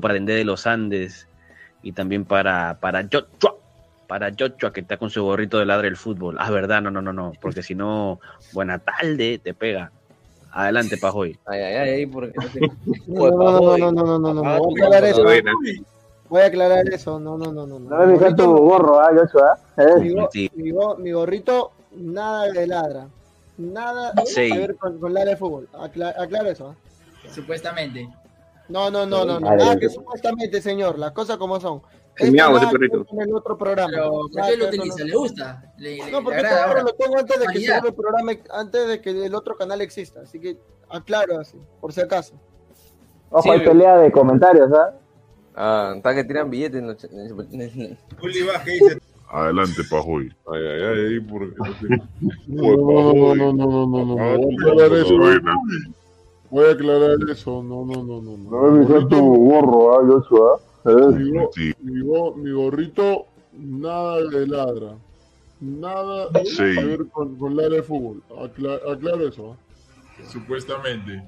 para 0.00 0.14
Dende 0.14 0.34
de 0.34 0.44
los 0.44 0.66
Andes 0.66 1.26
y 1.82 1.92
también 1.92 2.24
para, 2.24 2.78
para 2.80 3.02
Joshua, 3.04 3.54
para 4.06 4.30
Joshua 4.38 4.72
que 4.72 4.80
está 4.80 4.96
con 4.96 5.10
su 5.10 5.22
gorrito 5.22 5.58
de 5.58 5.66
ladre 5.66 5.88
del 5.88 5.96
fútbol. 5.96 6.36
Ah, 6.38 6.50
verdad, 6.50 6.82
no, 6.82 6.90
no, 6.90 7.00
no, 7.02 7.12
no, 7.12 7.32
porque 7.40 7.62
si 7.62 7.74
no, 7.74 8.20
buena 8.52 8.78
tarde, 8.78 9.38
te 9.42 9.54
pega. 9.54 9.90
Adelante, 10.50 10.96
Pajoy. 10.96 11.38
Ay, 11.46 11.60
ay, 11.60 11.74
ay, 11.90 12.06
porque 12.06 12.32
No, 13.06 13.30
no, 13.30 13.60
no, 13.60 13.78
no, 13.78 13.92
no, 13.92 14.18
no, 14.18 14.18
no, 14.18 14.34
no, 14.34 14.58
voy 14.58 14.80
a 14.80 14.86
aclarar 14.86 15.04
eso. 15.04 15.22
Voy 16.30 16.40
a 16.42 16.46
aclarar 16.46 16.88
eso, 16.92 17.18
no, 17.20 17.38
no, 17.38 17.52
no, 17.52 17.66
no. 17.66 17.78
No 17.78 18.06
me 18.06 18.18
fijé 18.18 18.34
tu 18.34 18.44
gorro, 18.56 19.00
¿ah, 19.00 19.10
Joshua? 19.14 19.58
Mi, 20.00 20.08
¿Eh? 20.08 20.14
go- 20.14 20.28
Sí. 20.32 20.50
mi 20.56 20.70
go- 20.72 20.96
mi 20.96 21.12
gorrito, 21.12 21.72
nada 21.96 22.50
de 22.52 22.66
ladra. 22.66 23.06
Nada 23.56 24.12
Sí. 24.26 24.50
a 24.52 24.56
ver 24.56 24.76
con, 24.76 24.98
con 24.98 25.12
ladra 25.14 25.30
de 25.30 25.36
fútbol. 25.36 25.68
Acla- 25.74 26.14
aclaro 26.18 26.48
eso. 26.50 26.68
¿ah? 26.70 27.28
Supuestamente. 27.34 28.08
No, 28.68 28.90
no, 28.90 29.06
no, 29.06 29.24
no, 29.24 29.40
no. 29.40 29.46
Vale. 29.46 29.78
que 29.80 29.88
supuestamente, 29.88 30.60
señor. 30.60 30.98
Las 30.98 31.12
cosas 31.12 31.36
como 31.38 31.58
son. 31.60 31.80
Que 32.14 32.30
ver 32.30 32.68
perrito. 32.72 33.04
con 33.04 33.20
el 33.20 33.32
otro 33.32 33.56
programa. 33.56 33.90
Pero, 33.92 34.10
¿por 34.10 34.34
Nada 34.34 34.48
qué 34.48 34.54
que 34.54 34.58
lo 34.62 34.68
utiliza? 34.68 35.04
¿Le 35.04 35.14
gusta? 35.14 35.72
¿Le, 35.78 35.96
le- 35.96 36.10
No, 36.10 36.24
porque 36.24 36.40
este 36.40 36.48
ahora? 36.54 36.82
lo 36.82 36.92
tengo 36.94 37.16
antes 37.18 37.38
de 37.38 37.46
que 37.46 37.60
se 37.60 37.76
el 37.76 37.94
programa, 37.94 38.32
antes 38.50 38.88
de 38.88 39.00
que 39.00 39.26
el 39.26 39.34
otro 39.34 39.56
canal 39.56 39.80
exista. 39.80 40.20
Así 40.22 40.40
que 40.40 40.58
aclaro 40.88 41.38
así, 41.38 41.56
por 41.80 41.92
si 41.92 42.00
acaso. 42.00 42.34
Ojo, 43.30 43.42
Sí, 43.42 43.50
hay 43.50 43.60
pelea 43.60 43.98
de 43.98 44.10
comentarios, 44.10 44.68
¿ah? 44.72 44.94
Ah, 45.54 45.92
está 45.96 46.14
que 46.14 46.24
tiran 46.24 46.50
billetes 46.50 46.80
en 46.82 47.60
en 47.60 47.60
en 47.70 47.98
Juli 48.20 48.42
Vázquez 48.42 48.74
dice, 48.80 48.98
Adelante, 49.30 49.82
Pajoy. 49.88 50.26
Ay, 50.52 50.60
ay, 50.66 50.82
ay, 50.82 51.06
ay, 51.06 51.20
porque 51.20 51.54
no. 52.48 52.76
No, 52.76 53.34
no, 53.34 53.52
no, 53.52 53.52
no, 53.52 53.86
no, 53.86 54.04
no, 54.06 54.16
Ah. 54.20 55.56
Voy 56.50 56.64
a 56.66 56.70
aclarar 56.72 57.16
eso. 57.30 57.62
No, 57.62 57.84
no, 57.84 58.02
no, 58.02 58.20
no. 58.22 58.36
No 58.36 58.70
me 58.72 58.86
fijé 58.86 59.06
tu 59.06 59.20
gorro, 59.50 59.94
¿ah, 59.98 60.04
Joshua? 60.06 60.60
¿Eh? 60.86 61.14
Mi, 61.16 61.30
go- 61.38 61.50
Sí, 61.54 61.72
mi, 61.82 62.00
go- 62.02 62.34
mi 62.34 62.50
gorrito, 62.52 63.26
nada 63.52 64.22
de 64.22 64.46
ladra. 64.46 64.94
Nada 65.60 66.28
Sí. 66.44 66.62
ver 66.62 67.06
con, 67.12 67.36
con 67.36 67.56
ladra 67.56 67.76
de 67.76 67.82
fútbol. 67.82 68.22
Acla- 68.38 68.80
aclaro 68.90 69.28
eso. 69.28 69.52
¿ah? 69.52 69.56
supuestamente. 70.30 71.22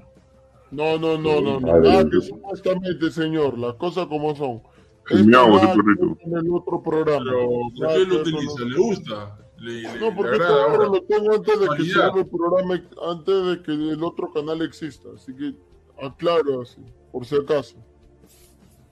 No, 0.71 0.99
no, 0.99 1.19
no, 1.19 1.41
no, 1.41 1.61
no. 1.61 1.73
A. 1.75 1.79
Nada 1.81 2.05
que 2.09 2.21
supuestamente, 2.21 3.11
señor. 3.11 3.59
Las 3.59 3.75
cosas 3.75 4.07
como 4.07 4.35
son. 4.37 4.63
Ver 5.11 5.25
con 5.29 6.37
el 6.39 6.55
otro 6.55 6.81
programa. 6.83 7.25
Pero, 7.25 7.49
¿por 7.77 7.89
qué 7.89 8.05
lo 8.07 8.21
utiliza? 8.21 8.65
¿Le 8.65 8.77
gusta? 8.79 9.37
¿Le, 9.61 9.83
le, 9.83 10.01
No, 10.01 10.15
porque 10.17 10.33
este 10.33 10.45
agrada 10.45 10.65
ahora? 10.73 10.85
lo 10.87 11.03
tengo 11.03 11.35
antes 11.35 11.61
de 11.61 11.67
que 11.77 11.85
se 11.85 12.19
el 12.19 12.27
programa, 12.27 12.83
antes 13.11 13.47
de 13.47 13.63
que 13.63 13.73
el 13.73 14.03
otro 14.03 14.33
canal 14.33 14.63
exista. 14.63 15.09
Así 15.15 15.35
que 15.37 15.55
aclaro 16.03 16.63
así, 16.63 16.81
por 17.13 17.25
si 17.27 17.37
acaso. 17.37 17.77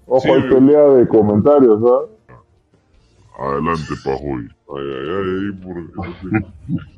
Ojo, 0.07 0.21
Sí, 0.21 0.31
hay 0.31 0.43
pelea 0.49 0.83
de 0.89 1.09
comentarios, 1.09 1.81
¿ah? 1.85 2.03
Adelante, 3.39 3.95
Pajoy. 4.05 4.49
Ay, 4.71 4.87
ay, 4.99 5.09
ay, 5.17 5.29
ay, 5.39 5.53
porque 5.63 5.83
no. 5.93 6.03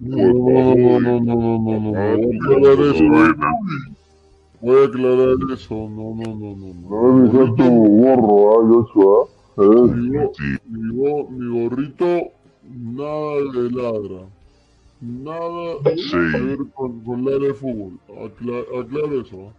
No, 0.01 0.75
no, 0.75 1.01
no, 1.01 1.21
no, 1.21 1.21
no, 1.21 1.59
no, 1.59 1.81
no, 1.81 1.91
Ah, 1.97 2.17
Voy 2.17 2.27
a 2.27 2.35
aclarar 2.35 2.79
eso. 2.87 3.05
Voy 4.61 4.83
a 4.83 4.85
aclarar 4.87 5.37
eso. 5.53 5.75
No, 5.75 6.15
no, 6.17 6.35
no, 6.35 6.57
no. 6.57 6.69
No 6.89 7.13
me 7.13 7.31
fijé 7.31 7.45
tu 7.57 7.69
gorro, 8.03 8.35
¿ah, 8.53 8.61
Joshua? 8.69 9.29
¿Eh? 9.59 10.31
Mi 10.69 11.69
gorrito, 11.69 12.09
nada 12.71 13.35
de 13.53 13.71
ladra. 13.71 14.27
Nada 15.01 15.77
que 15.85 15.97
Sí. 15.97 16.17
ver 16.17 16.59
con, 16.75 17.03
con 17.05 17.25
ladra 17.25 17.47
de 17.49 17.55
fútbol. 17.55 17.99
Acla- 18.09 18.81
aclaro 18.81 19.21
eso. 19.21 19.53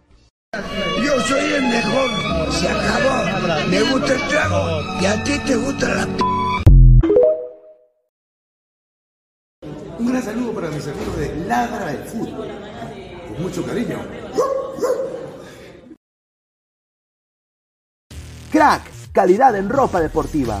Yo 1.04 1.20
soy 1.20 1.52
el 1.54 1.62
mejor, 1.62 2.52
se 2.52 2.68
acabó. 2.68 3.68
Me 3.70 3.82
gusta 3.90 4.14
el 4.14 4.28
trago 4.28 4.80
y 5.00 5.04
a 5.06 5.24
ti 5.24 5.32
te 5.46 5.56
gusta 5.56 5.88
la 5.94 6.06
p. 6.06 6.22
Un 9.98 10.06
gran 10.08 10.22
saludo 10.22 10.52
para 10.52 10.68
mis 10.70 10.86
amigos 10.88 11.16
de 11.16 11.36
Ladra 11.46 11.86
del 11.86 12.04
Fútbol. 12.04 12.48
Con 13.28 13.42
mucho 13.42 13.64
cariño. 13.64 13.98
Crack, 18.50 18.82
calidad 19.12 19.56
en 19.56 19.68
ropa 19.70 20.00
deportiva. 20.00 20.60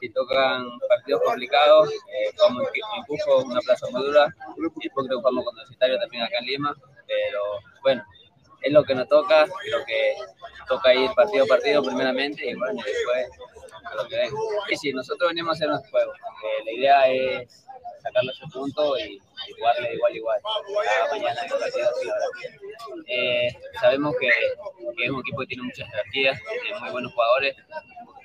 Si 0.00 0.08
tocan 0.10 0.66
partidos 0.88 1.22
complicados, 1.24 1.90
eh, 1.92 2.30
jugamos 2.36 2.68
en 2.74 3.04
Cusco, 3.06 3.42
una 3.44 3.60
plaza 3.60 3.86
muy 3.90 4.02
dura, 4.02 4.26
y 4.56 4.84
después 4.84 5.06
creo 5.06 5.18
que 5.18 5.22
jugamos 5.22 5.44
con 5.44 6.00
también 6.00 6.22
acá 6.22 6.38
en 6.38 6.46
Lima, 6.46 6.74
pero 7.06 7.40
bueno, 7.82 8.04
es 8.62 8.72
lo 8.72 8.82
que 8.84 8.94
nos 8.94 9.08
toca, 9.08 9.46
lo 9.46 9.84
que 9.86 10.14
toca 10.66 10.94
ir 10.94 11.10
partido 11.14 11.44
a 11.44 11.46
partido 11.46 11.82
primeramente 11.82 12.48
y 12.48 12.54
bueno, 12.54 12.82
después 12.84 13.28
lo 13.96 14.08
que 14.08 14.16
venga. 14.16 14.36
Y 14.70 14.76
sí, 14.76 14.92
nosotros 14.92 15.28
venimos 15.28 15.50
a 15.50 15.52
hacer 15.52 15.68
nuestro 15.68 15.90
juego. 15.90 16.12
La 16.64 16.72
idea 16.72 17.08
es 17.08 17.63
sacarle 18.04 18.32
su 18.34 18.48
punto 18.50 18.96
y, 18.98 19.18
y 19.48 19.52
jugarle 19.58 19.88
de 19.88 19.94
igual 19.94 20.16
igual. 20.16 20.40
Cada 20.84 21.10
mañana 21.10 21.40
el 21.42 21.50
partido 21.50 21.88
así. 21.90 22.08
Eh, 23.08 23.48
sabemos 23.80 24.14
que, 24.20 24.28
que 24.96 25.04
es 25.04 25.10
un 25.10 25.20
equipo 25.20 25.40
que 25.40 25.46
tiene 25.46 25.62
muchas 25.64 25.88
jerarquías, 25.90 26.40
tiene 26.62 26.80
muy 26.80 26.90
buenos 26.90 27.12
jugadores, 27.12 27.56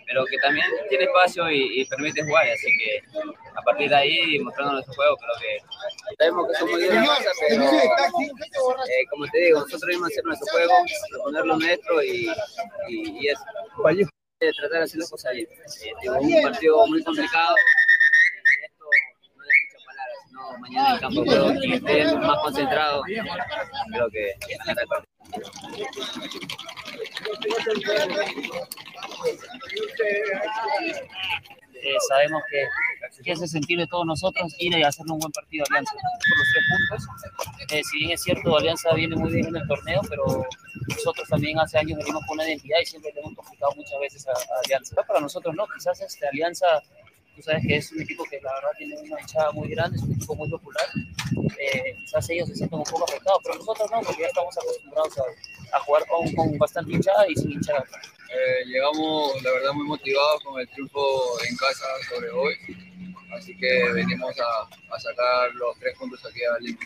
pero 0.05 0.25
que 0.25 0.37
también 0.39 0.65
tiene 0.89 1.03
espacio 1.05 1.49
y, 1.51 1.81
y 1.81 1.85
permite 1.85 2.23
jugar, 2.23 2.47
así 2.49 2.67
que 2.79 3.01
a 3.55 3.61
partir 3.61 3.89
de 3.89 3.95
ahí, 3.95 4.39
mostrando 4.39 4.73
nuestro 4.73 4.93
juego, 4.95 5.15
creo 5.17 5.35
que 5.41 6.15
sabemos 6.17 6.47
que 6.47 6.53
somos 6.55 6.77
bien 6.79 7.01
masa, 7.01 7.29
pero 7.47 7.63
eh, 7.63 9.05
como 9.09 9.27
te 9.27 9.37
digo, 9.37 9.59
nosotros 9.59 9.95
a 10.03 10.07
hacer 10.07 10.23
nuestro 10.25 10.47
juego, 10.51 10.73
proponer 11.11 11.45
lo 11.45 11.57
nuestro 11.57 12.03
y, 12.03 12.29
y, 12.89 13.19
y 13.19 13.27
eso. 13.29 13.43
Eh, 14.41 14.51
Tratar 14.55 14.77
de 14.79 14.83
hacer 14.85 14.99
las 14.99 15.09
cosas 15.11 15.33
bien. 15.33 15.47
Eh, 15.49 16.09
un 16.09 16.41
partido 16.41 16.87
muy 16.87 17.03
complicado. 17.03 17.55
eh, 17.57 18.65
esto 18.65 18.85
no 19.35 19.43
es 19.43 19.49
muchas 19.73 20.28
mañana 20.59 20.89
en 20.89 20.95
el 20.95 20.99
campo 20.99 21.25
juego, 21.25 21.53
que 21.61 21.75
estén 21.75 22.19
más 22.19 22.39
concentrados, 22.39 23.03
creo 23.05 24.09
que. 24.09 24.31
Eh, 31.81 31.95
sabemos 32.09 32.41
que, 32.51 33.23
que 33.23 33.31
es 33.31 33.41
el 33.41 33.47
sentir 33.47 33.79
de 33.79 33.87
todos 33.87 34.05
nosotros 34.05 34.53
ir 34.59 34.77
y 34.77 34.83
hacerle 34.83 35.13
un 35.13 35.19
buen 35.19 35.31
partido 35.31 35.63
Alianza 35.69 35.93
por 35.93 36.37
los 36.37 36.47
tres 36.51 36.65
puntos. 36.69 37.71
Eh, 37.71 37.81
si 37.83 37.99
bien 37.99 38.11
es 38.11 38.21
cierto, 38.21 38.57
Alianza 38.57 38.93
viene 38.93 39.15
muy 39.15 39.31
bien 39.31 39.47
en 39.47 39.55
el 39.55 39.67
torneo, 39.67 40.01
pero 40.09 40.45
nosotros 40.89 41.27
también 41.29 41.57
hace 41.59 41.77
años 41.77 41.97
venimos 41.99 42.21
con 42.27 42.37
una 42.37 42.47
identidad 42.47 42.79
y 42.81 42.85
siempre 42.85 43.13
le 43.13 43.21
hemos 43.21 43.33
complicado 43.35 43.71
muchas 43.75 43.99
veces 43.99 44.27
a, 44.27 44.31
a 44.31 44.59
Alianza. 44.65 44.93
Pero 44.95 45.07
para 45.07 45.19
nosotros 45.21 45.55
no, 45.55 45.65
quizás 45.73 46.01
este, 46.01 46.27
Alianza, 46.27 46.65
tú 47.39 47.43
sabes 47.43 47.63
que 47.65 47.75
es 47.77 47.91
un 47.93 48.01
equipo 48.01 48.25
que 48.25 48.39
la 48.41 48.53
verdad 48.53 48.69
tiene 48.77 48.97
una 48.97 49.21
hinchada 49.21 49.51
muy 49.53 49.69
grande, 49.69 49.97
es 49.97 50.03
un 50.03 50.11
equipo 50.13 50.35
muy 50.35 50.49
popular. 50.49 50.85
Eh, 51.57 51.95
quizás 51.97 52.29
ellos 52.29 52.49
se 52.49 52.55
sienten 52.55 52.79
un 52.79 52.85
poco 52.85 53.05
afectados, 53.05 53.39
pero 53.43 53.55
nosotros 53.55 53.89
no, 53.91 54.01
porque 54.01 54.21
ya 54.21 54.27
estamos 54.27 54.57
acostumbrados 54.57 55.17
a, 55.17 55.77
a 55.77 55.79
jugar 55.81 56.05
con, 56.07 56.33
con 56.33 56.57
bastante 56.57 56.91
hinchada 56.91 57.25
y 57.29 57.35
sin 57.35 57.51
hinchada. 57.51 57.83
Eh, 58.29 58.65
llegamos, 58.65 59.41
la 59.41 59.51
verdad, 59.51 59.71
muy 59.73 59.87
motivados 59.87 60.43
con 60.43 60.59
el 60.59 60.67
triunfo 60.69 61.01
en 61.49 61.55
casa 61.55 61.85
sobre 62.09 62.29
hoy. 62.29 62.55
Así 63.37 63.55
que 63.57 63.91
venimos 63.93 64.35
a, 64.39 64.95
a 64.95 64.99
sacar 64.99 65.53
los 65.55 65.77
tres 65.79 65.95
puntos 65.97 66.23
aquí 66.25 66.43
a 66.43 66.59
Lima. 66.59 66.79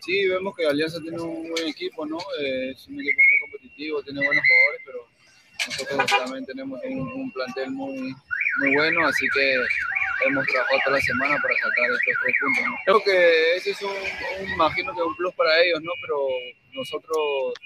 Sí, 0.00 0.26
vemos 0.26 0.54
que 0.56 0.66
Alianza 0.66 1.00
tiene 1.00 1.20
un 1.20 1.50
buen 1.50 1.66
equipo, 1.68 2.04
¿no? 2.04 2.18
Eh, 2.40 2.72
es 2.72 2.86
un 2.88 3.00
equipo 3.00 3.20
muy 3.26 3.38
competitivo, 3.38 4.02
tiene 4.02 4.26
buenos 4.26 4.44
jugadores, 4.44 4.82
pero 4.84 5.13
nosotros 5.66 6.06
también 6.06 6.44
tenemos 6.46 6.80
un, 6.84 7.12
un 7.12 7.32
plantel 7.32 7.70
muy, 7.70 8.14
muy 8.60 8.74
bueno, 8.74 9.06
así 9.06 9.26
que 9.34 9.56
hemos 10.26 10.46
trabajado 10.46 10.78
toda 10.84 10.96
la 10.96 11.02
semana 11.02 11.38
para 11.42 11.54
sacar 11.54 11.84
estos 11.90 12.14
tres 12.22 12.36
puntos. 12.40 12.64
¿no? 12.64 12.76
Creo 12.84 13.00
que 13.04 13.56
ese 13.56 13.70
es 13.70 13.82
un, 13.82 13.90
un, 13.90 14.48
imagino 14.50 14.94
que 14.94 15.02
un 15.02 15.16
plus 15.16 15.34
para 15.34 15.60
ellos, 15.62 15.80
¿no? 15.82 15.90
Pero 16.00 16.16
nosotros 16.72 17.18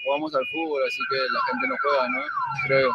jugamos 0.03 0.33
al 0.35 0.45
fútbol, 0.51 0.83
así 0.85 1.01
que 1.09 1.17
la 1.31 1.41
gente 1.51 1.67
no 1.67 1.75
juega, 1.81 2.09
¿no? 2.09 2.21
Creo. 2.67 2.93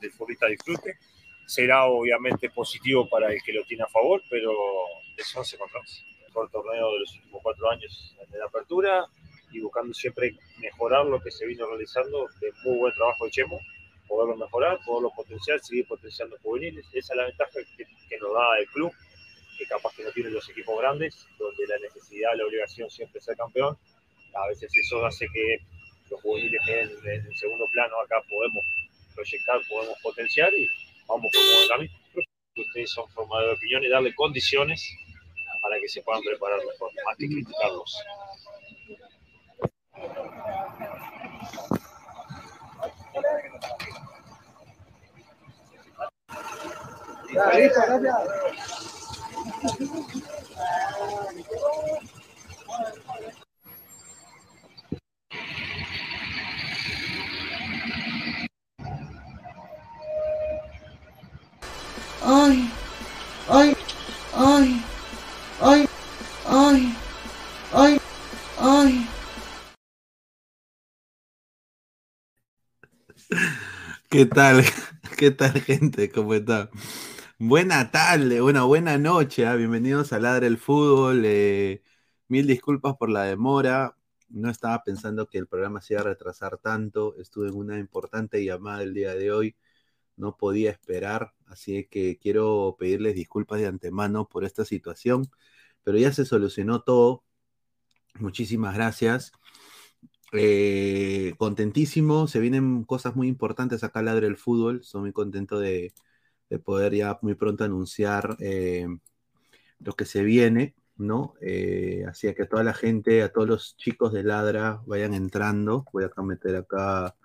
del 0.00 0.12
futbolista 0.12 0.46
disfrute. 0.46 0.98
Será 1.46 1.84
obviamente 1.84 2.48
positivo 2.50 3.08
para 3.08 3.32
el 3.32 3.42
que 3.42 3.52
lo 3.52 3.64
tiene 3.64 3.82
a 3.82 3.88
favor, 3.88 4.22
pero 4.30 4.52
es 5.16 5.36
11 5.36 5.58
contra 5.58 5.80
11. 5.80 6.02
El 6.20 6.26
mejor 6.26 6.50
torneo 6.50 6.92
de 6.92 7.00
los 7.00 7.14
últimos 7.16 7.40
cuatro 7.42 7.70
años 7.70 8.16
de 8.30 8.38
la 8.38 8.46
apertura 8.46 9.04
y 9.50 9.60
buscando 9.60 9.92
siempre 9.92 10.36
mejorar 10.58 11.06
lo 11.06 11.20
que 11.20 11.32
se 11.32 11.46
vino 11.46 11.66
realizando 11.66 12.28
de 12.40 12.52
muy 12.64 12.78
buen 12.78 12.94
trabajo 12.94 13.24
de 13.24 13.32
Chemo, 13.32 13.58
poderlo 14.10 14.36
mejorar, 14.36 14.78
poderlo 14.84 15.10
potenciar, 15.14 15.60
seguir 15.60 15.86
potenciando 15.86 16.36
juveniles. 16.42 16.84
Esa 16.92 17.12
es 17.12 17.16
la 17.16 17.24
ventaja 17.26 17.52
que, 17.76 18.18
nos 18.18 18.34
da 18.34 18.58
el 18.58 18.66
club, 18.66 18.92
que 19.56 19.64
capaz 19.66 19.94
que 19.94 20.02
no 20.02 20.10
tienen 20.10 20.34
los 20.34 20.48
equipos 20.50 20.76
grandes, 20.80 21.28
donde 21.38 21.66
la 21.68 21.78
necesidad, 21.78 22.30
la 22.36 22.44
obligación 22.44 22.90
siempre 22.90 23.20
es 23.20 23.24
ser 23.24 23.36
campeón. 23.36 23.78
A 24.34 24.48
veces 24.48 24.70
eso 24.76 25.06
hace 25.06 25.26
que 25.32 25.58
los 26.10 26.20
juveniles 26.22 26.60
queden 26.66 26.90
en 27.04 27.26
el 27.26 27.36
segundo 27.36 27.66
plano, 27.72 28.00
acá 28.00 28.16
podemos 28.28 28.64
proyectar, 29.14 29.60
podemos 29.68 29.96
potenciar 30.02 30.52
y 30.54 30.66
vamos 31.06 31.30
por 31.32 31.42
buen 31.42 31.68
camino. 31.68 31.92
Ustedes 32.56 32.90
son 32.90 33.08
formadores 33.10 33.50
de 33.50 33.56
opinión 33.56 33.84
y 33.84 33.88
darle 33.88 34.14
condiciones 34.14 34.92
para 35.62 35.78
que 35.78 35.88
se 35.88 36.02
puedan 36.02 36.22
preparar 36.22 36.58
mejor, 36.66 36.90
más 37.06 37.16
que 37.16 37.28
criticarlos. 37.28 37.96
Ay, 47.32 47.70
ay, 63.48 63.76
ay, 64.34 64.82
ay, 65.60 65.88
ay, 66.46 66.94
ay, 67.72 68.00
ay. 68.58 69.06
¿Qué 74.08 74.26
tal? 74.26 74.64
¿Qué 75.16 75.30
tal, 75.30 75.60
gente? 75.62 76.10
¿Cómo 76.10 76.34
está? 76.34 76.68
Buena 77.42 77.90
tarde, 77.90 78.42
una 78.42 78.64
buena 78.64 78.98
noche. 78.98 79.46
¿ah? 79.46 79.56
Bienvenidos 79.56 80.12
a 80.12 80.18
Ladra 80.18 80.46
el 80.46 80.58
Fútbol. 80.58 81.22
eh, 81.24 81.82
mil 82.28 82.46
disculpas 82.46 82.96
por 82.98 83.08
la 83.08 83.22
demora. 83.24 83.96
No 84.28 84.50
estaba 84.50 84.84
pensando 84.84 85.26
que 85.26 85.38
el 85.38 85.46
programa 85.48 85.80
se 85.80 85.94
iba 85.94 86.02
a 86.02 86.04
retrasar 86.04 86.58
tanto. 86.58 87.16
Estuve 87.18 87.48
en 87.48 87.54
una 87.56 87.78
importante 87.78 88.44
llamada 88.44 88.82
el 88.82 88.92
día 88.92 89.14
de 89.14 89.32
hoy. 89.32 89.56
No 90.16 90.36
podía 90.36 90.70
esperar. 90.70 91.34
Así 91.46 91.86
que 91.90 92.18
quiero 92.18 92.76
pedirles 92.78 93.14
disculpas 93.14 93.60
de 93.60 93.68
antemano 93.68 94.28
por 94.28 94.44
esta 94.44 94.64
situación. 94.66 95.30
Pero 95.82 95.98
ya 95.98 96.12
se 96.12 96.26
solucionó 96.26 96.82
todo. 96.82 97.24
Muchísimas 98.16 98.74
gracias. 98.74 99.32
Eh, 100.32 101.34
contentísimo, 101.38 102.28
se 102.28 102.40
vienen 102.40 102.84
cosas 102.84 103.16
muy 103.16 103.28
importantes 103.28 103.84
acá 103.84 104.00
al 104.00 104.06
Ladre 104.06 104.26
el 104.26 104.36
Fútbol. 104.36 104.80
Estoy 104.82 105.02
muy 105.02 105.12
contento 105.12 105.58
de, 105.58 105.92
de 106.50 106.58
poder 106.58 106.94
ya 106.94 107.18
muy 107.22 107.34
pronto 107.34 107.64
anunciar 107.64 108.36
eh, 108.40 108.86
lo 109.78 109.94
que 109.94 110.04
se 110.04 110.22
viene, 110.22 110.74
¿no? 110.96 111.34
Eh, 111.40 112.04
así 112.08 112.32
que 112.34 112.42
a 112.42 112.48
toda 112.48 112.64
la 112.64 112.74
gente, 112.74 113.22
a 113.22 113.32
todos 113.32 113.48
los 113.48 113.76
chicos 113.76 114.12
de 114.12 114.24
Ladra 114.24 114.82
vayan 114.86 115.14
entrando. 115.14 115.86
Voy 115.92 116.04
a 116.04 116.22
meter 116.22 116.56
acá, 116.56 117.16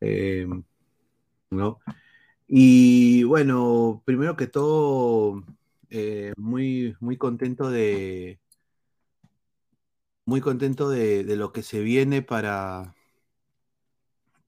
eh, 0.00 0.46
¿no? 1.50 1.80
Y 2.46 3.24
bueno, 3.24 4.02
primero 4.06 4.36
que 4.36 4.46
todo, 4.46 5.44
eh, 5.90 6.32
muy, 6.36 6.96
muy 7.00 7.16
contento 7.18 7.70
de, 7.70 8.40
muy 10.24 10.40
contento 10.40 10.88
de, 10.90 11.24
de 11.24 11.36
lo 11.36 11.52
que 11.52 11.62
se 11.62 11.80
viene 11.80 12.22
para, 12.22 12.94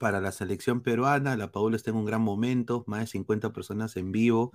para 0.00 0.21
la 0.21 0.33
selección 0.33 0.80
peruana. 0.80 1.37
La 1.37 1.52
Paula 1.52 1.76
está 1.76 1.90
en 1.90 1.97
un 1.97 2.07
gran 2.07 2.23
momento, 2.23 2.85
más 2.87 3.00
de 3.00 3.07
50 3.09 3.52
personas 3.52 3.97
en 3.97 4.12
vivo. 4.12 4.50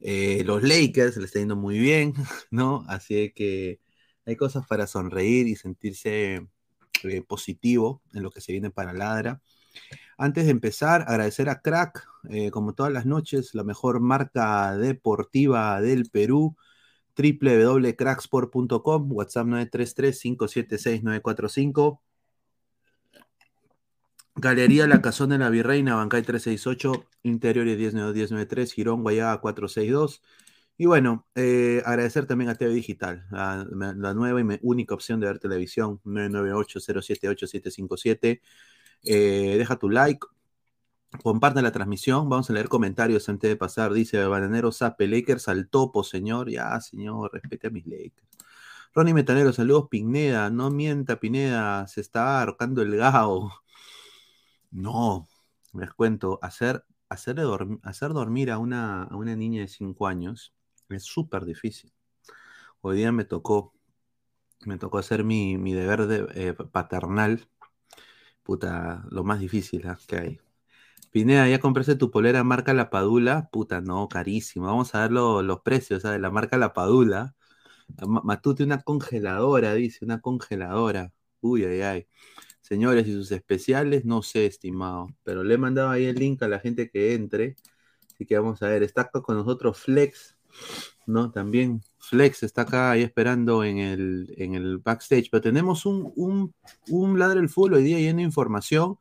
Eh, 0.00 0.42
los 0.44 0.62
Lakers 0.62 1.16
le 1.16 1.24
está 1.24 1.38
yendo 1.38 1.56
muy 1.56 1.78
bien, 1.78 2.12
¿no? 2.50 2.84
Así 2.88 3.32
que 3.34 3.80
hay 4.26 4.36
cosas 4.36 4.66
para 4.66 4.86
sonreír 4.86 5.48
y 5.48 5.56
sentirse 5.56 6.46
eh, 7.04 7.22
positivo 7.26 8.02
en 8.12 8.22
lo 8.22 8.30
que 8.30 8.42
se 8.42 8.52
viene 8.52 8.70
para 8.70 8.92
Ladra. 8.92 9.40
Antes 10.18 10.44
de 10.44 10.50
empezar, 10.50 11.04
agradecer 11.08 11.48
a 11.48 11.62
Crack, 11.62 12.06
eh, 12.28 12.50
como 12.50 12.74
todas 12.74 12.92
las 12.92 13.06
noches, 13.06 13.54
la 13.54 13.64
mejor 13.64 14.00
marca 14.00 14.76
deportiva 14.76 15.80
del 15.80 16.10
Perú 16.10 16.54
www.cracksport.com, 17.16 19.12
WhatsApp 19.12 19.46
933-576-945. 19.46 22.00
Galería 24.36 24.86
La 24.86 25.00
Cazón 25.00 25.30
de 25.30 25.38
la 25.38 25.48
Virreina, 25.50 25.96
Bancay 25.96 26.22
368, 26.22 27.06
Interiores 27.22 27.78
1092-1093, 27.78 28.72
Girón, 28.72 29.02
Guayaba 29.02 29.40
462. 29.40 30.22
Y 30.78 30.84
bueno, 30.86 31.26
eh, 31.34 31.82
agradecer 31.86 32.26
también 32.26 32.50
a 32.50 32.54
TV 32.54 32.74
Digital, 32.74 33.26
la, 33.30 33.66
la 33.96 34.14
nueva 34.14 34.40
y 34.40 34.44
única 34.62 34.94
opción 34.94 35.20
de 35.20 35.26
ver 35.28 35.38
televisión, 35.38 36.00
998-078-757. 36.04 38.40
Eh, 39.04 39.54
deja 39.58 39.76
tu 39.76 39.88
like, 39.88 40.26
Compartan 41.22 41.64
la 41.64 41.72
transmisión. 41.72 42.28
Vamos 42.28 42.50
a 42.50 42.52
leer 42.52 42.68
comentarios 42.68 43.28
antes 43.28 43.48
de 43.48 43.56
pasar. 43.56 43.92
Dice 43.92 44.24
Bananero 44.26 44.72
Zape, 44.72 45.06
Lakers 45.08 45.48
al 45.48 45.68
topo, 45.68 46.04
señor. 46.04 46.50
Ya, 46.50 46.80
señor, 46.80 47.30
respete 47.32 47.68
a 47.68 47.70
mis 47.70 47.86
Lakers. 47.86 48.26
Ronnie 48.94 49.14
Metanero, 49.14 49.52
saludos, 49.52 49.88
Pineda. 49.90 50.50
No 50.50 50.70
mienta, 50.70 51.20
Pineda. 51.20 51.86
Se 51.88 52.00
está 52.00 52.40
ahorcando 52.40 52.82
el 52.82 52.96
gao. 52.96 53.52
No, 54.70 55.28
les 55.74 55.92
cuento. 55.92 56.38
Hacer, 56.42 56.84
hacer, 57.08 57.36
dorm- 57.36 57.80
hacer 57.82 58.12
dormir 58.12 58.50
a 58.50 58.58
una, 58.58 59.04
a 59.04 59.16
una 59.16 59.34
niña 59.36 59.60
de 59.62 59.68
5 59.68 60.06
años 60.06 60.54
es 60.88 61.04
súper 61.04 61.44
difícil. 61.44 61.92
Hoy 62.82 62.98
día 62.98 63.12
me 63.12 63.24
tocó. 63.24 63.74
Me 64.66 64.78
tocó 64.78 64.98
hacer 64.98 65.24
mi, 65.24 65.58
mi 65.58 65.74
deber 65.74 66.06
de, 66.08 66.26
eh, 66.34 66.54
paternal. 66.54 67.48
Puta, 68.42 69.04
lo 69.10 69.24
más 69.24 69.40
difícil 69.40 69.86
¿ah? 69.88 69.98
que 70.06 70.16
hay. 70.18 70.40
Pineda, 71.12 71.48
¿ya 71.48 71.60
compraste 71.60 71.96
tu 71.96 72.10
polera 72.10 72.44
marca 72.44 72.74
La 72.74 72.90
Padula? 72.90 73.48
Puta, 73.52 73.80
no, 73.82 74.08
carísimo. 74.08 74.66
Vamos 74.66 74.94
a 74.94 75.02
ver 75.02 75.12
lo- 75.12 75.42
los 75.42 75.60
precios, 75.62 76.02
¿sabes? 76.02 76.20
La 76.20 76.30
marca 76.30 76.58
La 76.58 76.72
Padula. 76.74 77.34
Ma- 78.06 78.22
Matute, 78.24 78.64
una 78.64 78.82
congeladora, 78.82 79.74
dice, 79.74 80.04
una 80.04 80.20
congeladora. 80.20 81.12
Uy, 81.42 81.64
ay, 81.64 81.82
ay. 81.82 82.08
Señores, 82.66 83.06
y 83.06 83.12
sus 83.12 83.30
especiales, 83.30 84.04
no 84.04 84.22
sé, 84.22 84.44
estimado. 84.46 85.06
Pero 85.22 85.44
le 85.44 85.54
he 85.54 85.58
mandado 85.58 85.90
ahí 85.90 86.06
el 86.06 86.16
link 86.16 86.42
a 86.42 86.48
la 86.48 86.58
gente 86.58 86.90
que 86.90 87.14
entre. 87.14 87.54
Así 88.12 88.26
que 88.26 88.36
vamos 88.36 88.60
a 88.60 88.68
ver. 88.68 88.82
Está 88.82 89.08
con 89.08 89.36
nosotros 89.36 89.78
Flex, 89.78 90.36
¿no? 91.06 91.30
También 91.30 91.80
Flex 91.98 92.42
está 92.42 92.62
acá 92.62 92.90
ahí 92.90 93.02
esperando 93.02 93.62
en 93.62 93.78
el, 93.78 94.34
en 94.36 94.56
el 94.56 94.78
backstage. 94.78 95.28
Pero 95.30 95.42
tenemos 95.42 95.86
un, 95.86 96.12
un, 96.16 96.52
un 96.88 97.18
ladre 97.20 97.38
del 97.38 97.48
fútbol 97.48 97.74
hoy 97.74 97.84
día 97.84 97.98
lleno 97.98 98.16
de 98.16 98.24
información. 98.24 98.98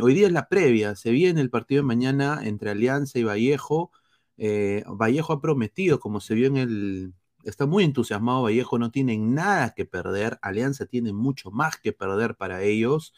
Hoy 0.00 0.14
día 0.14 0.28
es 0.28 0.32
la 0.32 0.48
previa, 0.48 0.94
se 0.94 1.10
viene 1.10 1.40
el 1.40 1.50
partido 1.50 1.82
de 1.82 1.86
mañana 1.86 2.42
entre 2.44 2.70
Alianza 2.70 3.18
y 3.18 3.24
Vallejo. 3.24 3.90
Eh, 4.38 4.84
Vallejo 4.86 5.32
ha 5.32 5.40
prometido, 5.40 5.98
como 5.98 6.20
se 6.20 6.34
vio 6.34 6.46
en 6.46 6.56
el... 6.58 7.14
Está 7.46 7.66
muy 7.66 7.84
entusiasmado 7.84 8.42
Vallejo, 8.42 8.78
no 8.78 8.90
tienen 8.90 9.34
nada 9.34 9.72
que 9.74 9.84
perder. 9.86 10.38
Alianza 10.42 10.86
tiene 10.86 11.12
mucho 11.12 11.50
más 11.50 11.76
que 11.78 11.92
perder 11.92 12.36
para 12.36 12.62
ellos. 12.62 13.14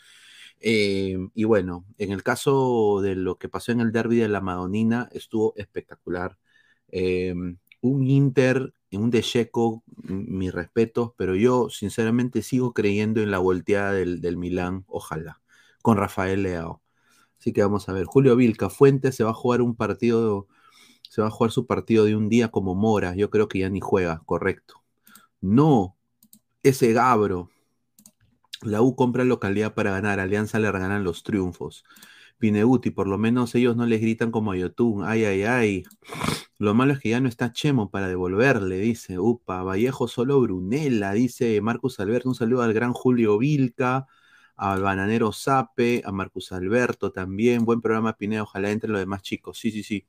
Eh, 0.60 1.16
y 1.34 1.44
bueno, 1.44 1.84
en 1.98 2.12
el 2.12 2.22
caso 2.22 3.00
de 3.02 3.14
lo 3.16 3.38
que 3.38 3.48
pasó 3.48 3.72
en 3.72 3.80
el 3.80 3.92
derby 3.92 4.16
de 4.18 4.28
la 4.28 4.40
Madonina, 4.40 5.08
estuvo 5.12 5.54
espectacular. 5.56 6.38
Eh, 6.90 7.34
un 7.80 8.10
Inter, 8.10 8.72
un 8.92 9.10
De 9.10 9.22
Checo, 9.22 9.82
m- 10.08 10.24
mis 10.28 10.52
respetos, 10.52 11.12
pero 11.16 11.34
yo 11.36 11.68
sinceramente 11.70 12.42
sigo 12.42 12.72
creyendo 12.74 13.20
en 13.22 13.30
la 13.30 13.38
volteada 13.38 13.92
del, 13.92 14.20
del 14.20 14.36
Milán, 14.36 14.84
ojalá, 14.88 15.40
con 15.82 15.96
Rafael 15.96 16.42
Leao. 16.42 16.82
Así 17.38 17.52
que 17.52 17.62
vamos 17.62 17.88
a 17.88 17.92
ver. 17.92 18.04
Julio 18.06 18.36
Vilca, 18.36 18.70
Fuentes 18.70 19.16
se 19.16 19.24
va 19.24 19.30
a 19.30 19.34
jugar 19.34 19.62
un 19.62 19.76
partido, 19.76 20.48
se 21.09 21.23
va 21.23 21.29
a 21.29 21.31
jugar 21.31 21.51
su 21.51 21.66
partido 21.66 22.05
de 22.05 22.16
un 22.16 22.29
día 22.29 22.49
como 22.49 22.75
Mora. 22.75 23.14
Yo 23.14 23.31
creo 23.31 23.49
que 23.49 23.61
ya 23.61 23.71
ni 23.71 23.81
juega, 23.81 24.23
correcto. 24.27 24.83
No, 25.40 25.97
ese 26.62 26.92
Gabro. 26.92 27.51
La 28.62 28.83
U 28.83 28.97
compra 28.97 29.25
localidad 29.25 29.75
para 29.75 29.92
ganar, 29.92 30.21
Alianza 30.21 30.59
le 30.59 30.73
regalan 30.73 31.05
los 31.05 31.23
triunfos. 31.23 31.85
Pineuti, 32.38 32.90
por 32.90 33.07
lo 33.09 33.18
menos 33.18 33.55
ellos 33.55 33.77
no 33.77 33.87
les 33.87 34.01
gritan 34.01 34.31
como 34.31 34.53
a. 34.53 34.57
Ay, 35.05 35.25
ay, 35.25 35.42
ay. 35.44 35.85
Lo 36.59 36.75
malo 36.75 36.92
es 36.92 37.01
que 37.01 37.11
ya 37.11 37.21
no 37.21 37.29
está 37.29 37.53
Chemo 37.53 37.90
para 37.90 38.09
devolverle, 38.09 38.79
dice. 38.79 39.18
Upa, 39.18 39.62
Vallejo 39.62 40.09
solo 40.09 40.40
Brunella, 40.40 41.12
dice 41.12 41.61
Marcus 41.61 42.01
Alberto. 42.01 42.29
Un 42.29 42.35
saludo 42.35 42.62
al 42.62 42.73
gran 42.73 42.92
Julio 42.92 43.38
Vilca, 43.38 44.07
al 44.57 44.83
bananero 44.83 45.33
Sape, 45.33 46.03
a 46.05 46.12
Marcus 46.12 46.53
Alberto 46.53 47.12
también. 47.12 47.64
Buen 47.64 47.81
programa, 47.81 48.16
Pineda. 48.16 48.42
Ojalá 48.42 48.71
entre 48.71 48.90
los 48.90 49.01
demás 49.01 49.23
chicos. 49.23 49.59
Sí, 49.59 49.71
sí, 49.71 49.83
sí. 49.83 50.07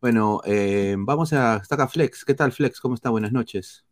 Bueno, 0.00 0.40
eh, 0.44 0.94
vamos 0.98 1.32
a. 1.32 1.56
Está 1.56 1.74
acá 1.74 1.88
Flex. 1.88 2.24
¿Qué 2.24 2.34
tal, 2.34 2.52
Flex? 2.52 2.80
¿Cómo 2.80 2.94
está? 2.94 3.10
Buenas 3.10 3.32
noches. 3.32 3.84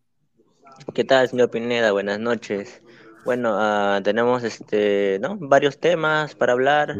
¿Qué 0.92 1.04
tal, 1.04 1.28
señor 1.28 1.50
Pineda? 1.50 1.92
Buenas 1.92 2.20
noches. 2.20 2.82
Bueno, 3.24 3.54
ah, 3.54 4.00
tenemos 4.04 4.42
este, 4.42 5.18
¿no? 5.20 5.36
varios 5.38 5.78
temas 5.78 6.34
para 6.34 6.52
hablar. 6.52 6.94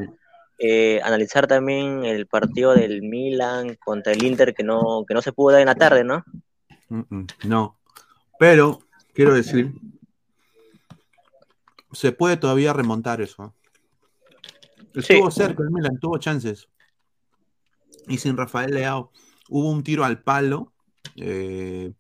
Eh, 0.59 1.01
analizar 1.03 1.47
también 1.47 2.05
el 2.05 2.27
partido 2.27 2.75
del 2.75 3.03
Milan 3.03 3.75
contra 3.75 4.13
el 4.13 4.23
Inter 4.23 4.55
que 4.55 4.63
no, 4.63 5.05
que 5.07 5.13
no 5.13 5.21
se 5.21 5.33
pudo 5.33 5.53
dar 5.53 5.61
en 5.61 5.67
la 5.67 5.75
tarde, 5.75 6.05
¿no? 6.05 6.25
No. 7.45 7.77
Pero, 8.39 8.79
quiero 9.13 9.35
decir, 9.35 9.73
se 11.93 12.13
puede 12.13 12.37
todavía 12.37 12.73
remontar 12.73 13.21
eso. 13.21 13.45
¿eh? 13.45 14.91
Estuvo 14.95 15.31
cerca 15.31 15.63
el 15.63 15.71
Milan, 15.71 15.99
tuvo 15.99 16.19
chances. 16.19 16.69
Y 18.09 18.19
sin 18.19 18.37
Rafael 18.37 18.73
Leao, 18.73 19.11
hubo 19.49 19.71
un 19.71 19.83
tiro 19.83 20.05
al 20.05 20.23
palo. 20.23 20.73
eh, 21.17 21.93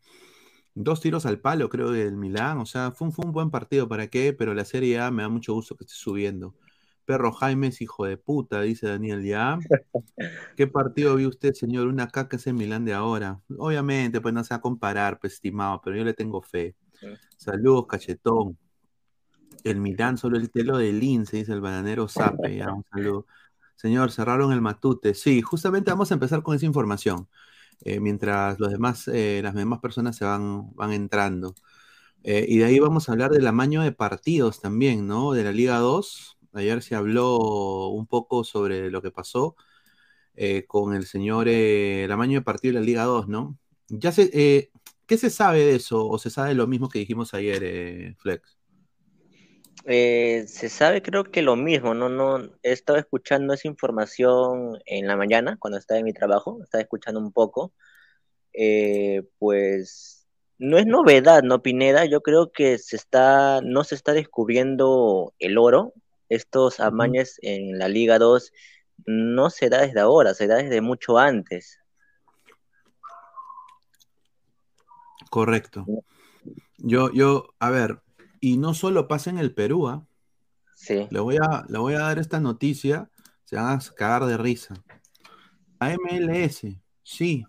dos 0.74 1.00
tiros 1.00 1.24
al 1.26 1.40
palo, 1.40 1.68
creo, 1.68 1.90
del 1.90 2.16
Milán. 2.16 2.58
O 2.58 2.66
sea, 2.66 2.90
fue 2.92 3.06
un, 3.08 3.12
fue 3.12 3.24
un 3.24 3.32
buen 3.32 3.50
partido, 3.50 3.88
¿para 3.88 4.08
qué? 4.08 4.32
Pero 4.32 4.54
la 4.54 4.64
Serie 4.64 5.00
A 5.00 5.10
me 5.10 5.22
da 5.22 5.28
mucho 5.28 5.54
gusto 5.54 5.76
que 5.76 5.84
esté 5.84 5.94
subiendo. 5.96 6.54
Perro 7.04 7.32
Jaime 7.32 7.68
es 7.68 7.80
hijo 7.82 8.06
de 8.06 8.16
puta, 8.16 8.62
dice 8.62 8.88
Daniel 8.88 9.22
ya. 9.24 9.58
¿Qué 10.56 10.66
partido 10.66 11.16
vio 11.16 11.28
usted, 11.28 11.52
señor? 11.52 11.86
Una 11.86 12.08
caca 12.08 12.36
es 12.36 12.46
el 12.46 12.54
Milán 12.54 12.84
de 12.84 12.94
ahora. 12.94 13.40
Obviamente, 13.58 14.20
pues 14.20 14.32
no 14.34 14.42
se 14.42 14.54
va 14.54 14.58
a 14.58 14.60
comparar, 14.62 15.18
pues, 15.20 15.34
estimado, 15.34 15.80
pero 15.84 15.96
yo 15.96 16.04
le 16.04 16.14
tengo 16.14 16.40
fe. 16.42 16.74
Saludos, 17.36 17.86
cachetón. 17.86 18.58
El 19.62 19.80
Milán, 19.80 20.18
solo 20.18 20.36
el 20.38 20.50
telo 20.50 20.78
de 20.78 20.92
Lince, 20.92 21.38
dice 21.38 21.52
el 21.52 21.60
bananero 21.60 22.08
Sape. 22.08 22.56
Ya, 22.56 22.72
un 22.72 22.84
saludo. 22.90 23.26
Señor, 23.76 24.12
cerraron 24.12 24.52
el 24.52 24.60
matute. 24.60 25.14
Sí, 25.14 25.42
justamente 25.42 25.90
vamos 25.90 26.10
a 26.10 26.14
empezar 26.14 26.42
con 26.42 26.54
esa 26.56 26.66
información. 26.66 27.28
eh, 27.82 28.00
mientras 28.00 28.58
los 28.60 28.70
demás, 28.72 29.08
eh, 29.08 29.40
las 29.44 29.54
demás 29.54 29.80
personas 29.80 30.16
se 30.16 30.24
van, 30.26 30.74
van 30.76 30.92
entrando. 30.92 31.54
Eh, 32.24 32.46
y 32.48 32.58
de 32.58 32.66
ahí 32.66 32.80
vamos 32.80 33.08
a 33.08 33.12
hablar 33.12 33.30
del 33.32 33.46
amaño 33.46 33.82
de 33.82 33.92
partidos 33.92 34.60
también, 34.62 35.06
¿no? 35.08 35.32
De 35.32 35.44
la 35.44 35.52
Liga 35.52 35.78
2. 35.78 36.38
Ayer 36.54 36.82
se 36.82 36.94
habló 36.96 37.88
un 37.90 38.06
poco 38.06 38.44
sobre 38.44 38.90
lo 38.90 39.02
que 39.02 39.10
pasó 39.12 39.56
con 40.68 40.94
el 40.94 41.06
señor, 41.06 41.48
el 41.48 42.10
amaño 42.10 42.40
de 42.40 42.44
partido 42.44 42.74
de 42.74 42.80
la 42.80 42.86
Liga 42.86 43.04
2, 43.04 43.28
¿no? 43.28 43.58
Ya 43.88 44.12
se, 44.12 44.70
¿Qué 45.06 45.18
se 45.18 45.30
sabe 45.30 45.60
de 45.60 45.76
eso? 45.76 46.06
¿O 46.08 46.18
se 46.18 46.30
sabe 46.30 46.54
lo 46.54 46.66
mismo 46.66 46.88
que 46.88 46.98
dijimos 47.00 47.34
ayer, 47.34 48.16
Flex? 48.18 48.53
Eh, 49.86 50.44
se 50.48 50.70
sabe 50.70 51.02
creo 51.02 51.24
que 51.24 51.42
lo 51.42 51.56
mismo, 51.56 51.92
no, 51.92 52.08
no, 52.08 52.38
he 52.62 52.72
estado 52.72 52.98
escuchando 52.98 53.52
esa 53.52 53.68
información 53.68 54.78
en 54.86 55.06
la 55.06 55.16
mañana 55.16 55.58
cuando 55.58 55.78
estaba 55.78 55.98
en 55.98 56.06
mi 56.06 56.14
trabajo, 56.14 56.58
estaba 56.62 56.82
escuchando 56.82 57.20
un 57.20 57.32
poco, 57.32 57.72
Eh, 58.54 59.22
pues 59.38 60.26
no 60.58 60.78
es 60.78 60.86
novedad, 60.86 61.42
¿no, 61.42 61.62
Pineda? 61.62 62.04
Yo 62.06 62.22
creo 62.22 62.52
que 62.52 62.78
se 62.78 62.96
está, 62.96 63.60
no 63.62 63.84
se 63.84 63.94
está 63.96 64.12
descubriendo 64.12 65.34
el 65.38 65.58
oro, 65.58 65.92
estos 66.28 66.80
amañes 66.80 67.38
en 67.42 67.78
la 67.78 67.88
Liga 67.88 68.18
2 68.18 68.52
no 69.06 69.50
se 69.50 69.68
da 69.68 69.82
desde 69.82 70.00
ahora, 70.00 70.34
se 70.34 70.46
da 70.46 70.56
desde 70.56 70.80
mucho 70.80 71.18
antes. 71.18 71.78
Correcto. 75.30 75.84
Yo, 76.78 77.10
yo, 77.12 77.48
a 77.58 77.70
ver, 77.70 78.03
y 78.44 78.58
no 78.58 78.74
solo 78.74 79.08
pasa 79.08 79.30
en 79.30 79.38
el 79.38 79.54
Perú, 79.54 79.88
¿ah? 79.88 80.06
Sí. 80.74 81.06
Le 81.10 81.20
voy 81.20 81.36
a, 81.36 81.64
le 81.68 81.78
voy 81.78 81.94
a 81.94 82.00
dar 82.00 82.18
esta 82.18 82.40
noticia, 82.40 83.10
se 83.44 83.56
van 83.56 83.78
a 83.78 83.80
cagar 83.96 84.26
de 84.26 84.36
risa. 84.36 84.74
A 85.78 85.90
MLS, 85.94 86.66
sí. 87.02 87.44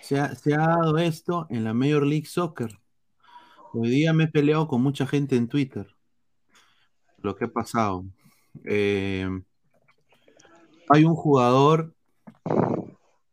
Se 0.00 0.18
ha, 0.18 0.34
se 0.34 0.54
ha 0.54 0.58
dado 0.66 0.98
esto 0.98 1.46
en 1.50 1.62
la 1.62 1.72
Major 1.72 2.04
League 2.04 2.26
Soccer. 2.26 2.80
Hoy 3.72 3.90
día 3.90 4.12
me 4.12 4.24
he 4.24 4.28
peleado 4.28 4.66
con 4.66 4.82
mucha 4.82 5.06
gente 5.06 5.36
en 5.36 5.46
Twitter. 5.46 5.86
Lo 7.18 7.36
que 7.36 7.44
ha 7.44 7.48
pasado. 7.48 8.04
Eh, 8.64 9.28
hay 10.88 11.04
un 11.04 11.14
jugador. 11.14 11.94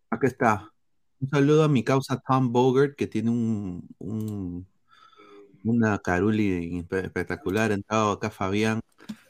Acá 0.10 0.28
está. 0.28 0.72
Un 1.20 1.30
saludo 1.30 1.64
a 1.64 1.68
mi 1.70 1.84
causa 1.84 2.22
Tom 2.28 2.52
Bogert, 2.52 2.96
que 2.96 3.08
tiene 3.08 3.32
un, 3.32 3.88
un- 3.98 4.68
una 5.64 6.00
caruli 6.00 6.86
espectacular. 6.92 7.72
Ha 7.72 7.76
entrado 7.76 8.12
acá 8.12 8.30
Fabián. 8.30 8.82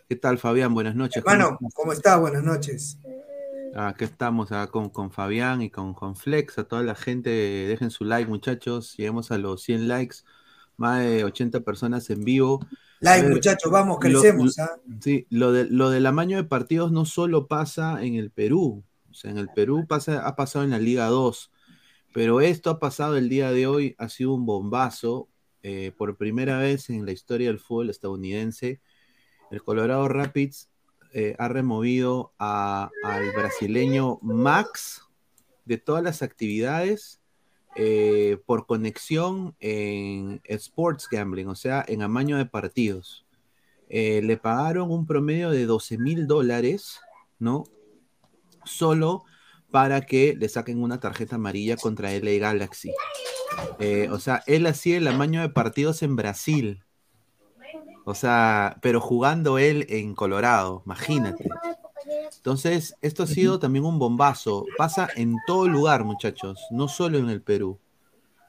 ¿Qué 0.10 0.16
tal, 0.16 0.38
Fabián? 0.38 0.74
Buenas 0.74 0.96
noches. 0.96 1.24
¿Cómo 1.24 1.34
Hermano, 1.36 1.54
estás? 1.60 1.74
¿cómo 1.76 1.94
está? 1.94 2.18
Buenas 2.18 2.44
noches. 2.44 2.98
Aquí 3.76 4.04
estamos 4.04 4.52
acá 4.52 4.68
con, 4.72 4.90
con 4.90 5.12
Fabián 5.12 5.62
y 5.62 5.70
con, 5.70 5.94
con 5.94 6.16
Flex. 6.16 6.58
A 6.60 6.64
toda 6.66 6.84
la 6.84 6.96
gente, 6.96 7.30
dejen 7.30 7.90
su 7.90 8.04
like, 8.04 8.30
muchachos. 8.30 8.96
Lleguemos 8.98 9.32
a 9.32 9.38
los 9.38 9.64
100 9.64 9.88
likes. 9.88 10.18
Más 10.78 11.02
de 11.04 11.24
80 11.24 11.62
personas 11.62 12.10
en 12.10 12.24
vivo. 12.24 12.60
Like, 13.00 13.24
ver, 13.26 13.34
muchachos, 13.34 13.72
vamos, 13.72 13.98
crecemos. 14.00 14.58
lo- 14.58 14.64
¿ah? 14.64 14.72
Sí, 15.02 15.28
lo, 15.30 15.52
de, 15.52 15.66
lo 15.66 15.90
del 15.90 16.06
amaño 16.06 16.38
de 16.38 16.44
partidos 16.46 16.92
no 16.92 17.06
solo 17.06 17.48
pasa 17.48 18.04
en 18.04 18.16
el 18.16 18.32
Perú. 18.32 18.84
O 19.10 19.14
sea, 19.14 19.30
en 19.32 19.38
el 19.38 19.50
Perú 19.50 19.86
pasa, 19.88 20.28
ha 20.28 20.36
pasado 20.36 20.66
en 20.66 20.72
la 20.72 20.80
Liga 20.80 21.06
2. 21.08 21.52
Pero 22.14 22.42
esto 22.42 22.70
ha 22.70 22.80
pasado 22.80 23.18
el 23.18 23.30
día 23.30 23.52
de 23.52 23.66
hoy, 23.68 23.96
ha 23.98 24.10
sido 24.10 24.34
un 24.34 24.46
bombazo. 24.46 25.28
Eh, 25.64 25.94
por 25.98 26.18
primera 26.18 26.58
vez 26.58 26.90
en 26.90 27.06
la 27.06 27.14
historia 27.14 27.48
del 27.48 27.58
fútbol 27.58 27.90
estadounidense, 27.90 28.82
el 29.50 29.64
Colorado 29.64 30.10
Rapids 30.10 30.70
eh, 31.14 31.36
ha 31.40 31.48
removido 31.48 32.34
al 32.38 32.92
brasileño 33.34 34.20
Max 34.22 35.04
de 35.64 35.78
todas 35.78 36.04
las 36.04 36.22
actividades 36.22 37.22
eh, 37.78 38.40
por 38.46 38.66
conexión 38.66 39.56
en 39.62 40.42
sports 40.44 41.08
gambling, 41.10 41.48
o 41.48 41.56
sea, 41.56 41.86
en 41.88 42.02
amaño 42.02 42.38
de 42.38 42.46
partidos. 42.46 43.26
Le 43.90 44.38
pagaron 44.38 44.92
un 44.92 45.06
promedio 45.06 45.52
de 45.52 45.66
12 45.66 46.00
mil 46.00 46.26
dólares, 46.26 47.00
¿no? 47.38 47.64
Solo 48.66 49.24
para 49.70 50.02
que 50.02 50.36
le 50.36 50.50
saquen 50.50 50.82
una 50.82 51.00
tarjeta 51.00 51.36
amarilla 51.36 51.78
contra 51.78 52.12
LA 52.12 52.40
Galaxy. 52.40 52.92
Eh, 53.80 54.10
o 54.12 54.20
sea, 54.20 54.44
él 54.48 54.66
hacía 54.66 54.98
el 54.98 55.08
amaño 55.08 55.42
de 55.42 55.50
partidos 55.50 56.04
en 56.04 56.16
Brasil. 56.16 56.84
O 58.06 58.16
sea, 58.16 58.78
pero 58.82 59.00
jugando 59.00 59.58
él 59.58 59.86
en 59.90 60.14
Colorado, 60.14 60.84
imagínate. 60.86 61.48
Entonces, 62.38 62.96
esto 63.02 63.24
ha 63.24 63.28
sido 63.28 63.60
también 63.60 63.86
un 63.86 63.98
bombazo. 64.00 64.66
Pasa 64.78 65.08
en 65.16 65.38
todo 65.48 65.68
lugar, 65.68 66.04
muchachos, 66.04 66.60
no 66.72 66.88
solo 66.88 67.18
en 67.18 67.30
el 67.30 67.42
Perú. 67.42 67.80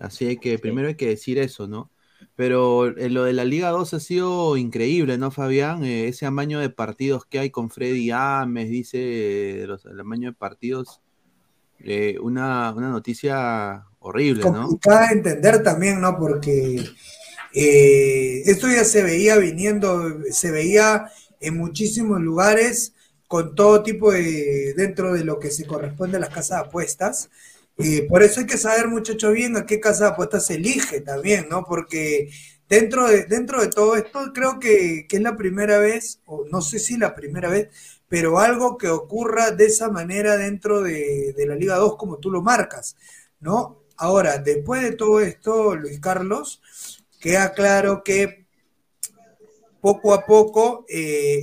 Así 0.01 0.37
que 0.39 0.59
primero 0.59 0.89
hay 0.89 0.97
que 0.97 1.09
decir 1.09 1.39
eso, 1.39 1.69
¿no? 1.69 1.91
Pero 2.37 2.89
eh, 2.97 3.11
lo 3.11 3.25
de 3.25 3.33
la 3.33 3.45
Liga 3.45 3.71
2 3.71 3.95
ha 3.95 4.01
sido 4.01 4.57
increíble, 4.57 5.19
¿no, 5.19 5.31
Fabián? 5.31 5.85
Eh, 5.85 6.09
ese 6.09 6.27
amaño 6.27 6.59
de 6.59 6.71
partidos 6.71 7.27
que 7.27 7.39
hay 7.39 7.51
con 7.51 7.71
Freddy 7.71 8.11
Ames, 8.11 8.71
dice 8.71 9.65
los, 9.69 9.85
el 9.87 10.01
amaño 10.01 10.31
de 10.31 10.35
partidos. 10.37 11.01
eh, 11.81 12.19
una, 12.21 12.73
una 12.77 12.89
noticia 12.91 13.87
horrible, 14.05 14.45
¿no? 14.45 14.53
complicada 14.53 15.09
de 15.09 15.15
entender 15.15 15.63
también, 15.63 16.01
¿no? 16.01 16.17
Porque 16.19 16.85
eh, 17.55 18.43
esto 18.45 18.69
ya 18.69 18.85
se 18.85 19.03
veía 19.03 19.37
viniendo, 19.39 20.21
se 20.31 20.51
veía 20.51 21.11
en 21.41 21.57
muchísimos 21.57 22.21
lugares 22.21 22.93
con 23.27 23.55
todo 23.55 23.83
tipo 23.83 24.13
de, 24.13 24.75
dentro 24.77 25.15
de 25.15 25.25
lo 25.25 25.39
que 25.39 25.51
se 25.51 25.67
corresponde 25.67 26.19
a 26.19 26.21
las 26.21 26.29
casas 26.29 26.61
de 26.61 26.69
apuestas. 26.69 27.31
Eh, 27.79 28.07
por 28.09 28.23
eso 28.23 28.41
hay 28.41 28.47
que 28.47 28.59
saber, 28.59 28.89
muchacho, 28.89 29.33
bien 29.33 29.57
a 29.57 29.67
qué 29.67 29.81
casa 29.81 30.05
de 30.05 30.11
apuestas 30.11 30.47
se 30.47 30.57
elige 30.57 31.01
también, 31.01 31.49
¿no? 31.49 31.65
Porque 31.65 32.31
dentro 32.69 33.09
de, 33.09 33.25
dentro 33.25 33.63
de 33.63 33.69
todo 33.69 33.97
esto, 33.97 34.33
creo 34.35 34.61
que, 34.61 35.07
que 35.09 35.17
es 35.17 35.23
la 35.23 35.37
primera 35.37 35.79
vez, 35.79 36.21
o 36.27 36.45
no 36.51 36.61
sé 36.61 36.79
si 36.79 36.99
la 36.99 37.15
primera 37.15 37.49
vez, 37.49 37.69
pero 38.09 38.39
algo 38.39 38.77
que 38.77 38.89
ocurra 38.89 39.51
de 39.51 39.65
esa 39.67 39.89
manera 39.91 40.37
dentro 40.37 40.83
de, 40.83 41.33
de 41.35 41.47
la 41.47 41.57
Liga 41.57 41.77
2 41.77 41.97
como 41.97 42.19
tú 42.19 42.31
lo 42.31 42.43
marcas, 42.43 42.97
¿no? 43.41 43.84
Ahora, 43.97 44.39
después 44.39 44.83
de 44.83 44.93
todo 44.93 45.21
esto, 45.21 45.77
Luis 45.77 46.01
Carlos, 46.01 46.61
queda 47.21 47.53
claro 47.53 48.03
que 48.05 48.47
poco 49.81 50.15
a 50.15 50.25
poco 50.27 50.85
eh, 50.89 51.43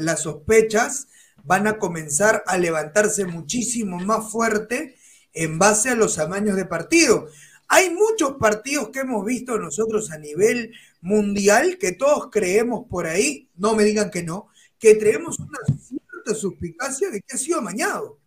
las 0.00 0.22
sospechas 0.22 1.08
van 1.44 1.66
a 1.68 1.78
comenzar 1.78 2.42
a 2.46 2.58
levantarse 2.58 3.24
muchísimo 3.24 3.98
más 3.98 4.30
fuerte 4.30 4.96
en 5.32 5.58
base 5.58 5.90
a 5.90 5.94
los 5.94 6.18
amaños 6.18 6.56
de 6.56 6.64
partido. 6.64 7.28
Hay 7.68 7.90
muchos 7.90 8.32
partidos 8.38 8.90
que 8.90 9.00
hemos 9.00 9.24
visto 9.24 9.58
nosotros 9.58 10.10
a 10.10 10.18
nivel 10.18 10.72
mundial 11.00 11.78
que 11.78 11.92
todos 11.92 12.28
creemos 12.30 12.86
por 12.88 13.06
ahí, 13.06 13.48
no 13.56 13.74
me 13.74 13.84
digan 13.84 14.10
que 14.10 14.22
no, 14.22 14.48
que 14.78 14.94
tenemos 14.94 15.38
una 15.38 15.58
cierta 15.80 16.34
suspicacia 16.34 17.10
de 17.10 17.20
que 17.20 17.36
ha 17.36 17.38
sido 17.38 17.58
amañado. 17.58 18.18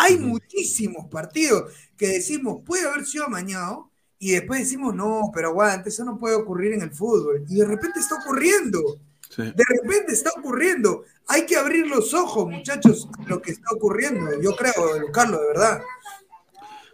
Hay 0.00 0.16
muchísimos 0.16 1.06
partidos 1.10 1.72
que 1.96 2.06
decimos 2.06 2.62
puede 2.64 2.88
haber 2.88 3.04
sido 3.04 3.24
amañado 3.24 3.90
y 4.16 4.30
después 4.30 4.60
decimos 4.60 4.94
no, 4.94 5.32
pero 5.34 5.48
aguante, 5.48 5.88
eso 5.88 6.04
no 6.04 6.18
puede 6.18 6.36
ocurrir 6.36 6.74
en 6.74 6.82
el 6.82 6.92
fútbol. 6.92 7.44
Y 7.48 7.56
de 7.56 7.66
repente 7.66 7.98
está 7.98 8.14
ocurriendo. 8.14 8.80
De 9.36 9.64
repente 9.82 10.12
está 10.12 10.30
ocurriendo. 10.38 11.02
Hay 11.26 11.46
que 11.46 11.56
abrir 11.56 11.88
los 11.88 12.14
ojos, 12.14 12.48
muchachos, 12.48 13.08
a 13.18 13.28
lo 13.28 13.42
que 13.42 13.50
está 13.50 13.74
ocurriendo. 13.74 14.40
Yo 14.40 14.54
creo, 14.54 14.72
Carlos, 15.12 15.40
de 15.40 15.46
verdad. 15.48 15.82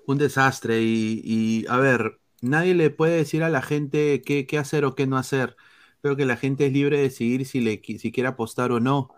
Un 0.06 0.16
desastre 0.16 0.80
y, 0.80 1.20
y, 1.24 1.66
a 1.68 1.76
ver, 1.76 2.18
nadie 2.40 2.74
le 2.74 2.88
puede 2.88 3.18
decir 3.18 3.42
a 3.42 3.50
la 3.50 3.60
gente 3.60 4.22
qué, 4.22 4.46
qué 4.46 4.56
hacer 4.56 4.86
o 4.86 4.94
qué 4.94 5.06
no 5.06 5.18
hacer. 5.18 5.56
Creo 6.00 6.16
que 6.16 6.24
la 6.24 6.38
gente 6.38 6.66
es 6.66 6.72
libre 6.72 6.96
de 6.96 7.04
decidir 7.04 7.46
si, 7.46 7.60
le, 7.60 7.82
si 7.98 8.12
quiere 8.12 8.28
apostar 8.28 8.72
o 8.72 8.80
no. 8.80 9.10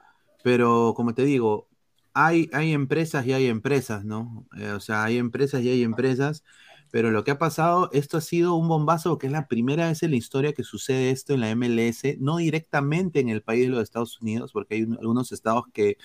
Pero 0.43 0.93
como 0.97 1.15
te 1.15 1.23
digo, 1.23 1.69
hay, 2.17 2.51
hay 2.53 2.73
empresas 2.73 3.27
y 3.27 3.33
hay 3.35 3.47
empresas, 3.47 4.05
¿no? 4.05 4.47
Eh, 4.59 4.71
o 4.73 4.81
sea, 4.81 5.05
hay 5.05 5.19
empresas 5.19 5.63
y 5.63 5.71
hay 5.71 5.83
empresas. 5.85 6.45
Pero 6.91 7.11
lo 7.11 7.25
que 7.25 7.33
ha 7.33 7.39
pasado, 7.39 7.91
esto 7.93 8.17
ha 8.17 8.21
sido 8.23 8.55
un 8.55 8.69
bombazo 8.69 9.11
porque 9.11 9.27
es 9.27 9.33
la 9.33 9.49
primera 9.49 9.89
vez 9.89 10.03
en 10.03 10.13
la 10.13 10.17
historia 10.17 10.53
que 10.55 10.63
sucede 10.65 11.11
esto 11.11 11.35
en 11.35 11.41
la 11.41 11.51
MLS, 11.51 12.17
no 12.21 12.39
directamente 12.39 13.21
en 13.21 13.29
el 13.29 13.43
país 13.43 13.65
de 13.67 13.71
los 13.71 13.83
Estados 13.83 14.21
Unidos, 14.23 14.53
porque 14.53 14.77
hay 14.77 14.83
un- 14.85 14.95
algunos 14.99 15.33
estados 15.33 15.65
que 15.75 15.99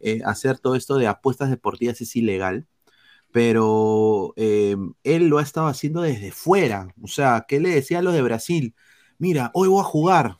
eh, 0.00 0.20
hacer 0.26 0.58
todo 0.60 0.76
esto 0.76 0.96
de 0.98 1.08
apuestas 1.08 1.50
deportivas 1.50 2.00
es 2.02 2.16
ilegal 2.16 2.66
pero 3.32 4.32
eh, 4.36 4.76
él 5.04 5.28
lo 5.28 5.38
ha 5.38 5.42
estado 5.42 5.68
haciendo 5.68 6.02
desde 6.02 6.32
fuera. 6.32 6.88
O 7.02 7.06
sea, 7.08 7.44
¿qué 7.48 7.60
le 7.60 7.70
decía 7.70 8.00
a 8.00 8.02
los 8.02 8.14
de 8.14 8.22
Brasil? 8.22 8.74
Mira, 9.18 9.50
hoy 9.54 9.68
voy 9.68 9.80
a 9.80 9.84
jugar. 9.84 10.38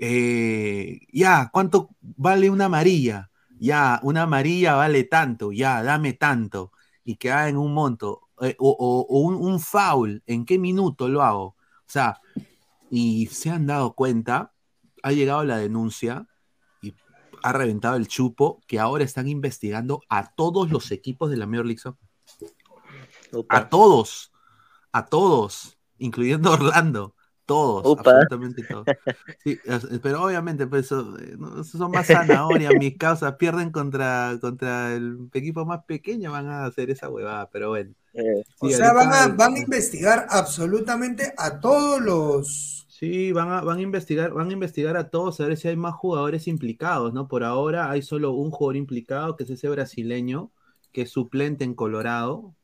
Eh, 0.00 1.00
ya, 1.12 1.50
¿cuánto 1.52 1.90
vale 2.00 2.50
una 2.50 2.66
amarilla? 2.66 3.30
Ya, 3.58 4.00
una 4.02 4.22
amarilla 4.22 4.74
vale 4.74 5.04
tanto, 5.04 5.52
ya, 5.52 5.82
dame 5.82 6.12
tanto. 6.12 6.72
Y 7.04 7.16
que 7.16 7.32
hagan 7.32 7.56
un 7.56 7.72
monto. 7.74 8.22
Eh, 8.40 8.54
o 8.58 8.70
o- 8.78 9.06
o 9.08 9.20
un, 9.20 9.34
un 9.34 9.60
foul, 9.60 10.22
¿en 10.26 10.44
qué 10.44 10.58
minuto 10.58 11.08
lo 11.08 11.22
hago? 11.22 11.44
O 11.44 11.56
sea, 11.86 12.20
y 12.90 13.26
se 13.28 13.50
han 13.50 13.66
dado 13.66 13.94
cuenta, 13.94 14.52
ha 15.02 15.12
llegado 15.12 15.42
la 15.44 15.56
denuncia 15.56 16.26
y 16.82 16.94
ha 17.42 17.52
reventado 17.52 17.96
el 17.96 18.08
chupo 18.08 18.60
que 18.66 18.78
ahora 18.78 19.04
están 19.04 19.28
investigando 19.28 20.02
a 20.10 20.34
todos 20.34 20.70
los 20.70 20.90
equipos 20.92 21.30
de 21.30 21.36
la 21.38 21.46
Major 21.46 21.64
League 21.66 21.80
Soccer. 21.80 22.06
A 23.48 23.68
todos, 23.68 24.32
a 24.92 25.06
todos, 25.06 25.78
incluyendo 25.98 26.52
Orlando, 26.52 27.15
todos, 27.46 27.86
Upa. 27.86 28.02
absolutamente 28.02 28.64
todos. 28.64 28.86
Sí, 29.44 29.60
pero 30.02 30.24
obviamente, 30.24 30.66
pues 30.66 30.86
eso, 30.86 31.16
eh, 31.18 31.36
no, 31.38 31.60
eso 31.60 31.78
son 31.78 31.92
más 31.92 32.08
zanahorias, 32.10 32.74
mis 32.76 32.96
causas 32.98 33.36
pierden 33.36 33.70
contra, 33.70 34.36
contra 34.40 34.94
el 34.94 35.30
equipo 35.32 35.64
más 35.64 35.84
pequeño, 35.84 36.32
van 36.32 36.48
a 36.48 36.66
hacer 36.66 36.90
esa 36.90 37.08
huevada, 37.08 37.48
pero 37.50 37.70
bueno. 37.70 37.94
O 38.58 38.68
Sí, 38.68 38.74
sea, 38.74 38.92
van 38.92 39.12
a, 39.12 39.28
van 39.28 39.54
a 39.54 39.58
investigar 39.58 40.26
absolutamente 40.30 41.32
a 41.36 41.60
todos 41.60 42.00
los. 42.00 42.86
Sí, 42.88 43.32
van 43.32 43.50
a, 43.52 43.60
van 43.60 43.78
a 43.78 43.82
investigar, 43.82 44.32
van 44.32 44.48
a 44.48 44.52
investigar 44.52 44.96
a 44.96 45.10
todos 45.10 45.40
a 45.40 45.46
ver 45.46 45.56
si 45.58 45.68
hay 45.68 45.76
más 45.76 45.94
jugadores 45.94 46.48
implicados, 46.48 47.12
¿no? 47.12 47.28
Por 47.28 47.44
ahora 47.44 47.90
hay 47.90 48.00
solo 48.02 48.32
un 48.32 48.50
jugador 48.50 48.76
implicado, 48.76 49.36
que 49.36 49.44
es 49.44 49.50
ese 49.50 49.68
brasileño, 49.68 50.50
que 50.92 51.02
es 51.02 51.10
suplente 51.10 51.64
en 51.64 51.74
Colorado, 51.74 52.54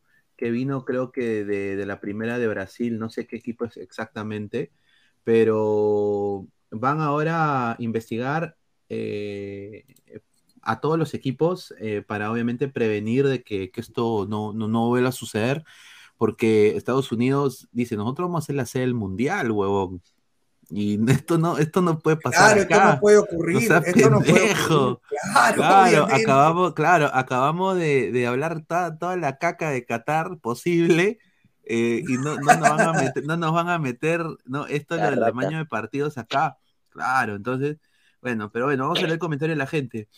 que 0.42 0.50
vino 0.50 0.84
creo 0.84 1.12
que 1.12 1.44
de, 1.44 1.76
de 1.76 1.86
la 1.86 2.00
primera 2.00 2.36
de 2.38 2.48
Brasil, 2.48 2.98
no 2.98 3.10
sé 3.10 3.28
qué 3.28 3.36
equipo 3.36 3.64
es 3.64 3.76
exactamente, 3.76 4.72
pero 5.22 6.48
van 6.72 7.00
ahora 7.00 7.70
a 7.72 7.76
investigar 7.78 8.56
eh, 8.88 9.84
a 10.62 10.80
todos 10.80 10.98
los 10.98 11.14
equipos 11.14 11.72
eh, 11.78 12.02
para 12.02 12.32
obviamente 12.32 12.66
prevenir 12.68 13.24
de 13.28 13.44
que, 13.44 13.70
que 13.70 13.80
esto 13.80 14.26
no, 14.28 14.52
no, 14.52 14.66
no 14.66 14.88
vuelva 14.88 15.10
a 15.10 15.12
suceder, 15.12 15.62
porque 16.18 16.76
Estados 16.76 17.12
Unidos 17.12 17.68
dice, 17.70 17.96
nosotros 17.96 18.26
vamos 18.26 18.42
a 18.42 18.44
hacer 18.44 18.56
la 18.56 18.66
sede 18.66 18.82
del 18.82 18.94
mundial, 18.94 19.52
huevón. 19.52 20.02
Y 20.74 20.98
esto 21.10 21.36
no, 21.36 21.58
esto 21.58 21.82
no 21.82 21.98
puede 21.98 22.16
pasar 22.16 22.66
Claro, 22.66 22.84
esto 22.86 22.94
no 22.94 23.00
puede 23.00 23.18
ocurrir, 23.18 23.54
No 23.54 23.60
seas 23.60 23.86
esto 23.86 24.10
no 24.10 24.20
puede 24.20 24.52
ocurrir. 24.54 24.98
Claro, 25.54 26.04
acabamos, 26.10 26.72
claro, 26.74 27.10
acabamos 27.12 27.76
de, 27.76 28.10
de 28.10 28.26
hablar 28.26 28.64
toda, 28.64 28.96
toda 28.98 29.16
la 29.16 29.36
caca 29.36 29.70
de 29.70 29.84
Qatar 29.84 30.38
posible 30.38 31.18
eh, 31.64 32.02
y 32.08 32.14
no, 32.14 32.36
no 32.36 32.56
nos 32.56 32.60
van 32.60 32.80
a 32.80 32.92
meter, 33.02 33.24
no 33.24 33.36
nos 33.36 33.52
van 33.52 33.68
a 33.68 33.78
meter, 33.78 34.24
no, 34.46 34.66
esto 34.66 34.94
es 34.96 35.02
lo 35.02 35.10
del 35.10 35.20
tamaño 35.20 35.58
de 35.58 35.66
partidos 35.66 36.16
acá. 36.16 36.56
Claro, 36.88 37.36
entonces, 37.36 37.76
bueno, 38.22 38.50
pero 38.50 38.64
bueno, 38.66 38.84
vamos 38.84 38.98
a 38.98 39.02
leer 39.02 39.12
el 39.14 39.18
comentario 39.18 39.52
de 39.54 39.58
la 39.58 39.66
gente. 39.66 40.08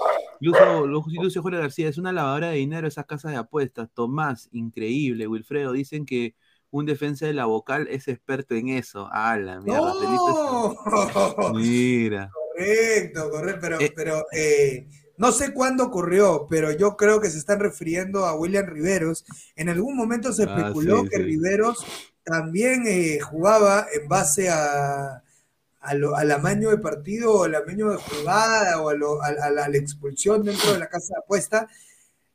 Lucio, 0.41 0.87
Lu- 0.87 1.05
Lucio 1.21 1.43
Jorge 1.43 1.59
García, 1.59 1.89
es 1.89 1.99
una 1.99 2.13
lavadora 2.13 2.49
de 2.51 2.57
dinero 2.57 2.87
esas 2.87 3.07
casas 3.07 3.33
de 3.33 3.39
apuestas. 3.39 3.89
Tomás, 3.95 4.49
increíble. 4.53 5.27
Wilfredo, 5.27 5.73
dicen 5.73 6.05
que 6.07 6.35
un 6.75 6.87
defensa 6.87 7.25
de 7.27 7.33
la 7.35 7.45
vocal 7.47 7.87
es 7.89 8.09
experto 8.09 8.57
en 8.57 8.69
eso. 8.71 9.09
¡Hala, 9.13 9.61
mira, 9.61 9.79
¡No! 9.79 10.75
Mira. 11.55 12.31
Correcto, 12.33 13.31
correcto, 13.31 13.61
pero, 13.61 13.81
Eh. 13.81 13.93
pero 13.95 14.27
eh, 14.33 14.89
no 15.17 15.31
sé 15.31 15.53
cuándo 15.55 15.85
ocurrió, 15.85 16.47
pero 16.51 16.73
yo 16.73 16.97
creo 16.97 17.21
que 17.21 17.31
se 17.31 17.39
están 17.39 17.61
refiriendo 17.61 18.27
a 18.27 18.35
William 18.35 18.67
Riveros. 18.67 19.25
En 19.55 19.69
algún 19.69 19.97
momento 19.97 20.33
se 20.33 20.45
Ah, 20.45 20.57
especuló 20.57 21.03
sí, 21.03 21.09
que 21.11 21.17
sí. 21.19 21.23
Riveros 21.23 21.87
también 22.25 22.85
eh, 22.89 23.21
jugaba 23.21 23.87
en 23.93 24.09
base 24.09 24.49
a, 24.51 25.23
a 25.81 25.95
lo- 25.95 26.17
al 26.17 26.31
amaño 26.33 26.71
de 26.71 26.79
partido, 26.79 27.35
o 27.35 27.45
al 27.45 27.55
amaño 27.55 27.91
de 27.91 27.99
jugada, 27.99 28.81
o 28.83 28.89
a, 28.89 28.95
lo- 28.95 29.23
a- 29.23 29.29
a 29.29 29.51
la, 29.51 29.65
a 29.67 29.69
la 29.69 29.77
expulsión 29.77 30.43
dentro 30.43 30.73
de 30.73 30.79
la 30.81 30.89
casa 30.89 31.15
de 31.15 31.21
apuesta, 31.21 31.69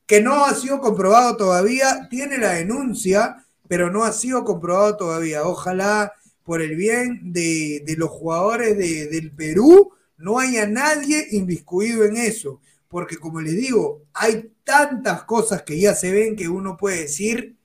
que 0.06 0.22
no 0.22 0.46
ha 0.46 0.54
sido 0.54 0.80
comprobado 0.80 1.36
todavía. 1.36 2.08
Tiene 2.08 2.38
la 2.38 2.52
denuncia, 2.52 3.44
pero 3.70 3.88
no 3.92 4.02
ha 4.02 4.10
sido 4.12 4.44
comprobado 4.44 4.96
todavía. 4.96 5.44
Ojalá 5.44 6.12
por 6.42 6.60
el 6.60 6.74
bien 6.74 7.32
de, 7.32 7.84
de 7.86 7.96
los 7.96 8.10
jugadores 8.10 8.76
de- 8.76 9.06
del 9.06 9.30
Perú 9.30 9.92
no 10.18 10.40
haya 10.40 10.66
nadie 10.66 11.28
inviscuido 11.30 12.04
en 12.04 12.16
eso, 12.16 12.60
porque 12.88 13.16
como 13.16 13.40
les 13.40 13.54
digo, 13.56 14.02
hay 14.12 14.52
tantas 14.64 15.22
cosas 15.22 15.62
que 15.62 15.78
ya 15.78 15.94
se 15.94 16.10
ven 16.12 16.34
que 16.36 16.48
uno 16.48 16.76
puede 16.76 17.02
decir, 17.02 17.56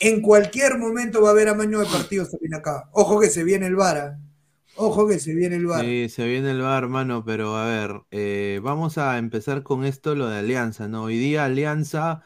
en 0.00 0.20
cualquier 0.22 0.78
momento 0.78 1.22
va 1.22 1.28
a 1.30 1.32
haber 1.32 1.48
amaño 1.48 1.80
de 1.80 1.86
partidos 1.86 2.30
también 2.30 2.54
acá. 2.54 2.88
Ojo 2.92 3.20
que 3.20 3.30
se 3.30 3.44
viene 3.44 3.66
el 3.66 3.76
VAR. 3.76 3.98
¿ah? 3.98 4.18
Ojo 4.76 5.08
que 5.08 5.18
se 5.18 5.34
viene 5.34 5.56
el 5.56 5.66
VAR. 5.66 5.84
Sí, 5.84 6.08
se 6.08 6.26
viene 6.26 6.50
el 6.50 6.62
bar, 6.62 6.82
hermano, 6.84 7.24
pero 7.24 7.56
a 7.56 7.64
ver, 7.66 8.02
eh, 8.10 8.60
vamos 8.62 8.98
a 8.98 9.18
empezar 9.18 9.62
con 9.62 9.84
esto, 9.84 10.14
lo 10.14 10.28
de 10.28 10.38
Alianza, 10.38 10.88
¿no? 10.88 11.04
Hoy 11.04 11.18
día 11.18 11.44
Alianza 11.44 12.24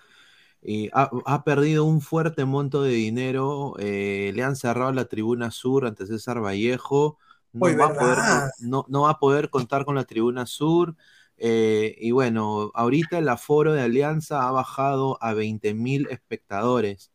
eh, 0.64 0.90
ha, 0.92 1.10
ha 1.26 1.44
perdido 1.44 1.84
un 1.84 2.00
fuerte 2.00 2.44
monto 2.44 2.82
de 2.82 2.92
dinero, 2.92 3.74
eh, 3.78 4.32
le 4.34 4.42
han 4.42 4.56
cerrado 4.56 4.92
la 4.92 5.04
tribuna 5.04 5.50
sur 5.50 5.86
ante 5.86 6.06
César 6.06 6.40
Vallejo, 6.42 7.18
no, 7.52 7.66
Uy, 7.66 7.74
va, 7.74 7.86
a 7.86 7.94
poder, 7.94 8.16
¿verdad? 8.16 8.50
no, 8.60 8.86
no 8.88 9.02
va 9.02 9.10
a 9.10 9.18
poder 9.18 9.50
contar 9.50 9.84
con 9.84 9.94
la 9.94 10.04
tribuna 10.04 10.46
sur, 10.46 10.96
eh, 11.36 11.96
y 12.00 12.10
bueno, 12.12 12.70
ahorita 12.74 13.18
el 13.18 13.28
aforo 13.28 13.72
de 13.72 13.82
Alianza 13.82 14.46
ha 14.46 14.50
bajado 14.52 15.18
a 15.22 15.34
20 15.34 15.74
mil 15.74 16.06
espectadores. 16.10 17.12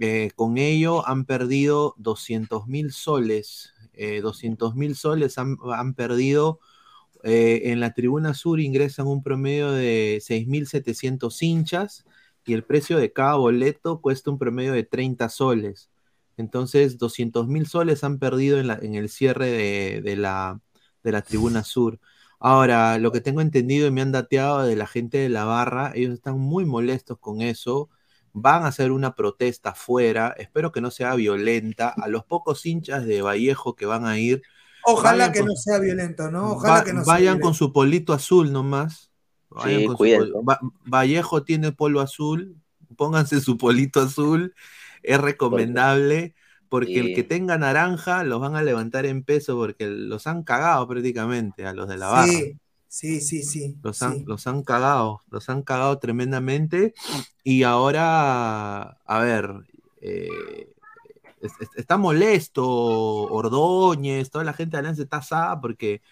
Eh, 0.00 0.30
con 0.34 0.58
ello 0.58 1.06
han 1.06 1.24
perdido 1.24 1.94
200 1.98 2.66
mil 2.66 2.92
soles. 2.92 3.72
Eh, 3.92 4.20
200 4.20 4.74
mil 4.74 4.96
soles 4.96 5.38
han, 5.38 5.56
han 5.72 5.94
perdido. 5.94 6.60
En 7.28 7.80
la 7.80 7.92
tribuna 7.92 8.34
sur 8.34 8.60
ingresan 8.60 9.08
un 9.08 9.20
promedio 9.20 9.72
de 9.72 10.20
6.700 10.20 11.42
hinchas 11.42 12.04
y 12.46 12.54
el 12.54 12.64
precio 12.64 12.98
de 12.98 13.12
cada 13.12 13.34
boleto 13.36 14.00
cuesta 14.00 14.30
un 14.30 14.38
promedio 14.38 14.72
de 14.72 14.84
30 14.84 15.28
soles. 15.28 15.90
Entonces, 16.36 16.98
200 16.98 17.48
mil 17.48 17.66
soles 17.66 18.04
han 18.04 18.18
perdido 18.18 18.58
en, 18.58 18.66
la- 18.68 18.78
en 18.82 18.94
el 18.94 19.08
cierre 19.08 19.46
de, 19.50 20.02
de 20.02 20.16
la, 20.16 20.60
de 21.02 21.12
la 21.12 21.22
tribuna 21.22 21.64
sur. 21.64 21.98
Ahora, 22.38 22.98
lo 22.98 23.12
que 23.12 23.20
tengo 23.22 23.40
entendido 23.40 23.86
y 23.86 23.90
me 23.90 24.02
han 24.02 24.12
dateado 24.12 24.62
de 24.64 24.76
la 24.76 24.86
gente 24.86 25.18
de 25.18 25.28
la 25.30 25.44
barra, 25.44 25.92
ellos 25.94 26.12
están 26.14 26.38
muy 26.38 26.64
molestos 26.66 27.18
con 27.18 27.40
eso. 27.40 27.88
Van 28.34 28.64
a 28.64 28.68
hacer 28.68 28.92
una 28.92 29.14
protesta 29.14 29.70
afuera. 29.70 30.34
Espero 30.36 30.70
que 30.72 30.82
no 30.82 30.90
sea 30.90 31.14
violenta. 31.14 31.88
A 31.88 32.08
los 32.08 32.24
pocos 32.24 32.66
hinchas 32.66 33.06
de 33.06 33.22
Vallejo 33.22 33.74
que 33.74 33.86
van 33.86 34.04
a 34.06 34.18
ir, 34.18 34.42
Ojalá 34.82 35.32
que 35.32 35.40
con- 35.40 35.48
no 35.48 35.54
sea 35.56 35.78
violento, 35.80 36.30
¿no? 36.30 36.52
Ojalá 36.52 36.80
va- 36.80 36.84
que 36.84 36.92
no 36.92 37.02
sea 37.04 37.14
vayan 37.14 37.38
violento. 37.38 37.46
con 37.46 37.54
su 37.54 37.72
polito 37.72 38.12
azul 38.12 38.52
nomás. 38.52 39.10
Vayan 39.56 39.80
Sí, 39.80 39.86
con 39.86 39.94
su 39.94 39.98
cuídense. 39.98 40.32
pol- 40.32 40.48
Va- 40.48 40.60
Vallejo 40.84 41.42
tiene 41.42 41.72
polo 41.72 42.00
azul. 42.00 42.56
Pónganse 42.96 43.40
su 43.40 43.56
polito 43.58 44.00
azul. 44.00 44.54
Es 45.02 45.20
recomendable. 45.20 46.34
Porque 46.68 46.98
el 46.98 47.14
que 47.14 47.22
tenga 47.22 47.56
naranja 47.58 48.24
los 48.24 48.40
van 48.40 48.56
a 48.56 48.62
levantar 48.62 49.06
en 49.06 49.22
peso 49.22 49.56
porque 49.56 49.86
los 49.86 50.26
han 50.26 50.42
cagado 50.42 50.86
prácticamente 50.88 51.64
a 51.64 51.72
los 51.72 51.88
de 51.88 51.96
la 51.96 52.08
barra. 52.08 52.26
Sí, 52.32 52.56
sí, 52.88 53.20
sí, 53.20 53.42
sí. 53.44 53.76
Los 53.82 54.02
han, 54.02 54.18
sí. 54.18 54.24
los 54.26 54.46
han 54.48 54.62
cagado, 54.64 55.22
los 55.30 55.48
han 55.48 55.62
cagado 55.62 55.98
tremendamente. 55.98 56.92
Y 57.44 57.62
ahora, 57.62 58.98
a 59.04 59.18
ver, 59.20 59.48
eh, 60.00 60.72
es- 61.40 61.52
es- 61.60 61.70
está 61.76 61.96
molesto 61.96 62.64
Ordóñez, 62.66 64.30
toda 64.30 64.44
la 64.44 64.52
gente 64.52 64.72
de 64.76 64.78
Alianza 64.80 65.02
está 65.02 65.18
asada 65.18 65.60
porque 65.60 66.02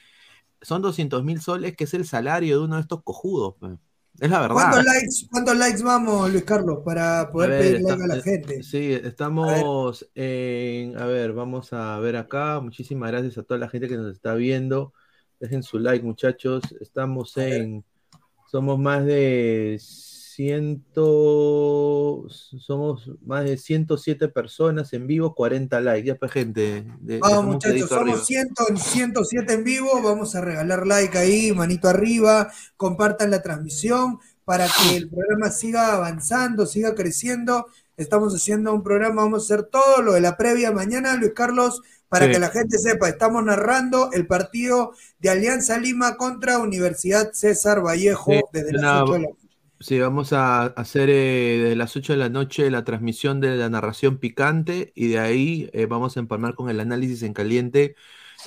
son 0.64 0.82
200 0.82 1.22
mil 1.24 1.40
soles, 1.40 1.76
que 1.76 1.84
es 1.84 1.94
el 1.94 2.04
salario 2.06 2.58
de 2.58 2.64
uno 2.64 2.76
de 2.76 2.82
estos 2.82 3.02
cojudos. 3.02 3.54
pe. 3.60 3.76
Es 4.20 4.30
la 4.30 4.40
verdad. 4.40 4.54
¿Cuántos 4.54 4.84
likes, 4.84 5.28
¿Cuántos 5.30 5.56
likes 5.56 5.82
vamos, 5.82 6.30
Luis 6.30 6.44
Carlos, 6.44 6.78
para 6.84 7.28
poder 7.30 7.50
ver, 7.50 7.60
pedir 7.60 7.76
está- 7.76 7.96
like 7.96 8.04
a 8.12 8.16
la 8.16 8.22
gente? 8.22 8.62
Sí, 8.62 8.92
estamos 8.92 10.08
en. 10.14 10.96
A 10.98 11.06
ver, 11.06 11.32
vamos 11.32 11.72
a 11.72 11.98
ver 11.98 12.16
acá. 12.16 12.60
Muchísimas 12.60 13.10
gracias 13.10 13.38
a 13.38 13.42
toda 13.42 13.58
la 13.58 13.68
gente 13.68 13.88
que 13.88 13.96
nos 13.96 14.12
está 14.12 14.34
viendo. 14.34 14.92
Dejen 15.40 15.62
su 15.64 15.78
like, 15.80 16.04
muchachos. 16.04 16.62
Estamos 16.80 17.36
en. 17.36 17.84
Somos 18.46 18.78
más 18.78 19.04
de 19.04 19.80
100. 20.34 20.84
Somos 22.58 23.10
más 23.24 23.44
de 23.44 23.56
107 23.56 24.28
personas 24.28 24.92
en 24.92 25.06
vivo, 25.06 25.34
40 25.34 25.80
likes. 25.80 26.06
Ya, 26.08 26.14
pues, 26.16 26.32
gente. 26.32 26.84
de- 27.00 27.18
Vamos, 27.18 27.44
muchachos, 27.54 27.88
somos 27.88 28.26
100, 28.26 28.48
107 28.76 29.52
en 29.54 29.64
vivo. 29.64 30.00
Vamos 30.02 30.34
a 30.34 30.40
regalar 30.40 30.86
like 30.86 31.16
ahí, 31.18 31.52
manito 31.52 31.88
arriba. 31.88 32.50
Compartan 32.76 33.30
la 33.30 33.42
transmisión 33.42 34.18
para 34.44 34.66
que 34.66 34.96
el 34.96 35.08
programa 35.08 35.50
siga 35.50 35.94
avanzando, 35.94 36.66
siga 36.66 36.94
creciendo. 36.94 37.66
Estamos 37.96 38.34
haciendo 38.34 38.74
un 38.74 38.82
programa, 38.82 39.22
vamos 39.22 39.42
a 39.42 39.54
hacer 39.54 39.66
todo 39.66 40.02
lo 40.02 40.12
de 40.14 40.20
la 40.20 40.36
previa 40.36 40.72
mañana, 40.72 41.14
Luis 41.16 41.32
Carlos, 41.34 41.80
para 42.08 42.26
Sí. 42.26 42.32
que 42.32 42.38
la 42.40 42.48
gente 42.50 42.76
sepa. 42.78 43.08
Estamos 43.08 43.44
narrando 43.44 44.10
el 44.12 44.26
partido 44.26 44.92
de 45.20 45.30
Alianza 45.30 45.78
Lima 45.78 46.16
contra 46.16 46.58
Universidad 46.58 47.30
César 47.32 47.80
Vallejo 47.84 48.32
Sí, 48.32 48.40
desde 48.52 48.72
las 48.72 48.80
una- 48.82 49.04
8 49.04 49.12
de 49.14 49.18
la 49.20 49.28
Sí, 49.80 49.98
vamos 49.98 50.32
a 50.32 50.66
hacer 50.66 51.10
eh, 51.10 51.58
desde 51.62 51.76
las 51.76 51.94
8 51.96 52.14
de 52.14 52.18
la 52.18 52.28
noche 52.28 52.70
la 52.70 52.84
transmisión 52.84 53.40
de 53.40 53.56
la 53.56 53.68
narración 53.68 54.18
picante 54.18 54.92
y 54.94 55.08
de 55.08 55.18
ahí 55.18 55.68
eh, 55.72 55.86
vamos 55.86 56.16
a 56.16 56.20
empalmar 56.20 56.54
con 56.54 56.70
el 56.70 56.80
análisis 56.80 57.22
en 57.22 57.34
caliente 57.34 57.96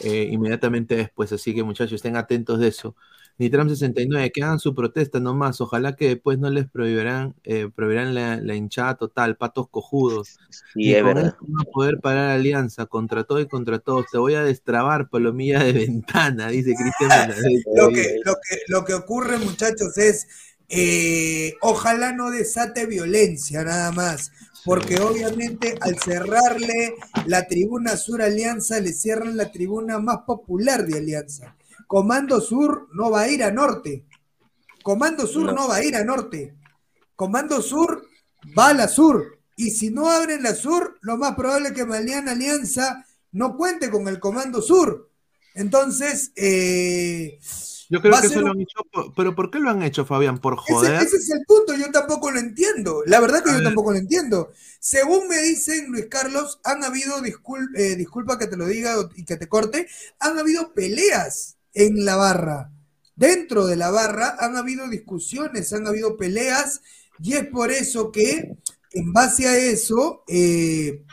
eh, 0.04 0.30
inmediatamente 0.32 0.96
después. 0.96 1.32
Así 1.34 1.54
que 1.54 1.64
muchachos, 1.64 1.94
estén 1.94 2.16
atentos 2.16 2.60
de 2.60 2.70
eso. 2.70 2.96
Nitram 3.40 3.70
69, 3.70 4.32
que 4.32 4.42
hagan 4.42 4.58
su 4.58 4.74
protesta 4.74 5.20
nomás. 5.20 5.62
Ojalá 5.62 5.96
que 5.96 6.08
después 6.08 6.40
no 6.40 6.50
les 6.50 6.68
prohibirán, 6.68 7.36
eh, 7.44 7.70
prohibirán 7.74 8.16
la, 8.16 8.38
la 8.38 8.56
hinchada 8.56 8.96
total, 8.96 9.38
patos 9.38 9.70
cojudos. 9.70 10.40
Sí, 10.50 10.62
Ni 10.76 10.92
es 10.94 11.04
con 11.04 11.14
verdad. 11.14 11.36
a 11.60 11.64
poder 11.72 12.00
parar 12.00 12.32
alianza 12.32 12.88
contra 12.88 13.26
todo 13.26 13.40
y 13.40 13.48
contra 13.48 13.78
todos. 13.78 14.08
Te 14.12 14.18
voy 14.18 14.34
a 14.34 14.44
destrabar, 14.44 15.10
palomilla 15.10 15.64
de 15.64 15.74
ventana, 15.74 16.48
dice 16.48 16.74
Cristian. 16.74 17.32
Lo 17.76 17.90
que, 17.90 18.18
lo 18.26 18.34
que, 18.34 18.58
lo 18.70 18.86
que 18.86 18.94
ocurre, 18.96 19.38
muchachos, 19.38 19.96
es 20.00 20.28
eh, 20.70 21.56
ojalá 21.62 22.12
no 22.12 22.30
desate 22.32 22.86
violencia 22.86 23.64
nada 23.64 23.92
más, 23.92 24.32
porque 24.66 25.00
obviamente 25.00 25.78
al 25.82 25.98
cerrarle 26.00 26.96
la 27.26 27.48
tribuna 27.48 27.96
Sur 27.96 28.22
Alianza, 28.22 28.80
le 28.80 28.94
cierran 28.94 29.38
la 29.38 29.52
tribuna 29.52 30.00
más 30.00 30.20
popular 30.26 30.86
de 30.86 30.98
Alianza. 30.98 31.56
Comando 31.88 32.42
Sur 32.42 32.90
no 32.94 33.10
va 33.10 33.22
a 33.22 33.30
ir 33.30 33.44
a 33.44 33.52
norte. 33.52 34.06
Comando 34.84 35.26
Sur 35.26 35.48
no, 35.48 35.54
No. 35.54 35.68
va 35.70 35.76
a 35.78 35.84
ir 35.84 35.96
a 35.96 36.04
norte. 36.04 36.54
Comando 37.16 37.62
Sur 37.62 38.06
va 38.58 38.70
a 38.70 38.74
la 38.74 38.88
sur. 38.88 39.40
Y 39.56 39.72
si 39.72 39.90
no 39.90 40.10
abren 40.10 40.44
la 40.44 40.54
sur, 40.54 40.98
lo 41.02 41.18
más 41.18 41.36
probable 41.36 41.70
es 41.70 41.74
que 41.74 41.86
mañana 41.86 42.34
Alianza 42.34 43.06
no 43.32 43.58
cuente 43.58 43.90
con 43.90 44.08
el 44.08 44.20
Comando 44.20 44.62
Sur. 44.62 45.10
Entonces, 45.56 46.32
eh, 46.36 47.40
Yo 47.90 48.02
creo 48.02 48.20
que 48.20 48.28
eso 48.28 48.42
lo 48.42 48.52
han 48.52 48.60
hecho, 48.62 48.80
por- 48.92 49.14
pero 49.16 49.34
¿por 49.36 49.50
qué 49.50 49.60
lo 49.60 49.70
han 49.70 49.82
hecho, 49.82 50.06
Fabián? 50.06 50.40
¿Por 50.40 50.58
joder? 50.58 51.02
ese 51.02 51.18
es 51.18 51.30
el 51.30 51.42
punto, 51.46 51.74
yo 51.76 51.90
tampoco 51.92 52.32
lo 52.32 52.40
entiendo. 52.40 53.02
La 53.06 53.20
verdad 53.20 53.44
que 53.44 53.50
A 53.50 53.54
yo 53.54 53.60
ver. 53.60 53.68
tampoco 53.68 53.92
lo 53.94 53.98
entiendo. 53.98 54.52
Según 54.80 55.28
me 55.28 55.42
dicen, 55.42 55.90
Luis 55.92 56.08
Carlos, 56.10 56.60
han 56.64 56.84
habido, 56.84 57.20
discul- 57.22 57.70
eh, 57.76 57.96
disculpa 57.96 58.38
que 58.38 58.48
te 58.48 58.58
lo 58.58 58.66
diga 58.68 58.96
y 59.16 59.24
que 59.26 59.38
te 59.38 59.48
corte, 59.48 59.88
han 60.20 60.38
habido 60.38 60.74
peleas 60.74 61.58
en 61.74 62.04
la 62.06 62.16
barra. 62.18 62.72
Dentro 63.16 63.66
de 63.66 63.78
la 63.78 63.90
barra 63.90 64.36
han 64.40 64.58
habido 64.58 64.88
discusiones, 64.90 65.72
han 65.74 65.88
habido 65.88 66.18
peleas, 66.18 66.82
y 67.20 67.34
es 67.34 67.48
por 67.48 67.72
eso 67.72 68.12
que, 68.12 68.58
en 68.92 69.14
base 69.14 69.48
a 69.48 69.58
eso, 69.58 70.24
eh, 70.28 71.04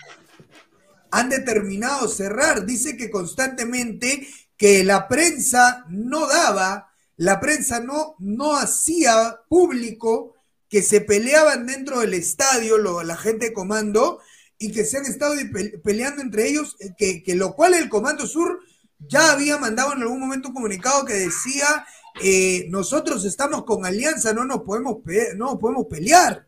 han 1.11 1.29
determinado 1.29 2.09
cerrar. 2.09 2.67
Dice 2.67 2.97
que 2.97 3.11
constantemente 3.11 4.27
que 4.57 4.85
la 4.85 5.09
prensa 5.09 5.85
no 5.89 6.27
daba, 6.27 6.93
la 7.17 7.41
prensa 7.41 7.81
no, 7.81 8.15
no 8.19 8.57
hacía 8.57 9.41
público 9.49 10.35
que 10.69 10.83
se 10.83 11.01
peleaban 11.01 11.67
dentro 11.67 12.01
del 12.01 12.15
estadio 12.15 12.79
lo- 12.79 13.03
la 13.03 13.17
gente 13.17 13.47
de 13.47 13.53
comando 13.53 14.21
y 14.59 14.73
que 14.73 14.85
se 14.85 14.99
han 14.99 15.07
estado 15.07 15.35
peleando 15.83 16.23
entre 16.23 16.49
ellos, 16.49 16.77
eh, 16.81 16.91
que, 16.97 17.23
que 17.23 17.35
lo 17.35 17.55
cual 17.55 17.75
el 17.75 17.89
Comando 17.89 18.27
Sur 18.27 18.61
ya 18.99 19.33
había 19.33 19.59
mandado 19.59 19.93
en 19.93 20.03
algún 20.03 20.21
momento 20.21 20.49
un 20.49 20.55
comunicado 20.55 21.05
que 21.05 21.15
decía, 21.15 21.85
eh, 22.23 22.67
nosotros 22.71 23.25
estamos 23.25 23.65
con 23.65 23.85
alianza, 23.85 24.33
no 24.33 24.45
nos 24.45 24.63
podemos, 24.63 24.99
no 25.37 25.47
nos 25.53 25.59
podemos 25.59 25.87
pelear. 25.91 26.47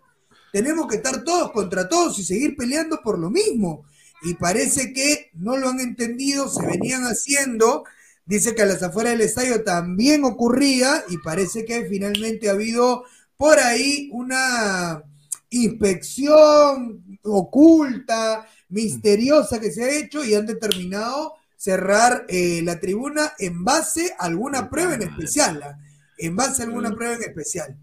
Tenemos 0.53 0.87
que 0.87 0.97
estar 0.97 1.23
todos 1.25 1.51
contra 1.53 1.89
todos 1.89 2.19
y 2.19 2.25
seguir 2.25 2.57
peleando 2.57 3.01
por 3.03 3.19
lo 3.19 3.29
mismo. 3.31 3.85
Y 4.23 4.35
parece 4.35 4.93
que 4.93 5.31
no 5.35 5.57
lo 5.57 5.69
han 5.69 5.81
entendido, 5.81 6.49
se 6.49 6.65
venían 6.65 7.03
haciendo. 7.03 7.85
Dice 8.27 8.57
que 8.57 8.63
a 8.63 8.67
las 8.67 8.83
afueras 8.83 9.13
del 9.13 9.23
estadio 9.23 9.63
también 9.63 10.25
ocurría 10.25 11.05
y 11.09 11.19
parece 11.19 11.65
que 11.65 11.85
finalmente 11.85 12.49
ha 12.49 12.53
habido 12.53 13.05
por 13.37 13.59
ahí 13.61 14.11
una 14.13 15.05
inspección 15.51 17.21
oculta, 17.23 18.47
misteriosa 18.69 19.61
que 19.61 19.71
se 19.71 19.85
ha 19.85 19.91
hecho 19.91 20.25
y 20.25 20.35
han 20.35 20.45
determinado 20.45 21.35
cerrar 21.57 22.27
eh, 22.29 22.63
la 22.65 22.81
tribuna 22.81 23.33
en 23.39 23.65
base 23.65 24.13
a 24.19 24.25
alguna 24.27 24.69
prueba 24.69 24.95
en 24.95 25.03
especial. 25.03 25.63
¿ah? 25.63 25.79
En 26.19 26.35
base 26.35 26.63
a 26.63 26.67
alguna 26.67 26.91
prueba 26.91 27.15
en 27.15 27.23
especial. 27.23 27.77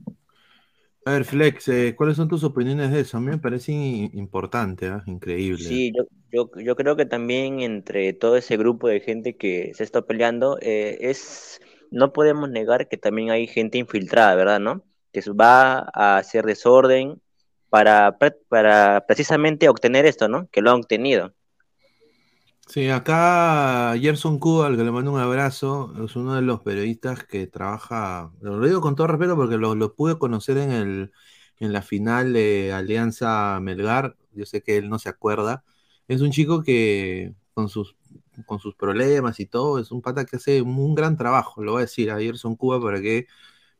A 1.05 1.11
ver, 1.11 1.25
Flex, 1.25 1.67
eh, 1.67 1.95
¿cuáles 1.97 2.15
son 2.15 2.29
tus 2.29 2.43
opiniones 2.43 2.91
de 2.91 3.01
eso? 3.01 3.17
A 3.17 3.19
mí 3.19 3.29
me 3.29 3.37
parece 3.37 3.71
importante, 3.73 4.87
¿ah? 4.87 5.03
increíble. 5.05 5.63
Sí, 5.63 5.91
yo, 5.95 6.05
yo, 6.31 6.49
yo 6.61 6.75
creo 6.75 6.95
que 6.95 7.05
también 7.05 7.59
entre 7.59 8.13
todo 8.13 8.37
ese 8.37 8.55
grupo 8.55 8.87
de 8.87 9.01
gente 9.01 9.35
que 9.35 9.73
se 9.73 9.83
está 9.83 10.03
peleando, 10.03 10.57
eh, 10.61 10.97
es 11.01 11.59
no 11.91 12.13
podemos 12.13 12.49
negar 12.49 12.87
que 12.87 12.97
también 12.97 13.31
hay 13.31 13.47
gente 13.47 13.77
infiltrada, 13.77 14.35
¿verdad? 14.35 14.59
¿No? 14.59 14.83
Que 15.11 15.21
va 15.31 15.89
a 15.93 16.17
hacer 16.17 16.45
desorden 16.45 17.21
para, 17.69 18.17
para 18.49 19.05
precisamente 19.05 19.69
obtener 19.69 20.05
esto, 20.05 20.27
¿no? 20.27 20.47
Que 20.51 20.61
lo 20.61 20.71
han 20.71 20.77
obtenido. 20.77 21.33
Sí, 22.67 22.89
acá 22.89 23.93
Gerson 23.99 24.39
Cuba, 24.39 24.67
al 24.67 24.77
que 24.77 24.83
le 24.83 24.91
mando 24.91 25.11
un 25.11 25.19
abrazo, 25.19 25.93
es 26.03 26.15
uno 26.15 26.33
de 26.35 26.41
los 26.41 26.61
periodistas 26.61 27.23
que 27.25 27.45
trabaja, 27.45 28.31
lo 28.41 28.59
digo 28.65 28.81
con 28.81 28.95
todo 28.95 29.07
respeto 29.07 29.35
porque 29.35 29.57
lo, 29.57 29.75
lo 29.75 29.93
pude 29.95 30.17
conocer 30.17 30.57
en, 30.57 30.71
el, 30.71 31.11
en 31.59 31.73
la 31.73 31.81
final 31.81 32.33
de 32.33 32.71
Alianza 32.73 33.59
Melgar, 33.61 34.15
yo 34.31 34.45
sé 34.45 34.61
que 34.63 34.77
él 34.77 34.89
no 34.89 34.97
se 34.97 35.09
acuerda, 35.09 35.63
es 36.07 36.21
un 36.21 36.31
chico 36.31 36.63
que 36.63 37.35
con 37.53 37.69
sus, 37.69 37.95
con 38.45 38.59
sus 38.59 38.75
problemas 38.75 39.39
y 39.39 39.45
todo, 39.45 39.77
es 39.79 39.91
un 39.91 40.01
pata 40.01 40.25
que 40.25 40.37
hace 40.37 40.61
un 40.61 40.95
gran 40.95 41.17
trabajo, 41.17 41.63
lo 41.63 41.73
voy 41.73 41.79
a 41.81 41.85
decir 41.85 42.09
a 42.11 42.19
Gerson 42.19 42.55
Cuba 42.55 42.81
para 42.81 43.01
que 43.01 43.27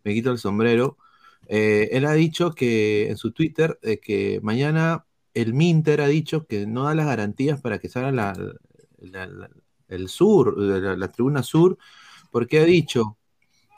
me 0.03 0.13
quito 0.13 0.31
el 0.31 0.37
sombrero. 0.39 0.97
Eh, 1.47 1.89
él 1.93 2.05
ha 2.05 2.13
dicho 2.13 2.51
que 2.53 3.09
en 3.09 3.17
su 3.17 3.31
Twitter 3.31 3.79
eh, 3.83 3.99
que 3.99 4.39
mañana 4.43 5.05
el 5.33 5.53
Minter 5.53 6.01
ha 6.01 6.07
dicho 6.07 6.45
que 6.47 6.65
no 6.67 6.83
da 6.85 6.95
las 6.95 7.05
garantías 7.07 7.61
para 7.61 7.79
que 7.79 7.89
salga 7.89 8.11
la, 8.11 8.33
el 9.87 10.09
sur, 10.09 10.57
la, 10.57 10.95
la 10.95 11.11
tribuna 11.11 11.43
sur, 11.43 11.77
porque 12.31 12.59
ha 12.59 12.65
dicho, 12.65 13.17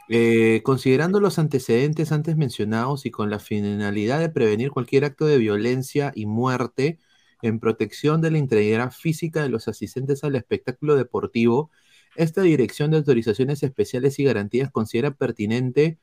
eh, 0.10 0.62
considerando 0.64 1.20
los 1.20 1.40
antecedentes 1.40 2.12
antes 2.12 2.38
mencionados 2.38 3.06
y 3.06 3.12
con 3.12 3.30
la 3.32 3.40
finalidad 3.40 4.20
de 4.20 4.30
prevenir 4.30 4.70
cualquier 4.72 5.04
acto 5.06 5.26
de 5.26 5.40
violencia 5.40 6.12
y 6.16 6.28
muerte 6.28 7.00
en 7.42 7.60
protección 7.60 8.22
de 8.22 8.32
la 8.32 8.38
integridad 8.38 8.92
física 8.92 9.42
de 9.42 9.50
los 9.50 9.68
asistentes 9.68 10.24
al 10.24 10.36
espectáculo 10.36 10.96
deportivo, 10.96 11.72
esta 12.16 12.42
Dirección 12.42 12.92
de 12.92 12.98
Autorizaciones 12.98 13.64
Especiales 13.64 14.20
y 14.20 14.24
Garantías 14.24 14.72
considera 14.72 15.12
pertinente 15.12 16.00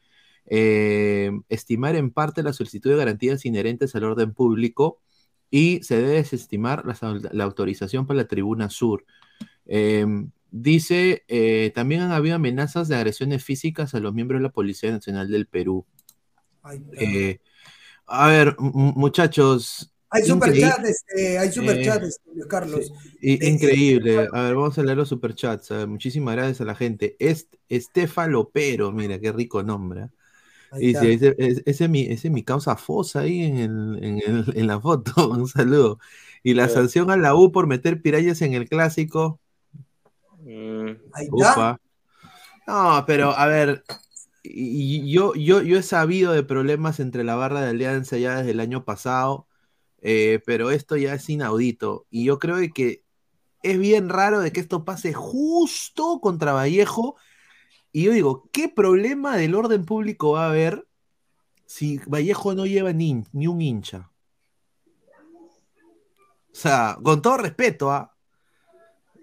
eh, 0.46 1.30
estimar 1.48 1.96
en 1.96 2.10
parte 2.10 2.42
la 2.42 2.52
solicitud 2.52 2.90
de 2.90 2.96
garantías 2.96 3.44
inherentes 3.46 3.94
al 3.94 4.04
orden 4.04 4.34
público 4.34 5.00
y 5.52 5.82
se 5.84 5.96
debe 5.96 6.14
desestimar 6.14 6.84
la, 6.86 7.20
la 7.30 7.44
autorización 7.44 8.06
para 8.06 8.16
la 8.22 8.26
tribuna 8.26 8.70
sur. 8.70 9.04
Eh, 9.66 10.04
dice, 10.50 11.24
eh, 11.28 11.70
también 11.74 12.00
han 12.00 12.10
habido 12.10 12.34
amenazas 12.36 12.88
de 12.88 12.96
agresiones 12.96 13.44
físicas 13.44 13.94
a 13.94 14.00
los 14.00 14.14
miembros 14.14 14.40
de 14.40 14.44
la 14.44 14.52
Policía 14.52 14.90
Nacional 14.90 15.30
del 15.30 15.46
Perú. 15.46 15.84
Eh, 16.98 17.38
a 18.06 18.28
ver, 18.28 18.56
muchachos. 18.58 19.92
Hay 20.08 20.22
increí- 20.22 20.28
superchat, 20.28 20.84
este, 20.84 21.38
hay 21.38 21.48
Eh, 21.48 21.50
este, 21.50 22.30
Luis 22.34 22.46
Carlos. 22.48 22.92
I- 23.20 23.46
Increíble. 23.48 24.28
A 24.32 24.42
ver, 24.42 24.54
vamos 24.54 24.78
a 24.78 24.82
leer 24.82 24.96
los 24.96 25.08
superchats. 25.08 25.70
A 25.70 25.78
ver, 25.78 25.88
muchísimas 25.88 26.34
gracias 26.34 26.60
a 26.60 26.64
la 26.64 26.74
gente. 26.74 27.14
Est 27.18 27.54
Estefa 27.68 28.26
Lopero, 28.26 28.90
mira, 28.90 29.18
qué 29.18 29.32
rico 29.32 29.62
nombre. 29.62 30.08
Está. 30.80 31.10
ese, 31.10 31.34
es- 31.38 31.62
ese 31.66 31.84
es 31.84 31.90
mi, 31.90 32.02
ese 32.02 32.28
es 32.28 32.32
mi 32.34 32.44
causa 32.44 32.76
fosa 32.76 33.20
ahí 33.20 33.42
en, 33.42 33.56
el- 33.58 34.04
en, 34.04 34.18
el- 34.18 34.52
en 34.56 34.66
la 34.66 34.80
foto. 34.80 35.12
Un 35.30 35.48
saludo. 35.48 35.98
Y 36.42 36.54
la 36.54 36.68
sanción 36.68 37.10
a 37.10 37.16
la 37.16 37.34
U 37.34 37.52
por 37.52 37.66
meter 37.66 38.02
pirañas 38.02 38.42
en 38.42 38.54
el 38.54 38.68
clásico. 38.68 39.40
No, 42.66 43.04
pero 43.06 43.30
a 43.36 43.46
ver, 43.46 43.84
y- 44.42 45.02
y 45.08 45.12
yo, 45.12 45.34
yo, 45.34 45.62
yo 45.62 45.78
he 45.78 45.82
sabido 45.82 46.32
de 46.32 46.42
problemas 46.44 47.00
entre 47.00 47.24
la 47.24 47.34
barra 47.36 47.60
de 47.62 47.70
Alianza 47.70 48.18
ya 48.18 48.36
desde 48.38 48.52
el 48.52 48.60
año 48.60 48.84
pasado, 48.84 49.46
eh, 50.02 50.40
pero 50.46 50.70
esto 50.70 50.96
ya 50.96 51.14
es 51.14 51.28
inaudito. 51.30 52.06
Y 52.10 52.24
yo 52.24 52.38
creo 52.38 52.56
que 52.74 53.04
es 53.62 53.78
bien 53.78 54.08
raro 54.10 54.40
de 54.40 54.52
que 54.52 54.60
esto 54.60 54.84
pase 54.86 55.12
justo 55.14 56.20
contra 56.22 56.52
Vallejo. 56.54 57.16
Y 57.92 58.04
yo 58.04 58.12
digo, 58.12 58.48
¿qué 58.52 58.68
problema 58.68 59.36
del 59.36 59.54
orden 59.54 59.84
público 59.84 60.32
va 60.32 60.46
a 60.46 60.48
haber 60.48 60.86
si 61.66 61.98
Vallejo 62.06 62.54
no 62.54 62.66
lleva 62.66 62.92
ni, 62.92 63.24
ni 63.32 63.46
un 63.46 63.60
hincha? 63.60 64.10
O 66.52 66.54
sea, 66.54 66.98
con 67.02 67.22
todo 67.22 67.38
respeto, 67.38 67.90
¿ah? 67.90 68.14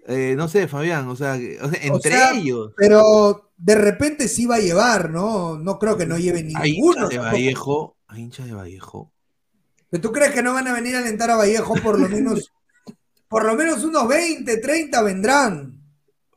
Eh, 0.06 0.34
no 0.36 0.48
sé, 0.48 0.66
Fabián, 0.66 1.06
o 1.08 1.14
sea, 1.14 1.34
o 1.34 1.36
sea, 1.70 1.90
O 1.92 1.94
entre 1.94 2.12
sea, 2.12 2.32
ellos. 2.32 2.72
Pero 2.76 3.52
de 3.56 3.74
repente 3.74 4.26
sí 4.28 4.46
va 4.46 4.56
a 4.56 4.60
llevar, 4.60 5.10
¿no? 5.10 5.58
No 5.58 5.78
creo 5.78 5.96
que 5.96 6.06
no 6.06 6.18
lleve 6.18 6.38
Hay 6.56 6.72
ninguno. 6.72 7.02
hinchas 7.04 7.08
de. 7.10 7.18
Vallejo, 7.18 7.96
hay 8.08 8.22
hinchas 8.22 8.46
de 8.46 8.54
Vallejo. 8.54 9.12
¿Pero 9.90 10.00
¿Tú 10.00 10.12
crees 10.12 10.32
que 10.32 10.42
no 10.42 10.54
van 10.54 10.66
a 10.68 10.72
venir 10.72 10.96
a 10.96 11.00
alentar 11.00 11.30
a 11.30 11.36
Vallejo 11.36 11.74
por 11.76 11.98
lo 12.00 12.08
menos, 12.08 12.50
por 13.28 13.44
lo 13.44 13.54
menos 13.54 13.84
unos 13.84 14.08
20, 14.08 14.56
30 14.56 15.02
vendrán? 15.02 15.79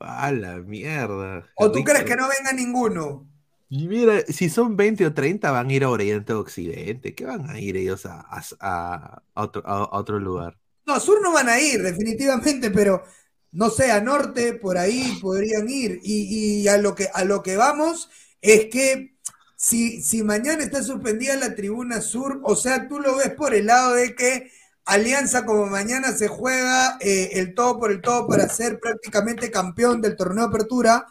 A 0.03 0.31
la 0.31 0.57
mierda. 0.59 1.45
¿O 1.55 1.71
tú 1.71 1.83
crees 1.83 2.03
que 2.05 2.15
no 2.15 2.27
venga 2.27 2.53
ninguno? 2.53 3.27
Y 3.69 3.87
mira, 3.87 4.21
si 4.27 4.49
son 4.49 4.77
20 4.77 5.05
o 5.05 5.13
30 5.13 5.51
van 5.51 5.69
a 5.69 5.73
ir 5.73 5.83
a 5.83 5.89
Oriente 5.89 6.33
o 6.33 6.39
Occidente. 6.39 7.15
¿Qué 7.15 7.25
van 7.25 7.49
a 7.49 7.59
ir 7.59 7.75
ellos 7.77 8.05
a, 8.05 8.19
a- 8.21 8.43
a- 8.59 9.23
a 9.33 9.41
otro, 9.43 9.63
a- 9.65 9.83
a 9.85 9.97
otro 9.99 10.19
lugar? 10.19 10.59
No, 10.85 10.99
sur 10.99 11.21
no 11.21 11.31
van 11.33 11.49
a 11.49 11.59
ir, 11.61 11.81
definitivamente, 11.81 12.69
pero 12.69 13.03
no 13.51 13.69
sé, 13.69 13.91
a 13.91 14.01
norte, 14.01 14.53
por 14.53 14.77
ahí 14.77 15.17
podrían 15.21 15.69
ir. 15.69 15.99
Y, 16.03 16.61
y 16.63 16.67
a, 16.67 16.77
lo 16.77 16.93
que, 16.95 17.07
a 17.13 17.23
lo 17.23 17.41
que 17.41 17.55
vamos 17.55 18.09
es 18.41 18.65
que 18.65 19.15
si, 19.55 20.01
si 20.01 20.23
mañana 20.23 20.63
está 20.63 20.83
suspendida 20.83 21.35
la 21.37 21.55
tribuna 21.55 22.01
sur, 22.01 22.41
o 22.43 22.55
sea, 22.55 22.87
tú 22.87 22.99
lo 22.99 23.15
ves 23.17 23.31
por 23.31 23.53
el 23.53 23.67
lado 23.67 23.93
de 23.93 24.13
que 24.15 24.51
Alianza 24.85 25.45
como 25.45 25.65
mañana 25.67 26.11
se 26.11 26.27
juega 26.27 26.97
eh, 26.99 27.31
el 27.33 27.53
todo 27.55 27.79
por 27.79 27.91
el 27.91 28.01
todo 28.01 28.27
para 28.27 28.49
ser 28.49 28.79
prácticamente 28.79 29.49
campeón 29.49 30.01
del 30.01 30.15
torneo 30.17 30.43
de 30.45 30.49
apertura, 30.49 31.07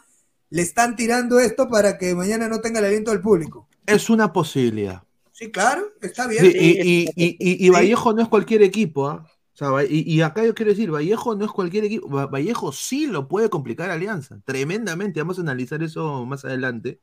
le 0.49 0.61
están 0.61 0.95
tirando 0.95 1.39
esto 1.39 1.67
para 1.67 1.97
que 1.97 2.13
mañana 2.13 2.47
no 2.47 2.61
tenga 2.61 2.79
el 2.79 2.85
aliento 2.85 3.11
del 3.11 3.21
público. 3.21 3.67
Es 3.85 4.09
una 4.09 4.31
posibilidad. 4.31 5.03
Sí, 5.31 5.51
claro, 5.51 5.81
está 6.01 6.27
bien. 6.27 6.43
Sí, 6.45 6.51
y, 6.55 7.09
y- 7.15 7.65
y- 7.65 7.69
Vallejo 7.69 8.13
no 8.13 8.21
es 8.21 8.27
cualquier 8.27 8.61
equipo, 8.61 9.07
¿ah? 9.09 9.25
O 9.53 9.55
sea, 9.55 9.69
Va- 9.69 9.83
y, 9.83 10.21
acá 10.21 10.45
yo 10.45 10.53
quiero 10.55 10.71
decir, 10.71 10.91
Vallejo 10.91 11.35
no 11.35 11.45
es 11.45 11.51
cualquier 11.51 11.85
equipo. 11.85 12.07
Va- 12.09 12.27
Vallejo 12.27 12.71
sí 12.71 13.07
lo 13.07 13.27
puede 13.27 13.49
complicar 13.49 13.89
Alianza, 13.89 14.39
tremendamente. 14.45 15.19
Vamos 15.19 15.37
a 15.39 15.41
analizar 15.41 15.81
eso 15.83 16.25
más 16.25 16.45
adelante. 16.45 17.01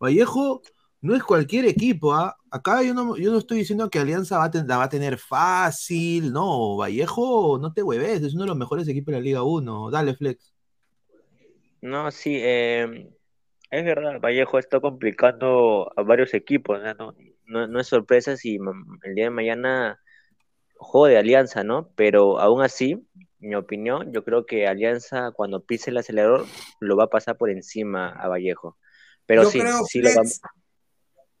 Vallejo 0.00 0.62
no 1.02 1.14
es 1.14 1.22
cualquier 1.22 1.64
equipo, 1.66 2.12
¿ah? 2.14 2.36
Acá 2.50 2.82
yo 2.82 2.92
no, 2.94 3.16
yo 3.16 3.30
no 3.30 3.38
estoy 3.38 3.58
diciendo 3.58 3.88
que 3.88 3.98
Alianza 3.98 4.38
va 4.38 4.44
a 4.44 4.50
ten- 4.50 4.66
la 4.66 4.76
va 4.76 4.84
a 4.84 4.88
tener 4.88 5.18
fácil, 5.18 6.32
no. 6.32 6.76
Vallejo, 6.76 7.58
no 7.60 7.72
te 7.72 7.82
hueves, 7.82 8.22
es 8.22 8.34
uno 8.34 8.42
de 8.42 8.48
los 8.48 8.56
mejores 8.56 8.86
equipos 8.88 9.12
de 9.12 9.18
la 9.20 9.24
Liga 9.24 9.42
1. 9.42 9.90
Dale, 9.90 10.14
Flex. 10.14 10.54
No, 11.80 12.10
sí, 12.10 12.36
eh, 12.38 13.08
es 13.70 13.84
verdad, 13.84 14.20
Vallejo 14.20 14.58
está 14.58 14.80
complicando 14.80 15.90
a 15.96 16.02
varios 16.02 16.34
equipos, 16.34 16.78
¿no? 16.82 16.94
No, 16.94 17.14
no- 17.46 17.66
no 17.66 17.80
es 17.80 17.86
sorpresa 17.86 18.36
si 18.36 18.58
el 19.04 19.14
día 19.14 19.24
de 19.24 19.30
mañana 19.30 19.98
jode 20.76 21.16
Alianza, 21.18 21.64
¿no? 21.64 21.90
Pero 21.94 22.38
aún 22.38 22.62
así, 22.62 22.92
en 23.40 23.48
mi 23.48 23.54
opinión, 23.54 24.12
yo 24.12 24.24
creo 24.24 24.44
que 24.44 24.66
Alianza 24.66 25.30
cuando 25.32 25.64
pise 25.64 25.90
el 25.90 25.96
acelerador 25.98 26.46
lo 26.80 26.96
va 26.96 27.04
a 27.04 27.10
pasar 27.10 27.36
por 27.38 27.48
encima 27.50 28.08
a 28.10 28.28
Vallejo. 28.28 28.76
Pero 29.26 29.44
Yo 29.44 29.50
sí, 29.50 29.60
creo, 29.60 29.84
sí 29.84 30.00
lo 30.02 30.10
Flex, 30.10 30.40
va- 30.44 30.50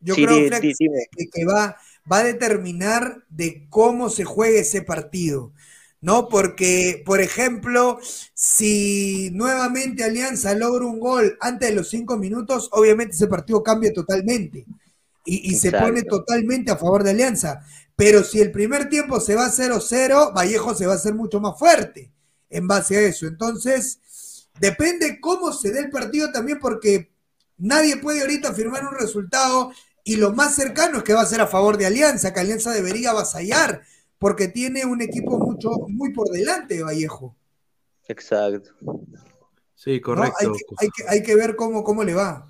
Yo 0.00 0.14
Sí, 0.14 0.26
creo, 0.26 0.42
Flex, 0.44 0.82
que, 1.10 1.28
que 1.30 1.44
va, 1.44 1.76
va 2.10 2.18
a 2.18 2.24
determinar 2.24 3.24
de 3.28 3.66
cómo 3.70 4.10
se 4.10 4.24
juegue 4.24 4.60
ese 4.60 4.82
partido, 4.82 5.52
¿no? 6.00 6.28
Porque, 6.28 7.02
por 7.04 7.20
ejemplo, 7.20 7.98
si 8.34 9.30
nuevamente 9.32 10.04
Alianza 10.04 10.54
logra 10.54 10.86
un 10.86 11.00
gol 11.00 11.36
antes 11.40 11.68
de 11.68 11.74
los 11.74 11.88
cinco 11.90 12.16
minutos, 12.16 12.68
obviamente 12.72 13.14
ese 13.16 13.26
partido 13.28 13.62
cambia 13.62 13.92
totalmente 13.92 14.66
y, 15.24 15.50
y 15.52 15.54
se 15.56 15.72
pone 15.72 16.02
totalmente 16.02 16.70
a 16.70 16.76
favor 16.76 17.02
de 17.04 17.10
Alianza. 17.10 17.60
Pero 17.96 18.24
si 18.24 18.40
el 18.40 18.50
primer 18.50 18.88
tiempo 18.88 19.20
se 19.20 19.34
va 19.34 19.46
a 19.46 19.50
0-0, 19.50 20.32
Vallejo 20.34 20.74
se 20.74 20.86
va 20.86 20.94
a 20.94 20.96
hacer 20.96 21.14
mucho 21.14 21.40
más 21.40 21.58
fuerte 21.58 22.10
en 22.48 22.66
base 22.66 22.96
a 22.96 23.00
eso. 23.02 23.26
Entonces, 23.26 24.48
depende 24.58 25.20
cómo 25.20 25.52
se 25.52 25.70
dé 25.72 25.80
el 25.80 25.90
partido 25.90 26.32
también, 26.32 26.58
porque 26.58 27.12
nadie 27.58 27.96
puede 27.98 28.22
ahorita 28.22 28.54
firmar 28.54 28.86
un 28.86 28.94
resultado 28.98 29.72
y 30.04 30.16
lo 30.16 30.32
más 30.32 30.54
cercano 30.54 30.98
es 30.98 31.04
que 31.04 31.14
va 31.14 31.22
a 31.22 31.26
ser 31.26 31.40
a 31.40 31.46
favor 31.46 31.76
de 31.76 31.86
Alianza, 31.86 32.32
que 32.32 32.40
Alianza 32.40 32.72
debería 32.72 33.10
avasallar, 33.10 33.82
porque 34.18 34.48
tiene 34.48 34.84
un 34.84 35.00
equipo 35.02 35.38
mucho, 35.38 35.70
muy 35.88 36.12
por 36.12 36.28
delante 36.30 36.74
de 36.76 36.82
Vallejo. 36.82 37.36
Exacto. 38.08 38.70
Sí, 39.74 39.96
¿no? 39.96 40.02
correcto. 40.02 40.36
Hay, 40.40 40.46
que, 40.48 40.64
hay, 40.78 40.88
que, 40.90 41.04
hay 41.08 41.22
que 41.22 41.34
ver 41.36 41.56
cómo, 41.56 41.84
cómo 41.84 42.04
le 42.04 42.14
va. 42.14 42.46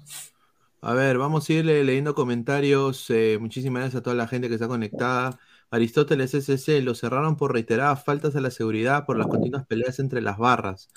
A 0.83 0.95
ver, 0.95 1.19
vamos 1.19 1.49
a 1.49 1.53
ir 1.53 1.65
le- 1.65 1.85
leyendo 1.85 2.15
comentarios. 2.15 3.07
eh, 3.11 3.39
muchísimas 3.41 3.83
gracias 3.83 4.01
a 4.01 4.03
toda 4.03 4.17
la 4.17 4.27
gente 4.27 4.49
que 4.49 4.55
está 4.55 4.67
conectada. 4.69 5.39
Aristóteles 5.71 6.35
SC 6.35 6.81
lo 6.83 6.95
cerraron 6.95 7.37
por 7.37 7.53
reiteradas 7.53 8.03
faltas 8.05 8.35
a 8.35 8.41
la 8.41 8.51
seguridad 8.51 9.05
por 9.07 9.17
las 9.19 9.29
continuas 9.29 9.67
peleas 9.67 9.99
entre 10.01 10.21
las 10.23 10.39
barras. 10.39 10.89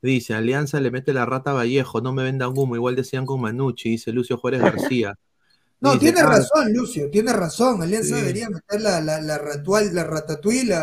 Dice, 0.00 0.34
Alianza 0.34 0.80
le 0.80 0.90
mete 0.90 1.12
la 1.12 1.26
rata 1.26 1.50
a 1.50 1.54
Vallejo, 1.54 2.00
no 2.00 2.12
me 2.12 2.22
vendan 2.22 2.56
humo, 2.56 2.76
igual 2.76 2.94
decían 2.96 3.26
con 3.26 3.40
Manucci, 3.40 3.90
dice 3.90 4.12
Lucio 4.12 4.38
Juárez 4.38 4.62
García. 4.62 5.18
No, 5.84 5.98
tiene 5.98 6.20
ah, 6.20 6.26
razón, 6.26 6.72
Lucio, 6.72 7.10
tiene 7.10 7.32
razón. 7.32 7.82
Alianza 7.82 8.14
Sí. 8.16 8.20
debería 8.22 8.48
meter 8.50 8.80
la, 8.80 9.00
la, 9.00 9.20
la, 9.20 9.38
ratual- 9.38 9.92
la 9.92 10.04
ratatouille 10.04 10.74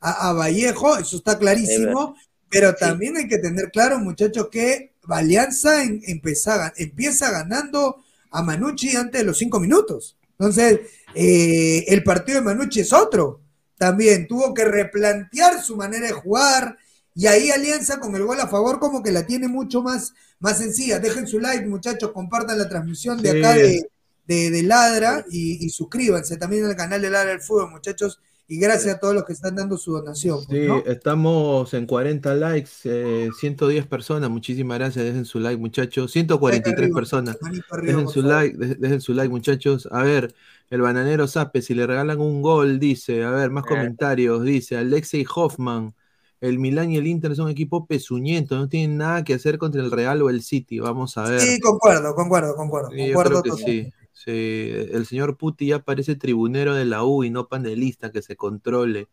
a, 0.00 0.32
Vallejo, 0.32 0.96
eso 0.98 1.16
está 1.16 1.38
clarísimo. 1.38 2.14
Pero 2.50 2.74
también 2.74 3.16
hay 3.16 3.26
que 3.26 3.38
tener 3.38 3.70
claro, 3.72 3.98
muchachos, 3.98 4.48
que 4.50 4.94
Alianza 5.08 5.82
en- 5.82 6.00
empieza, 6.06 6.72
empieza 6.76 7.30
ganando 7.30 7.96
a 8.30 8.42
Manucci 8.42 8.94
antes 8.96 9.20
de 9.22 9.26
los 9.26 9.38
cinco 9.38 9.58
minutos. 9.58 10.16
Entonces, 10.38 10.80
eh, 11.14 11.84
el 11.88 12.04
partido 12.04 12.38
de 12.38 12.44
Manucci 12.44 12.80
es 12.80 12.92
otro. 12.92 13.40
También 13.78 14.28
tuvo 14.28 14.54
que 14.54 14.64
replantear 14.64 15.62
su 15.62 15.76
manera 15.76 16.06
de 16.06 16.12
jugar. 16.12 16.76
Y 17.14 17.26
ahí 17.26 17.50
Alianza 17.50 17.98
con 18.00 18.14
el 18.14 18.24
gol 18.24 18.40
a 18.40 18.48
favor 18.48 18.78
como 18.78 19.02
que 19.02 19.12
la 19.12 19.24
tiene 19.26 19.48
mucho 19.48 19.82
más, 19.82 20.12
más 20.40 20.58
sencilla. 20.58 20.98
Dejen 20.98 21.26
su 21.26 21.38
like, 21.40 21.66
muchachos, 21.66 22.12
compartan 22.12 22.58
la 22.58 22.68
transmisión 22.68 23.20
de 23.22 23.30
Sí. 23.32 23.38
acá 23.38 23.54
de, 23.54 23.90
de, 24.26 24.50
de 24.50 24.62
Ladra 24.62 25.24
y, 25.30 25.64
y 25.64 25.68
suscríbanse 25.70 26.36
también 26.36 26.64
al 26.64 26.76
canal 26.76 27.00
de 27.02 27.10
Ladra 27.10 27.30
del 27.30 27.40
Fútbol, 27.40 27.70
muchachos. 27.70 28.20
Y 28.46 28.58
gracias 28.58 28.96
a 28.96 28.98
todos 29.00 29.14
los 29.14 29.24
que 29.24 29.32
están 29.32 29.54
dando 29.56 29.78
su 29.78 29.92
donación. 29.92 30.40
pues, 30.46 30.60
Sí, 30.60 30.66
¿no? 30.68 30.82
estamos 30.84 31.72
en 31.72 31.86
40 31.86 32.34
likes, 32.34 32.70
eh, 32.84 33.30
110 33.40 33.86
personas. 33.86 34.28
Muchísimas 34.28 34.78
gracias. 34.78 35.02
Dejen 35.02 35.24
su 35.24 35.40
like, 35.40 35.56
muchachos. 35.58 36.12
143 36.12 36.78
arriba, 36.84 36.94
personas. 36.94 37.38
arriba, 37.42 37.64
Dejen 37.82 38.08
su 38.08 38.20
favor. 38.20 38.36
like, 38.36 38.56
de- 38.58 38.74
dejen 38.74 39.00
su 39.00 39.14
like, 39.14 39.30
muchachos. 39.30 39.88
A 39.90 40.02
ver, 40.02 40.34
el 40.68 40.82
bananero 40.82 41.26
Sape, 41.26 41.62
si 41.62 41.72
le 41.74 41.86
regalan 41.86 42.20
un 42.20 42.42
gol, 42.42 42.78
dice. 42.78 43.24
A 43.24 43.30
ver, 43.30 43.50
más 43.50 43.64
Eh. 43.64 43.68
comentarios. 43.68 44.44
Dice 44.44 44.76
Alexei 44.76 45.24
Hoffman. 45.34 45.94
El 46.42 46.58
Milán 46.58 46.90
y 46.90 46.98
el 46.98 47.06
Inter 47.06 47.34
son 47.34 47.48
equipos 47.48 47.84
pezuñentos, 47.88 48.58
no 48.58 48.68
tienen 48.68 48.98
nada 48.98 49.24
que 49.24 49.32
hacer 49.32 49.56
contra 49.56 49.80
el 49.82 49.90
Real 49.90 50.20
o 50.20 50.28
el 50.28 50.42
City. 50.42 50.80
Vamos 50.80 51.16
a 51.16 51.22
ver. 51.30 51.40
Sí, 51.40 51.58
concuerdo, 51.60 52.14
concuerdo, 52.14 52.54
concuerdo. 52.54 52.90
Sí, 52.90 52.98
yo 53.08 53.14
concuerdo 53.14 53.40
creo 53.40 53.42
que 53.42 53.48
totalmente. 53.62 53.90
sí. 53.98 54.03
El 54.32 55.06
señor 55.06 55.36
Puti 55.36 55.66
ya 55.68 55.80
parece 55.80 56.16
tribunero 56.16 56.74
de 56.74 56.84
la 56.84 57.04
U 57.04 57.24
y 57.24 57.30
no 57.30 57.48
panelista, 57.48 58.10
que 58.10 58.22
se 58.22 58.36
controle. 58.36 59.08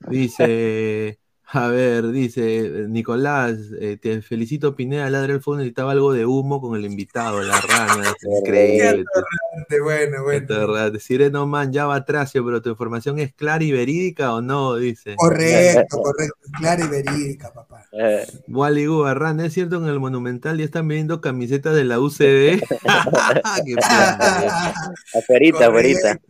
Dice, 0.08 1.18
a 1.46 1.68
ver, 1.68 2.10
dice 2.10 2.86
Nicolás, 2.88 3.58
eh, 3.80 3.96
te 4.00 4.22
felicito 4.22 4.74
Pineda, 4.74 5.08
ladra 5.10 5.34
el 5.34 5.40
fondo, 5.40 5.58
necesitaba 5.58 5.92
algo 5.92 6.12
de 6.12 6.26
humo 6.26 6.60
con 6.60 6.76
el 6.76 6.84
invitado, 6.84 7.42
la 7.42 7.60
rana, 7.60 8.02
es 8.16 8.40
increíble. 8.40 9.04
Qué 9.68 9.80
bueno, 9.80 10.24
bueno. 10.24 10.98
Sireno 10.98 11.46
Man, 11.46 11.72
ya 11.72 11.86
va 11.86 12.04
Tracio, 12.04 12.44
pero 12.44 12.62
tu 12.62 12.70
información 12.70 13.18
es 13.18 13.32
clara 13.32 13.62
y 13.62 13.72
verídica 13.72 14.34
o 14.34 14.40
no, 14.40 14.76
dice. 14.76 15.14
Correcto, 15.16 15.98
correcto. 15.98 16.36
Clara 16.58 16.84
y 16.84 16.88
verídica, 16.88 17.52
papá. 17.52 17.84
Wally 18.48 18.86
Gubarrán, 18.86 19.40
¿es 19.40 19.52
cierto 19.52 19.78
que 19.78 19.86
en 19.86 19.92
el 19.92 20.00
Monumental 20.00 20.58
ya 20.58 20.64
están 20.64 20.88
vendiendo 20.88 21.20
camisetas 21.20 21.74
de 21.74 21.84
la 21.84 22.00
UCB? 22.00 22.60
Qué 23.64 23.74
planta, 23.74 24.74
Afuerita, 25.14 25.66
afuerita. 25.66 26.20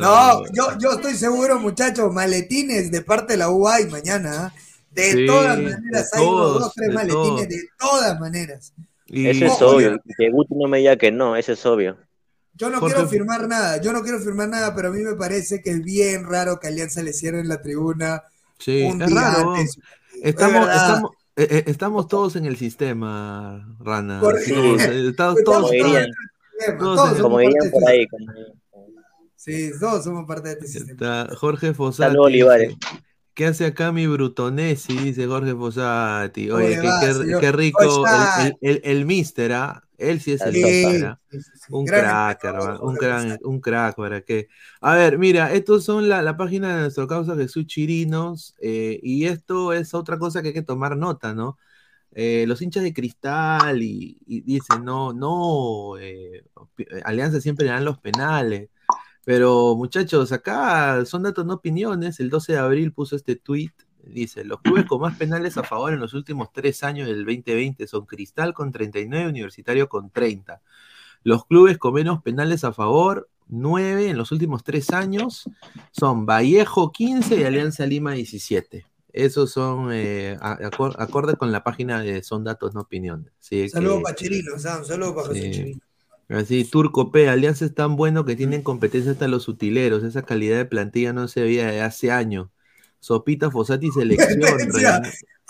No, 0.00 0.44
yo, 0.52 0.76
yo 0.78 0.92
estoy 0.92 1.14
seguro, 1.14 1.58
muchachos, 1.60 2.12
maletines 2.12 2.90
de 2.90 3.00
parte 3.02 3.34
de 3.34 3.36
la 3.38 3.50
UAI 3.50 3.86
mañana. 3.86 4.46
¿ah? 4.46 4.54
De 4.90 5.12
Sí, 5.12 5.26
todas 5.26 5.56
de 5.56 5.62
maneras, 5.64 6.10
hay 6.14 6.22
unos 6.22 6.30
todos, 6.36 6.60
dos, 6.60 6.74
tres 6.74 6.88
de 6.88 6.94
maletines, 6.94 7.24
todos. 7.24 7.48
de 7.48 7.68
todas 7.78 8.20
maneras. 8.20 8.72
Eso 9.06 9.44
es 9.46 9.62
obvio. 9.62 10.00
Que 10.18 10.30
Guti 10.30 10.54
no 10.54 10.68
me 10.68 10.78
diga 10.78 10.96
que 10.96 11.12
no, 11.12 11.36
eso 11.36 11.52
es 11.52 11.64
obvio. 11.66 11.96
Yo 12.54 12.70
no 12.70 12.80
quiero 12.80 13.08
firmar 13.08 13.48
nada, 13.48 13.80
yo 13.80 13.92
no 13.92 14.02
quiero 14.02 14.20
firmar 14.20 14.48
nada, 14.48 14.74
pero 14.74 14.88
a 14.88 14.90
mí 14.92 15.00
me 15.02 15.14
parece 15.14 15.60
que 15.62 15.70
es 15.70 15.82
bien 15.82 16.24
raro 16.24 16.60
que 16.60 16.68
Alianza 16.68 17.02
le 17.02 17.12
cierre 17.12 17.40
en 17.40 17.48
la 17.48 17.60
tribuna 17.60 18.22
Sí, 18.58 18.84
un 18.84 19.02
es 19.02 19.08
día 19.08 19.20
raro. 19.20 19.54
antes. 19.54 19.76
Estamos, 20.22 20.60
Es 20.60 20.66
verdad. 20.66 20.86
estamos, 20.88 21.10
eh, 21.36 21.48
eh, 21.50 21.64
estamos 21.66 22.06
todos 22.08 22.36
en 22.36 22.46
el 22.46 22.56
sistema, 22.56 23.76
Rana. 23.80 24.20
Todos, 24.20 24.34
eh, 24.46 25.08
estamos 25.10 25.42
todos- 25.44 25.56
Como 25.62 25.70
dirían, 25.70 26.06
todos 26.78 26.96
todos 26.96 27.20
como 27.20 27.38
dirían 27.40 27.70
por 27.72 27.88
ahí. 27.88 28.06
como- 28.06 28.26
Sí, 29.44 29.70
todos 29.78 30.04
somos 30.04 30.26
parte 30.26 30.48
de 30.48 30.54
este 30.54 30.66
sistema. 30.68 30.92
Está 30.92 31.36
Jorge 31.36 31.74
Fossati. 31.74 32.08
Saludos, 32.10 32.26
Olivares. 32.26 32.74
¿Qué 33.34 33.46
hace 33.46 33.66
acá 33.66 33.92
mi 33.92 34.06
Brutonesi? 34.06 34.96
Dice 34.96 35.26
Jorge 35.26 35.54
Fossati. 35.54 36.50
Oye, 36.50 36.66
Oye, 36.66 36.80
qué, 36.80 36.86
va, 36.86 37.00
qué- 37.00 37.12
señor. 37.12 37.40
qué 37.40 37.52
rico. 37.52 38.04
El, 38.06 38.46
el, 38.46 38.56
el, 38.62 38.80
el 38.84 39.04
mister, 39.06 39.52
¿ah? 39.52 39.82
Él 39.98 40.20
sí 40.20 40.32
es 40.32 40.40
el 40.40 40.54
¿ah? 41.04 41.20
sí, 41.30 41.40
sí, 41.40 41.50
sí. 41.54 41.66
Un 41.70 41.84
Gran 41.84 42.00
crack, 42.02 42.44
hermano, 42.44 42.80
un 42.82 42.96
Fossati. 42.96 43.44
un 43.44 43.60
crack, 43.60 43.96
¿para 43.96 44.20
qué? 44.22 44.48
A 44.80 44.94
ver, 44.94 45.18
mira, 45.18 45.52
estos 45.52 45.84
son 45.84 46.08
la, 46.08 46.22
la 46.22 46.36
página 46.36 46.74
de 46.74 46.82
nuestro 46.82 47.06
causa 47.06 47.36
Jesús 47.36 47.66
Chirinos, 47.66 48.54
eh, 48.60 48.98
y 49.02 49.26
esto 49.26 49.72
es 49.72 49.92
otra 49.94 50.18
cosa 50.18 50.40
que 50.42 50.48
hay 50.48 50.54
que 50.54 50.62
tomar 50.62 50.96
nota, 50.96 51.34
¿no? 51.34 51.58
Eh, 52.12 52.44
los 52.46 52.62
hinchas 52.62 52.82
de 52.84 52.92
cristal 52.94 53.82
y, 53.82 54.18
y 54.26 54.40
dicen, 54.42 54.84
no, 54.84 55.12
no, 55.12 55.98
eh, 55.98 56.44
Alianza 57.04 57.40
siempre 57.40 57.66
le 57.66 57.72
dan 57.72 57.84
los 57.84 57.98
penales. 57.98 58.70
Pero 59.24 59.74
muchachos, 59.74 60.32
acá 60.32 61.04
son 61.06 61.22
datos, 61.22 61.46
no 61.46 61.54
opiniones. 61.54 62.20
El 62.20 62.30
12 62.30 62.52
de 62.52 62.58
abril 62.58 62.92
puso 62.92 63.16
este 63.16 63.36
tweet. 63.36 63.72
Dice, 64.02 64.44
los 64.44 64.60
clubes 64.60 64.84
con 64.84 65.00
más 65.00 65.16
penales 65.16 65.56
a 65.56 65.62
favor 65.62 65.94
en 65.94 66.00
los 66.00 66.12
últimos 66.12 66.52
tres 66.52 66.82
años 66.82 67.08
del 67.08 67.24
2020 67.24 67.86
son 67.86 68.04
Cristal 68.04 68.52
con 68.52 68.70
39, 68.70 69.28
Universitario 69.30 69.88
con 69.88 70.10
30. 70.10 70.60
Los 71.22 71.46
clubes 71.46 71.78
con 71.78 71.94
menos 71.94 72.22
penales 72.22 72.64
a 72.64 72.72
favor, 72.74 73.30
9 73.48 74.10
en 74.10 74.18
los 74.18 74.30
últimos 74.30 74.62
tres 74.62 74.90
años, 74.90 75.48
son 75.90 76.26
Vallejo 76.26 76.92
15 76.92 77.40
y 77.40 77.44
Alianza 77.44 77.86
Lima 77.86 78.12
17. 78.12 78.84
Esos 79.14 79.52
son 79.52 79.88
eh, 79.92 80.36
acorde 80.40 81.36
con 81.36 81.50
la 81.50 81.64
página 81.64 82.02
de 82.02 82.22
Son 82.22 82.44
Datos, 82.44 82.74
no 82.74 82.82
opiniones. 82.82 83.32
Saludos 83.40 84.02
para 84.02 84.14
Chirino, 84.16 84.58
Sam, 84.58 84.84
saludos 84.84 85.14
para 85.14 85.28
Jesús 85.28 85.42
Sí. 85.44 85.50
Chirino. 85.50 85.80
Así, 86.28 86.64
Turco 86.64 87.12
P, 87.12 87.28
Alianza 87.28 87.64
es 87.64 87.74
tan 87.74 87.96
bueno 87.96 88.24
que 88.24 88.34
tienen 88.36 88.62
competencia 88.62 89.12
hasta 89.12 89.28
los 89.28 89.46
utileros. 89.48 90.02
Esa 90.04 90.22
calidad 90.22 90.56
de 90.56 90.64
plantilla 90.64 91.12
no 91.12 91.28
se 91.28 91.42
veía 91.42 91.66
de 91.70 91.80
hace 91.82 92.10
años. 92.10 92.48
Sopita, 93.00 93.50
Fosati, 93.50 93.90
selección. 93.90 94.40
Competencia. 94.40 95.02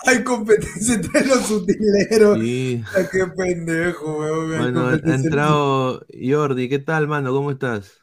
Hay 0.05 0.23
competencia 0.25 0.95
entre 0.95 1.25
los 1.25 1.49
utileros. 1.49 2.37
Sí. 2.39 2.83
Ay, 2.95 3.05
qué 3.11 3.25
pendejo, 3.27 4.17
weón. 4.19 4.57
Bueno, 4.57 4.87
ha 4.89 5.15
entrado 5.15 6.05
Jordi. 6.21 6.67
¿Qué 6.67 6.79
tal, 6.79 7.07
mano? 7.07 7.31
¿Cómo 7.31 7.51
estás? 7.51 7.93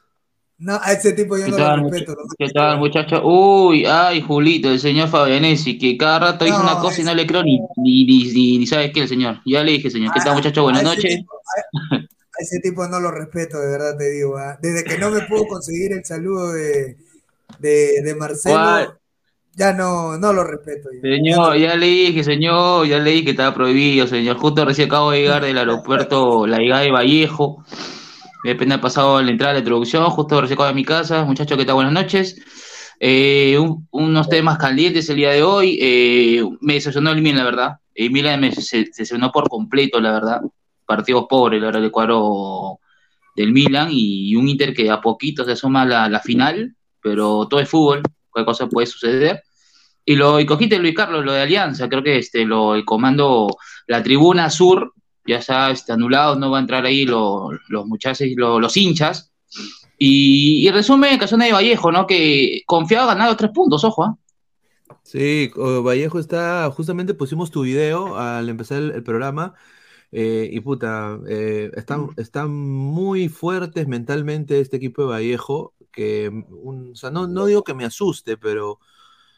No, 0.57 0.79
a 0.81 0.93
ese 0.93 1.13
tipo 1.13 1.37
yo 1.37 1.45
¿Qué 1.45 1.51
no 1.51 1.57
tal, 1.57 1.81
lo 1.81 1.89
respeto. 1.89 2.11
¿no? 2.13 2.23
¿Qué 2.37 2.47
tal, 2.53 2.79
muchachos? 2.79 3.21
Uy, 3.23 3.85
ay, 3.85 4.21
Julito, 4.21 4.71
el 4.71 4.79
señor 4.79 5.09
Fabianesi, 5.09 5.77
que 5.77 5.97
cada 5.97 6.19
rato 6.19 6.45
dice 6.45 6.57
No, 6.57 6.63
una 6.63 6.79
cosa 6.79 7.01
y 7.01 7.03
no 7.03 7.13
le 7.13 7.27
creo 7.27 7.43
ni, 7.43 7.59
ni, 7.77 8.05
ni, 8.05 8.23
ni- 8.33 8.57
ni 8.59 8.65
sabe 8.67 8.91
qué 8.91 9.01
el 9.01 9.07
señor. 9.07 9.39
Ya 9.45 9.61
le 9.63 9.73
dije, 9.73 9.91
señor. 9.91 10.13
¿Qué 10.13 10.21
tal, 10.21 10.35
muchachos? 10.35 10.63
Buenas 10.63 10.83
noches. 10.83 11.17
tipo- 11.17 11.31
ese 12.43 12.59
tipo 12.59 12.87
no 12.87 12.99
lo 12.99 13.11
respeto, 13.11 13.59
de 13.59 13.67
verdad 13.71 13.97
te 13.97 14.09
digo. 14.11 14.37
¿ah? 14.37 14.57
Desde 14.61 14.83
que 14.83 14.97
no 14.97 15.09
me 15.11 15.21
pudo 15.21 15.47
conseguir 15.47 15.91
el 15.93 16.05
saludo 16.05 16.53
de, 16.53 16.97
de, 17.59 18.01
de 18.03 18.15
Marcelo, 18.15 18.55
¿Cuál? 18.55 18.97
ya 19.55 19.73
no, 19.73 20.17
no 20.17 20.31
lo 20.33 20.43
respeto. 20.43 20.89
ya. 20.93 21.01
Señor, 21.01 21.57
ya 21.57 21.75
le 21.75 21.85
dije, 21.87 22.23
señor, 22.23 22.87
ya 22.87 22.99
le 22.99 23.11
dije 23.11 23.25
que 23.25 23.31
estaba 23.31 23.53
prohibido, 23.53 24.07
señor. 24.07 24.37
Justo 24.37 24.63
recién 24.65 24.87
acabo 24.87 25.11
de 25.11 25.21
llegar 25.21 25.43
del 25.43 25.57
aeropuerto 25.57 26.47
La 26.47 26.57
Llegada 26.57 26.81
de 26.83 26.91
Vallejo. 26.91 27.63
Depende 28.43 28.75
ha 28.75 28.81
pasado 28.81 29.21
la 29.21 29.31
entrada 29.31 29.53
de 29.53 29.59
la 29.59 29.63
introducción, 29.63 30.03
justo 30.09 30.41
recién 30.41 30.57
acabo 30.57 30.67
de 30.69 30.75
mi 30.75 30.83
casa. 30.85 31.23
Muchachos, 31.23 31.57
¿qué 31.57 31.65
tal? 31.65 31.75
Buenas 31.75 31.93
noches. 31.93 32.35
Eh, 32.99 33.57
un- 33.57 33.87
unos 33.91 34.27
temas 34.29 34.57
calientes 34.57 35.09
el 35.09 35.15
día 35.17 35.31
de 35.31 35.43
hoy. 35.43 35.77
Eh, 35.81 36.43
me 36.61 36.73
decepcionó 36.73 37.11
el 37.11 37.21
Milan, 37.21 37.37
la 37.37 37.43
verdad. 37.45 37.71
El 37.95 38.11
Milan 38.11 38.41
me 38.41 38.49
decepcionó 38.49 39.31
por 39.31 39.47
completo, 39.49 39.99
la 40.01 40.11
verdad. 40.13 40.41
Partidos 40.85 41.25
pobres, 41.29 41.59
la 41.61 41.67
verdad, 41.67 41.83
el 41.83 41.91
cuadro 41.91 42.79
del 43.35 43.51
Milan 43.51 43.89
y 43.91 44.35
un 44.35 44.47
Inter 44.47 44.73
que 44.73 44.89
a 44.89 45.01
poquito 45.01 45.43
se 45.43 45.53
asoma 45.53 45.83
a 45.83 46.09
la, 46.09 46.19
final, 46.19 46.75
pero 47.01 47.47
todo 47.47 47.59
es 47.59 47.69
fútbol, 47.69 48.01
cualquier 48.29 48.45
cosa 48.45 48.67
puede 48.67 48.87
suceder. 48.87 49.41
Y 50.05 50.15
lo 50.15 50.39
y 50.39 50.45
cogiste 50.45 50.77
Luis 50.79 50.93
Carlos, 50.93 51.23
lo 51.23 51.31
de 51.31 51.41
Alianza, 51.41 51.87
creo 51.87 52.03
que 52.03 52.17
este 52.17 52.45
lo 52.45 52.75
el 52.75 52.83
comando, 52.83 53.47
la 53.87 54.03
tribuna 54.03 54.49
sur, 54.49 54.93
ya 55.25 55.37
está 55.37 55.73
anulado, 55.93 56.35
no 56.35 56.51
va 56.51 56.57
a 56.57 56.61
entrar 56.61 56.85
ahí 56.85 57.05
lo- 57.05 57.49
los 57.69 57.85
muchachos, 57.85 58.27
lo- 58.35 58.59
los 58.59 58.75
hinchas. 58.75 59.31
Y, 59.97 60.67
y 60.67 60.71
resume 60.71 61.17
Casone 61.17 61.45
de 61.45 61.53
Vallejo, 61.53 61.91
¿no? 61.91 62.05
Que 62.05 62.63
confiaba 62.65 63.07
ganar 63.07 63.29
los 63.29 63.37
tres 63.37 63.51
puntos, 63.51 63.83
ojo, 63.85 64.03
¿ah? 64.03 64.17
Sí, 65.03 65.51
Vallejo 65.55 66.19
está, 66.19 66.69
justamente 66.71 67.13
pusimos 67.13 67.51
tu 67.51 67.61
video 67.61 68.17
al 68.17 68.49
empezar 68.49 68.81
el 68.81 69.03
programa 69.03 69.53
eh, 70.13 70.49
y 70.51 70.59
puta, 70.61 71.19
eh, 71.27 71.71
están, 71.75 72.09
están 72.17 72.51
muy 72.51 73.29
fuertes 73.29 73.87
mentalmente 73.87 74.59
este 74.61 74.77
equipo 74.77 75.03
de 75.03 75.07
Vallejo, 75.09 75.73
que, 75.91 76.29
un- 76.49 76.91
o 76.93 76.95
sea, 76.95 77.11
no, 77.11 77.27
no 77.27 77.45
digo 77.47 77.63
que 77.63 77.73
me 77.73 77.85
asuste, 77.85 78.37
pero 78.37 78.79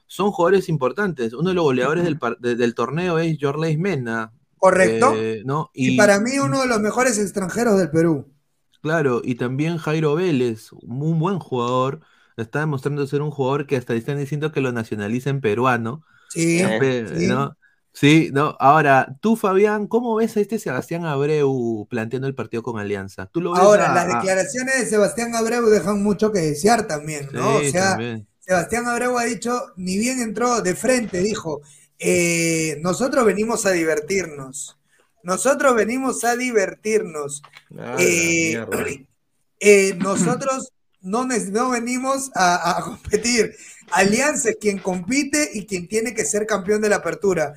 son 0.08 0.32
jugadores 0.32 0.70
importantes. 0.70 1.34
Uno 1.34 1.50
de 1.50 1.56
los 1.56 1.64
goleadores 1.64 2.04
del, 2.04 2.20
de- 2.40 2.56
del 2.56 2.76
torneo 2.76 3.20
es 3.20 3.38
Jorleis 3.40 3.80
Mena. 3.80 4.34
Correcto. 4.58 5.14
eh, 5.16 5.44
¿no? 5.46 5.72
Y, 5.74 5.98
para 5.98 6.20
mí 6.20 6.40
uno 6.40 6.62
de 6.62 6.68
los 6.68 6.80
mejores 6.80 7.18
extranjeros 7.20 7.78
del 7.78 7.92
Perú. 7.92 8.26
Claro, 8.82 9.22
y 9.24 9.36
también 9.36 9.78
Jairo 9.78 10.14
Vélez, 10.16 10.72
un 10.72 11.20
buen 11.20 11.40
jugador, 11.40 12.02
está 12.38 12.60
demostrando 12.60 13.08
ser 13.08 13.22
un 13.24 13.32
jugador 13.32 13.66
que 13.66 13.78
hasta 13.78 13.96
están 13.96 14.18
diciendo 14.18 14.52
que 14.52 14.62
lo 14.62 14.72
nacionalicen 14.72 15.42
peruano. 15.42 16.04
Sí, 16.30 16.60
sí. 16.60 17.28
Sí, 17.96 18.30
no. 18.34 18.58
Ahora, 18.60 19.16
tú, 19.22 19.38
Fabián, 19.38 19.88
¿cómo 19.88 20.16
ves 20.16 20.36
a 20.36 20.42
este 20.42 20.60
Sebastián 20.60 21.06
Abreu 21.06 21.88
planteando 21.90 22.28
el 22.28 22.36
partido 22.36 22.62
con 22.62 22.78
Alianza? 22.78 23.28
¿Tú 23.28 23.40
lo 23.40 23.54
ves 23.54 23.62
Ahora, 23.62 23.92
a- 23.92 23.96
las 23.96 24.08
declaraciones 24.08 24.80
de 24.82 24.86
Sebastián 24.86 25.34
Abreu 25.34 25.66
dejan 25.68 26.04
mucho 26.04 26.32
que 26.32 26.40
desear 26.40 26.88
también, 26.88 27.30
¿no? 27.32 27.60
Sí, 27.62 27.68
o 27.68 27.72
sea, 27.72 27.90
también. 27.92 28.28
Sebastián 28.42 28.88
Abreu 28.88 29.18
ha 29.18 29.24
dicho, 29.24 29.72
ni 29.78 29.98
bien 29.98 30.20
entró 30.20 30.62
de 30.62 30.76
frente, 30.76 31.20
dijo, 31.20 31.62
eh, 31.98 32.78
nosotros 32.82 33.26
venimos 33.26 33.66
a 33.66 33.72
divertirnos. 33.72 34.78
Nosotros 35.24 35.74
venimos 35.74 36.24
a 36.26 36.36
divertirnos. 36.36 37.42
Ah, 37.80 37.96
Eh, 37.98 38.60
eh, 39.60 39.96
nosotros 39.98 40.70
no, 41.02 41.26
no 41.26 41.70
venimos 41.70 42.30
a, 42.36 42.78
a 42.78 42.82
competir. 42.84 43.56
Alianza 43.92 44.50
es 44.50 44.58
quien 44.60 44.80
compite 44.80 45.50
y 45.54 45.66
quien 45.66 45.88
tiene 45.88 46.14
que 46.14 46.26
ser 46.26 46.46
campeón 46.46 46.82
de 46.82 46.90
la 46.90 46.98
apertura. 46.98 47.54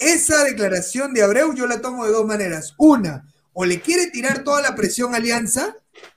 Esa 0.00 0.42
declaración 0.44 1.14
de 1.14 1.22
Abreu 1.22 1.54
yo 1.54 1.66
la 1.66 1.80
tomo 1.80 2.04
de 2.06 2.12
dos 2.12 2.26
maneras. 2.26 2.74
Una, 2.78 3.24
o 3.52 3.64
le 3.64 3.80
quiere 3.80 4.06
tirar 4.10 4.42
toda 4.42 4.62
la 4.62 4.74
presión 4.74 5.14
a 5.14 5.18
Alianza, 5.18 5.76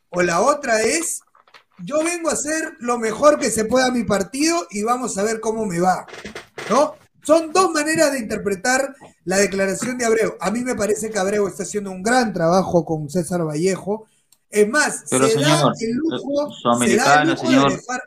o 0.09 0.21
la 0.21 0.41
otra 0.41 0.81
es, 0.81 1.19
yo 1.83 2.03
vengo 2.03 2.29
a 2.29 2.33
hacer 2.33 2.75
lo 2.79 2.97
mejor 2.97 3.37
que 3.39 3.51
se 3.51 3.65
pueda 3.65 3.87
a 3.87 3.91
mi 3.91 4.03
partido 4.03 4.67
y 4.71 4.83
vamos 4.83 5.17
a 5.17 5.23
ver 5.23 5.39
cómo 5.39 5.65
me 5.65 5.79
va. 5.79 6.05
¿No? 6.69 6.95
Son 7.23 7.51
dos 7.53 7.71
maneras 7.71 8.11
de 8.11 8.19
interpretar 8.19 8.95
la 9.25 9.37
declaración 9.37 9.97
de 9.97 10.05
Abreu. 10.05 10.35
A 10.39 10.51
mí 10.51 10.63
me 10.63 10.75
parece 10.75 11.09
que 11.09 11.17
Abreu 11.19 11.47
está 11.47 11.63
haciendo 11.63 11.91
un 11.91 12.03
gran 12.03 12.33
trabajo 12.33 12.83
con 12.85 13.09
César 13.09 13.45
Vallejo. 13.45 14.07
Es 14.49 14.67
más, 14.69 15.03
Pero, 15.09 15.27
se 15.27 15.39
da 15.39 15.45
señor, 15.57 15.73
el 15.79 15.91
lujo, 15.95 16.51
se 16.85 16.95
da 16.97 17.21
el 17.23 17.29
lujo 17.29 17.43
de 17.49 17.55
dejar- 17.75 18.03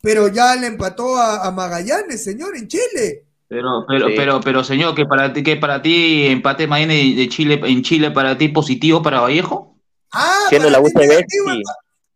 pero 0.00 0.28
ya 0.28 0.54
le 0.56 0.66
empató 0.68 1.16
a, 1.16 1.44
a 1.46 1.50
Magallanes, 1.50 2.22
señor, 2.24 2.56
en 2.56 2.68
Chile. 2.68 3.23
Pero, 3.48 3.84
pero, 3.86 4.08
Sí. 4.08 4.14
pero, 4.16 4.40
pero, 4.40 4.64
señor, 4.64 4.94
que 4.94 5.04
para 5.06 5.32
ti, 5.32 5.42
que 5.42 5.56
para 5.56 5.82
ti 5.82 6.26
empate 6.26 6.66
mañana 6.66 6.94
de 6.94 7.28
Chile 7.28 7.60
en 7.64 7.82
Chile 7.82 8.10
para 8.10 8.36
ti 8.38 8.48
positivo 8.48 9.02
para 9.02 9.20
Vallejo. 9.20 9.76
Ah, 10.12 10.46
Siendo 10.48 10.70
la 10.70 10.80
UCB, 10.80 11.24
sí. 11.28 11.38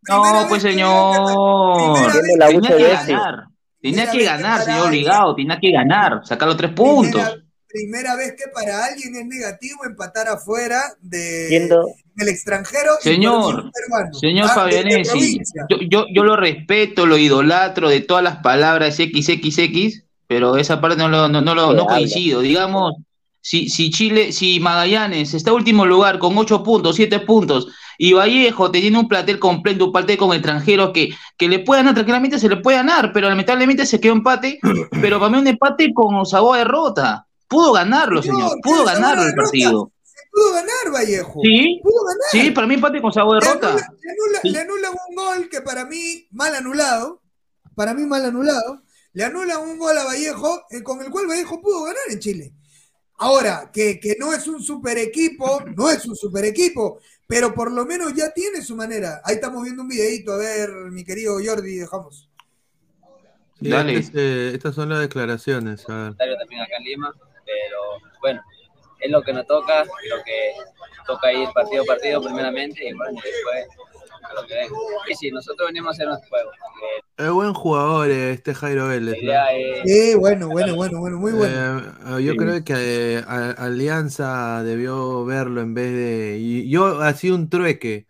No, 0.09 0.47
pues 0.49 0.62
señor, 0.62 1.97
Siendo 2.12 2.37
la 2.39 2.47
tenía 2.49 2.76
que 2.76 2.89
ganar, 2.89 3.45
tenía 3.81 4.11
que 4.11 4.24
ganar, 4.24 4.62
señor 4.62 4.87
obligado, 4.89 5.35
tenía 5.35 5.59
que 5.61 5.70
ganar, 5.70 6.20
sacar 6.24 6.49
los 6.49 6.57
tres 6.57 6.72
puntos. 6.72 7.22
Primera 7.70 8.16
vez 8.16 8.33
que 8.33 8.45
para 8.55 8.87
alguien 8.87 9.14
es 9.14 9.26
negativo 9.26 9.85
empatar 9.85 10.26
afuera 10.29 10.81
de, 11.03 11.49
Siendo- 11.49 11.87
del 12.14 12.29
extranjero. 12.31 12.93
Señor, 13.01 13.70
señor 14.18 14.47
Ah, 14.51 14.55
Fabianesi, 14.55 15.39
yo, 15.68 15.76
yo, 15.91 16.07
yo 16.14 16.24
lo 16.24 16.37
respeto, 16.37 17.05
lo 17.05 17.18
idolatro 17.18 17.91
de 17.91 18.01
todas 18.01 18.24
las 18.24 18.37
palabras 18.39 18.97
XXX, 18.97 20.05
pero 20.29 20.57
esa 20.57 20.81
parte 20.81 20.97
no, 20.97 21.09
lo, 21.09 21.29
no, 21.29 21.41
no, 21.41 21.55
lo- 21.55 21.87
coincido. 21.87 22.41
Digamos, 22.41 22.95
si, 23.41 23.68
si 23.68 23.91
Chile, 23.91 24.31
si 24.33 24.61
Magallanes 24.61 25.33
está 25.35 25.51
en 25.51 25.57
último 25.57 25.85
lugar 25.87 26.18
con 26.18 26.37
8 26.39 26.62
puntos, 26.62 26.95
7 26.97 27.18
puntos, 27.20 27.66
y 27.97 28.12
Vallejo 28.12 28.70
teniendo 28.70 29.01
un 29.01 29.09
plantel 29.09 29.39
completo, 29.41 29.87
un 29.87 29.93
plantel 29.93 30.18
con 30.18 30.33
extranjeros 30.33 30.91
que, 30.95 31.09
que 31.37 31.49
le 31.49 31.59
puede 31.61 31.81
ganar 31.81 31.95
tranquilamente, 31.95 32.39
se 32.39 32.49
le 32.49 32.59
puede 32.59 32.76
ganar, 32.76 33.11
pero 33.12 33.29
lamentablemente 33.29 33.87
se 33.87 33.99
quedó 33.99 34.12
empate, 34.12 34.61
pero 35.01 35.18
para 35.18 35.31
mí 35.33 35.39
un 35.39 35.47
empate 35.49 35.93
con 35.95 36.24
sabor 36.26 36.57
a 36.57 36.59
derrota. 36.59 37.24
Pudo 37.49 37.72
ganarlo, 37.72 38.22
señor, 38.22 38.41
Señor, 38.51 38.59
pudo 38.62 38.85
¿qué 38.85 38.91
sabor 38.91 38.91
a 38.91 38.95
ganarlo 39.01 39.22
el 39.31 39.35
partido. 39.35 39.93
Pudo 40.31 40.53
ganar 40.53 40.93
Vallejo. 40.95 41.41
Sí, 41.43 41.81
Pudo 41.83 42.05
ganar. 42.05 42.20
sí, 42.31 42.51
para 42.51 42.66
mí 42.66 42.74
empate 42.74 43.01
con 43.01 43.12
sabor 43.12 43.39
a 43.39 43.41
Le 43.41 43.47
derrota. 43.47 43.68
anula- 43.68 44.41
le 44.43 44.61
anula- 44.61 44.81
le 44.83 44.89
un 45.09 45.14
gol 45.16 45.49
que 45.49 45.62
para 45.62 45.87
mí 45.87 46.26
mal 46.31 46.55
anulado, 46.55 47.22
para 47.74 47.95
mí 47.95 48.05
mal 48.05 48.24
anulado, 48.26 48.83
le 49.19 49.25
anulan 49.25 49.59
un 49.62 49.77
gol 49.77 49.99
a 49.99 50.05
Vallejo 50.05 50.64
eh, 50.71 50.81
con 50.81 51.03
el 51.03 51.11
cual 51.11 51.27
Vallejo 51.27 51.61
pudo 51.61 51.83
ganar 51.83 52.05
en 52.09 52.21
Chile. 52.21 52.53
Ahora, 53.16 53.69
que, 53.75 53.99
que 53.99 54.14
no 54.16 54.33
es 54.33 54.47
un 54.47 54.62
super 54.62 54.97
equipo, 54.97 55.61
no 55.77 55.91
es 55.91 56.07
un 56.07 56.14
super 56.14 56.45
equipo, 56.45 57.01
pero 57.27 57.53
por 57.53 57.73
lo 57.73 57.85
menos 57.85 58.14
ya 58.14 58.31
tiene 58.31 58.62
su 58.62 58.77
manera. 58.77 59.21
Ahí 59.25 59.35
estamos 59.35 59.64
viendo 59.64 59.83
un 59.83 59.89
videito, 59.89 60.35
a 60.35 60.37
ver, 60.37 60.71
mi 60.93 61.05
querido 61.05 61.37
Jordi, 61.45 61.79
dejamos. 61.79 62.31
Sí, 63.61 63.69
Dale. 63.69 63.97
este 63.97 64.21
es, 64.21 64.53
eh, 64.53 64.55
estas 64.55 64.77
son 64.77 64.91
las 64.91 65.01
declaraciones. 65.01 65.81
A 65.89 65.95
ver. 65.95 66.03
comentario 66.05 66.39
también 66.39 66.61
acá 66.61 66.77
en 66.79 66.85
Lima, 66.85 67.12
pero 67.45 67.81
bueno, 68.21 68.41
es 69.01 69.11
lo 69.11 69.21
que 69.23 69.33
nos 69.33 69.49
toca, 69.49 69.83
creo 69.83 70.23
que 70.25 70.53
toca 71.09 71.33
ir 71.33 71.49
partido 71.53 71.83
a 71.83 71.87
partido 71.87 72.23
primeramente 72.23 72.89
y 72.89 72.93
bueno, 72.93 73.21
después 73.21 73.66
a 74.31 74.35
lo 74.41 74.47
que 74.47 74.55
venga. 74.55 74.74
Y 75.11 75.14
sí, 75.14 75.31
nosotros 75.31 75.68
venimos 75.68 75.89
a 75.89 75.93
hacer 75.93 76.07
nuestro 76.09 76.29
juego. 76.29 76.51
eh, 76.53 77.24
Es 77.24 77.31
buen 77.31 77.53
jugador 77.55 78.11
eh, 78.11 78.33
este 78.33 78.55
Jairo 78.55 78.89
Vélez. 78.89 79.16
Sí, 79.85 80.14
bueno, 80.14 80.49
bueno, 80.49 80.74
bueno, 80.76 80.99
bueno, 81.01 81.18
muy 81.18 81.33
bueno. 81.33 81.79
Eh, 82.18 82.22
yo 82.24 82.33
Sí. 82.33 82.37
creo 82.39 82.64
que 82.64 82.74
eh, 82.76 83.24
a- 83.26 83.51
Alianza 83.53 84.62
debió 84.62 85.24
verlo 85.24 85.61
en 85.61 85.74
vez 85.74 85.93
de. 85.93 86.66
yo 86.68 87.01
hacía 87.01 87.35
un 87.35 87.49
trueque. 87.49 88.07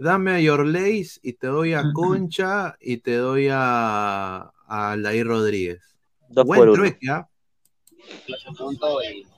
Dame 0.00 0.30
a 0.32 0.40
Yorleis 0.40 1.18
y 1.24 1.32
te 1.32 1.48
doy 1.48 1.74
a 1.74 1.82
Concha 1.92 2.76
y 2.80 2.98
te 2.98 3.16
doy 3.16 3.48
a, 3.50 4.52
a 4.68 4.92
Aldair 4.92 5.26
Rodríguez. 5.26 5.80
Dos 6.28 6.44
Buen 6.46 6.72
trueque, 6.72 7.10
¿ah? 7.10 7.26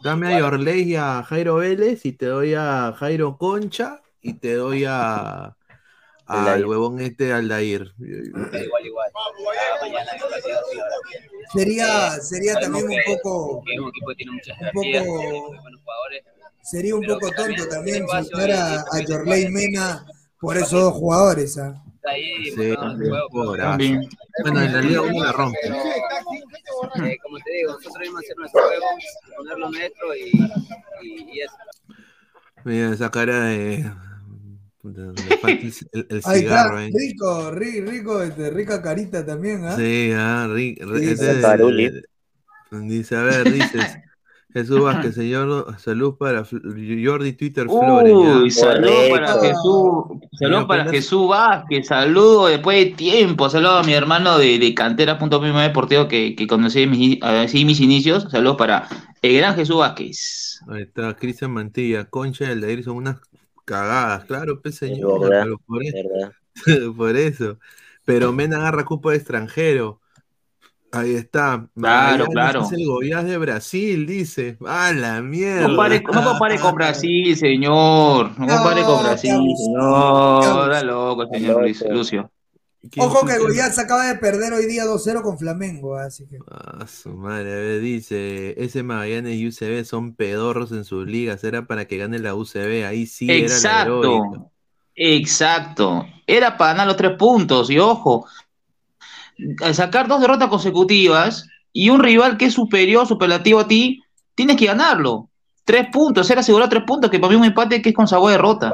Dame 0.02 0.34
a 0.34 0.38
Yorleis 0.38 0.86
y 0.86 0.96
a 0.96 1.22
Jairo 1.22 1.56
Vélez 1.56 2.04
y 2.04 2.12
te 2.12 2.26
doy 2.26 2.54
a 2.54 2.92
Jairo 2.96 3.36
Concha 3.38 4.00
y 4.20 4.34
te 4.34 4.54
doy 4.54 4.84
a 4.86 5.56
al 6.30 6.64
huevón 6.66 7.00
este 7.00 7.32
Aldair. 7.32 7.92
igual, 7.98 8.86
igual. 8.86 9.10
Sí, 9.80 10.78
ahora. 10.80 10.94
Sería, 11.52 12.16
Eh, 12.16 12.20
sería 12.20 12.54
también 12.60 12.84
un 12.88 12.96
poco, 13.06 13.58
un 13.58 13.88
equipo 13.88 14.14
tiene 14.14 14.32
poco- 14.72 15.54
sería 16.62 16.94
un 16.94 17.04
poco 17.04 17.30
tonto 17.32 17.68
también 17.68 18.06
soltar 18.06 18.50
a, 18.52 18.74
a 18.80 18.86
Jorley 19.06 19.48
Mena 19.50 20.06
por 20.40 20.56
esos 20.56 20.80
dos 20.82 20.92
jugadores. 20.94 21.58
¿ah? 21.58 21.82
Está 21.96 22.10
ahí, 22.12 22.50
Sí. 22.52 22.74
También. 23.58 24.08
Bueno, 24.42 24.62
en 24.62 24.72
la 24.72 24.80
Liga 24.80 25.00
1 25.02 25.24
la 25.24 25.32
rompe. 25.32 25.58
Eh, 25.66 27.18
como 27.22 27.36
te 27.44 27.52
digo, 27.52 27.72
nosotros 27.72 28.08
a 28.14 28.18
hacer 28.20 28.36
nuestro 28.38 28.62
juego, 28.62 28.86
poner 29.36 29.58
lo 29.58 29.70
nuestro 29.70 30.14
y, 30.16 30.30
y, 31.02 31.30
y 31.36 31.40
eso. 31.42 31.54
Mira 32.64 32.92
esa 32.92 33.10
cara 33.10 33.44
de. 33.46 33.90
Puta, 34.82 35.02
Le 35.12 35.36
falta 35.38 35.66
el, 35.66 35.72
el- 35.92 36.06
el 36.10 36.22
Ahí 36.24 36.40
cigarro 36.40 36.76
está, 36.76 36.78
ahí. 36.78 36.90
rico, 36.92 37.52
ri- 37.52 37.86
rico, 37.86 38.22
este, 38.22 38.50
rica 38.50 38.82
carita 38.82 39.24
también, 39.24 39.64
¿ah? 39.64 39.76
Sí, 39.76 40.10
ah, 40.14 40.46
ri- 40.48 40.78
ri- 40.78 40.98
Sí, 41.00 41.06
ese 41.10 41.16
sí. 41.16 41.24
es- 41.26 41.42
Caruli. 41.42 41.90
dice, 42.70 43.16
a 43.16 43.22
ver, 43.22 43.52
dices, 43.52 43.98
Jesús 44.52 44.82
Vázquez, 44.82 45.14
señor, 45.14 45.76
salud 45.78 46.16
para 46.18 46.44
Jordi 46.44 47.32
Twitter 47.34 47.66
Flores. 47.68 48.12
Uy, 48.12 48.50
ya. 48.50 48.50
saludos 48.50 49.08
para. 49.10 49.40
Jesús, 49.40 49.62
saludos 50.32 50.32
Señor 50.38 50.66
para 50.66 50.84
Jesús 50.90 51.28
Vázquez, 51.28 51.86
saludos 51.86 52.50
después 52.50 52.84
de 52.84 52.96
tiempo, 52.96 53.48
saludos 53.48 53.82
a 53.84 53.86
mi 53.86 53.92
hermano 53.94 54.38
de, 54.38 54.58
de 54.58 54.74
cantera.pm 54.74 55.62
deportivo 55.62 56.08
que, 56.08 56.34
que 56.34 56.46
conocí 56.48 56.86
mis, 56.86 57.22
así 57.22 57.64
mis 57.64 57.80
inicios, 57.80 58.26
saludos 58.30 58.56
para 58.56 58.88
el 59.22 59.36
gran 59.36 59.54
Jesús 59.54 59.76
Vázquez. 59.76 60.58
Ahí 60.68 60.82
está, 60.82 61.14
Cristian 61.16 61.52
Mantilla, 61.52 62.04
Concha 62.10 62.44
y 62.44 62.48
Aldair 62.48 62.82
son 62.84 62.96
unas 62.96 63.20
cagadas, 63.64 64.24
claro, 64.24 64.60
pues 64.62 64.76
señor, 64.76 65.20
verdad, 65.20 65.44
pero 65.44 65.58
por, 65.58 65.82
eso, 65.82 65.96
¿verdad? 66.08 66.32
por 66.96 67.16
eso. 67.16 67.58
Pero 68.04 68.32
Mena 68.32 68.58
agarra 68.58 68.84
cupo 68.84 69.10
de 69.10 69.16
extranjero. 69.16 70.00
Ahí 70.92 71.14
está. 71.14 71.68
Claro, 71.76 72.26
Magallanes 72.26 72.28
claro. 72.30 72.62
Es 72.62 72.72
el 72.72 72.86
Goiás 72.86 73.24
de 73.24 73.38
Brasil, 73.38 74.06
dice. 74.06 74.58
¡A 74.66 74.92
la 74.92 75.22
mierda! 75.22 75.62
No 75.62 75.68
compare, 75.68 76.02
no 76.02 76.24
compare 76.24 76.58
con 76.58 76.74
Brasil, 76.74 77.36
señor, 77.36 78.38
no 78.38 78.46
compare 78.46 78.82
con 78.82 79.02
Brasil, 79.04 79.56
señor, 79.56 80.70
da 80.70 80.82
loco, 80.82 81.26
señor 81.28 81.62
Luis- 81.62 81.84
Lucio. 81.88 82.30
¿Quién 82.88 83.06
Ojo 83.06 83.26
que 83.26 83.34
chucha? 83.34 83.46
Goiás 83.46 83.78
acaba 83.78 84.06
de 84.06 84.14
perder 84.14 84.54
hoy 84.54 84.64
día 84.64 84.84
2-0 84.84 85.22
con 85.22 85.38
Flamengo, 85.38 85.96
así 85.96 86.26
que. 86.26 86.38
Ah, 86.50 86.86
su 86.86 87.10
madre, 87.10 87.52
a 87.52 87.56
ver, 87.56 87.80
dice, 87.80 88.54
ese 88.62 88.82
Magallanes 88.82 89.36
y 89.36 89.48
UCB 89.48 89.84
son 89.84 90.14
pedorros 90.14 90.72
en 90.72 90.84
sus 90.84 91.06
ligas, 91.06 91.44
era 91.44 91.66
para 91.66 91.84
que 91.84 91.98
gane 91.98 92.18
la 92.18 92.34
UCB, 92.34 92.86
ahí 92.86 93.06
sí 93.06 93.30
era 93.30 93.48
la. 93.48 93.54
Exacto, 93.54 94.50
exacto. 94.94 96.06
Era 96.26 96.56
para 96.56 96.72
ganar 96.72 96.86
los 96.86 96.96
tres 96.96 97.16
puntos. 97.18 97.68
Y 97.70 97.78
ojo, 97.78 98.26
al 99.62 99.74
sacar 99.74 100.08
dos 100.08 100.22
derrotas 100.22 100.48
consecutivas 100.48 101.46
y 101.72 101.90
un 101.90 102.02
rival 102.02 102.38
que 102.38 102.46
es 102.46 102.54
superior, 102.54 103.06
superlativo 103.06 103.60
a 103.60 103.68
ti, 103.68 104.02
tienes 104.34 104.56
que 104.56 104.66
ganarlo. 104.66 105.28
Tres 105.64 105.88
puntos, 105.92 106.30
era 106.30 106.40
asegurar 106.40 106.70
tres 106.70 106.84
puntos, 106.84 107.10
que 107.10 107.18
para 107.18 107.30
mí 107.30 107.36
un 107.36 107.44
empate 107.44 107.82
que 107.82 107.90
es 107.90 107.94
con 107.94 108.08
sabor 108.08 108.30
de 108.30 108.36
derrota. 108.38 108.72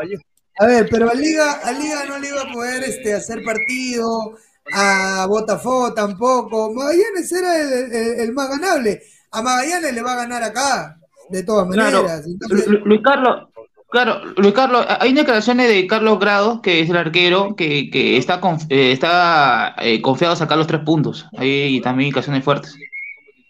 A 0.58 0.66
ver, 0.66 0.88
pero 0.90 1.10
a 1.10 1.14
Liga, 1.14 1.52
a 1.64 1.72
Liga 1.72 2.04
no 2.06 2.18
le 2.18 2.28
iba 2.28 2.42
a 2.42 2.52
poder 2.52 2.82
este, 2.84 3.12
hacer 3.14 3.42
partido, 3.44 4.38
a 4.72 5.26
Botafogo 5.28 5.92
tampoco. 5.92 6.72
Magallanes 6.72 7.30
era 7.32 7.60
el, 7.60 7.92
el- 7.92 8.20
el 8.20 8.32
más 8.32 8.48
ganable. 8.48 9.02
A 9.32 9.42
Magallanes 9.42 9.92
le 9.92 10.02
va 10.02 10.14
a 10.14 10.16
ganar 10.16 10.42
acá, 10.42 10.98
de 11.30 11.42
todas 11.42 11.68
Claro, 11.70 12.02
maneras. 12.04 12.26
Entonces, 12.26 12.66
Luis 12.84 13.00
Carlos, 13.04 13.48
claro, 13.90 14.24
Luis 14.36 14.54
Carlos, 14.54 14.86
hay 14.88 15.12
declaraciones 15.12 15.68
de 15.68 15.86
Carlos 15.86 16.18
Grado, 16.18 16.62
que 16.62 16.80
es 16.80 16.88
el 16.88 16.96
arquero, 16.96 17.54
que, 17.54 17.90
que 17.90 18.16
está, 18.16 18.40
conf- 18.40 18.66
eh, 18.70 18.92
está 18.92 19.74
eh, 19.78 20.00
confiado 20.00 20.32
a 20.32 20.36
sacar 20.36 20.56
los 20.56 20.66
tres 20.66 20.80
puntos. 20.86 21.26
Hay 21.36 21.80
también 21.82 22.06
indicaciones 22.08 22.42
fuertes. 22.44 22.74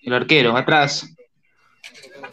El 0.03 0.13
arquero, 0.13 0.57
atrás. 0.57 1.07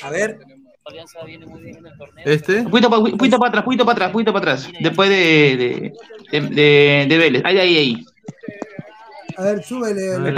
a 0.03 0.09
ver, 0.09 0.39
Alianza 0.85 1.23
viene 1.23 1.45
muy 1.45 1.61
bien 1.61 1.77
en 1.77 1.85
el 1.87 1.97
torneo. 1.97 2.25
¿Este? 2.25 2.63
Pa- 2.63 2.69
poquito 2.69 2.89
para 2.89 3.49
atrás, 3.49 3.61
un 3.61 3.65
poquito 3.65 3.85
para 3.85 3.93
atrás, 3.95 4.07
un 4.07 4.13
poquito 4.13 4.33
para 4.33 4.51
atrás. 4.53 4.69
Después 4.81 5.09
de, 5.09 5.93
de, 6.31 6.39
de, 6.39 6.49
de- 6.49 7.05
de 7.07 7.17
Vélez. 7.17 7.41
Ahí, 7.45 7.57
ahí, 7.59 7.77
ahí. 7.77 8.05
a 9.37 9.43
ver, 9.43 9.63
súbele. 9.63 10.31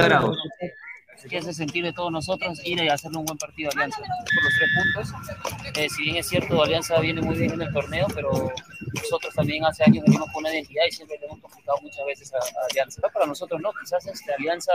Que 1.28 1.38
es 1.39 1.48
el 1.48 1.56
sentir 1.56 1.84
de 1.84 1.91
todos 1.91 2.12
nosotros 2.12 2.62
ir 2.66 2.78
y 2.84 2.88
hacerle 2.88 3.18
un 3.18 3.26
buen 3.26 3.38
partido 3.39 3.72
a 3.72 3.74
Alianza 3.74 3.98
por 3.98 4.43
los 4.43 4.54
tres 4.60 4.70
puntos. 5.10 5.76
Eh, 5.76 5.89
si 5.89 6.04
bien 6.04 6.18
es 6.18 6.28
cierto, 6.30 6.62
Alianza 6.62 7.00
viene 7.00 7.20
muy 7.20 7.36
bien 7.36 7.52
en 7.54 7.64
el 7.64 7.74
torneo, 7.74 8.06
pero 8.14 8.52
nosotros 8.93 9.34
también 9.34 9.66
hace 9.66 9.84
años 9.84 10.04
venimos 10.06 10.28
con 10.32 10.43
una 10.43 10.54
identidad 10.54 10.84
y 10.88 10.91
siempre 10.91 11.18
le 11.20 11.26
hemos 11.26 11.39
complicado 11.39 11.80
muchas 11.82 12.06
veces 12.06 12.32
a, 12.32 12.38
a 12.38 12.66
Alianza. 12.70 13.02
No 13.02 13.10
para 13.12 13.26
nosotros 13.26 13.60
no, 13.60 13.72
quizás 13.82 14.06
este, 14.06 14.32
Alianza, 14.36 14.72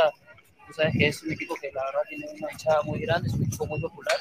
tú 0.70 0.74
sabes 0.74 0.94
que 0.96 1.08
es 1.08 1.22
un 1.22 1.32
equipo 1.32 1.54
que 1.60 1.70
la 1.72 1.84
verdad 1.84 2.00
tiene 2.08 2.26
una 2.38 2.52
hinchada 2.52 2.82
muy 2.82 3.00
grande, 3.00 3.28
es 3.28 3.34
un 3.34 3.42
equipo 3.44 3.66
muy 3.66 3.80
popular. 3.80 4.16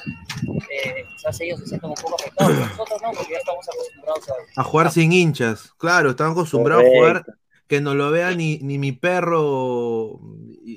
Eh, 0.70 1.04
quizás 1.16 1.40
ellos 1.40 1.60
se 1.60 1.66
sientan 1.66 1.90
un 1.90 1.96
poco 1.96 2.16
afectados, 2.16 2.56
nosotros 2.56 3.02
no, 3.02 3.12
porque 3.12 3.32
ya 3.32 3.38
estamos 3.38 3.66
acostumbrados 3.68 4.28
a, 4.28 4.60
A 4.60 4.64
jugar 4.64 4.90
sin 4.90 5.12
hinchas. 5.12 5.72
Claro, 5.78 6.10
están 6.10 6.32
acostumbrados 6.32 6.84
a 6.84 6.88
jugar 6.88 7.24
que 7.66 7.80
no 7.80 7.94
lo 7.94 8.10
vea 8.10 8.32
ni, 8.32 8.58
ni 8.58 8.78
mi 8.78 8.90
perro. 8.90 10.18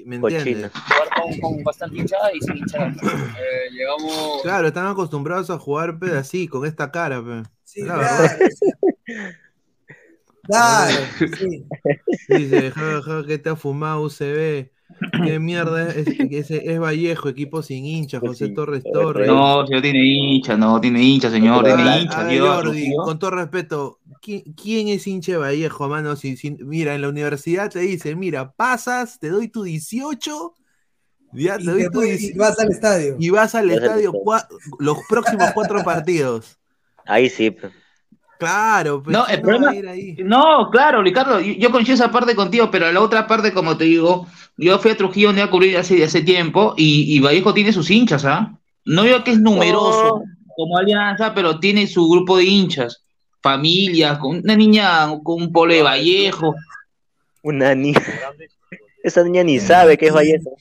¿Me 0.06 0.18
entiendes? 0.18 0.72
jugar 0.72 1.10
con, 1.16 1.40
con 1.40 1.64
bastante 1.64 1.98
hinchada 1.98 2.32
y 2.34 2.40
sin 2.42 2.58
hinchada. 2.58 2.90
Eh, 2.90 3.72
llegamos. 3.72 4.42
Claro, 4.44 4.68
están 4.68 4.88
acostumbrados 4.88 5.50
a 5.50 5.58
jugar 5.58 5.98
pe, 5.98 6.12
así, 6.12 6.48
con 6.48 6.66
esta 6.68 6.92
cara. 6.92 7.24
Pe. 7.24 7.44
La 7.84 8.38
claro, 10.44 10.98
sí. 11.38 11.66
Dice, 12.28 12.72
ja, 12.72 13.02
ja, 13.02 13.26
que 13.26 13.38
te 13.38 13.50
ha 13.50 13.56
fumado 13.56 14.04
UCB. 14.04 14.70
¿Qué 15.24 15.40
mierda 15.40 15.90
es? 15.90 16.08
Es, 16.08 16.20
ese 16.32 16.72
es 16.74 16.80
Vallejo, 16.80 17.30
equipo 17.30 17.62
sin 17.62 17.86
hincha, 17.86 18.20
José 18.20 18.50
Torres 18.50 18.84
Torres. 18.92 19.28
No, 19.28 19.66
si 19.68 19.74
no 19.74 19.82
tiene 19.82 20.00
hincha, 20.06 20.56
no 20.58 20.80
tiene 20.82 21.02
hincha, 21.04 21.30
señor, 21.30 21.64
tiene 21.64 22.02
hincha. 22.02 22.22
a 22.22 22.24
Jordi, 22.56 22.94
con 22.96 23.20
todo 23.20 23.32
respeto, 23.32 24.00
¿quién, 24.22 24.42
quién 24.54 24.88
es 24.90 25.06
hincha 25.08 25.34
de 25.34 25.38
Vallejo, 25.40 25.88
mano? 25.90 26.16
Si, 26.16 26.36
si- 26.38 26.52
mira, 26.52 26.96
en 26.96 27.02
la 27.02 27.10
universidad 27.10 27.70
te 27.70 27.80
dicen, 27.80 28.18
mira, 28.20 28.52
pasas, 28.54 29.20
te 29.20 29.30
doy 29.30 29.48
tu 29.50 29.64
18, 29.64 30.54
ya 31.34 31.58
te 31.58 31.64
Y, 31.64 31.66
doy 31.68 31.84
te 31.84 31.90
tu 31.90 32.00
voy- 32.00 32.10
18, 32.10 32.36
y 32.36 32.38
vas 32.40 32.60
al 32.60 32.72
estadio. 32.72 33.16
y 33.20 33.30
vas 33.30 33.56
al 33.56 33.72
estadio 33.72 34.14
cua- 34.14 34.48
los 34.80 34.98
próximos 35.10 35.50
cuatro 35.54 35.84
partidos. 35.86 36.60
Ahí 37.06 37.30
sí. 37.30 37.52
pe. 37.52 37.70
Claro, 38.44 39.02
pues 39.02 39.16
No, 39.16 39.26
¿quién 39.26 39.38
el 39.38 39.42
problema, 39.42 39.92
ahí? 39.92 40.16
no, 40.24 40.70
claro, 40.70 41.02
Ricardo, 41.02 41.40
yo, 41.40 41.54
yo 41.54 41.72
coincido 41.72 41.96
esa 41.96 42.12
parte 42.12 42.36
contigo, 42.36 42.70
pero 42.72 42.92
la 42.92 43.02
otra 43.02 43.26
parte, 43.28 43.54
como 43.54 43.78
te 43.78 43.86
digo, 43.86 44.28
yo 44.58 44.78
fui 44.80 44.92
a 44.92 44.98
Trujillo 44.98 45.28
donde 45.28 45.42
a 45.42 45.50
cubrir 45.50 45.78
hace, 45.78 46.04
hace 46.04 46.22
tiempo 46.22 46.74
y, 46.78 47.16
y 47.16 47.20
Vallejo 47.20 47.54
tiene 47.54 47.74
sus 47.74 47.90
hinchas, 47.90 48.26
¿ah? 48.26 48.58
No 48.86 49.04
digo 49.04 49.24
que 49.24 49.32
es 49.32 49.40
numeroso 49.40 50.24
como 50.56 50.78
Alianza, 50.78 51.34
pero 51.34 51.60
tiene 51.60 51.88
su 51.88 52.08
grupo 52.08 52.38
de 52.38 52.46
hinchas, 52.46 53.04
familias, 53.42 54.20
con 54.20 54.38
una 54.38 54.56
niña 54.56 55.08
con 55.24 55.42
un 55.42 55.52
polo 55.52 55.74
de 55.74 55.82
Vallejo. 55.82 56.56
Una 57.42 57.74
niña. 57.76 58.02
Esa 59.04 59.22
niña 59.22 59.44
ni 59.44 59.60
sabe 59.60 59.98
que 59.98 60.08
es 60.08 60.14
Vallejo. 60.14 60.56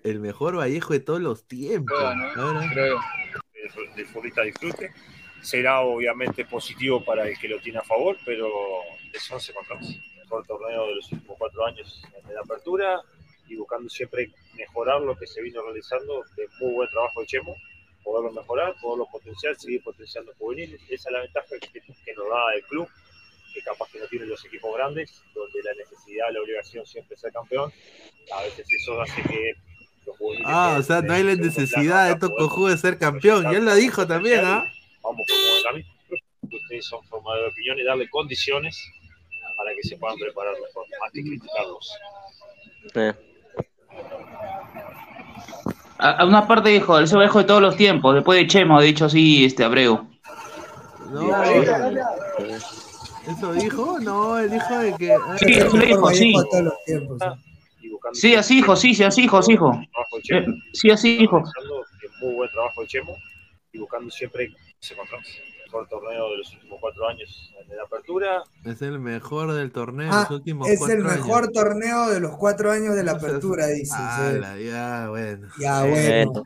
El 0.04 0.20
mejor 0.20 0.58
Vallejo 0.58 0.94
de 0.94 1.00
todos 1.00 1.22
los 1.22 1.48
tiempos. 1.48 1.98
A 2.00 2.16
ver. 2.16 2.70
Creo. 2.74 3.00
el, 3.54 4.00
el 4.00 4.06
futbolista 4.08 4.42
disfrute. 4.42 4.92
Será 5.42 5.82
obviamente 5.82 6.46
positivo 6.46 7.04
para 7.06 7.28
el 7.28 7.38
que 7.38 7.48
lo 7.48 7.60
tiene 7.60 7.78
a 7.80 7.84
favor, 7.84 8.18
pero 8.26 8.50
es 9.14 9.32
11 9.32 9.54
contra 9.54 9.76
11. 9.76 9.92
El 9.94 10.20
mejor 10.22 10.46
torneo 10.48 10.88
de 10.88 10.96
los 10.96 11.12
últimos 11.12 11.38
cuatro 11.38 11.66
años 11.66 12.02
en 12.28 12.34
la 12.34 12.42
apertura 12.42 13.00
y 13.48 13.56
buscando 13.56 13.90
siempre 13.90 14.32
mejorar 14.58 15.02
lo 15.02 15.16
que 15.16 15.28
se 15.28 15.42
vino 15.42 15.62
realizando 15.62 16.24
de 16.36 16.48
muy 16.60 16.74
buen 16.74 16.90
trabajo 16.90 17.22
de 17.22 17.28
Chemo, 17.28 17.56
poderlo 18.06 18.32
mejorar, 18.32 18.76
poderlo 18.80 19.08
potenciar, 19.12 19.56
seguir 19.56 19.84
potenciando 19.84 20.32
juveniles. 20.38 20.80
Esa 20.90 21.10
es 21.10 21.14
la 21.14 21.22
ventaja 21.22 21.48
que, 21.60 21.82
que 21.82 22.14
nos 22.14 22.30
da 22.30 22.54
el 22.56 22.64
club, 22.64 22.88
que 23.54 23.62
capaz 23.62 23.92
que 23.92 24.00
no 24.00 24.08
tienen 24.08 24.30
los 24.30 24.46
equipos 24.46 24.74
grandes, 24.76 25.22
donde 25.34 25.64
la 25.64 25.74
necesidad, 25.74 26.28
la 26.32 26.42
obligación 26.42 26.86
siempre 26.86 27.16
es 27.16 27.22
ser 27.22 27.34
campeón. 27.34 27.74
A 28.32 28.44
veces 28.44 28.66
eso 28.72 29.02
hace 29.02 29.22
que 29.24 29.56
los 30.06 30.18
juveniles 30.18 30.48
Ah, 30.48 30.78
o 30.80 30.84
sea, 30.84 31.02
no 31.02 31.14
hay 31.14 31.24
la 31.24 31.36
necesidad 31.36 32.06
de 32.06 32.14
estos 32.14 32.30
cojudos 32.38 32.72
de 32.72 32.78
ser 32.78 32.98
campeón. 33.00 33.52
Y 33.52 33.56
él 33.56 33.66
lo 33.66 33.74
dijo 33.76 34.06
también, 34.06 34.42
¿ah? 34.46 34.64
vamos 35.02 35.26
por 35.28 35.64
camino. 35.64 35.90
Ustedes 36.44 36.86
son 36.86 37.04
formadores 37.08 37.46
de 37.46 37.52
opinión 37.52 37.80
y 37.80 37.84
darle 37.84 38.10
condiciones 38.10 38.80
para 39.58 39.74
que 39.74 39.84
se 39.84 39.98
puedan 39.98 40.18
preparar 40.18 40.54
mejor, 40.54 40.86
más 41.02 41.12
que 41.12 41.24
criticarlos. 41.24 41.92
Eh. 42.94 43.14
A, 45.98 46.12
a 46.12 46.26
una 46.26 46.48
parte 46.48 46.70
dijo, 46.70 46.98
el 46.98 47.06
Vallejo 47.06 47.40
de 47.40 47.46
todos 47.46 47.62
los 47.62 47.78
tiempos, 47.78 48.16
después 48.16 48.40
de 48.40 48.48
Chemo, 48.48 48.78
ha 48.78 48.82
dicho 48.82 49.06
así 49.06 49.46
este 49.46 49.64
Abreu. 49.64 50.08
No, 51.10 51.44
¿Eso 53.28 53.54
dijo? 53.54 54.00
No, 54.00 54.38
él 54.38 54.52
dijo 54.52 54.78
de 54.78 54.94
que. 54.96 55.16
Sí, 55.38 55.54
eso 55.54 55.78
dijo, 55.78 56.10
sí. 56.12 56.34
Vallejo 56.34 56.42
de 56.42 56.50
todos 56.50 56.64
los 56.64 56.84
tiempos. 56.86 57.24
Sí, 58.14 58.36
así 58.36 58.60
hijo, 58.60 58.76
sí, 58.76 58.94
sí, 58.94 59.04
así 59.04 59.24
hijo, 59.24 59.42
sí, 59.42 59.54
hijo. 59.54 59.72
Eh, 60.32 60.46
Sí, 60.74 60.92
así 60.92 61.18
hijo. 61.22 61.44
Muy 62.22 62.36
buen 62.36 62.50
trabajo 62.52 62.82
de 62.82 62.88
Chemo 62.88 63.16
y 63.74 63.80
buscando 63.80 64.10
siempre 64.12 64.54
ese 64.82 64.96
contraste. 64.96 65.32
Mejor 65.76 65.90
torneo 65.90 66.32
de 66.32 66.38
los 66.38 66.54
últimos 66.54 66.78
cuatro 66.80 67.08
años 67.08 67.54
en 67.70 67.76
la 67.78 67.84
apertura. 67.84 68.44
Es 68.64 68.82
el 68.82 69.00
mejor 69.00 69.54
del 69.54 69.72
torneo 69.72 70.10
Ah, 70.12 70.26
los 70.30 70.40
últimos 70.40 70.70
es 70.70 70.80
cuatro 70.80 70.96
el 70.98 71.04
mejor 71.04 71.44
años. 71.44 71.54
torneo 71.54 72.10
de 72.10 72.20
los 72.22 72.38
cuatro 72.38 72.72
años 72.72 72.96
de 72.96 73.04
la 73.04 73.12
apertura, 73.14 73.68
dice. 73.68 73.86
sí. 73.96 74.02
Ala, 74.02 74.58
ya, 74.58 75.08
bueno. 75.10 75.48
Ya, 75.60 75.84
bueno. 75.84 76.44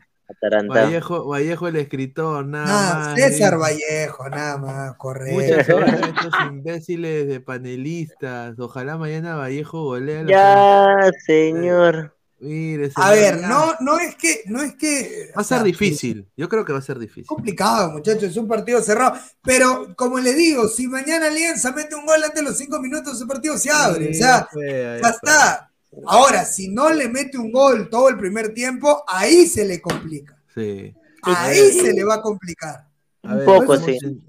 Vallejo, 0.68 1.26
Vallejo 1.26 1.68
el 1.68 1.76
escritor, 1.76 2.46
nada 2.46 2.64
Nada, 2.66 2.94
más. 3.10 3.14
César 3.14 3.54
dice. 3.56 3.56
Vallejo, 3.56 4.28
nada 4.30 4.58
más, 4.58 4.96
correcto. 4.96 5.34
Muchas 5.34 5.68
a 5.68 6.06
estos 6.06 6.32
imbéciles 6.50 7.26
de 7.28 7.40
panelistas. 7.40 8.58
Ojalá 8.58 8.96
mañana 8.96 9.36
Vallejo 9.36 9.84
golea. 9.84 10.24
Ya, 10.26 11.10
señor. 11.26 12.14
Mire, 12.42 12.90
A 12.94 13.10
ver, 13.10 13.42
no, 13.42 13.74
no 13.80 13.98
es 13.98 14.14
que, 14.14 14.42
no 14.46 14.62
es 14.62 14.74
que. 14.74 15.30
Va 15.36 15.42
a 15.42 15.44
ser 15.44 15.62
difícil. 15.62 16.26
Yo 16.36 16.48
creo 16.48 16.64
que 16.64 16.72
va 16.72 16.78
a 16.78 16.82
ser 16.82 16.98
difícil. 16.98 17.26
complicado, 17.26 17.90
muchachos, 17.92 18.24
es 18.24 18.36
un 18.38 18.48
partido 18.48 18.80
cerrado. 18.82 19.14
Pero, 19.42 19.94
como 19.94 20.18
le 20.18 20.32
digo, 20.32 20.66
si 20.68 20.86
mañana 20.88 21.26
Alianza 21.26 21.70
mete 21.72 21.94
un 21.94 22.06
gol 22.06 22.22
antes 22.24 22.36
de 22.36 22.42
los 22.48 22.56
cinco 22.56 22.80
minutos, 22.80 23.16
ese 23.16 23.26
partido 23.26 23.58
se 23.58 23.70
abre. 23.70 24.06
Sí, 24.06 24.10
o 24.10 24.14
sea, 24.24 24.38
ya 24.40 24.48
fue, 24.50 24.66
ya 24.68 24.96
ya 24.96 25.00
fue. 25.00 25.10
está. 25.10 25.70
Ahora, 26.06 26.44
si 26.46 26.68
no 26.68 26.88
le 26.90 27.08
mete 27.08 27.36
un 27.36 27.52
gol 27.52 27.90
todo 27.90 28.08
el 28.08 28.16
primer 28.16 28.54
tiempo, 28.54 29.04
ahí 29.06 29.46
se 29.46 29.64
le 29.66 29.80
complica. 29.82 30.36
Sí. 30.54 30.94
Ahí 31.22 31.70
se 31.72 31.92
le 31.92 32.04
va 32.04 32.14
a 32.14 32.22
complicar. 32.22 32.86
A 33.22 33.34
ver, 33.34 33.44
poco, 33.44 33.74
somos, 33.76 33.84
sí. 34.00 34.22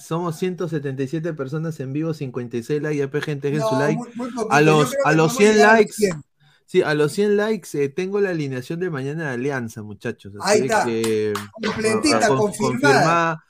Somos 0.00 0.36
177 0.38 1.34
personas 1.34 1.78
en 1.78 1.92
vivo, 1.92 2.12
56 2.14 2.82
likes. 2.82 3.20
Gente, 3.20 3.46
dejen 3.48 3.60
No, 3.60 3.68
su 3.68 3.76
like. 3.78 3.96
muy- 3.96 4.08
muy 4.16 4.30
poquito. 4.32 4.52
a 4.52 4.60
los, 4.60 4.92
a 5.04 5.12
los 5.12 5.28
vamos 5.28 5.34
a 5.34 5.36
100 5.36 5.52
llegar 5.52 5.68
a 5.68 5.72
los 5.72 5.78
likes. 5.80 5.92
100. 5.94 6.22
Sí, 6.66 6.82
a 6.82 6.94
los 6.94 7.12
100 7.12 7.36
likes 7.36 7.68
eh, 7.74 7.88
tengo 7.88 8.20
la 8.20 8.30
alineación 8.30 8.80
de 8.80 8.90
mañana 8.90 9.28
de 9.28 9.34
Alianza, 9.34 9.82
muchachos. 9.82 10.32
Ahí 10.40 10.60
Así 10.60 10.64
está. 10.66 10.84
que, 10.86 11.32
Completita, 11.52 12.28
con- 12.28 12.38
confirmada. 12.38 13.44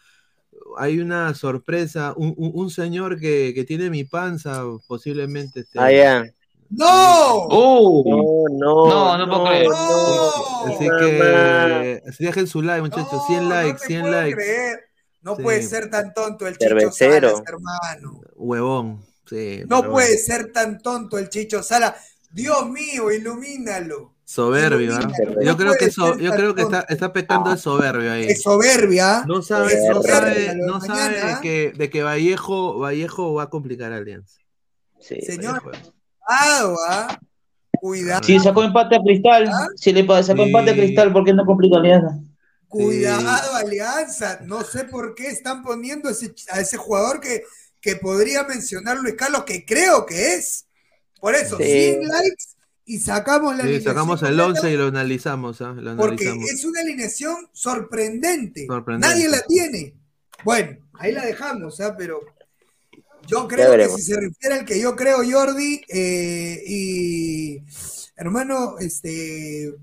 Hay 0.79 0.99
una 0.99 1.33
sorpresa. 1.35 2.13
Un, 2.17 2.35
un- 2.37 2.51
un 2.55 2.71
señor 2.71 3.19
que, 3.21 3.53
que 3.55 3.65
tiene 3.65 3.89
mi 3.91 4.05
panza, 4.05 4.63
posiblemente. 4.89 5.61
esté- 5.61 5.79
Ah, 5.81 5.93
ya. 5.93 6.25
¡No! 6.71 6.87
¡Oh! 6.89 8.49
No, 8.51 8.89
No, 8.89 9.19
no 9.19 9.29
puedo 9.29 9.45
creer. 9.45 9.69
Así 10.67 10.89
que 10.99 12.03
así 12.09 12.25
dejen 12.25 12.47
su 12.49 12.63
like, 12.63 12.81
muchachos. 12.83 13.23
100 13.29 13.49
likes, 13.49 13.79
100 13.87 14.01
puedo 14.03 14.15
likes. 14.21 14.35
creer. 14.35 14.81
No 15.23 15.37
Sí. 15.37 15.43
puede 15.43 15.63
ser 15.63 15.91
tan 15.91 16.13
tonto 16.13 16.47
el 16.49 16.59
Chicho. 16.59 16.91
Salas, 16.91 17.43
hermano. 17.47 18.21
Huevón. 18.35 19.05
Sí, 19.27 19.63
No 19.69 19.89
puede 19.91 20.19
ser 20.19 20.53
tan 20.53 20.83
tonto 20.83 21.17
el 21.19 21.29
Chicho 21.31 21.63
Sala. 21.63 21.97
Dios 22.35 22.69
mío, 22.69 23.13
ilumínalo. 23.13 24.13
Soberbio, 24.25 24.97
¿ah? 24.97 25.09
Yo 25.43 25.53
No 25.53 25.57
creo 25.57 25.73
que, 25.75 25.79
puede 25.79 25.91
so- 25.93 26.15
ser 26.15 26.23
yo 26.23 26.33
creo 26.33 26.55
que 26.55 26.63
está, 26.63 26.81
está 26.89 27.13
pecando 27.13 27.51
de 27.51 27.57
soberbio 27.59 28.11
ahí. 28.11 28.25
Es 28.27 28.43
soberbia. 28.43 29.23
No 29.27 29.41
sabe, 29.43 29.73
Es 29.75 29.85
no 29.89 30.03
sabe, 30.03 30.35
de 30.35 30.55
no 30.57 30.81
sabe 30.81 31.15
de 31.15 31.21
mañana, 31.23 31.41
que, 31.41 31.73
de 31.77 31.91
que 31.91 32.03
Vallejo, 32.03 32.79
Vallejo 32.79 33.35
va 33.35 33.45
a 33.45 33.51
complicar 33.51 33.93
a 33.93 33.99
Alianza. 33.99 34.39
Sí. 34.99 35.21
Señor, 35.21 35.63
cuidado, 35.63 36.77
¿ah? 36.89 37.19
Cuidado. 37.81 38.23
Si 38.25 38.41
sacó 38.41 38.65
empate 38.65 38.97
a 38.97 39.01
Cristal, 39.03 39.51
si 39.77 39.93
le 39.93 40.03
sacó 40.23 40.43
Sí. 40.43 40.49
empate 40.49 40.71
a 40.71 40.75
Cristal, 40.75 41.13
¿por 41.13 41.25
qué 41.25 41.35
no 41.35 41.45
complica 41.45 41.77
Alianza? 41.77 42.19
Cuidado, 42.67 43.55
Alianza. 43.57 44.41
No 44.43 44.63
sé 44.65 44.85
por 44.85 45.15
qué 45.15 45.29
están 45.29 45.63
poniendo 45.63 46.09
ese- 46.09 46.35
a 46.51 46.61
ese 46.61 46.77
jugador 46.79 47.21
que, 47.21 47.43
que 47.81 47.97
podría 47.97 48.43
mencionar 48.45 48.97
Luis 48.97 49.15
Carlos, 49.17 49.45
que 49.45 49.65
creo 49.65 50.07
que 50.07 50.35
es. 50.35 50.67
Por 51.25 51.35
eso, 51.35 51.57
Sí. 51.57 51.65
100 51.65 52.07
likes 52.07 52.45
y 52.85 52.99
sacamos 52.99 53.53
la 53.57 53.63
Sí, 53.63 53.69
alineación 53.69 53.95
sacamos 53.95 54.23
el 54.23 54.29
completa 54.37 54.47
11 54.67 54.73
y 54.73 54.77
lo 54.77 54.87
analizamos, 54.89 55.63
¿ah? 55.63 55.73
Lo 55.73 55.97
porque 55.97 56.39
es 56.53 56.67
una 56.67 56.81
alineación 56.81 57.49
sorprendente. 57.51 58.67
Sorprendente. 58.67 59.09
Nadie 59.09 59.29
la 59.31 59.41
tiene. 59.41 59.95
Bueno, 60.45 60.77
ahí 60.93 61.13
la 61.13 61.25
dejamos, 61.25 61.81
¿ah? 61.81 61.95
pero 61.97 62.21
yo 63.27 63.49
creo 63.49 63.73
que 63.75 63.89
si 63.89 64.03
se 64.03 64.21
refiere 64.21 64.57
al 64.57 64.65
que 64.67 64.79
yo 64.79 64.95
creo, 64.97 65.23
Jordi, 65.27 65.81
eh, 65.89 66.63
y 66.67 67.63
hermano, 68.17 68.79
este, 68.79 69.75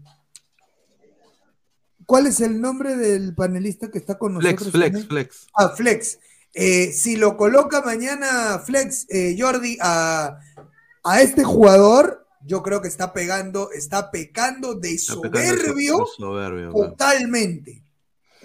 ¿cuál 2.05 2.27
es 2.27 2.39
el 2.39 2.61
nombre 2.61 2.95
del 2.95 3.33
panelista 3.33 3.89
que 3.89 3.97
está 3.97 4.19
con 4.19 4.39
Flex, 4.39 4.61
nosotros? 4.61 4.73
flex, 4.73 4.91
también? 4.91 5.09
flex. 5.09 5.47
Ah, 5.55 5.69
Flex. 5.75 6.19
Eh, 6.53 6.91
si 6.91 7.15
lo 7.15 7.37
coloca 7.37 7.81
mañana 7.81 8.59
Flex, 8.59 9.05
eh, 9.09 9.37
Jordi, 9.39 9.77
a, 9.81 10.37
a 11.03 11.21
este 11.21 11.43
jugador, 11.43 12.27
yo 12.45 12.63
creo 12.63 12.81
que 12.81 12.87
está 12.87 13.13
pegando, 13.13 13.71
está 13.71 14.11
pecando 14.11 14.75
de 14.75 14.93
Está 14.93 15.19
pecando 15.21 15.39
de 15.39 15.57
so- 15.57 15.63
soberbio 15.65 16.05
soberbio, 16.17 16.71
claro. 16.73 16.89
totalmente. 16.91 17.83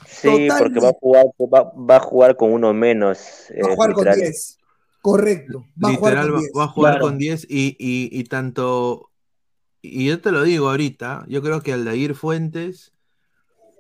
Sí, 0.07 0.49
porque 0.59 0.81
va 0.81 0.91
a 0.91 0.93
jugar, 1.01 1.27
va, 1.53 1.73
va 1.75 1.97
a 1.97 2.01
jugar 2.01 2.37
con 2.37 2.53
uno 2.53 2.73
menos. 2.73 3.19
Va 3.51 3.69
a 3.69 3.73
eh, 3.73 3.75
jugar 3.75 3.93
con 3.93 4.05
literal. 4.05 4.21
10. 4.21 4.59
Correcto. 5.03 5.65
Va 5.83 5.91
a 5.91 5.95
jugar 5.95 6.15
con 6.23 6.35
va, 6.35 6.39
10. 6.41 6.53
va 6.59 6.65
a 6.65 6.69
jugar 6.69 6.93
Claro. 6.95 7.07
con 7.07 7.19
10 7.19 7.47
y, 7.49 7.77
y, 7.79 8.09
y 8.19 8.25
tanto, 8.25 9.11
y 9.83 10.07
yo 10.07 10.21
te 10.21 10.33
lo 10.33 10.43
digo 10.43 10.69
ahorita, 10.71 11.25
yo 11.29 11.43
creo 11.43 11.63
que 11.63 11.73
Aldair 11.73 12.15
Fuentes 12.15 12.93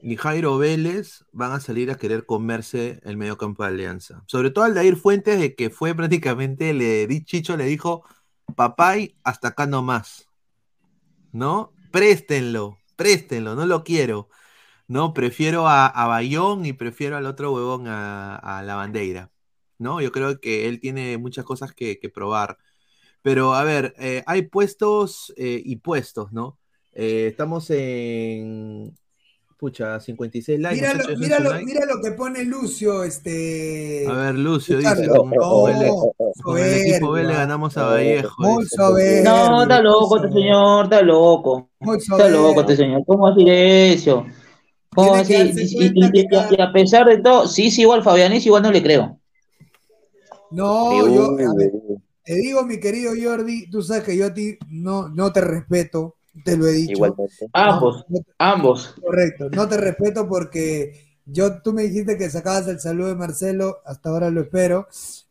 y 0.03 0.17
Jairo 0.17 0.59
Vélez 0.59 1.25
van 1.33 1.53
a 1.53 1.61
salir 1.61 1.91
a 1.91 1.97
querer 1.97 2.27
comerse 2.27 3.01
el 3.05 3.17
mediocampo 3.17 3.63
de 3.63 3.71
Alianza. 3.71 4.23
Sobre 4.27 4.51
todo 4.51 4.65
Aldair 4.65 4.97
Fuentes, 4.97 5.39
de 5.41 5.55
que 5.55 5.71
fue 5.71 5.95
prácticamente, 5.95 6.73
le 6.75 7.07
di, 7.07 7.25
Chicho 7.25 7.57
le 7.57 7.65
dijo, 7.65 8.05
papay, 8.55 9.17
hasta 9.25 9.49
acá 9.49 9.67
no 9.67 9.83
más. 9.83 10.29
¿No? 11.33 11.73
Préstenlo, 11.93 12.79
préstenlo, 12.97 13.55
no 13.55 13.67
lo 13.67 13.85
quiero. 13.85 14.29
No, 14.89 15.15
prefiero 15.15 15.69
a, 15.69 15.91
Bayón 16.07 16.67
y 16.67 16.73
prefiero 16.73 17.17
al 17.17 17.27
otro 17.27 17.53
huevón 17.53 17.87
a, 17.89 18.63
la 18.65 18.77
bandera. 18.77 19.33
¿no? 19.79 20.01
Yo 20.01 20.13
creo 20.13 20.41
que 20.41 20.69
él 20.69 20.81
tiene 20.81 21.19
muchas 21.19 21.45
cosas 21.45 21.73
que, 21.75 21.99
que 21.99 22.09
probar. 22.11 22.59
Pero 23.27 23.55
a 23.55 23.65
ver, 23.65 23.93
eh, 23.99 24.23
hay 24.27 24.43
puestos 24.43 25.35
eh, 25.37 25.61
y 25.65 25.77
puestos, 25.77 26.33
¿no? 26.33 26.61
Eh, 26.93 27.27
estamos 27.29 27.71
en. 27.71 28.97
Pucha, 29.59 29.99
56 29.99 30.61
likes. 30.61 30.77
Mira, 30.77 30.93
lo, 30.95 31.17
mira, 31.17 31.39
lo, 31.41 31.51
like. 31.51 31.65
mira 31.65 31.87
lo 31.87 32.03
que 32.03 32.11
pone 32.13 32.45
Lucio, 32.45 33.03
este. 33.05 34.05
A 34.07 34.13
ver, 34.13 34.35
Lucio 34.35 34.77
dice: 34.77 35.09
con, 35.09 35.31
con 35.31 35.71
el, 35.71 35.87
No, 35.87 36.13
con 36.43 36.59
el 36.59 36.75
equipo 36.75 37.13
B 37.13 37.25
le 37.25 37.33
ganamos 37.33 37.75
a 37.79 37.85
Vallejo. 37.87 38.35
Muy. 38.43 38.67
No, 39.25 39.63
está 39.63 39.81
loco 39.81 40.17
este 40.19 40.33
señor, 40.33 40.85
está 40.85 41.01
loco. 41.01 41.71
Muy 41.81 41.97
Está 41.97 42.29
loco 42.29 42.61
este 42.61 42.77
señor. 42.77 43.03
¿Cómo 43.07 43.33
decir 43.33 43.49
eso? 43.49 44.27
¿Cómo 44.95 45.15
darse 45.17 45.33
Y, 45.35 45.37
y- 45.39 45.75
cuenta 45.95 46.07
y- 46.19 46.21
y- 46.21 46.57
y 46.59 46.61
a 46.61 46.73
pesar 46.73 47.07
de 47.07 47.19
todo, 47.19 47.49
sí, 47.49 47.71
sí, 47.71 47.83
igual 47.83 48.03
Fabianis, 48.03 48.45
igual 48.45 48.63
no 48.63 48.71
le 48.73 48.83
creo. 48.83 49.19
No, 50.51 51.07
yo, 51.09 51.25
a 51.31 51.55
ver, 51.55 51.73
te 52.25 52.35
digo, 52.35 52.63
mi 52.65 52.79
querido 52.79 53.13
Jordi, 53.21 53.69
tú 53.71 53.83
sabes 53.83 54.05
que 54.05 54.17
yo 54.17 54.27
a 54.27 54.35
ti 54.35 54.59
no, 54.69 55.09
no 55.09 55.33
te 55.33 55.41
respeto, 55.41 56.16
te 56.45 56.57
lo 56.57 56.67
he 56.67 56.73
dicho. 56.73 56.93
Igualmente. 56.93 57.49
Ambos, 57.53 58.05
ambos. 58.39 58.95
Correcto, 59.01 59.49
no 59.51 59.69
te 59.69 59.77
respeto 59.77 60.29
porque 60.29 61.05
yo, 61.25 61.61
tú 61.63 61.73
me 61.73 61.83
dijiste 61.83 62.17
que 62.17 62.31
sacabas 62.31 62.69
el 62.69 62.81
saludo 62.81 63.09
de 63.09 63.15
Marcelo, 63.17 63.79
hasta 63.85 64.09
ahora 64.11 64.31
lo 64.31 64.43
espero. 64.43 64.87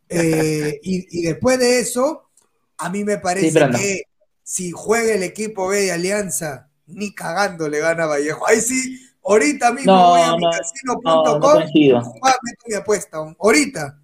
Eh, 0.09 0.79
y, 0.83 1.19
y 1.19 1.23
después 1.27 1.57
de 1.59 1.79
eso, 1.79 2.29
a 2.77 2.89
mí 2.89 3.03
me 3.03 3.17
parece 3.17 3.51
Sí, 3.59 3.65
no. 3.65 3.77
que 3.77 4.01
si 4.43 4.71
juega 4.71 5.13
el 5.13 5.23
equipo 5.23 5.67
B 5.69 5.81
de 5.83 5.91
Alianza, 5.91 6.69
ni 6.87 7.15
cagando 7.15 7.67
le 7.69 7.79
gana 7.79 8.03
a 8.03 8.07
Vallejo. 8.07 8.45
Ahí 8.47 8.61
sí, 8.61 8.99
ahorita 9.23 9.71
mismo 9.71 9.91
No, 9.93 10.09
voy 10.09 10.21
a 10.21 10.35
mi 10.35 10.43
no, 10.43 10.51
casino.com, 10.51 11.01
no, 11.03 11.39
no 11.39 11.39
coincido. 11.39 11.97
ah, 11.97 12.35
meto 12.43 12.63
mi 12.67 12.75
apuesta, 12.75 13.17
ahorita, 13.39 13.99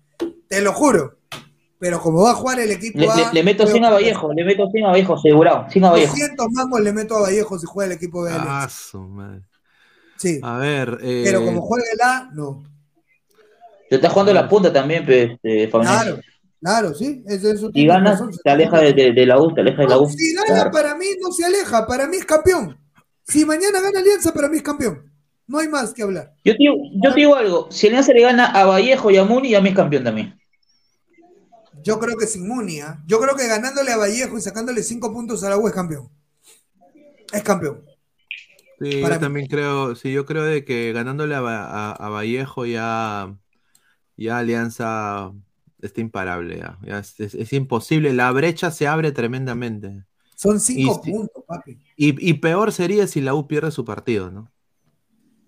te 0.47 0.62
lo 0.62 0.74
juro. 0.74 1.18
Pero 1.82 1.99
como 1.99 2.21
va 2.21 2.32
a 2.32 2.36
jugar 2.36 2.59
el 2.59 2.69
equipo 2.69 2.99
Le, 2.99 3.09
A, 3.09 3.15
le- 3.15 3.34
le 3.34 3.43
meto 3.43 3.63
creo 3.63 3.73
100 3.73 3.86
a 3.86 3.89
Vallejo, 3.89 4.32
le 4.34 4.43
meto 4.45 4.69
100 4.69 4.86
a 4.86 4.89
Vallejo, 4.89 5.15
asegurado, 5.15 5.65
100 5.71 5.84
a 5.86 5.89
Vallejo. 5.89 6.11
200 6.13 6.47
mangos 6.51 6.79
le 6.82 6.93
meto 6.93 7.15
a 7.17 7.21
Vallejo 7.21 7.57
si 7.57 7.65
juega 7.65 7.88
el 7.91 7.97
equipo 7.97 8.21
B. 8.21 8.29
Ah, 8.32 8.69
su 8.69 8.99
madre. 9.01 9.41
Sí. 10.15 10.39
A 10.43 10.57
ver. 10.59 10.99
eh, 11.01 11.23
Pero 11.25 11.43
como 11.43 11.61
juega 11.63 11.84
el 11.91 12.01
A, 12.01 12.29
no. 12.34 12.63
Te 13.89 13.95
está 13.95 14.09
jugando 14.09 14.32
la 14.32 14.47
punta 14.47 14.71
también, 14.71 15.03
pues, 15.05 15.32
eh. 15.41 15.67
Claro, 15.71 16.19
claro, 16.61 16.93
sí. 16.93 17.23
Eso 17.27 17.57
Si 17.67 17.71
tiene 17.71 17.89
ganas, 17.93 18.19
razón. 18.19 18.32
te 18.43 18.49
aleja 18.51 18.79
de, 18.79 18.93
de- 18.93 19.11
de 19.13 19.25
la 19.25 19.41
U, 19.41 19.51
te 19.53 19.61
aleja 19.61 19.82
de 19.82 19.88
la 19.88 19.97
U. 19.97 20.07
si 20.07 20.34
gana, 20.36 20.45
Claro. 20.45 20.71
para 20.71 20.95
mí 20.95 21.05
no 21.19 21.32
se 21.32 21.43
aleja. 21.45 21.88
Para 21.88 22.07
mí 22.07 22.17
es 22.17 22.25
campeón. 22.25 22.77
Si 23.27 23.43
mañana 23.43 23.82
gana 23.82 23.99
Alianza, 23.99 24.32
para 24.34 24.47
mí 24.49 24.57
es 24.57 24.63
campeón. 24.63 25.11
No 25.47 25.57
hay 25.57 25.67
más 25.67 25.93
que 25.95 26.03
hablar. 26.03 26.32
Yo 26.45 26.53
te, 26.53 26.59
digo, 26.59 26.75
yo 27.03 27.09
te 27.11 27.19
digo 27.19 27.36
algo, 27.36 27.67
si 27.71 27.88
Alianza 27.88 28.13
le 28.13 28.21
gana 28.21 28.45
a 28.45 28.65
Vallejo 28.65 29.09
y 29.09 29.17
a 29.17 29.23
Muni, 29.25 29.49
ya 29.49 29.61
me 29.61 29.69
es 29.69 29.75
campeón 29.75 30.03
también. 30.03 30.39
Yo 31.84 31.99
creo 31.99 32.17
que 32.17 32.27
sin 32.27 32.47
Munia. 32.47 33.03
Yo 33.07 33.19
creo 33.19 33.36
que 33.36 33.47
ganándole 33.47 33.91
a 33.91 33.97
Vallejo 33.97 34.38
y 34.38 34.41
sacándole 34.41 34.84
cinco 34.84 35.11
puntos 35.13 35.43
a 35.43 35.49
la 35.49 35.57
U 35.57 35.67
es 35.67 35.73
campeón. 35.73 36.09
Es 37.34 37.43
campeón. 37.43 37.84
Sí, 38.79 38.89
Para 38.99 39.17
yo 39.17 39.19
mí. 39.19 39.19
también 39.19 39.45
creo, 39.47 39.93
sí, 39.95 40.11
yo 40.11 40.25
creo 40.25 40.43
de 40.43 40.65
que 40.65 40.91
ganándole 40.91 41.36
a, 41.36 41.39
a- 41.39 41.91
a 41.91 42.09
Vallejo 42.09 42.65
ya, 42.65 43.38
ya 44.17 44.39
Alianza 44.39 45.34
está 45.82 46.01
imparable, 46.01 46.57
ya, 46.59 46.79
ya 46.84 46.99
es, 46.99 47.19
es- 47.19 47.36
es 47.36 47.53
imposible, 47.53 48.13
la 48.13 48.32
brecha 48.32 48.71
se 48.71 48.88
abre 48.88 49.11
tremendamente. 49.13 50.05
Son 50.36 50.59
cinco 50.59 50.91
Y 51.01 51.01
puntos, 51.07 51.45
papi. 51.47 51.79
Y, 51.95 52.29
y 52.29 52.36
peor 52.36 52.71
sería 52.73 53.07
si 53.07 53.21
la 53.21 53.34
U 53.36 53.47
pierde 53.47 53.71
su 53.71 53.86
partido, 53.86 54.32
¿no? 54.32 54.51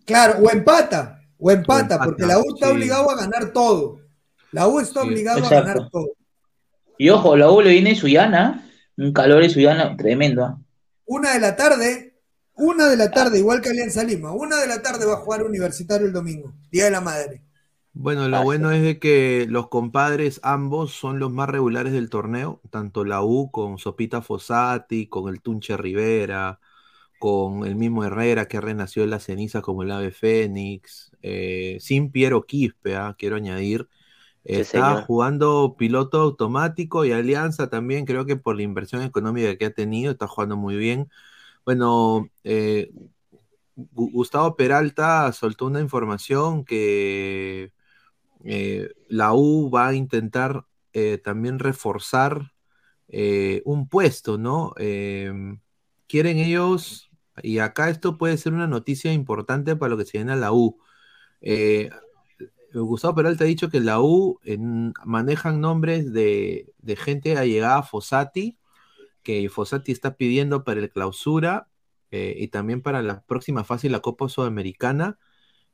Claro, 0.06 0.34
o 0.44 0.50
empata. 0.52 1.02
O 1.38 1.52
empata, 1.52 2.02
empata, 2.02 2.02
porque 2.02 2.26
la 2.26 2.40
U 2.40 2.44
está 2.54 2.72
sí. 2.72 2.72
obligado 2.72 3.10
a 3.10 3.16
ganar 3.16 3.52
todo. 3.54 4.00
La 4.52 4.68
U 4.68 4.80
está 4.80 5.02
Sí, 5.02 5.04
obligado 5.04 5.46
a 5.48 5.52
ganar 5.52 5.90
todo. 5.92 6.14
Y 6.98 7.10
ojo, 7.10 7.36
la 7.36 7.52
U 7.52 7.62
le 7.62 7.72
viene 7.72 7.96
Suyana, 7.96 8.70
un 8.98 9.14
calor 9.14 9.42
de 9.42 9.50
Suyana 9.50 9.96
tremendo. 9.98 10.44
¿ah? 10.46 10.58
Una 11.06 11.34
de 11.34 11.40
la 11.40 11.56
tarde, 11.56 12.16
una 12.56 12.90
de 12.90 12.98
la 12.98 13.12
tarde, 13.12 13.40
igual 13.40 13.62
que 13.62 13.70
Alianza 13.70 14.04
Lima, 14.04 14.32
una 14.32 14.58
de 14.58 14.68
la 14.68 14.82
tarde 14.82 15.06
va 15.06 15.14
a 15.14 15.18
jugar 15.18 15.44
Universitario 15.44 16.08
el 16.08 16.14
domingo, 16.14 16.54
Día 16.72 16.86
de 16.86 16.92
la 16.92 17.02
Madre. 17.02 17.42
Bueno, 17.96 18.28
lo 18.28 18.42
bueno 18.42 18.72
es 18.72 18.82
de 18.82 18.98
que 18.98 19.46
los 19.48 19.70
compadres 19.70 20.40
ambos 20.42 20.94
son 20.94 21.20
los 21.20 21.32
más 21.32 21.48
regulares 21.48 21.94
del 21.94 22.10
torneo, 22.10 22.60
tanto 22.72 23.06
la 23.06 23.22
U 23.24 23.52
con 23.52 23.78
Sopita 23.78 24.24
Fossati, 24.24 25.06
con 25.08 25.30
el 25.30 25.42
Tunche 25.42 25.78
Rivera, 25.78 26.60
con 27.20 27.66
el 27.66 27.76
mismo 27.76 28.04
Herrera 28.04 28.48
que 28.48 28.60
renació 28.60 29.04
de 29.04 29.10
la 29.10 29.20
ceniza 29.20 29.62
como 29.62 29.84
el 29.84 29.92
ave 29.92 30.12
Fénix, 30.12 31.12
eh, 31.22 31.78
sin 31.80 32.12
Piero 32.12 32.46
Quispe, 32.46 32.96
ah, 32.96 33.16
quiero 33.18 33.36
añadir. 33.36 33.88
Está 34.44 34.96
jugando 34.98 35.76
piloto 35.78 36.20
automático 36.22 37.06
y 37.06 37.12
Alianza 37.14 37.70
también, 37.70 38.06
creo 38.06 38.26
que 38.26 38.36
por 38.38 38.56
la 38.58 38.64
inversión 38.64 39.02
económica 39.04 39.56
que 39.58 39.66
ha 39.66 39.72
tenido, 39.74 40.12
está 40.12 40.28
jugando 40.28 40.58
muy 40.58 40.76
bien. 40.78 41.10
Bueno, 41.66 42.32
eh, 42.44 42.92
Gu- 43.76 44.12
Gustavo 44.14 44.56
Peralta 44.56 45.32
soltó 45.34 45.66
una 45.68 45.82
información 45.82 46.66
que 46.66 47.72
eh, 48.46 48.90
la 49.10 49.34
U 49.36 49.72
va 49.72 49.90
a 49.90 49.96
intentar 49.96 50.66
eh, 50.94 51.18
también 51.20 51.60
reforzar 51.60 52.54
un 53.66 53.88
puesto, 53.90 54.38
¿no? 54.38 54.74
Em, 54.78 55.60
quieren 56.08 56.38
ellos, 56.38 57.10
y 57.42 57.60
acá 57.60 57.90
esto 57.90 58.18
puede 58.18 58.38
ser 58.38 58.54
una 58.54 58.68
noticia 58.68 59.14
importante 59.14 59.76
para 59.76 59.90
lo 59.92 59.98
que 59.98 60.06
se 60.06 60.18
viene 60.18 60.34
a 60.34 60.36
la 60.36 60.52
U. 60.54 60.80
Eh, 62.74 62.80
Gustavo 62.80 63.16
Peralta 63.16 63.44
ha 63.44 63.48
dicho 63.48 63.70
que 63.70 63.80
la 63.80 64.02
U 64.02 64.40
en- 64.44 64.94
manejan 65.06 65.62
nombres 65.62 66.12
de, 66.14 66.74
de 66.80 66.96
gente 66.96 67.38
allegada 67.38 67.80
a 67.80 67.84
Fossati, 67.84 68.58
que 69.24 69.50
Fossati 69.50 69.92
está 69.92 70.16
pidiendo 70.18 70.64
para 70.64 70.82
el 70.82 70.90
clausura 70.92 71.70
eh, 72.12 72.36
y 72.40 72.50
también 72.50 72.82
para 72.82 73.02
la 73.02 73.24
próxima 73.24 73.64
fase 73.64 73.88
de 73.88 73.94
la 73.94 74.02
Copa 74.02 74.30
Sudamericana, 74.30 75.20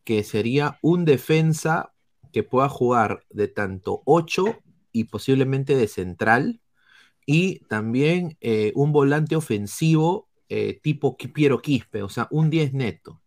que 0.03 0.23
sería 0.23 0.79
un 0.81 1.05
defensa 1.05 1.93
que 2.33 2.43
pueda 2.43 2.69
jugar 2.69 3.25
de 3.29 3.47
tanto 3.47 4.01
8 4.05 4.61
y 4.91 5.05
posiblemente 5.05 5.75
de 5.75 5.87
central, 5.87 6.61
y 7.25 7.59
también 7.67 8.37
eh, 8.41 8.71
un 8.75 8.91
volante 8.91 9.35
ofensivo 9.35 10.29
eh, 10.49 10.79
tipo 10.81 11.17
Piero 11.17 11.61
Quispe, 11.61 12.03
o 12.03 12.09
sea, 12.09 12.27
un 12.31 12.49
10 12.49 12.73
neto. 12.73 13.21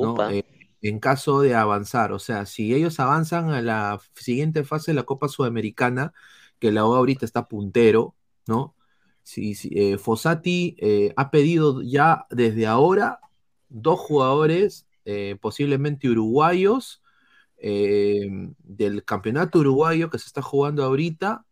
¿no? 0.00 0.12
Upa. 0.12 0.40
En 0.82 1.00
caso 1.00 1.40
de 1.40 1.54
avanzar, 1.54 2.12
o 2.12 2.18
sea, 2.18 2.46
si 2.46 2.74
ellos 2.74 3.00
avanzan 3.00 3.50
a 3.50 3.60
la 3.62 4.00
siguiente 4.14 4.64
fase 4.64 4.92
de 4.92 4.96
la 4.96 5.02
Copa 5.04 5.28
Sudamericana, 5.28 6.12
que 6.58 6.72
la 6.72 6.86
U 6.86 6.94
ahorita 6.94 7.24
está 7.24 7.48
puntero, 7.48 8.14
¿no? 8.46 8.76
Si, 9.22 9.54
si, 9.54 9.70
eh, 9.74 9.98
Fossati 9.98 10.76
eh, 10.78 11.12
ha 11.16 11.30
pedido 11.30 11.82
ya 11.82 12.26
desde 12.30 12.66
ahora 12.66 13.20
dos 13.68 14.00
jugadores, 14.00 14.86
eh, 15.04 15.36
posiblemente 15.40 16.08
uruguayos, 16.08 17.02
del 17.60 19.04
campeonato 19.04 19.58
uruguayo 19.58 20.10
que 20.10 20.18
se 20.18 20.26
está 20.26 20.42
jugando 20.42 20.84
ahorita, 20.84 21.44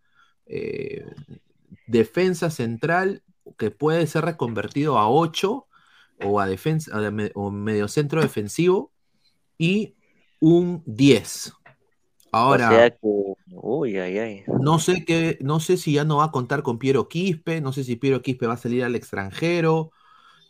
defensa 1.89 2.51
central 2.51 3.25
que 3.59 3.73
puede 3.73 4.07
ser 4.07 4.25
reconvertido 4.25 4.99
a 4.99 5.11
8 5.11 5.67
o 6.25 6.41
a 6.41 6.47
defensa 6.47 6.93
o 7.35 7.51
mediocentro 7.51 8.23
defensivo 8.23 8.93
y 9.59 9.95
un 10.41 10.83
10. 10.87 11.53
Ahora, 12.33 12.69
O 12.71 12.75
sea 12.75 12.91
que, 12.91 12.99
uy, 13.53 13.97
ay, 13.99 14.19
ay. 14.19 14.43
no 14.61 14.79
sé 14.79 15.05
qué, 15.07 15.39
no 15.41 15.59
sé 15.61 15.77
si 15.77 15.93
ya 15.95 16.05
no 16.05 16.19
va 16.19 16.25
a 16.25 16.31
contar 16.33 16.63
con 16.63 16.79
Piero 16.79 17.09
Quispe, 17.09 17.61
no 17.61 17.73
sé 17.73 17.85
si 17.85 17.97
Piero 17.97 18.21
Quispe 18.21 18.47
va 18.47 18.55
a 18.55 18.59
salir 18.59 18.85
al 18.85 18.95
extranjero, 18.95 19.91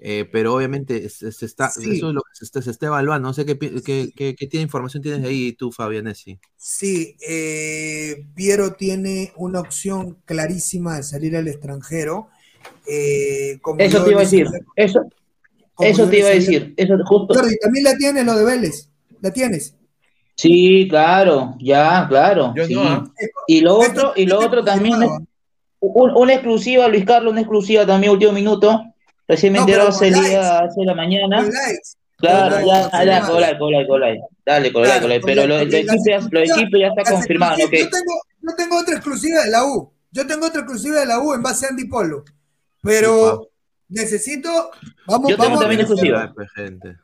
eh, 0.01 0.29
pero 0.31 0.55
obviamente 0.55 1.09
se, 1.09 1.31
se 1.31 1.47
está, 1.47 1.71
Sí. 1.71 1.97
eso 1.97 2.09
es 2.09 2.15
lo 2.15 2.23
que 2.23 2.31
se 2.35 2.45
está, 2.45 2.61
se 2.61 2.71
está 2.73 2.87
evaluando. 2.87 3.29
No 3.29 3.33
sé 3.35 3.47
qué, 3.47 3.57
qué, 3.59 4.11
qué- 4.17 4.35
qué 4.35 4.47
tiene 4.49 4.65
información 4.65 5.03
tienes 5.03 5.25
ahí 5.25 5.53
tú, 5.53 5.71
Fabianesi. 5.71 6.41
Sí, 6.57 7.17
eh, 7.27 8.27
Piero 8.35 8.73
tiene 8.73 9.33
una 9.37 9.61
opción 9.61 10.19
clarísima 10.25 10.97
de 10.97 11.03
salir 11.05 11.37
al 11.37 11.47
extranjero. 11.49 12.29
eh, 12.89 13.59
como 13.63 13.79
Eso 13.81 14.03
te 14.03 14.11
iba 14.11 14.21
a 14.21 14.25
decir. 14.25 14.47
Eso, 14.75 15.01
eso 15.79 16.09
te 16.09 16.19
iba 16.19 16.29
a 16.29 16.33
decir. 16.33 16.75
Eso 16.77 16.95
justo. 17.05 17.33
Jordi, 17.35 17.57
también 17.59 17.85
la 17.85 17.97
tienes 17.97 18.25
lo 18.27 18.35
de 18.37 18.45
Vélez. 18.45 18.91
¿La 19.27 19.33
tienes? 19.33 19.75
Sí, 20.37 20.87
claro, 20.89 21.57
ya, 21.59 22.07
claro. 22.09 22.53
Yo 22.57 22.65
sí. 22.67 22.75
no, 22.75 22.83
¿ah? 22.83 23.11
Y 23.49 23.61
lo 23.61 23.79
otro, 23.79 24.13
y 24.15 24.25
lo 24.27 24.39
otro 24.39 24.63
también, 24.63 24.95
un- 25.81 26.11
una 26.17 26.35
exclusiva, 26.35 26.87
Luis 26.87 27.05
Carlos, 27.05 27.33
una 27.33 27.41
exclusiva 27.41 27.85
también, 27.85 28.13
último 28.13 28.31
minuto. 28.33 28.85
Recién 29.27 29.53
me 29.53 29.59
No, 29.59 29.65
enteró 29.65 29.89
hace, 29.89 30.13
día, 30.13 30.69
la 30.77 30.95
mañana. 30.95 31.45
Claro, 32.19 32.65
ya, 32.65 33.05
ya, 33.05 33.27
colai, 33.27 33.59
colai, 33.59 33.87
colai. 33.89 34.21
Dale, 34.45 34.73
colai, 34.73 34.91
Claro, 34.91 35.03
colai. 35.03 35.21
con 35.21 35.27
Pero 35.29 35.41
la- 35.43 35.47
lo, 35.49 35.55
lo 35.59 35.63
las 35.65 35.71
de 35.73 35.79
equipo 35.81 36.03
ya, 36.07 36.21
lo 36.21 36.41
de 36.41 36.47
equipo 36.47 36.77
ya 36.79 36.87
está 36.97 37.13
confirmado, 37.13 37.57
Yo 37.59 37.69
tengo, 37.69 38.21
yo 38.43 38.55
tengo 38.57 38.79
otra 38.79 38.95
exclusiva 38.95 39.43
de 39.43 39.51
la 39.51 39.65
U. 39.65 39.93
Yo 40.13 40.25
tengo 40.27 40.47
otra 40.47 40.61
exclusiva 40.61 41.01
de 41.01 41.07
la 41.07 41.19
U 41.19 41.35
en 41.35 41.43
base 41.43 41.67
a 41.67 41.71
Andy 41.71 41.87
Polo. 41.89 42.23
Pero 42.83 43.49
necesito. 43.89 44.71
Vamos, 45.09 45.31
Yo 45.31 45.37
tengo 45.37 45.49
vamos 45.49 45.59
a 45.59 45.61
también 45.63 45.79
ver- 45.79 45.87
exclusiva. 45.87 46.33
Pues, 46.35 46.49
gente. 46.55 46.97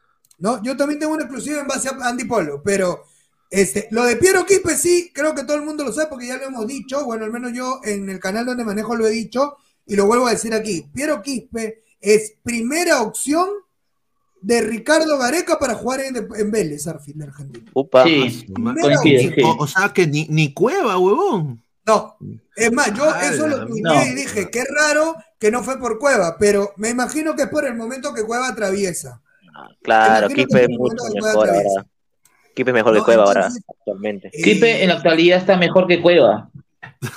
No, 0.43 0.61
yo 0.61 0.77
también 0.77 0.99
tengo 0.99 1.15
una 1.15 1.23
exclusiva 1.23 1.61
en 1.61 1.69
base 1.69 1.89
a 1.89 2.09
Andy 2.09 2.25
Polo, 2.25 2.61
pero 2.65 3.05
este, 3.49 3.87
lo 3.93 4.05
de 4.05 4.17
Piero 4.17 4.45
Quispe 4.45 4.75
sí, 4.77 5.13
creo 5.15 5.37
que 5.37 5.45
todo 5.45 5.57
el 5.57 5.63
mundo 5.63 5.85
lo 5.85 5.93
sabe 5.93 6.09
porque 6.11 6.27
ya 6.27 6.37
lo 6.37 6.47
hemos 6.47 6.67
dicho, 6.67 7.05
bueno, 7.05 7.25
al 7.25 7.31
menos 7.31 7.53
yo 7.53 7.81
en 7.85 8.11
el 8.11 8.19
canal 8.19 8.45
donde 8.45 8.65
manejo 8.65 8.97
lo 8.97 9.07
he 9.07 9.11
dicho 9.11 9.57
y 9.87 9.95
lo 9.95 10.07
vuelvo 10.07 10.27
a 10.27 10.33
decir 10.33 10.53
aquí. 10.53 10.91
Piero 10.93 11.23
Quispe 11.23 11.85
es 12.01 12.35
primera 12.43 13.03
opción 13.03 13.49
de 14.41 14.63
Ricardo 14.63 15.17
Gareca 15.17 15.61
para 15.61 15.77
jugar 15.77 16.01
en, 16.01 16.17
en 16.17 16.51
Vélez, 16.51 16.89
Arfil, 16.89 17.19
de 17.19 17.27
Argentina. 17.27 17.71
Sí, 18.05 18.49
sí. 19.01 19.43
O, 19.45 19.63
o 19.63 19.67
sea 19.69 19.93
que 19.95 20.09
ni, 20.09 20.27
ni 20.29 20.53
cueva, 20.53 20.99
huevón. 20.99 21.63
No, 21.87 22.17
es 22.57 22.73
más, 22.73 22.93
yo 22.95 23.05
eso 23.15 23.47
lo 23.47 23.65
tuiteé 23.65 23.83
no. 23.83 24.03
y 24.07 24.15
dije, 24.15 24.51
qué 24.51 24.65
raro 24.65 25.15
que 25.39 25.53
no 25.53 25.63
fue 25.63 25.79
por 25.79 26.01
Cueva, 26.01 26.37
pero 26.37 26.73
me 26.79 26.89
imagino 26.89 27.37
que 27.37 27.43
es 27.43 27.49
por 27.49 27.65
el 27.65 27.77
momento 27.77 28.13
que 28.13 28.25
Cueva 28.25 28.49
atraviesa. 28.49 29.22
Claro, 29.83 30.29
que 30.29 30.43
es 30.43 30.69
mucho 30.69 31.05
mejor 31.15 31.51
ahora. 31.51 31.87
Quispe 32.55 32.71
es 32.71 32.75
mejor 32.75 32.95
No, 32.95 33.01
que 33.01 33.05
Cueva 33.05 33.25
ahora, 33.25 33.49
actualmente. 33.69 34.31
Quispe 34.31 34.83
en 34.83 34.89
la 34.89 34.97
actualidad 34.97 35.39
está 35.39 35.57
mejor 35.57 35.87
que 35.87 36.03
Cueva. 36.03 36.51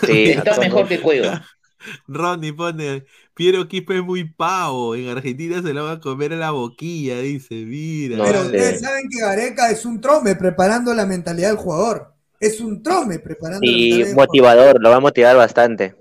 Sí, 0.05 0.29
Está 0.31 0.57
mejor 0.57 0.87
que 0.87 1.01
Cueva. 1.01 1.43
Ronnie 2.07 2.53
pone, 2.53 3.05
Piero 3.35 3.67
Quispe 3.67 3.97
es 3.97 4.03
muy 4.03 4.23
pavo, 4.23 4.95
en 4.95 5.09
Argentina 5.09 5.61
se 5.61 5.73
lo 5.73 5.83
va 5.83 5.93
a 5.93 5.99
comer 5.99 6.33
a 6.33 6.37
la 6.37 6.51
boquilla, 6.51 7.19
dice, 7.19 7.53
mira. 7.53 8.17
Pero 8.23 8.39
vale. 8.39 8.57
ustedes 8.57 8.81
saben 8.81 9.07
que 9.09 9.19
Gareca 9.19 9.69
es 9.69 9.85
un 9.85 10.01
trome 10.01 10.35
preparando 10.35 10.93
la 10.93 11.05
mentalidad 11.05 11.49
del 11.49 11.57
jugador. 11.57 12.13
Es 12.39 12.59
un 12.59 12.81
trome 12.81 13.19
preparando 13.19 13.65
la 13.65 13.71
Y 13.71 13.81
mentalidad 13.81 14.07
del 14.07 14.15
motivador, 14.15 14.81
lo 14.81 14.89
va 14.89 14.95
a 14.95 15.01
motivar 15.01 15.35
bastante. 15.35 15.95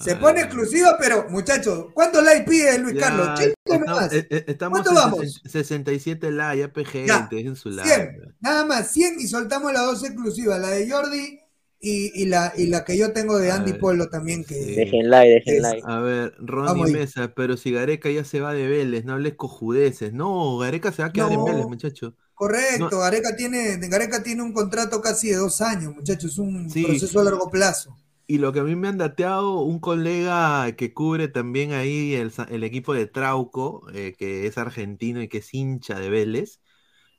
Se 0.00 0.16
pone 0.16 0.40
exclusiva, 0.40 0.96
pero 0.98 1.26
muchachos, 1.28 1.86
¿cuántos 1.92 2.24
likes 2.24 2.48
pide 2.50 2.78
Luis 2.78 2.94
Ya, 2.94 3.00
Carlos? 3.00 3.40
Estamos, 3.40 3.86
nomás. 3.86 4.12
eh, 4.12 4.26
eh, 4.30 4.44
estamos 4.48 4.80
¿Cuánto 4.80 4.90
en 4.90 4.96
vamos? 4.96 5.40
60 5.44 5.90
67 5.90 6.30
likes, 6.32 6.58
ya 6.60 6.72
PG, 6.72 7.06
Ya, 7.06 7.28
dejen 7.30 7.56
su 7.56 7.70
like. 7.70 7.88
100, 7.92 8.34
nada 8.40 8.64
más, 8.64 8.90
100 8.90 9.20
y 9.20 9.26
soltamos 9.28 9.72
las 9.72 9.84
dos 9.84 10.04
exclusivas, 10.04 10.58
la 10.60 10.70
de 10.70 10.90
Jordi 10.90 11.40
y, 11.78 12.22
y 12.22 12.26
la, 12.26 12.52
y 12.56 12.68
la 12.68 12.84
que 12.84 12.96
yo 12.96 13.12
tengo 13.12 13.38
de 13.38 13.50
Andy 13.50 13.72
ver, 13.72 13.80
Polo 13.80 14.08
también. 14.08 14.44
Que, 14.44 14.54
Dejen 14.54 15.10
like, 15.10 15.30
dejen 15.32 15.56
es- 15.56 15.62
like. 15.62 15.82
A 15.84 15.98
ver, 15.98 16.34
Vamos 16.38 16.50
Ronnie 16.68 16.84
ahí. 16.84 16.92
Mesa, 16.92 17.32
pero 17.34 17.56
si 17.56 17.72
Gareca 17.72 18.08
ya 18.10 18.24
se 18.24 18.40
va 18.40 18.54
de 18.54 18.68
Vélez, 18.68 19.04
no 19.04 19.12
hables 19.14 19.34
cojudeces. 19.34 20.12
No, 20.12 20.56
Gareca 20.58 20.90
se 20.92 21.02
va 21.02 21.08
a 21.08 21.12
quedar 21.12 21.32
en 21.32 21.38
No. 21.38 21.44
Vélez, 21.44 21.66
muchacho. 21.66 22.14
Correcto, 22.34 22.88
No. 22.90 22.98
Gareca, 22.98 23.36
tiene, 23.36 23.76
Gareca 23.88 24.22
tiene 24.22 24.42
un 24.42 24.52
contrato 24.52 25.00
casi 25.02 25.28
de 25.30 25.36
dos 25.36 25.60
años, 25.60 25.94
muchachos, 25.94 26.32
es 26.32 26.38
un 26.38 26.70
Sí. 26.70 26.84
proceso 26.84 27.20
a 27.20 27.24
largo 27.24 27.50
plazo. 27.50 27.96
Y 28.32 28.38
lo 28.38 28.52
que 28.52 28.60
a 28.60 28.64
mí 28.64 28.76
me 28.76 28.88
han 28.88 28.96
dateado, 28.98 29.60
un 29.60 29.78
colega 29.78 30.72
que 30.76 30.94
cubre 30.94 31.28
también 31.28 31.72
ahí 31.72 32.14
el, 32.14 32.32
el 32.48 32.64
equipo 32.64 32.94
de 32.94 33.06
Trauco, 33.06 33.86
eh, 33.92 34.14
que 34.18 34.46
es 34.46 34.56
argentino 34.58 35.20
y 35.22 35.28
que 35.28 35.38
es 35.38 35.52
hincha 35.52 35.98
de 36.00 36.08
Vélez, 36.10 36.60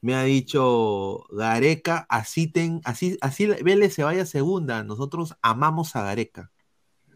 me 0.02 0.16
ha 0.16 0.24
dicho, 0.24 1.26
Gareca, 1.32 2.06
así, 2.10 2.48
ten, 2.48 2.82
así, 2.86 3.18
así 3.22 3.48
Vélez 3.48 3.94
se 3.94 4.04
vaya 4.04 4.24
a 4.24 4.26
segunda, 4.26 4.84
nosotros 4.84 5.36
amamos 5.42 5.96
a 5.96 6.04
Gareca. 6.04 6.52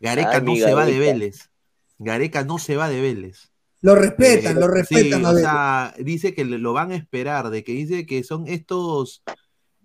Gareca 0.02 0.38
Ay, 0.38 0.46
no 0.46 0.56
se 0.56 0.74
va 0.74 0.86
de. 0.86 1.00
Vélez. 1.00 1.52
Gareca 2.00 2.44
no 2.44 2.60
se 2.60 2.76
va 2.78 2.90
de 2.90 3.02
Vélez. 3.02 3.52
Lo 3.82 3.96
respetan, 3.96 4.56
Eh, 4.56 4.60
lo 4.60 4.68
respetan 4.68 5.22
sí, 5.22 5.26
a 5.26 5.30
o 5.32 5.36
sea, 5.36 5.94
dice 6.00 6.34
que 6.34 6.46
le- 6.46 6.58
lo 6.60 6.74
van 6.74 6.92
a 6.92 6.96
esperar, 6.96 7.50
de 7.50 7.64
que 7.64 7.72
dice 7.74 8.06
que 8.06 8.24
son 8.24 8.48
estos, 8.48 9.24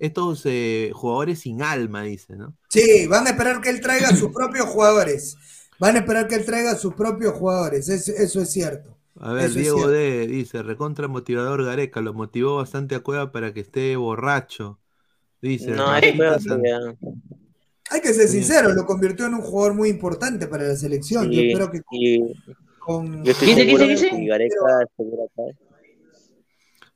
estos 0.02 0.42
eh, 0.46 0.90
jugadores 0.92 1.38
sin 1.40 1.62
alma, 1.62 2.02
dice, 2.02 2.34
¿no? 2.36 2.54
Sí, 2.68 3.06
van 3.06 3.26
a 3.26 3.30
esperar 3.30 3.60
que 3.60 3.70
él 3.70 3.80
traiga 3.80 4.08
a 4.08 4.16
sus 4.16 4.32
propios 4.32 4.66
jugadores. 4.66 5.36
Van 5.78 5.94
a 5.96 6.00
esperar 6.00 6.26
que 6.26 6.34
él 6.34 6.44
traiga 6.44 6.72
a 6.72 6.76
sus 6.76 6.94
propios 6.94 7.34
jugadores, 7.34 7.88
es- 7.88 8.08
eso 8.08 8.40
es 8.42 8.50
cierto. 8.50 8.96
A 9.20 9.32
ver, 9.32 9.46
Eso 9.50 9.58
Diego. 9.58 9.88
D 9.88 10.26
dice, 10.26 10.62
recontra 10.62 11.06
motivador 11.06 11.64
Gareca, 11.64 12.00
lo 12.00 12.14
motivó 12.14 12.56
bastante 12.56 12.94
a 12.96 13.00
Cueva 13.00 13.30
para 13.30 13.54
que 13.54 13.60
esté 13.60 13.94
borracho. 13.96 14.80
Dice, 15.40 15.70
No, 15.70 15.94
es 15.96 16.02
Hay 17.90 18.00
que 18.00 18.14
ser 18.14 18.26
Sí. 18.28 18.38
sincero, 18.38 18.72
lo 18.72 18.86
convirtió 18.86 19.26
en 19.26 19.34
un 19.34 19.42
jugador 19.42 19.74
muy 19.74 19.88
importante 19.90 20.46
para 20.48 20.64
la 20.64 20.76
selección. 20.76 21.30
Yo 21.30 21.40
y- 21.40 21.50
espero 21.52 21.70
que 21.70 21.80
y- 21.92 22.34
con... 22.80 23.22
yo 23.22 23.30
estoy 23.32 23.48
¿Dice, 23.54 23.64
dice, 23.86 24.10
que 24.10 24.26
Gareca. 24.26 24.56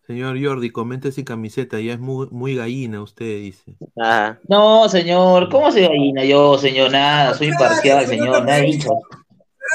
Señor 0.06 0.36
Jordi, 0.40 0.70
comente 0.70 1.10
sin 1.10 1.24
camiseta, 1.24 1.80
ya 1.80 1.94
es 1.94 1.98
muy, 1.98 2.28
muy 2.30 2.54
gallina 2.54 3.02
usted, 3.02 3.40
dice. 3.40 3.74
Ah, 4.00 4.38
No, 4.48 4.88
señor, 4.88 5.48
¿cómo 5.50 5.72
se 5.72 5.82
gallina 5.82 6.24
yo, 6.24 6.56
señor? 6.58 6.92
Nada, 6.92 7.34
soy 7.34 7.48
imparcial, 7.48 8.06
señor, 8.06 8.44
nada 8.44 8.58
dicho. 8.58 8.88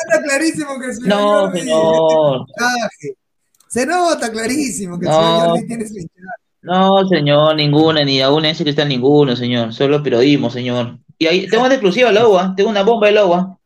Está 0.08 0.24
clarísimo 0.24 0.80
que 0.80 0.86
el 0.88 0.94
señor 0.94 1.10
No, 1.10 1.40
Jordi 1.42 1.60
señor. 1.60 2.46
Se 3.68 3.86
nota 3.86 4.32
clarísimo 4.32 4.98
que 5.00 5.06
el 5.06 5.12
No. 5.12 5.18
señor 5.22 5.48
Jordi 5.50 5.68
tiene 5.68 5.88
su 5.88 5.94
hinchaje. 5.96 6.42
No, 6.64 7.08
señor, 7.08 7.56
ninguna, 7.56 8.06
ni 8.06 8.22
aún 8.22 8.46
ese 8.46 8.64
que 8.64 8.70
está 8.70 8.86
ninguno, 8.86 9.36
señor. 9.36 9.74
Solo 9.74 10.02
periodismo, 10.04 10.50
señor. 10.50 10.98
Y 11.18 11.26
ahí 11.28 11.48
tengo 11.48 11.66
una 11.66 11.74
exclusiva 11.74 12.10
al 12.10 12.18
agua, 12.18 12.54
tengo 12.56 12.70
una 12.70 12.84
bomba 12.84 13.08
del 13.08 13.18
agua. 13.18 13.58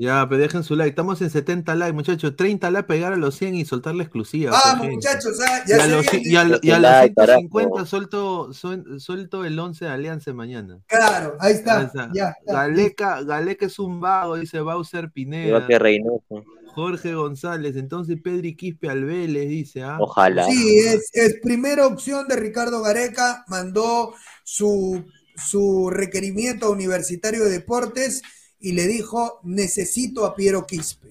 Ya, 0.00 0.24
pero 0.28 0.40
dejen 0.40 0.62
su 0.62 0.76
like, 0.76 0.90
estamos 0.90 1.20
en 1.22 1.28
70 1.30 1.74
likes, 1.74 1.92
muchachos, 1.92 2.36
30 2.36 2.70
likes, 2.70 2.86
pegar 2.86 3.12
a 3.12 3.16
los 3.16 3.34
100 3.34 3.56
y 3.56 3.64
soltar 3.64 3.96
la 3.96 4.04
exclusiva. 4.04 4.52
Vamos, 4.52 4.86
muchachos, 4.90 5.36
ah, 5.44 5.62
Y 5.66 5.70
ya 5.70 5.82
a 5.82 5.86
los, 5.88 6.06
y 6.14 6.36
a 6.36 6.42
y 6.44 6.68
los 6.70 6.80
like, 6.80 7.14
150 7.16 7.70
carajo. 7.70 7.86
suelto, 7.86 8.48
suel- 8.52 9.00
suelto 9.00 9.44
el 9.44 9.58
11 9.58 9.86
de 9.86 9.90
Alianza 9.90 10.32
mañana. 10.32 10.78
Claro, 10.86 11.36
ahí 11.40 11.54
Ahí 11.54 11.84
está. 11.84 12.10
Ya. 12.14 12.36
Galeca, 12.46 13.22
Galeca 13.24 13.66
es 13.66 13.78
un 13.80 14.00
vago, 14.00 14.36
dice 14.36 14.60
Bowser 14.60 14.98
igual 15.00 15.12
Pineda. 15.12 15.66
que 15.66 15.78
Reynoso. 15.80 16.44
Jorge 16.76 17.14
González, 17.14 17.74
entonces 17.74 18.18
Pedri 18.22 18.54
Quispe 18.54 18.88
al 18.88 19.04
Vélez, 19.04 19.48
dice, 19.48 19.82
¿ah? 19.82 19.96
Ojalá. 20.00 20.44
Sí, 20.44 20.78
es, 20.78 21.10
es 21.12 21.40
primera 21.42 21.84
opción 21.88 22.28
de 22.28 22.36
Ricardo 22.36 22.82
Gareca, 22.82 23.44
mandó 23.48 24.14
su, 24.44 25.04
su 25.34 25.90
requerimiento 25.90 26.66
a 26.66 26.70
Universitario 26.70 27.42
de 27.44 27.50
Deportes 27.50 28.22
y 28.60 28.72
le 28.72 28.86
dijo, 28.86 29.40
necesito 29.44 30.26
a 30.26 30.34
Piero 30.34 30.66
Quispe. 30.66 31.08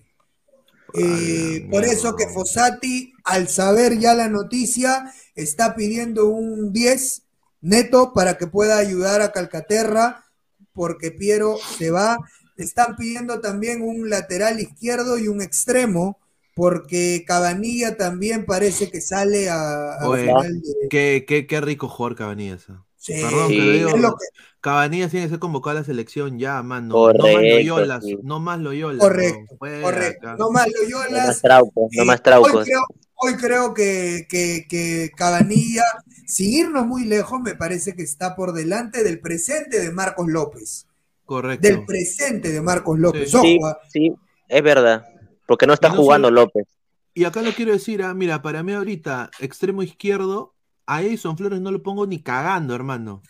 Eh, 0.93 1.67
por 1.69 1.83
eso 1.83 2.15
que 2.15 2.27
Fossati, 2.27 3.13
al 3.25 3.47
saber 3.49 3.99
ya 3.99 4.13
la 4.13 4.29
noticia, 4.29 5.11
está 5.35 5.75
pidiendo 5.75 6.27
un 6.27 6.71
10 6.71 7.23
neto 7.61 8.13
para 8.13 8.37
que 8.37 8.47
pueda 8.47 8.77
ayudar 8.77 9.21
a 9.21 9.31
Calcaterra, 9.31 10.25
porque 10.73 11.11
Piero 11.11 11.57
se 11.77 11.91
va. 11.91 12.17
Están 12.55 12.95
pidiendo 12.95 13.39
también 13.41 13.81
un 13.81 14.09
lateral 14.09 14.59
izquierdo 14.59 15.17
y 15.17 15.27
un 15.27 15.41
extremo, 15.41 16.19
porque 16.55 17.23
Cabanilla 17.27 17.97
también 17.97 18.45
parece 18.45 18.89
que 18.89 19.01
sale 19.01 19.49
a, 19.49 19.93
a 19.99 20.07
Oye, 20.09 20.23
final 20.23 20.61
de- 20.61 20.87
qué, 20.89 21.25
qué, 21.27 21.45
qué 21.45 21.61
rico 21.61 21.87
jugador 21.89 22.17
Cabanillas. 22.17 22.65
¿ah? 22.69 22.83
Sí, 22.95 23.13
Perdón 23.21 23.49
Sí. 23.49 23.59
digo, 23.71 23.89
es 23.89 24.01
lo 24.01 24.09
que- 24.15 24.25
Cabanillas 24.71 25.11
tiene 25.11 25.25
que 25.25 25.29
ser 25.31 25.39
convocado 25.39 25.77
a 25.77 25.79
la 25.81 25.85
selección 25.85 26.37
ya, 26.39 26.61
mano. 26.61 26.93
no 26.93 27.23
más 27.23 27.41
Loyola, 27.41 28.01
sí. 28.01 28.17
no 28.23 28.39
más 28.39 28.59
Loyola. 28.59 28.99
Correcto, 28.99 29.39
no, 29.51 29.57
fuera 29.57 29.81
correcto. 29.81 30.35
No 30.37 30.51
más 30.51 30.67
No 30.67 30.81
Loyolas. 30.83 31.27
más 31.27 31.41
traucos, 31.41 31.89
no 31.95 32.01
Eh, 32.01 32.05
más 32.05 32.17
hoy 32.17 32.23
traucos. 32.23 32.65
creo, 32.65 32.81
hoy 33.15 33.33
creo 33.35 33.73
que, 33.73 34.25
que, 34.29 34.65
que 34.69 35.11
Cabanilla, 35.15 35.83
sin 36.25 36.51
irnos 36.53 36.85
muy 36.85 37.05
lejos, 37.05 37.39
me 37.41 37.55
parece 37.55 37.93
que 37.95 38.03
está 38.03 38.35
por 38.35 38.51
delante 38.53 39.03
del 39.03 39.19
presente 39.21 39.79
de 39.79 39.91
Marcos 39.91 40.27
López. 40.27 40.85
Correcto. 41.25 41.67
Del 41.67 41.85
presente 41.85 42.51
de 42.51 42.61
Marcos 42.61 42.99
López. 42.99 43.31
Sí. 43.31 43.35
Ojo, 43.37 43.43
Sí, 43.45 43.59
ah, 43.63 43.77
sí, 43.87 44.13
es 44.49 44.63
verdad. 44.63 45.05
porque 45.45 45.65
no 45.65 45.73
está 45.73 45.89
no 45.89 45.95
jugando 45.95 46.29
López. 46.29 46.65
Y 47.13 47.23
acá 47.23 47.41
lo 47.41 47.51
quiero 47.53 47.71
decir, 47.71 48.03
ah, 48.03 48.13
mira, 48.13 48.41
para 48.41 48.63
mí 48.63 48.73
ahorita, 48.73 49.31
extremo 49.39 49.81
izquierdo, 49.81 50.53
a 50.85 51.01
Edison 51.01 51.37
Flores 51.37 51.59
no 51.61 51.71
lo 51.71 51.81
pongo 51.81 52.05
ni 52.05 52.21
cagando, 52.21 52.75
hermano. 52.75 53.21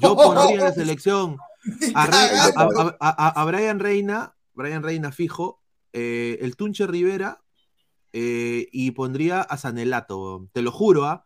Yo 0.00 0.14
pondría 0.16 0.54
en 0.54 0.60
la 0.60 0.72
selección 0.72 1.36
a, 1.94 2.04
a- 3.40 3.44
Brian 3.44 3.78
Reina, 3.80 4.34
Brian 4.52 4.82
Reina 4.82 5.12
fijo, 5.12 5.60
eh, 5.92 6.38
el 6.40 6.56
Tunche 6.56 6.86
Rivera, 6.86 7.40
eh, 8.12 8.68
y 8.72 8.92
pondría 8.92 9.40
a 9.40 9.56
Sanelato, 9.56 10.48
te 10.52 10.62
lo 10.62 10.70
juro, 10.70 11.04
¿ah? 11.04 11.24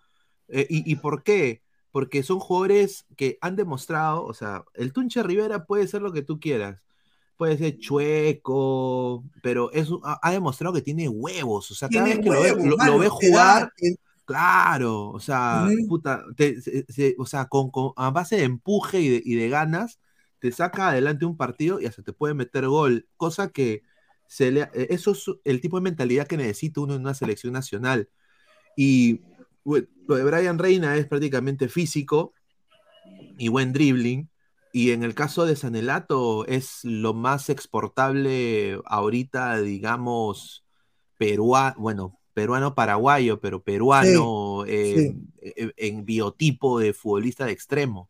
Eh, 0.48 0.66
y, 0.70 0.90
¿Y 0.90 0.96
por 0.96 1.22
qué? 1.22 1.62
Porque 1.90 2.22
son 2.22 2.38
jugadores 2.38 3.06
que 3.16 3.38
han 3.40 3.56
demostrado, 3.56 4.24
o 4.24 4.32
sea, 4.34 4.64
el 4.74 4.92
Tunche 4.92 5.22
Rivera 5.22 5.64
puede 5.66 5.86
ser 5.88 6.00
lo 6.02 6.12
que 6.12 6.22
tú 6.22 6.38
quieras. 6.40 6.82
Puede 7.36 7.56
ser 7.56 7.78
chueco, 7.78 9.24
pero 9.42 9.70
es, 9.72 9.88
ha, 10.04 10.18
ha 10.22 10.30
demostrado 10.32 10.74
que 10.74 10.82
tiene 10.82 11.08
huevos. 11.08 11.70
O 11.70 11.74
sea, 11.74 11.88
cada 11.88 12.04
Tiene 12.04 12.20
vez 12.20 12.24
que 12.24 12.30
lo 12.52 12.56
ve- 12.56 12.76
lo, 12.86 12.98
ve 12.98 13.08
jugar, 13.08 13.62
da- 13.62 13.72
claro, 14.28 15.10
o 15.10 15.20
sea, 15.20 15.76
puta, 15.86 16.24
te- 16.36 16.60
se- 16.62 16.84
se- 16.92 17.16
o 17.18 17.26
sea, 17.26 17.46
con, 17.48 17.70
con- 17.70 17.92
a 17.96 18.10
base 18.10 18.36
de 18.36 18.44
empuje 18.44 19.00
y 19.00 19.08
de, 19.10 19.22
y 19.24 19.36
de 19.36 19.48
ganas, 19.50 20.00
te 20.40 20.52
saca 20.52 20.90
adelante 20.90 21.26
un 21.26 21.36
partido 21.38 21.80
y 21.80 21.86
hasta 21.86 22.02
te 22.04 22.12
puede 22.14 22.34
meter 22.34 22.68
gol, 22.68 23.08
cosa 23.16 23.50
que 23.50 23.82
se 24.28 24.52
le, 24.52 24.62
eh, 24.74 24.88
eso 24.90 25.12
es 25.12 25.26
el 25.44 25.60
tipo 25.62 25.78
de 25.78 25.84
mentalidad 25.84 26.26
que 26.28 26.36
necesita 26.38 26.82
uno 26.82 26.94
en 26.96 27.02
una 27.02 27.14
selección 27.14 27.54
nacional. 27.54 28.10
Y 28.76 29.22
bueno, 29.64 29.88
lo 30.08 30.16
de 30.16 30.24
Brian 30.24 30.58
Reina 30.58 30.96
es 30.96 31.06
prácticamente 31.08 31.68
físico 31.68 32.34
y 33.38 33.48
buen 33.48 33.72
dribbling. 33.72 34.30
Y 34.72 34.90
en 34.92 35.02
el 35.02 35.14
caso 35.14 35.46
de 35.46 35.56
Sanelato 35.56 36.46
es 36.46 36.80
lo 36.84 37.14
más 37.14 37.48
exportable 37.48 38.78
ahorita, 38.84 39.60
digamos, 39.62 40.64
peruano, 41.18 41.74
bueno, 41.78 42.17
peruano 42.38 42.72
paraguayo, 42.72 43.40
pero 43.40 43.64
peruano 43.64 44.64
eh, 44.64 45.16
en 45.76 46.04
biotipo 46.04 46.78
de 46.78 46.92
futbolista 46.92 47.46
de 47.46 47.50
extremo. 47.50 48.08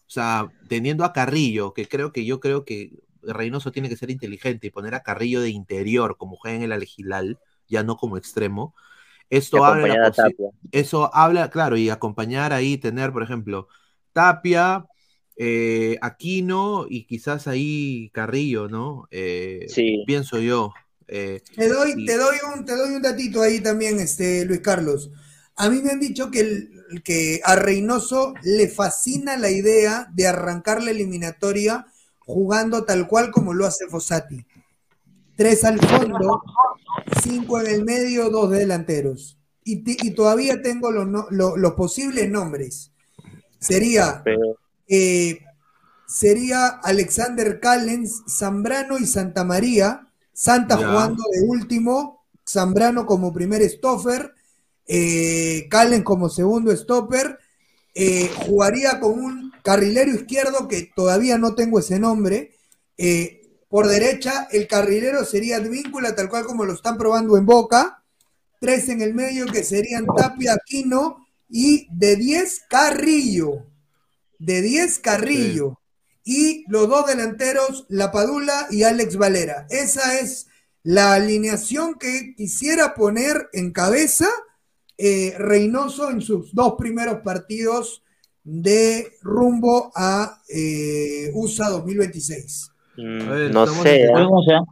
O 0.00 0.12
sea, 0.12 0.52
teniendo 0.68 1.02
a 1.02 1.14
Carrillo, 1.14 1.72
que 1.72 1.88
creo 1.88 2.12
que 2.12 2.26
yo 2.26 2.40
creo 2.40 2.66
que 2.66 2.90
Reynoso 3.22 3.72
tiene 3.72 3.88
que 3.88 3.96
ser 3.96 4.10
inteligente 4.10 4.66
y 4.66 4.70
poner 4.70 4.94
a 4.94 5.02
Carrillo 5.02 5.40
de 5.40 5.48
interior 5.48 6.18
como 6.18 6.36
juega 6.36 6.58
en 6.58 6.62
el 6.62 6.72
Alegilal, 6.72 7.38
ya 7.68 7.82
no 7.82 7.96
como 7.96 8.18
extremo. 8.18 8.74
Esto 9.30 9.64
habla, 9.64 9.96
la 9.96 10.12
eso 10.72 11.08
habla, 11.14 11.48
claro, 11.48 11.78
y 11.78 11.88
acompañar 11.88 12.52
ahí, 12.52 12.76
tener, 12.76 13.12
por 13.12 13.22
ejemplo, 13.22 13.66
Tapia, 14.12 14.84
eh, 15.36 15.96
Aquino 16.02 16.84
y 16.86 17.04
quizás 17.04 17.48
ahí 17.48 18.10
Carrillo, 18.12 18.68
¿no? 18.68 19.08
Eh, 19.10 19.64
Sí. 19.68 20.02
Pienso 20.06 20.38
yo. 20.38 20.74
Eh, 21.10 21.42
Te 21.56 21.68
doy, 21.68 21.94
y- 21.96 22.06
te 22.06 22.16
doy 22.16 22.36
un, 22.54 22.64
te 22.64 22.74
doy 22.76 22.94
un 22.94 23.02
datito 23.02 23.42
ahí 23.42 23.60
también, 23.60 23.98
este, 24.00 24.44
Luis 24.44 24.60
Carlos. 24.60 25.10
A 25.56 25.68
mí 25.68 25.82
me 25.82 25.90
han 25.90 26.00
dicho 26.00 26.30
que, 26.30 26.40
el- 26.40 27.02
que 27.04 27.40
a 27.44 27.56
Reynoso 27.56 28.34
le 28.42 28.68
fascina 28.68 29.36
la 29.36 29.50
idea 29.50 30.08
de 30.14 30.26
arrancar 30.26 30.82
la 30.82 30.90
eliminatoria 30.92 31.86
jugando 32.20 32.84
tal 32.84 33.06
cual 33.08 33.30
como 33.30 33.52
lo 33.52 33.66
hace 33.66 33.86
Fossati. 33.88 34.46
Tres 35.36 35.64
al 35.64 35.78
fondo, 35.80 36.42
cinco 37.22 37.60
en 37.60 37.66
el 37.66 37.84
medio, 37.84 38.30
dos 38.30 38.50
delanteros. 38.50 39.36
Y, 39.64 40.10
todavía 40.12 40.62
tengo 40.62 40.90
los, 40.90 41.06
no- 41.06 41.26
lo- 41.30 41.56
los 41.56 41.72
posibles 41.72 42.28
nombres. 42.30 42.92
Sería 43.58 44.22
eh, 44.88 45.40
sería 46.06 46.66
Alexander 46.66 47.60
Callens, 47.60 48.22
Zambrano 48.28 48.98
y 48.98 49.06
Santa 49.06 49.44
María. 49.44 50.06
Santa 50.40 50.78
jugando 50.78 51.22
de 51.30 51.42
último, 51.42 52.24
Zambrano 52.48 53.04
como 53.04 53.30
primer 53.30 53.60
stopper, 53.68 54.32
eh, 54.86 55.66
Callens 55.68 56.02
como 56.02 56.30
segundo 56.30 56.74
stopper. 56.74 57.38
eh, 57.94 58.30
jugaría 58.46 59.00
con 59.00 59.18
un 59.22 59.52
carrilero 59.62 60.14
izquierdo 60.14 60.66
que 60.66 60.90
todavía 60.96 61.36
no 61.36 61.54
tengo 61.54 61.78
ese 61.78 61.98
nombre. 61.98 62.52
eh, 62.96 63.36
por 63.68 63.86
derecha, 63.86 64.48
el 64.50 64.66
carrilero 64.66 65.26
sería 65.26 65.58
Advíncula, 65.58 66.14
tal 66.14 66.30
cual 66.30 66.44
como 66.46 66.64
lo 66.64 66.72
están 66.72 66.96
probando 66.96 67.36
en 67.36 67.44
Boca. 67.44 68.02
Tres 68.60 68.88
en 68.88 69.02
el 69.02 69.12
medio 69.12 69.44
que 69.46 69.62
serían 69.62 70.06
Tapia, 70.16 70.54
Aquino 70.54 71.26
y 71.50 71.86
de 71.90 72.16
10 72.16 72.62
Carrillo 72.68 73.66
de 74.38 74.62
10 74.62 74.98
Carrillo 75.00 75.79
y 76.24 76.64
los 76.68 76.88
dos 76.88 77.06
delanteros, 77.06 77.86
La 77.88 78.12
Padula 78.12 78.66
y 78.70 78.82
Alex 78.82 79.16
Valera. 79.16 79.66
Esa 79.70 80.18
es 80.18 80.48
la 80.82 81.14
alineación 81.14 81.94
que 81.98 82.34
quisiera 82.36 82.94
poner 82.94 83.48
en 83.52 83.72
cabeza 83.72 84.28
eh, 84.98 85.34
Reynoso 85.38 86.10
en 86.10 86.20
sus 86.20 86.54
dos 86.54 86.74
primeros 86.78 87.20
partidos 87.24 88.02
de 88.44 89.12
rumbo 89.22 89.90
a 89.94 90.40
eh, 90.48 91.30
USA 91.34 91.68
2026. 91.70 92.70
A 92.98 93.02
ver, 93.30 93.52
no 93.52 93.66
sé. 93.66 94.02
en- 94.02 94.08
¿ah? 94.10 94.12
Buen 94.12 94.32
once, 94.32 94.52
¿ah? 94.54 94.62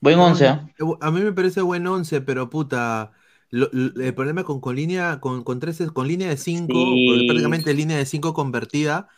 Buen 0.00 0.18
once, 0.18 0.46
¿ah? 0.46 0.68
A 1.00 1.10
mí 1.10 1.20
me 1.20 1.32
parece 1.32 1.60
buen 1.62 1.86
11, 1.86 2.20
pero 2.20 2.50
puta, 2.50 3.12
lo- 3.50 3.68
lo- 3.72 4.00
el 4.02 4.14
problema 4.14 4.42
con, 4.44 4.60
con 4.60 4.74
línea 4.76 5.20
con, 5.20 5.42
con, 5.44 5.60
tres, 5.60 5.80
con 5.92 6.06
línea 6.08 6.28
de 6.28 6.36
5, 6.36 6.72
Sí. 6.72 7.26
prácticamente 7.28 7.72
línea 7.74 7.96
de 7.96 8.06
5 8.06 8.34
convertida, 8.34 9.08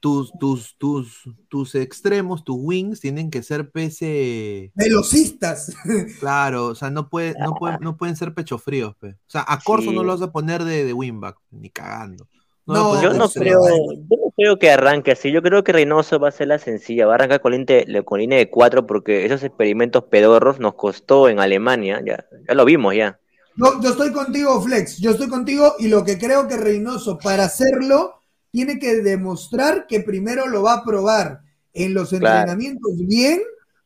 tus, 0.00 0.32
tus, 0.38 0.76
tus, 0.78 1.22
tus 1.48 1.74
extremos, 1.74 2.42
tus 2.42 2.56
wings 2.58 3.00
tienen 3.00 3.30
que 3.30 3.42
ser 3.42 3.70
pese. 3.70 4.72
Velocistas. 4.74 5.74
Claro, 6.20 6.66
o 6.68 6.74
sea, 6.74 6.90
no, 6.90 7.08
puede, 7.08 7.34
no, 7.38 7.54
pueden, 7.54 7.78
no 7.80 7.96
pueden 7.96 8.16
ser 8.16 8.34
pecho 8.34 8.58
fríos. 8.58 8.94
pe. 8.98 9.08
O 9.10 9.16
sea, 9.30 9.44
a 9.46 9.60
Corso 9.60 9.90
Sí. 9.90 9.96
no 9.96 10.02
lo 10.02 10.12
vas 10.12 10.22
a 10.22 10.32
poner 10.32 10.64
de, 10.64 10.84
de 10.84 10.92
wingback, 10.92 11.36
ni 11.50 11.70
cagando. 11.70 12.26
No, 12.66 12.90
pones 12.90 13.02
Yo 13.02 13.12
no, 13.14 13.28
creo, 13.28 13.60
yo 13.68 14.16
no 14.16 14.32
creo 14.36 14.58
que 14.58 14.70
arranque 14.70 15.12
así. 15.12 15.32
Yo 15.32 15.42
creo 15.42 15.64
que 15.64 15.72
Reynoso 15.72 16.18
va 16.20 16.28
a 16.28 16.32
ser 16.32 16.48
la 16.48 16.58
sencilla. 16.58 17.06
Va 17.06 17.12
a 17.12 17.14
arrancar 17.16 17.40
con 17.40 17.52
línea, 17.52 17.84
de- 17.84 18.02
con 18.04 18.20
línea 18.20 18.38
de 18.38 18.48
cuatro 18.48 18.86
porque 18.86 19.26
esos 19.26 19.42
experimentos 19.42 20.04
pedorros 20.04 20.60
nos 20.60 20.74
costó 20.74 21.28
en 21.28 21.40
Alemania. 21.40 22.00
Ya, 22.06 22.24
ya 22.48 22.54
lo 22.54 22.64
vimos 22.64 22.94
ya. 22.94 23.18
No, 23.56 23.82
yo 23.82 23.90
estoy 23.90 24.12
contigo, 24.12 24.60
Flex. 24.62 24.98
Yo 24.98 25.10
estoy 25.10 25.28
contigo 25.28 25.74
y 25.80 25.88
lo 25.88 26.04
que 26.04 26.16
creo 26.16 26.46
que 26.46 26.56
Reynoso 26.56 27.18
para 27.18 27.44
hacerlo 27.44 28.19
tiene 28.50 28.78
que 28.78 28.96
demostrar 29.02 29.86
que 29.86 30.00
primero 30.00 30.46
lo 30.48 30.62
va 30.62 30.74
a 30.74 30.84
probar 30.84 31.40
en 31.72 31.94
los 31.94 32.10
Claro. 32.10 32.26
entrenamientos 32.26 32.92
bien 32.98 33.40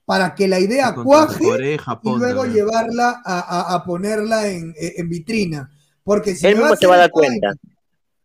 para 0.04 0.34
que 0.34 0.48
la 0.48 0.60
idea 0.60 0.94
cuaje 0.94 1.44
y 2.02 2.08
luego 2.18 2.44
llevarla 2.44 3.22
a, 3.24 3.40
a- 3.40 3.74
a 3.74 3.84
ponerla 3.84 4.48
en, 4.48 4.74
en 4.76 5.08
vitrina. 5.08 5.70
Porque 6.02 6.34
si 6.34 6.46
Él 6.46 6.56
me 6.56 6.60
va 6.62 6.68
a 6.68 6.70
mismo 6.72 6.76
se 6.80 6.86
hacer 6.86 6.90
va 6.90 6.94
a 6.94 6.98
dar 6.98 7.10
cuenta. 7.10 7.52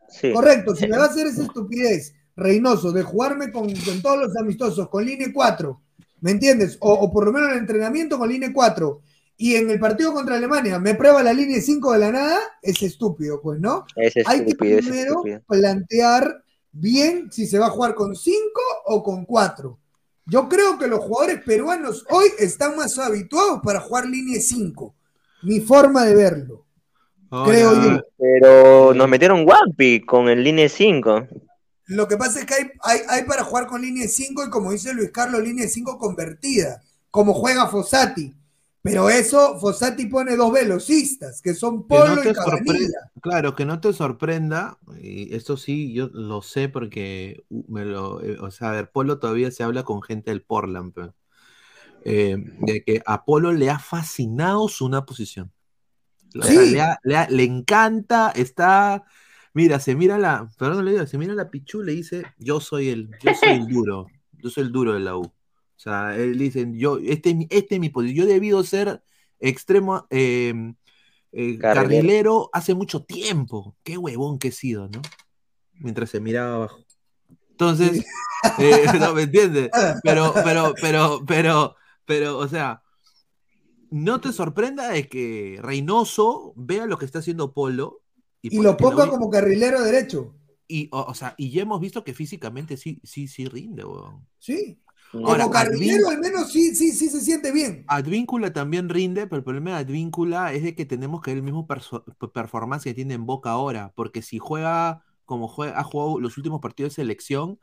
Sí. 0.09 0.33
Correcto, 0.33 0.75
si 0.75 0.87
me 0.87 0.97
va 0.97 1.05
a 1.05 1.07
hacer 1.07 1.27
esa 1.27 1.43
estupidez, 1.43 2.13
Reynoso, 2.35 2.91
de 2.93 3.03
jugarme 3.03 3.51
con, 3.51 3.65
con 3.73 4.01
todos 4.01 4.17
los 4.27 4.37
amistosos, 4.37 4.87
con 4.89 5.05
línea 5.05 5.27
4, 5.33 5.81
¿me 6.21 6.31
entiendes? 6.31 6.77
O, 6.79 6.93
o 6.93 7.11
por 7.11 7.25
lo 7.25 7.33
menos 7.33 7.49
en 7.49 7.55
el 7.55 7.59
entrenamiento 7.61 8.17
con 8.17 8.29
línea 8.29 8.51
4, 8.53 9.01
y 9.41 9.55
en 9.55 9.69
el 9.69 9.79
partido 9.79 10.13
contra 10.13 10.35
Alemania 10.35 10.79
me 10.79 10.95
prueba 10.95 11.23
la 11.23 11.31
línea 11.31 11.61
5 11.61 11.93
de 11.93 11.99
la 11.99 12.11
nada, 12.11 12.39
es 12.61 12.83
estúpido, 12.83 13.41
pues, 13.41 13.57
¿no? 13.57 13.85
Es 13.95 14.13
Hay 14.27 14.43
que 14.43 14.49
estúpido, 14.49 14.79
es 14.79 14.85
primero 14.85 15.11
estúpido. 15.11 15.41
plantear 15.47 16.43
bien 16.73 17.31
si 17.31 17.47
se 17.47 17.57
va 17.57 17.67
a 17.67 17.69
jugar 17.69 17.95
con 17.95 18.17
5 18.17 18.37
o 18.87 19.01
con 19.01 19.23
4. 19.23 19.79
Yo 20.25 20.49
creo 20.49 20.77
que 20.77 20.87
los 20.87 20.99
jugadores 20.99 21.41
peruanos 21.41 22.05
hoy 22.09 22.27
están 22.37 22.75
más 22.75 22.99
habituados 22.99 23.61
para 23.63 23.79
jugar 23.79 24.07
línea 24.07 24.41
5. 24.41 24.93
Mi 25.43 25.61
forma 25.61 26.03
de 26.03 26.15
verlo. 26.15 26.65
Creo 27.45 27.81
yo. 27.81 28.01
Pero 28.17 28.93
nos 28.93 29.07
metieron 29.07 29.47
Wampi 29.47 30.01
con 30.01 30.27
el 30.27 30.43
línea 30.43 30.67
5. 30.67 31.27
Lo 31.85 32.09
que 32.09 32.17
pasa 32.17 32.41
es 32.41 32.45
que 32.45 32.55
hay, 32.55 32.71
hay, 32.81 32.99
hay 33.07 33.23
para 33.23 33.45
jugar 33.45 33.67
con 33.67 33.81
línea 33.81 34.03
de 34.03 34.09
5 34.09 34.47
y 34.47 34.49
como 34.49 34.73
dice 34.73 34.93
Luis 34.93 35.11
Carlos, 35.11 35.41
línea 35.41 35.63
de 35.63 35.71
5 35.71 35.97
convertida, 35.97 36.83
como 37.09 37.33
juega 37.33 37.69
Fossati. 37.69 38.35
Pero 38.81 39.09
eso, 39.09 39.59
Fossati 39.59 40.05
pone 40.05 40.37
dos 40.37 40.53
velocistas, 40.53 41.41
que 41.41 41.53
son 41.53 41.81
Que 41.81 41.87
Polo 41.89 42.15
no 42.15 42.29
y 42.29 42.33
Cabanilla. 42.33 43.11
Claro, 43.21 43.53
que 43.55 43.65
no 43.65 43.81
te 43.81 43.91
sorprenda, 43.91 44.77
y 45.01 45.35
esto 45.35 45.57
sí, 45.57 45.93
yo 45.93 46.07
lo 46.13 46.41
sé 46.41 46.69
porque 46.69 47.43
me 47.49 47.83
lo, 47.83 48.21
eh, 48.23 48.37
o 48.39 48.51
sea, 48.51 48.69
a 48.69 48.73
ver, 48.73 48.89
Polo 48.91 49.19
todavía 49.19 49.51
se 49.51 49.63
habla 49.63 49.83
con 49.83 50.01
gente 50.01 50.31
del 50.31 50.41
Portland, 50.43 50.93
pe. 50.93 51.11
Eh, 52.05 52.37
de 52.61 52.83
que 52.85 53.01
a 53.05 53.25
Polo 53.25 53.51
le 53.51 53.69
ha 53.69 53.79
fascinado 53.79 54.69
su 54.69 54.85
una 54.85 55.05
posición. 55.05 55.51
O 56.39 56.41
sea, 56.43 56.61
Sí. 56.61 56.71
le, 56.71 56.81
ha- 56.81 56.99
le 57.03 57.17
ha- 57.17 57.29
le 57.29 57.43
encanta, 57.43 58.31
está, 58.31 59.03
mira, 59.53 59.79
se 59.81 59.95
mira 59.95 60.17
la, 60.17 60.49
perdón, 60.57 60.85
le 60.85 60.91
digo, 60.91 61.05
se 61.05 61.17
mira 61.17 61.33
la 61.33 61.49
pichu, 61.51 61.81
le 61.83 61.91
dice, 61.91 62.23
yo 62.37 62.61
soy 62.61 62.89
el, 62.89 63.09
yo 63.21 63.33
soy 63.33 63.49
el 63.49 63.67
duro, 63.67 64.07
yo 64.31 64.49
soy 64.49 64.63
el 64.63 64.71
duro 64.71 64.93
de 64.93 65.01
la 65.01 65.17
U. 65.17 65.29
O 65.79 65.81
sea, 65.81 66.13
él 66.17 66.37
dice, 66.37 66.67
yo, 66.73 66.97
este, 66.97 67.47
este 67.49 67.75
es 67.75 67.79
mi 67.79 67.87
posición, 67.87 68.17
yo 68.17 68.23
he 68.25 68.33
debido 68.33 68.61
ser 68.65 69.01
extremo, 69.39 70.05
eh, 70.09 70.53
eh, 71.31 71.57
Carrilero. 71.57 71.73
carrilero 71.73 72.49
hace 72.51 72.73
mucho 72.73 73.05
tiempo. 73.05 73.77
Qué 73.81 73.97
huevón 73.97 74.39
que 74.39 74.49
he 74.49 74.51
sido, 74.51 74.89
¿no? 74.89 75.01
Mientras 75.75 76.09
se 76.09 76.19
miraba 76.19 76.55
abajo. 76.55 76.79
Entonces, 77.51 78.05
eh, 78.59 78.87
no 78.99 79.13
me 79.13 79.21
entiendes. 79.21 79.69
Pero, 80.03 80.33
pero, 80.43 80.73
pero, 80.81 81.23
pero, 81.25 81.75
pero, 82.03 82.37
o 82.39 82.47
sea, 82.49 82.83
no 83.89 84.19
te 84.19 84.33
sorprenda 84.33 84.89
de 84.89 85.07
que 85.07 85.59
Reynoso 85.61 86.51
vea 86.57 86.87
lo 86.87 86.97
que 86.97 87.05
está 87.05 87.19
haciendo 87.19 87.53
Polo 87.53 88.01
Y 88.41 88.61
lo 88.61 88.75
ponga 88.75 89.07
como 89.07 89.29
carrilero 89.29 89.81
derecho. 89.81 90.35
Y, 90.67 90.89
o, 90.91 91.03
o 91.03 91.13
sea, 91.13 91.35
y 91.37 91.51
ya 91.51 91.61
hemos 91.61 91.79
visto 91.79 92.03
que 92.03 92.13
físicamente 92.13 92.75
sí, 92.75 92.99
sí, 93.05 93.29
sí 93.29 93.45
rinde, 93.45 93.85
weón. 93.85 94.27
Sí. 94.39 94.77
Ahora, 95.13 95.43
como 95.43 95.51
carrilero 95.51 96.09
al 96.09 96.19
menos 96.19 96.51
sí, 96.51 96.75
sí, 96.75 96.91
sí 96.91 97.09
se 97.09 97.21
siente 97.21 97.51
bien. 97.51 97.83
Advíncula 97.87 98.53
también 98.53 98.89
rinde, 98.89 99.25
pero 99.25 99.37
el 99.37 99.43
problema 99.43 99.71
de 99.71 99.77
Advíncula 99.77 100.53
es 100.53 100.63
de 100.63 100.75
que 100.75 100.85
tenemos 100.85 101.21
que 101.21 101.31
ver 101.31 101.37
el 101.37 101.43
mismo 101.43 101.67
performance 101.67 102.83
que 102.83 102.93
tiene 102.93 103.15
en 103.15 103.25
Boca 103.25 103.49
ahora, 103.51 103.91
porque 103.95 104.21
si 104.21 104.37
juega 104.37 105.03
como 105.29 105.47
juega, 105.47 105.79
ha 105.79 105.83
jugado 105.83 106.19
los 106.19 106.37
últimos 106.37 106.59
partidos 106.59 106.91
de 106.91 107.03
selección, 107.03 107.59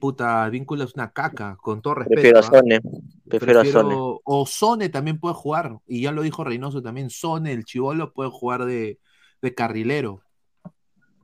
puta, 0.00 0.42
Advíncula 0.42 0.84
es 0.84 0.94
una 0.94 1.12
caca, 1.12 1.56
con 1.60 1.80
todo 1.80 1.94
respeto. 1.94 2.20
Prefiero 2.20 2.38
a 2.38 2.40
¿ah? 2.40 2.50
Sone. 2.50 2.80
Prefiero 3.28 3.60
a 3.60 3.64
Sone. 3.64 3.94
O 4.24 4.46
Sone 4.46 4.88
también 4.88 5.20
puede 5.20 5.36
jugar, 5.36 5.78
y 5.86 6.02
ya 6.02 6.10
lo 6.10 6.22
dijo 6.22 6.42
Reynoso 6.42 6.82
también, 6.82 7.10
Sone, 7.10 7.52
el 7.52 7.64
chivolo, 7.64 8.12
puede 8.12 8.30
jugar 8.30 8.64
de, 8.64 8.98
de 9.40 9.54
carrilero. 9.54 10.22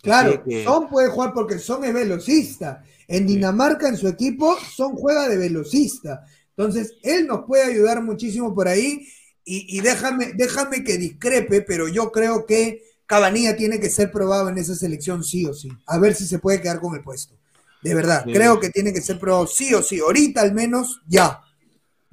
Claro, 0.04 0.44
que- 0.44 0.64
Son 0.64 0.88
puede 0.88 1.08
jugar 1.08 1.32
porque 1.34 1.58
Son 1.58 1.84
es 1.84 1.92
velocista. 1.94 2.84
En 3.08 3.26
Dinamarca, 3.26 3.88
en 3.88 3.96
su 3.96 4.08
equipo, 4.08 4.56
Son 4.74 4.94
juega 4.94 5.28
de 5.28 5.36
velocista. 5.36 6.24
Entonces, 6.56 6.92
él 7.02 7.26
nos 7.26 7.44
puede 7.46 7.64
ayudar 7.64 8.02
muchísimo 8.02 8.54
por 8.54 8.68
ahí. 8.68 9.06
Y, 9.44 9.76
y 9.76 9.80
déjame, 9.80 10.32
déjame 10.34 10.84
que 10.84 10.96
discrepe, 10.96 11.60
pero 11.62 11.88
yo 11.88 12.10
creo 12.12 12.46
que 12.46 12.82
Cabanilla 13.06 13.56
tiene 13.56 13.78
que 13.80 13.90
ser 13.90 14.10
probado 14.10 14.48
en 14.48 14.56
esa 14.56 14.74
selección 14.74 15.22
sí 15.22 15.44
o 15.44 15.52
sí. 15.52 15.68
A 15.86 15.98
ver 15.98 16.14
si 16.14 16.26
se 16.26 16.38
puede 16.38 16.62
quedar 16.62 16.80
con 16.80 16.94
el 16.94 17.02
puesto. 17.02 17.34
De 17.82 17.94
verdad, 17.94 18.24
Sí. 18.24 18.32
creo 18.32 18.58
que 18.58 18.70
tiene 18.70 18.92
que 18.94 19.02
ser 19.02 19.18
probado 19.18 19.46
sí 19.46 19.74
o 19.74 19.82
sí. 19.82 20.00
Ahorita 20.00 20.40
al 20.40 20.54
menos, 20.54 21.02
ya. 21.06 21.40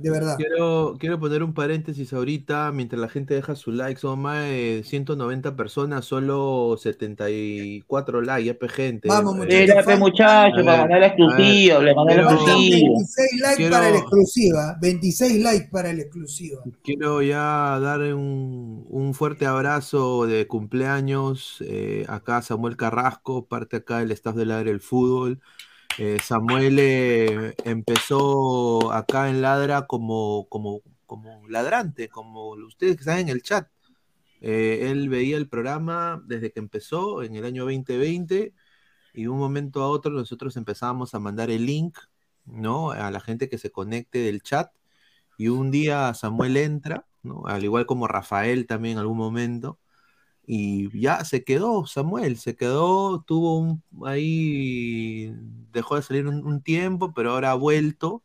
De 0.02 0.10
verdad. 0.10 0.36
Quiero, 0.38 0.96
quiero 1.00 1.20
poner 1.20 1.44
un 1.44 1.54
paréntesis 1.54 2.12
ahorita, 2.14 2.72
mientras 2.74 3.00
la 3.00 3.08
gente 3.10 3.34
deja 3.34 3.56
su 3.56 3.72
like, 3.72 4.00
son 4.00 4.20
más 4.20 4.44
de 4.46 4.82
190 4.86 5.56
personas, 5.56 6.06
solo 6.06 6.76
74 6.78 8.22
likes, 8.22 8.46
ya 8.46 8.54
pe 8.54 8.70
gente. 8.70 9.08
Vamos, 9.08 9.36
Eh, 9.36 9.38
muchachos. 9.38 9.68
Mira, 9.70 9.84
pe, 9.84 9.98
muchacho, 9.98 10.60
a 10.62 10.64
para 10.88 11.06
exclusiva, 11.08 11.76
a 11.76 11.80
ver, 11.80 11.86
le 11.88 11.96
mandé 11.96 12.16
la 12.16 12.22
quiero- 12.22 12.32
exclusiva. 12.36 12.90
26 12.90 13.42
likes 13.42 13.56
Quiero- 13.58 13.72
para 13.72 13.90
la 13.92 13.98
exclusiva. 13.98 14.78
26 14.82 15.44
likes 15.44 15.68
para 15.72 15.94
la 15.94 16.02
exclusiva. 16.02 16.62
Quiero 16.84 17.22
ya 17.22 17.80
dar 17.80 18.02
un, 18.14 18.86
un 18.90 19.14
fuerte 19.14 19.46
abrazo 19.46 20.26
de 20.26 20.48
cumpleaños 20.48 21.58
eh, 21.68 22.06
acá 22.08 22.38
a 22.38 22.42
Samuel 22.42 22.78
Carrasco, 22.78 23.46
parte 23.46 23.78
acá 23.78 24.00
del 24.00 24.12
staff 24.12 24.36
de 24.36 24.46
Ladra 24.46 24.70
el 24.72 24.82
Fútbol. 24.82 25.40
Eh, 25.98 26.18
Samuel 26.24 26.80
eh, 26.80 27.56
empezó 27.66 28.92
acá 28.94 29.30
en 29.30 29.42
Ladra 29.42 29.88
como, 29.88 30.48
como, 30.50 30.82
como 31.06 31.48
ladrante, 31.50 32.10
como 32.10 32.52
ustedes 32.52 32.96
que 32.96 33.02
están 33.02 33.20
en 33.20 33.30
el 33.30 33.42
chat. 33.44 33.68
Eh, 34.42 34.90
él 34.92 35.10
veía 35.10 35.38
el 35.38 35.50
programa 35.50 36.22
desde 36.26 36.52
que 36.52 36.60
empezó 36.60 37.24
en 37.24 37.36
el 37.36 37.46
año 37.46 37.66
2020 37.66 38.54
y 39.14 39.24
de 39.24 39.30
un 39.30 39.38
momento 39.40 39.82
a 39.84 39.90
otro 39.90 40.12
nosotros 40.12 40.58
empezábamos 40.58 41.14
a 41.14 41.20
mandar 41.20 41.52
el 41.52 41.66
link, 41.66 41.98
¿no? 42.46 42.92
A 42.92 43.12
la 43.12 43.20
gente 43.20 43.50
que 43.50 43.58
se 43.58 43.72
conecte 43.72 44.20
del 44.20 44.42
chat 44.42 44.72
y 45.38 45.50
un 45.50 45.72
día 45.72 46.14
Samuel 46.14 46.58
entra. 46.58 47.08
Al 47.46 47.64
igual 47.64 47.86
como 47.86 48.08
Rafael 48.08 48.68
también 48.68 48.94
en 48.94 49.00
algún 49.00 49.18
momento 49.18 49.80
y 50.54 51.00
ya 51.00 51.24
se 51.24 51.46
quedó 51.46 51.86
Samuel, 51.88 52.38
se 52.38 52.58
quedó, 52.58 53.24
tuvo 53.24 53.58
un 53.60 53.84
ahí, 54.06 55.34
dejó 55.72 55.96
de 55.96 56.02
salir 56.02 56.28
un, 56.28 56.62
tiempo, 56.62 57.14
pero 57.14 57.32
ahora 57.32 57.52
ha 57.52 57.56
vuelto. 57.56 58.22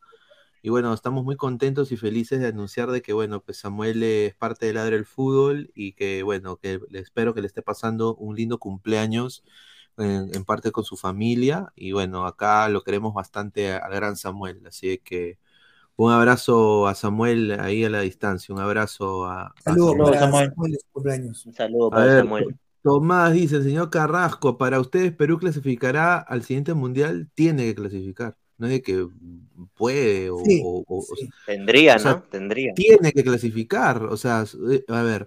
Y 0.62 0.70
bueno, 0.70 0.92
estamos 0.94 1.24
muy 1.24 1.36
contentos 1.36 1.92
y 1.92 1.96
felices 1.96 2.40
de 2.40 2.48
anunciar 2.48 2.90
de 2.90 3.02
que, 3.02 3.12
bueno, 3.12 3.42
pues 3.42 3.58
Samuel 3.58 4.02
es 4.02 4.34
parte 4.36 4.66
de 4.66 4.72
Ladre 4.74 4.96
el 4.96 5.06
Fútbol 5.06 5.70
y 5.76 5.92
que, 5.92 6.24
bueno, 6.24 6.56
que 6.56 6.80
le 6.90 7.00
espero 7.00 7.34
que 7.34 7.42
le 7.42 7.48
esté 7.48 7.62
pasando 7.62 8.16
un 8.16 8.36
lindo 8.36 8.58
cumpleaños 8.58 9.44
en, 9.98 10.44
parte 10.44 10.72
con 10.72 10.84
su 10.84 10.96
familia. 10.96 11.72
Y 11.76 11.92
bueno, 11.92 12.26
acá 12.26 12.68
lo 12.68 12.82
queremos 12.82 13.14
bastante 13.14 13.72
al 13.74 13.92
gran 13.94 14.16
Samuel. 14.16 14.66
Así 14.66 14.98
que 14.98 15.38
un 15.96 16.12
abrazo 16.12 16.86
a 16.86 16.94
Samuel 16.94 17.58
ahí 17.60 17.84
a 17.84 17.90
la 17.90 18.00
distancia, 18.00 18.54
un 18.54 18.60
abrazo 18.60 19.26
a, 19.26 19.46
a 19.48 19.54
Saludos 19.62 19.90
Samuel. 19.96 20.10
para 20.12 20.20
Samuel 20.20 20.78
cumpleaños. 20.92 21.46
Un 21.46 21.54
saludo 21.54 21.86
A 21.88 21.90
para 21.90 22.04
ver, 22.06 22.18
Samuel. 22.24 22.44
To- 22.44 22.50
Tomás 22.82 23.32
dice, 23.32 23.62
señor 23.64 23.90
Carrasco, 23.90 24.56
para 24.58 24.78
ustedes 24.80 25.10
Perú 25.12 25.38
clasificará 25.38 26.18
al 26.18 26.44
siguiente 26.44 26.72
mundial, 26.74 27.28
tiene 27.34 27.64
que 27.64 27.74
clasificar. 27.74 28.36
No 28.58 28.66
es 28.68 28.72
de 28.74 28.82
que 28.82 29.06
puede 29.74 30.30
o, 30.30 30.38
Sí, 30.44 30.60
o- 30.64 30.84
o- 30.86 30.98
o 30.98 31.02
sea, 31.16 31.28
Tendría, 31.46 31.96
o 31.96 31.98
sea, 31.98 32.12
¿no? 32.12 32.22
Tendría. 32.30 32.72
tiene 32.74 33.12
que 33.12 33.24
clasificar. 33.24 34.04
O 34.04 34.16
sea, 34.16 34.44
eh, 34.70 34.84
a 34.88 35.02
ver, 35.02 35.26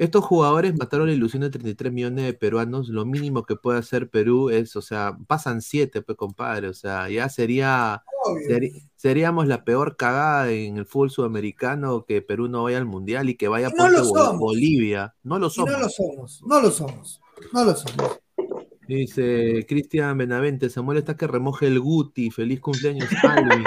estos 0.00 0.24
jugadores 0.24 0.74
mataron 0.78 1.08
la 1.08 1.12
ilusión 1.12 1.42
de 1.42 1.50
33 1.50 1.92
millones 1.92 2.24
de 2.24 2.32
peruanos. 2.34 2.88
Lo 2.88 3.04
mínimo 3.04 3.44
que 3.44 3.54
puede 3.56 3.78
hacer 3.78 4.08
Perú 4.08 4.48
es, 4.50 4.74
o 4.76 4.82
sea, 4.82 5.16
pasan 5.26 5.60
siete, 5.62 6.00
pues, 6.02 6.16
compadre. 6.16 6.68
O 6.68 6.74
sea, 6.74 7.08
ya 7.10 7.28
sería, 7.28 8.02
seri- 8.48 8.88
seríamos 8.96 9.46
la 9.46 9.62
peor 9.64 9.96
cagada 9.96 10.50
en 10.50 10.78
el 10.78 10.86
fútbol 10.86 11.10
sudamericano 11.10 12.04
que 12.06 12.22
Perú 12.22 12.48
no 12.48 12.62
vaya 12.64 12.78
al 12.78 12.86
mundial 12.86 13.28
y 13.28 13.36
que 13.36 13.48
vaya 13.48 13.68
Y 13.68 13.72
no 13.78 14.04
somos. 14.04 14.38
Bolivia. 14.38 15.14
No 15.22 15.38
lo 15.38 15.50
somos. 15.50 15.70
no 15.72 15.78
lo 15.78 15.88
somos, 15.90 16.42
no 16.46 16.60
lo 16.60 16.70
somos, 16.70 17.20
no 17.52 17.64
lo 17.64 17.76
somos. 17.76 18.20
Dice 18.96 19.64
Cristian 19.68 20.18
Benavente, 20.18 20.68
Samuel 20.68 20.98
está 20.98 21.16
que 21.16 21.28
remoje 21.28 21.68
el 21.68 21.78
Guti, 21.78 22.32
feliz 22.32 22.60
cumpleaños 22.60 23.08
Alvin. 23.22 23.64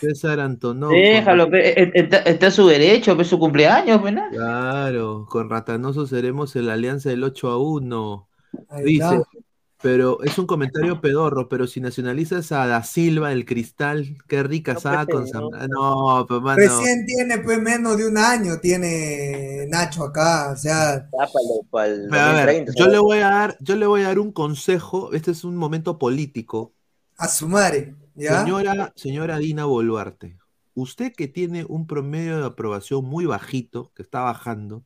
César 0.00 0.40
Antonov. 0.40 0.90
Déjalo, 0.90 1.52
eh, 1.52 1.90
está, 1.92 2.18
está 2.18 2.46
a 2.46 2.50
su 2.50 2.66
derecho, 2.66 3.14
pe, 3.14 3.24
su 3.24 3.38
cumpleaños, 3.38 4.00
¿no? 4.10 4.22
Claro, 4.30 5.26
con 5.28 5.50
Ratanoso 5.50 6.06
seremos 6.06 6.56
en 6.56 6.66
la 6.66 6.72
alianza 6.72 7.10
del 7.10 7.22
8 7.22 7.50
a 7.50 7.58
1. 7.58 8.28
Ahí 8.70 8.84
Dice, 8.84 9.04
está. 9.04 9.37
Pero 9.80 10.22
es 10.22 10.38
un 10.38 10.46
comentario 10.46 11.00
pedorro, 11.00 11.48
pero 11.48 11.66
si 11.66 11.80
nacionalizas 11.80 12.50
a 12.52 12.66
Da 12.66 12.82
Silva, 12.82 13.32
el 13.32 13.44
cristal, 13.44 14.16
qué 14.28 14.42
rica 14.42 14.72
asada 14.72 15.06
con 15.06 15.26
Sam- 15.26 15.50
Ah, 15.54 15.66
No, 15.68 16.26
pues 16.26 16.40
mano. 16.40 16.58
Recién 16.58 17.06
tiene 17.06 17.38
pues 17.38 17.60
menos 17.60 17.96
de 17.96 18.08
un 18.08 18.18
año, 18.18 18.58
tiene 18.60 19.66
Nacho 19.68 20.04
acá, 20.04 20.50
o 20.52 20.56
sea. 20.56 20.94
el 20.94 22.08
Pero 22.10 22.22
a 22.22 22.32
ver, 22.32 22.64
yo 22.76 22.86
le 22.88 22.98
voy 22.98 23.18
a 23.18 23.28
dar, 23.30 23.56
yo 23.60 23.76
le 23.76 23.86
voy 23.86 24.02
a 24.02 24.08
dar 24.08 24.18
un 24.18 24.32
consejo, 24.32 25.12
este 25.12 25.30
es 25.30 25.44
un 25.44 25.56
momento 25.56 25.98
político. 25.98 26.74
A 27.16 27.28
su 27.28 27.48
madre, 27.48 27.94
¿ya? 28.14 28.44
Señora, 28.44 28.92
señora 28.96 29.38
Dina 29.38 29.64
Boluarte, 29.64 30.38
usted 30.74 31.12
que 31.14 31.28
tiene 31.28 31.64
un 31.68 31.86
promedio 31.86 32.38
de 32.38 32.46
aprobación 32.46 33.04
muy 33.04 33.26
bajito, 33.26 33.92
que 33.94 34.02
está 34.02 34.20
bajando, 34.20 34.84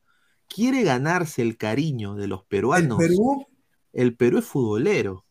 quiere 0.49 0.83
ganarse 0.83 1.43
el 1.43 1.57
cariño 1.57 2.15
de 2.15 2.27
los 2.29 2.45
peruanos. 2.45 2.99
Perú? 2.99 3.47
El 3.93 4.17
Perú 4.17 4.39
es 4.39 4.45
futbolero. 4.45 5.25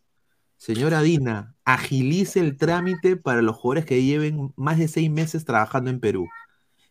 Señora 0.57 1.01
Dina, 1.01 1.55
agilice 1.65 2.39
el 2.39 2.55
trámite 2.55 3.17
para 3.17 3.41
los 3.41 3.55
jugadores 3.55 3.85
que 3.85 4.03
lleven 4.03 4.53
más 4.55 4.77
de 4.77 4.87
seis 4.87 5.09
meses 5.09 5.43
trabajando 5.43 5.89
en 5.89 5.99
Perú. 5.99 6.27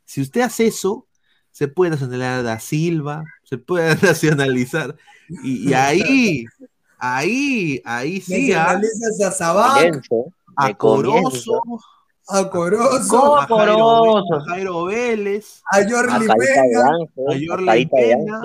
Si 0.05 0.21
usted 0.21 0.41
hace 0.41 0.67
eso, 0.67 1.07
se 1.53 1.69
puede 1.69 1.93
nacionalizar 1.93 2.41
a 2.41 2.43
Da 2.43 2.59
Silva, 2.59 3.25
se 3.45 3.59
puede 3.59 3.95
nacionalizar. 4.03 4.97
Y, 5.45 5.71
y 5.71 5.75
ahí, 5.75 6.45
ahí, 6.99 7.81
ahí 7.85 8.21
sí, 8.21 8.53
¿ah? 8.53 8.81
A 9.25 9.31
Sabac, 9.31 10.03
a. 10.57 10.75
Corozo, 10.75 11.63
a 12.29 12.51
Corozo, 12.51 13.37
a 13.39 13.47
Jairo, 13.47 14.19
a 14.19 14.45
Jairo 14.49 14.85
Vélez, 14.85 15.63
a 15.71 15.89
Jorli 15.89 16.25
A 16.25 16.27
Carita 16.27 16.35
de 16.35 16.47
Peña. 16.47 16.81
Ángel, 16.89 17.69
a 17.69 17.75
de 17.75 17.87
Pena. 17.87 18.41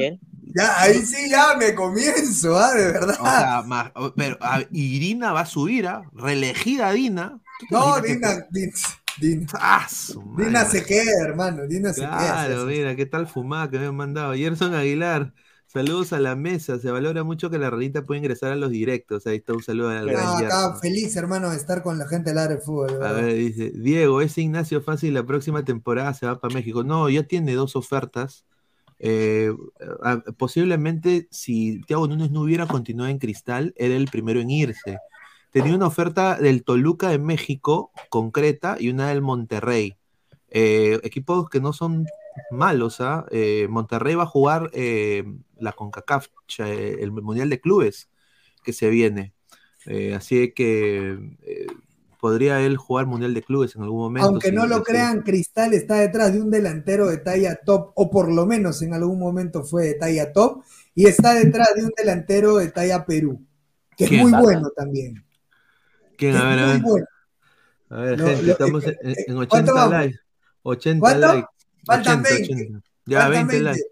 Ya, 0.55 0.81
ahí 0.81 1.01
sí 1.05 1.29
ya 1.29 1.55
me 1.57 1.75
comienzo, 1.75 2.57
¿ah? 2.57 2.73
De 2.73 2.85
verdad. 2.91 3.17
O 3.19 3.25
sea, 3.25 3.61
ma- 3.63 3.91
pero 4.15 4.37
a- 4.41 4.61
y 4.71 4.99
Dina 4.99 5.33
va 5.33 5.41
a 5.41 5.45
subir, 5.45 5.87
¿ah? 5.87 6.09
Reelegida 6.13 6.91
Dina. 6.93 7.41
¿Tú 7.59 7.65
te 7.67 7.75
no, 7.75 8.01
Dina, 8.01 8.47
Dina, 8.51 8.73
Dina, 9.19 9.47
¡Ah, 9.53 9.87
madre! 10.15 10.45
Dina 10.45 10.65
se 10.65 10.85
queda, 10.85 11.11
hermano, 11.25 11.67
Dina 11.67 11.93
se 11.93 12.09
queda. 12.09 12.45
Claro, 12.47 12.65
mira, 12.65 12.95
qué 12.95 13.05
tal 13.05 13.27
fumada 13.27 13.69
que 13.69 13.79
me 13.79 13.87
han 13.87 13.95
mandado. 13.95 14.33
Gerson 14.33 14.73
Aguilar, 14.73 15.33
saludos 15.67 16.13
a 16.13 16.19
la 16.19 16.35
mesa. 16.35 16.79
Se 16.79 16.91
valora 16.91 17.23
mucho 17.23 17.49
que 17.49 17.57
la 17.57 17.69
ranita 17.69 18.05
pueda 18.05 18.19
ingresar 18.19 18.51
a 18.51 18.55
los 18.55 18.71
directos. 18.71 19.25
Ahí 19.27 19.37
está 19.37 19.53
un 19.53 19.63
saludo 19.63 19.89
al 19.89 20.05
No, 20.05 20.11
gran 20.13 20.37
Gerson. 20.37 20.79
feliz, 20.79 21.15
hermano, 21.15 21.49
de 21.51 21.57
estar 21.57 21.83
con 21.83 21.97
la 21.97 22.07
gente 22.07 22.29
del 22.31 22.39
área 22.39 22.55
de 22.57 22.61
fútbol. 22.61 23.03
A 23.03 23.11
ver, 23.13 23.33
dice, 23.35 23.71
Diego, 23.75 24.21
ese 24.21 24.41
Ignacio 24.41 24.81
Fácil 24.81 25.13
la 25.13 25.25
próxima 25.25 25.63
temporada 25.65 26.13
se 26.13 26.25
va 26.25 26.39
para 26.39 26.53
México. 26.53 26.83
No, 26.83 27.09
ya 27.09 27.23
tiene 27.23 27.53
dos 27.55 27.75
ofertas. 27.75 28.45
Eh, 28.99 29.51
posiblemente 30.37 31.27
si 31.29 31.81
Thiago 31.81 32.07
Núñez 32.07 32.31
no 32.31 32.41
hubiera 32.41 32.65
continuado 32.65 33.09
en 33.09 33.19
Cristal, 33.19 33.73
era 33.77 33.95
el 33.95 34.07
primero 34.07 34.39
en 34.39 34.49
irse. 34.49 34.97
Tenía 35.51 35.75
una 35.75 35.87
oferta 35.87 36.37
del 36.37 36.63
Toluca 36.63 37.09
de 37.09 37.19
México 37.19 37.91
concreta 38.09 38.77
y 38.79 38.89
una 38.89 39.09
del 39.09 39.21
Monterrey. 39.21 39.95
Eh, 40.49 40.99
equipos 41.03 41.49
que 41.49 41.59
no 41.59 41.73
son 41.73 42.05
malos, 42.51 42.99
¿ah? 43.01 43.25
Eh, 43.31 43.67
Monterrey 43.69 44.15
va 44.15 44.23
a 44.23 44.27
jugar 44.27 44.71
la 45.57 45.71
CONCACAF, 45.71 46.27
el 46.57 47.11
Mundial 47.11 47.49
de 47.49 47.61
Clubes 47.61 48.09
que 48.63 48.73
se 48.73 48.89
viene. 48.89 49.33
Así 50.15 50.51
que 50.51 51.19
podría 52.25 52.59
él 52.61 52.75
jugar 52.75 53.05
Mundial 53.05 53.35
de 53.35 53.43
Clubes 53.43 53.75
en 53.75 53.83
algún 53.83 53.99
momento. 53.99 54.27
Aunque 54.29 54.49
si 54.49 54.55
no 54.55 54.65
lo 54.65 54.81
crean, 54.81 55.21
Cristal 55.21 55.75
está 55.75 55.97
detrás 55.97 56.33
de 56.33 56.41
un 56.41 56.49
delantero 56.49 57.05
de 57.07 57.17
talla 57.17 57.55
top, 57.63 57.91
o 57.93 58.09
por 58.09 58.33
lo 58.33 58.47
menos 58.47 58.81
en 58.81 58.95
algún 58.95 59.19
momento 59.19 59.63
fue 59.63 59.83
de 59.85 59.93
talla 59.93 60.33
top, 60.33 60.63
y 60.95 61.05
está 61.05 61.35
detrás 61.35 61.69
de 61.75 61.83
un 61.83 61.91
delantero 61.95 62.57
de 62.57 62.71
talla 62.71 63.05
Perú, 63.05 63.39
que 63.95 64.05
es 64.05 64.11
muy 64.11 64.31
bueno 64.31 64.71
también. 64.75 65.23
¿Quién? 66.17 66.35
A 66.35 66.49
ver, 66.49 66.59
a 66.59 66.65
ver. 66.65 66.81
bueno. 66.81 67.05
A 67.91 67.97
ver, 67.97 68.19
gente, 68.19 68.41
lo- 68.41 68.51
estamos 68.53 68.83
eh, 68.87 68.97
en, 69.03 69.09
eh, 69.11 69.15
en 69.27 69.35
¿cuánto 69.35 69.55
80 69.55 69.73
vamos? 69.73 69.91
likes. 69.91 70.19
80 70.63 70.99
¿Cuánto? 70.99 71.27
likes. 71.27 71.47
Faltan 71.85 72.19
80, 72.21 72.29
20. 72.35 72.53
80. 72.53 72.79
Ya, 73.05 73.19
Faltan 73.19 73.33
20 73.47 73.53
20. 73.53 73.63
likes. 73.69 73.87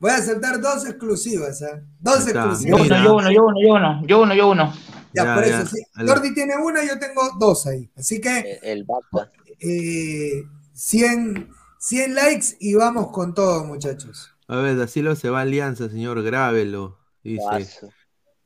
Voy 0.00 0.10
a 0.10 0.16
aceptar 0.16 0.60
dos 0.60 0.86
exclusivas, 0.86 1.62
¿ah? 1.62 1.80
Dos 2.00 2.26
está. 2.26 2.32
Yo 2.32 2.76
exclusivas. 2.76 2.80
uno, 2.80 3.04
yo 3.04 3.14
uno, 3.14 3.30
yo 3.30 3.44
uno, 3.44 3.60
yo 3.62 3.74
uno, 3.76 4.02
yo 4.06 4.20
uno, 4.22 4.34
yo 4.34 4.50
uno. 4.50 4.72
Ya, 5.12 5.24
Ya, 5.24 5.34
por 5.34 5.44
ya. 5.46 5.60
eso, 5.62 5.76
Jordi 6.06 6.34
tiene 6.34 6.56
una, 6.56 6.84
yo 6.84 6.98
tengo 6.98 7.22
dos 7.38 7.66
ahí. 7.66 7.90
Así 7.96 8.20
que 8.20 8.58
El 8.62 8.86
Barça. 8.86 9.30
eh, 9.60 10.44
100, 10.72 11.48
100 11.78 12.14
likes 12.14 12.46
y 12.60 12.74
vamos 12.74 13.10
con 13.12 13.34
todo, 13.34 13.64
muchachos. 13.64 14.30
A 14.48 14.56
ver, 14.56 14.76
Dacilo 14.76 15.16
se 15.16 15.30
va 15.30 15.40
a 15.40 15.42
Alianza, 15.42 15.88
señor, 15.88 16.22
grábelo. 16.22 16.98
Dice. 17.22 17.44
Paso. 17.44 17.90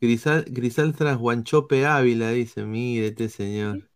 Grisal, 0.01 0.45
Grisal 0.49 0.95
tras 0.95 1.19
Guanchope 1.19 1.85
Ávila, 1.87 2.31
dice, 2.31 2.65
mire 2.65 3.09
este 3.09 3.29
señor. 3.29 3.91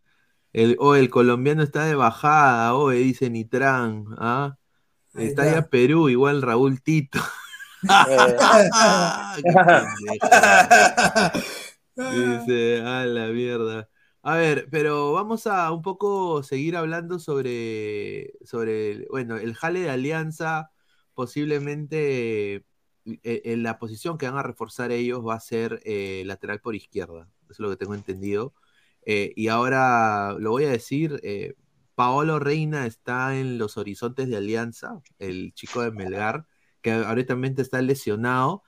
El, 0.52 0.76
oh, 0.78 0.94
el 0.94 1.08
colombiano 1.10 1.62
está 1.62 1.84
de 1.84 1.94
bajada, 1.94 2.74
oh, 2.74 2.90
dice 2.90 3.30
Nitrán. 3.30 4.04
¿ah? 4.18 4.56
Está 5.14 5.46
está. 5.46 5.60
ya 5.60 5.66
Perú, 5.68 6.08
igual 6.10 6.42
Raúl 6.42 6.82
Tito. 6.82 7.20
Eh, 11.96 12.02
pendejo. 12.02 12.46
Dice, 12.46 12.80
a 12.82 13.04
la 13.06 13.28
mierda. 13.28 13.88
A 14.22 14.36
ver, 14.36 14.68
pero 14.70 15.12
vamos 15.12 15.46
a 15.46 15.70
un 15.72 15.82
poco 15.82 16.42
seguir 16.42 16.76
hablando 16.76 17.18
sobre, 17.18 18.32
sobre 18.44 19.06
bueno, 19.10 19.36
el 19.36 19.54
jale 19.54 19.80
de 19.80 19.90
Alianza, 19.90 20.70
posiblemente 21.14 22.54
eh, 22.56 23.42
en 23.44 23.62
la 23.62 23.78
posición 23.78 24.16
que 24.18 24.26
van 24.28 24.38
a 24.38 24.42
reforzar 24.42 24.90
ellos 24.92 25.26
va 25.26 25.34
a 25.34 25.40
ser 25.40 25.80
eh, 25.84 26.22
lateral 26.26 26.60
por 26.60 26.74
izquierda, 26.74 27.28
eso 27.44 27.52
es 27.52 27.60
lo 27.60 27.70
que 27.70 27.76
tengo 27.76 27.94
entendido. 27.94 28.54
Eh, 29.06 29.32
y 29.36 29.48
ahora 29.48 30.32
lo 30.38 30.50
voy 30.52 30.64
a 30.64 30.70
decir, 30.70 31.20
eh, 31.22 31.54
Paolo 31.94 32.38
Reina 32.38 32.86
está 32.86 33.38
en 33.38 33.58
los 33.58 33.76
horizontes 33.76 34.28
de 34.28 34.36
Alianza, 34.38 35.02
el 35.18 35.52
chico 35.54 35.82
de 35.82 35.90
Melgar, 35.92 36.46
que 36.80 36.92
ahorita 36.92 37.36
está 37.58 37.82
lesionado, 37.82 38.62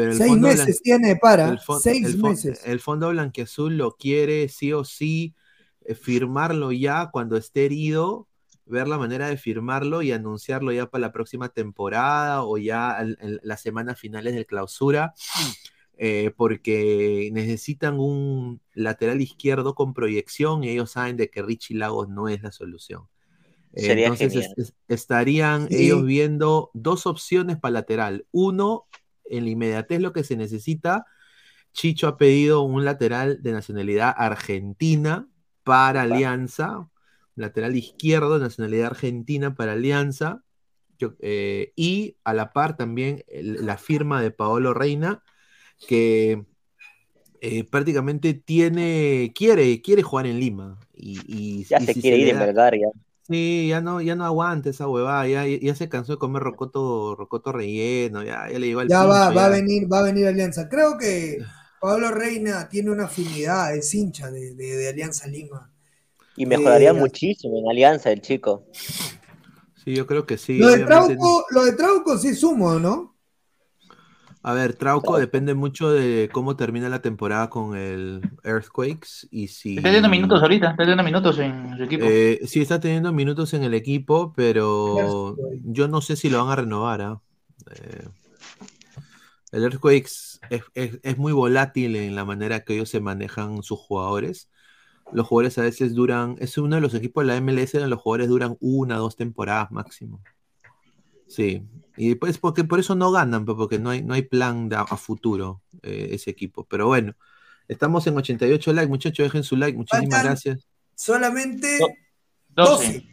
pero 0.00 0.12
el 0.12 0.16
Seis 0.16 0.30
fondo 0.30 0.48
meses 0.48 0.80
tiene 0.82 1.16
para, 1.16 1.58
seis 1.78 2.06
el 2.06 2.16
meses. 2.22 2.62
el 2.64 2.80
fondo 2.80 3.10
blanquiazul 3.10 3.76
lo 3.76 3.96
quiere 3.96 4.48
sí 4.48 4.72
o 4.72 4.82
sí 4.82 5.34
eh, 5.84 5.94
firmarlo 5.94 6.72
ya 6.72 7.10
cuando 7.12 7.36
esté 7.36 7.66
herido, 7.66 8.26
ver 8.64 8.88
la 8.88 8.96
manera 8.96 9.28
de 9.28 9.36
firmarlo 9.36 10.00
y 10.00 10.12
anunciarlo 10.12 10.72
ya 10.72 10.86
para 10.88 11.02
la 11.02 11.12
próxima 11.12 11.50
temporada 11.50 12.44
o 12.44 12.56
ya 12.56 12.96
en, 13.02 13.18
en 13.20 13.40
las 13.42 13.60
semanas 13.60 13.98
finales 14.00 14.34
de 14.34 14.46
clausura, 14.46 15.12
eh, 15.98 16.32
porque 16.34 17.28
necesitan 17.34 17.98
un 18.00 18.62
lateral 18.72 19.20
izquierdo 19.20 19.74
con 19.74 19.92
proyección 19.92 20.64
y 20.64 20.70
ellos 20.70 20.92
saben 20.92 21.18
de 21.18 21.28
que 21.28 21.42
Richie 21.42 21.76
Lagos 21.76 22.08
no 22.08 22.28
es 22.28 22.42
la 22.42 22.52
solución. 22.52 23.02
Eh, 23.74 23.82
Sería 23.82 24.06
Entonces 24.08 24.48
es- 24.56 24.74
estarían 24.88 25.68
Sí. 25.68 25.76
ellos 25.84 26.04
viendo 26.06 26.70
dos 26.72 27.06
opciones 27.06 27.58
para 27.58 27.72
lateral. 27.74 28.24
Uno, 28.32 28.86
en 29.30 29.44
la 29.44 29.50
inmediatez 29.50 30.00
lo 30.00 30.12
que 30.12 30.24
se 30.24 30.36
necesita, 30.36 31.06
Chicho 31.72 32.08
ha 32.08 32.16
pedido 32.16 32.62
un 32.62 32.84
lateral 32.84 33.42
de 33.42 33.52
nacionalidad 33.52 34.14
argentina 34.16 35.28
para 35.64 36.02
Alianza, 36.02 36.88
lateral 37.36 37.76
izquierdo 37.76 38.34
de 38.38 38.44
nacionalidad 38.44 38.86
argentina 38.88 39.54
para 39.54 39.72
Alianza, 39.72 40.42
Yo- 40.98 41.14
eh, 41.20 41.72
y 41.76 42.16
a 42.24 42.34
la 42.34 42.52
par 42.52 42.76
también 42.76 43.24
el- 43.28 43.64
la 43.64 43.78
firma 43.78 44.20
de 44.20 44.30
Paolo 44.32 44.74
Reina, 44.74 45.22
que 45.88 46.44
eh, 47.40 47.64
prácticamente 47.64 48.34
tiene, 48.34 49.32
quiere, 49.34 49.80
quiere 49.80 50.02
jugar 50.02 50.26
en 50.26 50.40
Lima. 50.40 50.78
Y, 50.94 51.20
y- 51.26 51.66
Ya 51.68 51.78
y 51.78 51.86
se 51.86 51.94
si 51.94 52.02
quiere 52.02 52.18
ir 52.18 52.28
en 52.28 52.34
ya. 52.34 52.90
Sí, 53.30 53.68
ya 53.68 53.80
no, 53.80 54.00
ya 54.02 54.16
no 54.16 54.24
aguanta 54.24 54.70
esa 54.70 54.88
huevada, 54.88 55.26
ya, 55.28 55.46
ya 55.46 55.74
se 55.76 55.88
cansó 55.88 56.12
de 56.14 56.18
comer 56.18 56.42
rocoto, 56.42 57.14
rocoto 57.14 57.52
relleno, 57.52 58.24
ya, 58.24 58.50
ya 58.50 58.58
le 58.58 58.66
llegó 58.66 58.80
al 58.80 58.90
Ya 58.92 59.04
va, 59.10 59.18
va 59.36 59.44
a 59.46 59.48
venir, 59.52 59.86
va 59.92 59.98
a 60.00 60.02
venir 60.02 60.26
Alianza. 60.26 60.68
Creo 60.68 60.96
que 60.98 61.38
Pablo 61.78 62.10
Reina 62.10 62.68
tiene 62.68 62.90
una 62.90 63.04
afinidad, 63.04 63.74
es 63.76 63.94
hincha 63.94 64.30
de, 64.30 64.54
de- 64.54 64.76
de 64.76 64.88
Alianza 64.88 65.26
Lima. 65.28 65.70
Y 66.34 66.44
mejoraría 66.44 66.92
Eh, 66.92 66.92
muchísimo 66.92 67.60
en 67.60 67.70
Alianza 67.70 68.10
el 68.10 68.20
chico. 68.20 68.66
Sí, 69.74 69.94
yo 69.94 70.06
creo 70.06 70.26
que 70.26 70.36
sí. 70.38 70.54
lo, 70.56 70.70
de 70.70 70.80
Trauco, 70.80 71.44
lo 71.50 71.64
de 71.64 71.72
Trauco 71.72 72.18
sí 72.18 72.34
sumo, 72.34 72.78
¿no? 72.78 73.09
A 74.42 74.54
ver, 74.54 74.74
Trauco 74.74 75.18
depende 75.18 75.54
mucho 75.54 75.90
de 75.90 76.30
cómo 76.32 76.56
termina 76.56 76.88
la 76.88 77.02
temporada 77.02 77.50
con 77.50 77.76
el 77.76 78.22
Earthquakes 78.42 79.28
y 79.30 79.48
si... 79.48 79.76
Está 79.76 79.88
teniendo 79.88 80.08
minutos 80.08 80.40
ahorita, 80.42 80.70
está 80.70 80.82
teniendo 80.84 81.04
minutos 81.04 81.38
en 81.38 81.76
su 81.76 81.82
equipo. 81.82 82.04
Eh, 82.06 82.40
sí, 82.46 82.60
está 82.62 82.80
teniendo 82.80 83.12
minutos 83.12 83.52
en 83.52 83.64
el 83.64 83.74
equipo, 83.74 84.32
pero 84.34 85.36
yo 85.64 85.88
no 85.88 86.00
sé 86.00 86.16
si 86.16 86.30
lo 86.30 86.38
van 86.42 86.52
a 86.52 86.56
renovar. 86.56 87.02
¿ah? 87.02 87.20
Eh, 87.70 88.08
el 89.52 89.64
Earthquakes 89.64 90.38
es, 90.48 90.62
es- 90.74 90.98
es 91.02 91.18
muy 91.18 91.32
volátil 91.32 91.96
en 91.96 92.14
la 92.14 92.24
manera 92.24 92.60
que 92.64 92.74
ellos 92.74 92.88
se 92.88 93.00
manejan 93.00 93.62
sus 93.62 93.78
jugadores. 93.78 94.48
Los 95.12 95.26
jugadores 95.26 95.58
a 95.58 95.62
veces 95.62 95.94
duran, 95.94 96.36
es 96.38 96.56
uno 96.56 96.76
de 96.76 96.80
los 96.82 96.94
equipos 96.94 97.24
de 97.24 97.28
la 97.28 97.36
MLS 97.36 97.72
donde 97.74 97.90
los 97.90 98.00
jugadores 98.00 98.28
duran 98.28 98.56
una, 98.60 98.96
dos 98.96 99.16
temporadas 99.16 99.70
máximo. 99.70 100.22
Sí, 101.30 101.62
y 101.96 102.16
pues 102.16 102.38
porque 102.38 102.64
por 102.64 102.80
eso 102.80 102.94
no 102.96 103.12
ganan, 103.12 103.44
pues, 103.44 103.56
porque 103.56 103.78
no 103.78 103.90
hay, 103.90 104.02
no 104.02 104.14
hay 104.14 104.22
plan 104.22 104.68
de 104.68 104.76
a, 104.76 104.84
futuro 104.96 105.62
eh, 105.82 106.08
ese 106.12 106.30
equipo. 106.30 106.64
Pero 106.68 106.88
bueno, 106.88 107.14
estamos 107.68 108.06
en 108.08 108.16
88 108.16 108.72
likes, 108.72 108.88
muchachos, 108.88 109.24
dejen 109.26 109.44
su 109.44 109.56
like, 109.56 109.76
muchísimas 109.78 110.22
Faltan 110.22 110.24
gracias. 110.24 110.66
Solamente 110.94 111.78
12. 112.48 112.92
12. 112.98 113.06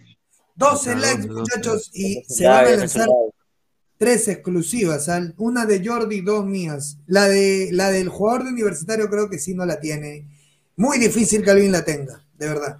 12 0.55 0.91
Ah, 0.91 0.95
likes, 0.95 1.27
12, 1.27 1.27
12. 1.27 1.39
muchachos, 1.39 1.91
y 1.93 2.23
se 2.27 2.43
Ya, 2.43 2.51
van 2.53 2.65
a 2.67 2.71
lanzar 2.71 3.07
tres 3.97 4.27
exclusivas, 4.27 5.09
¿al? 5.09 5.33
una 5.37 5.65
de 5.65 5.85
Jordi, 5.85 6.21
dos 6.21 6.45
mías. 6.45 6.97
La 7.07 7.27
de 7.27 7.69
la 7.71 7.89
del 7.91 8.09
jugador 8.09 8.43
de 8.45 8.51
universitario 8.51 9.09
creo 9.09 9.29
que 9.29 9.39
sí 9.39 9.53
no 9.53 9.65
la 9.65 9.79
tiene. 9.79 10.27
Muy 10.75 10.99
difícil 10.99 11.43
que 11.43 11.51
alguien 11.51 11.71
la 11.71 11.83
tenga, 11.85 12.23
de 12.37 12.47
verdad. 12.47 12.79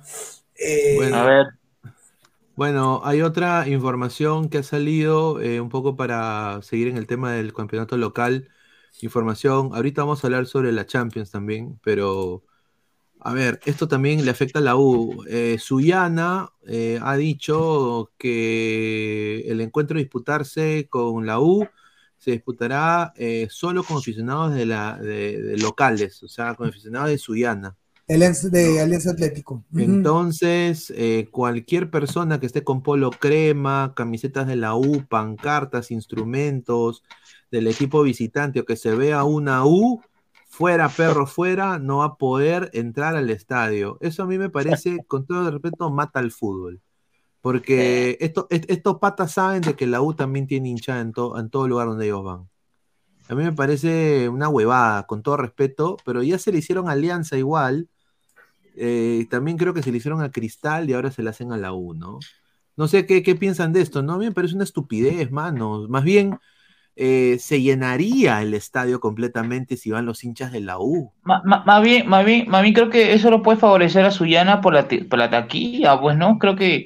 Eh, 0.55 0.93
Bueno, 0.97 1.18
A 1.18 1.23
ver, 1.26 1.45
Bueno, 2.57 3.01
hay 3.03 3.21
otra 3.21 3.67
información 3.69 4.49
que 4.49 4.57
ha 4.57 4.63
salido 4.63 5.39
eh, 5.41 5.61
un 5.61 5.69
poco 5.69 5.95
para 5.95 6.59
seguir 6.63 6.88
en 6.88 6.97
el 6.97 7.05
tema 7.05 7.31
del 7.34 7.53
campeonato 7.53 7.97
local. 7.97 8.49
Información, 9.01 9.69
ahorita 9.75 10.01
vamos 10.01 10.23
a 10.23 10.27
hablar 10.27 10.47
sobre 10.47 10.71
la 10.71 10.88
Champions 10.88 11.29
también, 11.29 11.79
pero 11.84 12.43
a 13.19 13.34
ver, 13.34 13.59
esto 13.65 13.88
también 13.88 14.25
le 14.25 14.31
afecta 14.31 14.59
a 14.59 14.63
la 14.63 14.75
U. 14.77 15.23
Eh, 15.29 15.57
Suyana 15.59 16.51
eh, 16.67 16.99
ha 17.03 17.15
dicho 17.17 18.13
que 18.17 19.41
el 19.47 19.61
encuentro 19.61 19.99
disputarse 19.99 20.88
con 20.89 21.25
la 21.27 21.39
U 21.39 21.67
se 22.17 22.31
disputará 22.31 23.13
eh, 23.17 23.47
solo 23.51 23.84
con 23.84 23.97
aficionados 23.97 24.55
de, 24.55 24.65
la, 24.65 24.97
de, 24.99 25.41
de 25.41 25.57
locales, 25.57 26.23
o 26.23 26.27
sea, 26.29 26.55
con 26.55 26.69
aficionados 26.69 27.09
de 27.09 27.19
Suyana. 27.19 27.77
El 28.07 28.19
de 28.51 28.79
Alianza 28.81 29.11
Atlético. 29.11 29.63
Entonces, 29.73 30.93
eh, 30.95 31.27
cualquier 31.29 31.91
persona 31.91 32.39
que 32.39 32.45
esté 32.45 32.63
con 32.63 32.81
polo 32.81 33.09
crema, 33.11 33.93
camisetas 33.95 34.47
de 34.47 34.55
la 34.55 34.75
U, 34.75 35.05
pancartas, 35.09 35.91
instrumentos 35.91 37.03
del 37.51 37.67
equipo 37.67 38.01
visitante 38.03 38.61
o 38.61 38.65
que 38.65 38.77
se 38.77 38.95
vea 38.95 39.23
una 39.25 39.65
U, 39.65 40.01
fuera 40.49 40.88
perro 40.89 41.27
fuera, 41.27 41.79
no 41.79 41.97
va 41.97 42.05
a 42.05 42.15
poder 42.15 42.69
entrar 42.73 43.15
al 43.15 43.29
estadio. 43.29 43.97
Eso 44.01 44.23
a 44.23 44.25
mí 44.25 44.38
me 44.38 44.49
parece, 44.49 45.03
con 45.05 45.25
todo 45.25 45.45
el 45.45 45.53
respeto, 45.53 45.89
mata 45.91 46.19
al 46.19 46.31
fútbol. 46.31 46.81
Porque 47.41 48.17
esto- 48.21 48.47
est- 48.49 48.69
estos 48.69 48.99
patas 48.99 49.34
saben 49.34 49.61
de 49.61 49.75
que 49.75 49.88
la 49.88 50.01
U 50.01 50.13
también 50.13 50.47
tiene 50.47 50.69
hinchada 50.69 51.01
en, 51.01 51.13
to- 51.13 51.38
en 51.39 51.49
todo 51.49 51.67
lugar 51.67 51.88
donde 51.88 52.05
ellos 52.05 52.23
van. 52.23 52.49
A 53.29 53.35
mí 53.35 53.43
me 53.43 53.51
parece 53.53 54.29
una 54.29 54.47
huevada, 54.49 55.05
con 55.05 55.21
todo 55.21 55.38
respeto, 55.38 55.97
pero 56.05 56.23
ya 56.23 56.39
se 56.39 56.51
le 56.51 56.59
hicieron 56.59 56.89
alianza 56.89 57.38
igual. 57.38 57.89
Eh, 58.78 59.26
también 59.30 59.58
creo 59.58 59.74
que 59.74 59.84
se 59.84 59.91
le 59.91 59.98
hicieron 59.98 60.22
a 60.22 60.32
Cristal 60.32 60.90
y 60.90 60.94
ahora 60.94 61.12
se 61.12 61.24
le 61.24 61.30
hacen 61.30 61.52
a 61.52 61.58
la 61.58 61.74
U, 61.74 61.94
¿no? 61.94 62.20
No 62.76 62.88
sé 62.88 63.06
qué, 63.06 63.24
qué 63.24 63.36
piensan 63.36 63.74
de 63.74 63.82
esto, 63.82 64.04
¿no? 64.04 64.14
A 64.14 64.18
mí 64.18 64.26
me 64.26 64.32
parece 64.32 64.56
una 64.56 64.64
estupidez, 64.64 65.32
mano. 65.32 65.88
Más 65.90 66.04
bien, 66.04 66.38
eh, 66.95 67.38
se 67.40 67.62
llenaría 67.62 68.41
el 68.41 68.56
estadio 68.56 68.99
completamente 68.99 69.78
si 69.78 69.91
van 69.91 70.06
los 70.06 70.24
hinchas 70.24 70.52
de 70.52 70.62
la 70.62 70.80
U. 70.80 71.12
más 71.24 71.84
bien, 71.84 72.08
más 72.08 72.26
bien, 72.26 72.49
más 72.49 72.64
bien 72.64 72.74
creo 72.74 72.90
que 72.90 73.14
eso 73.14 73.30
lo 73.30 73.44
puede 73.44 73.60
favorecer 73.60 74.04
a 74.06 74.12
Suyana 74.12 74.62
por 74.62 74.74
la, 74.74 74.88
por 74.88 75.20
la 75.20 75.30
taquilla, 75.30 75.99
pues 75.99 76.18
no, 76.18 76.40
creo 76.40 76.56
que 76.56 76.86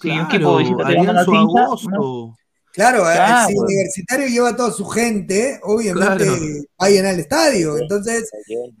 si 0.00 0.10
un 0.10 0.20
equipo 0.20 0.56
Claro, 0.56 0.86
visita 0.86 1.24
su 1.24 1.34
agosto. 1.34 2.36
Claro, 2.72 3.02
Claro. 3.02 3.48
si 3.48 3.54
Universitario 3.58 4.26
lleva 4.28 4.48
a 4.50 4.56
toda 4.56 4.72
su 4.72 4.86
gente, 4.86 5.60
obviamente 5.62 6.24
Claro. 6.24 6.36
vayan 6.78 7.06
al 7.06 7.20
estadio. 7.20 7.76
Entonces, 7.78 8.30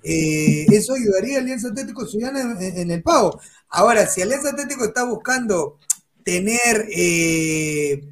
eh, 0.02 0.66
eso 0.70 0.94
ayudaría 0.94 1.38
a 1.38 1.40
Alianza 1.42 1.68
Atlético 1.68 2.06
Suyana 2.06 2.56
en, 2.58 2.78
en 2.78 2.90
el 2.90 3.02
pago. 3.02 3.38
Ahora, 3.68 4.06
si 4.06 4.22
Alianza 4.22 4.48
Atlético 4.50 4.84
está 4.86 5.04
buscando 5.04 5.78
tener 6.24 6.86
eh, 6.90 8.02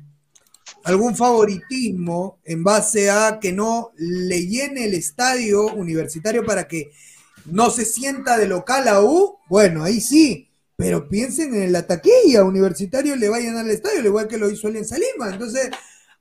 algún 0.84 1.16
favoritismo 1.16 2.40
en 2.44 2.62
base 2.62 3.10
a 3.10 3.38
que 3.40 3.52
no 3.52 3.92
le 3.96 4.46
llene 4.46 4.84
el 4.84 4.94
estadio 4.94 5.66
universitario 5.66 6.44
para 6.44 6.68
que 6.68 6.90
no 7.46 7.70
se 7.70 7.86
sienta 7.86 8.36
de 8.36 8.46
local 8.48 8.86
a 8.88 9.00
U, 9.02 9.38
bueno, 9.48 9.82
ahí 9.84 10.00
sí. 10.02 10.49
Pero 10.80 11.08
piensen 11.08 11.54
en 11.54 11.72
la 11.72 11.86
taquilla, 11.86 12.42
Universitario 12.44 13.14
le 13.16 13.28
va 13.28 13.36
a 13.36 13.40
llenar 13.40 13.64
el 13.64 13.70
estadio, 13.72 14.00
al 14.00 14.06
igual 14.06 14.26
que 14.28 14.38
lo 14.38 14.50
hizo 14.50 14.66
Alianza 14.68 14.96
Lima. 14.96 15.30
Entonces, 15.32 15.70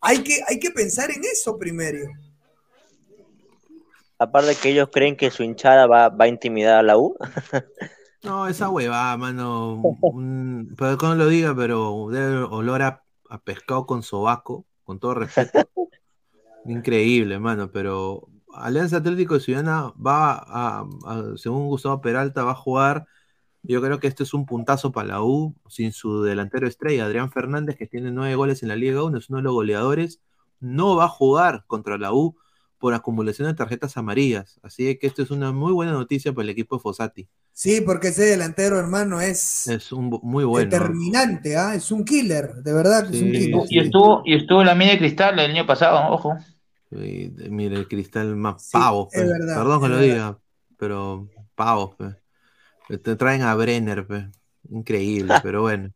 hay 0.02 0.20
que, 0.24 0.40
hay 0.48 0.60
que 0.60 0.72
pensar 0.72 1.10
en 1.12 1.22
eso 1.24 1.58
primero. 1.58 2.00
Aparte 4.18 4.56
que 4.62 4.70
ellos 4.70 4.90
creen 4.92 5.16
que 5.16 5.32
su 5.32 5.44
hinchada 5.44 5.88
va, 5.88 6.10
va 6.10 6.26
a 6.26 6.28
intimidar 6.28 6.80
a 6.80 6.84
la 6.84 6.98
U. 6.98 7.16
No, 8.22 8.50
esa 8.50 8.70
huevada, 8.70 9.16
mano. 9.16 9.76
un- 10.02 10.76
perdón 10.78 11.18
lo 11.18 11.28
diga, 11.28 11.56
pero 11.56 12.10
debe 12.12 12.40
olor 12.40 12.82
a, 12.82 13.02
a 13.30 13.42
pescado 13.42 13.86
con 13.86 14.04
sobaco, 14.04 14.66
con 14.84 15.00
todo 15.00 15.14
respeto. 15.14 15.70
Increíble, 16.66 17.40
mano, 17.40 17.72
pero 17.72 18.28
Alianza 18.54 18.98
Atlético 18.98 19.36
de 19.36 19.40
Ciudadana 19.40 19.94
va 20.06 20.34
a, 20.34 20.86
a- 21.06 21.38
según 21.38 21.68
Gustavo 21.70 22.02
Peralta, 22.02 22.44
va 22.44 22.52
a 22.52 22.56
jugar. 22.56 23.08
Yo 23.64 23.82
creo 23.82 24.00
que 24.00 24.08
este 24.08 24.24
es 24.24 24.34
un 24.34 24.46
puntazo 24.46 24.92
para 24.92 25.08
la 25.08 25.24
U, 25.24 25.56
sin 25.68 25.92
su 25.92 26.24
delantero 26.24 26.68
estrella, 26.68 27.06
Adrián 27.06 27.32
Fernández, 27.32 27.76
que 27.78 27.88
tiene 27.88 28.12
nueve 28.12 28.36
goles 28.36 28.64
en 28.64 28.70
la 28.70 28.76
Liga 28.76 29.04
1, 29.04 29.18
es 29.18 29.30
uno 29.30 29.38
de 29.40 29.44
los 29.44 29.54
goleadores. 29.54 30.22
No 30.60 30.96
va 30.96 31.06
a 31.06 31.10
jugar 31.10 31.66
contra 31.68 31.98
la 31.98 32.14
U 32.14 32.36
por 32.78 32.94
acumulación 32.94 33.48
de 33.48 33.54
tarjetas 33.56 33.98
amarillas. 33.98 34.60
Así 34.64 34.98
que 34.98 35.08
esto 35.08 35.22
es 35.22 35.32
una 35.32 35.52
muy 35.52 35.74
buena 35.74 35.92
noticia 35.92 36.32
para 36.34 36.44
el 36.44 36.50
equipo 36.50 36.78
de 36.78 36.82
Fossati. 36.82 37.28
Sí, 37.52 37.82
porque 37.82 38.08
ese 38.10 38.24
delantero, 38.24 38.80
hermano, 38.80 39.20
es 39.20 39.68
Es 39.68 39.92
un 39.92 40.10
muy 40.24 40.46
bueno. 40.46 40.70
determinante, 40.70 41.58
¿ah? 41.58 41.76
es 41.76 41.92
un 41.92 42.06
killer, 42.06 42.56
de 42.64 42.74
verdad 42.74 43.04
es 43.04 43.22
un 43.22 43.32
Sí, 43.32 43.32
killer. 43.34 43.62
Y 43.70 43.80
estuvo, 43.80 44.22
y 44.26 44.36
estuvo 44.36 44.62
en 44.62 44.68
la 44.68 44.76
media 44.76 44.94
de 44.94 45.00
cristal 45.00 45.38
el 45.40 45.52
año 45.52 45.66
pasado, 45.68 46.14
ojo. 46.14 46.38
Y, 46.92 47.28
de- 47.30 47.50
mira, 47.50 47.76
el 47.78 47.88
cristal 47.88 48.36
más 48.36 48.70
pavo. 48.72 49.10
es 49.12 49.22
pe. 49.22 49.28
verdad, 49.28 49.56
Perdón 49.58 49.82
que 49.82 49.88
lo 49.90 49.96
verdad. 49.98 50.14
diga, 50.14 50.40
pero 50.78 51.28
pavos. 51.56 51.96
pe. 51.96 52.16
Te 52.98 53.16
traen 53.16 53.44
a 53.44 53.56
Brenner. 53.56 54.06
pe. 54.06 54.30
Increíble, 54.70 55.34
pero 55.44 55.62
bueno. 55.62 55.90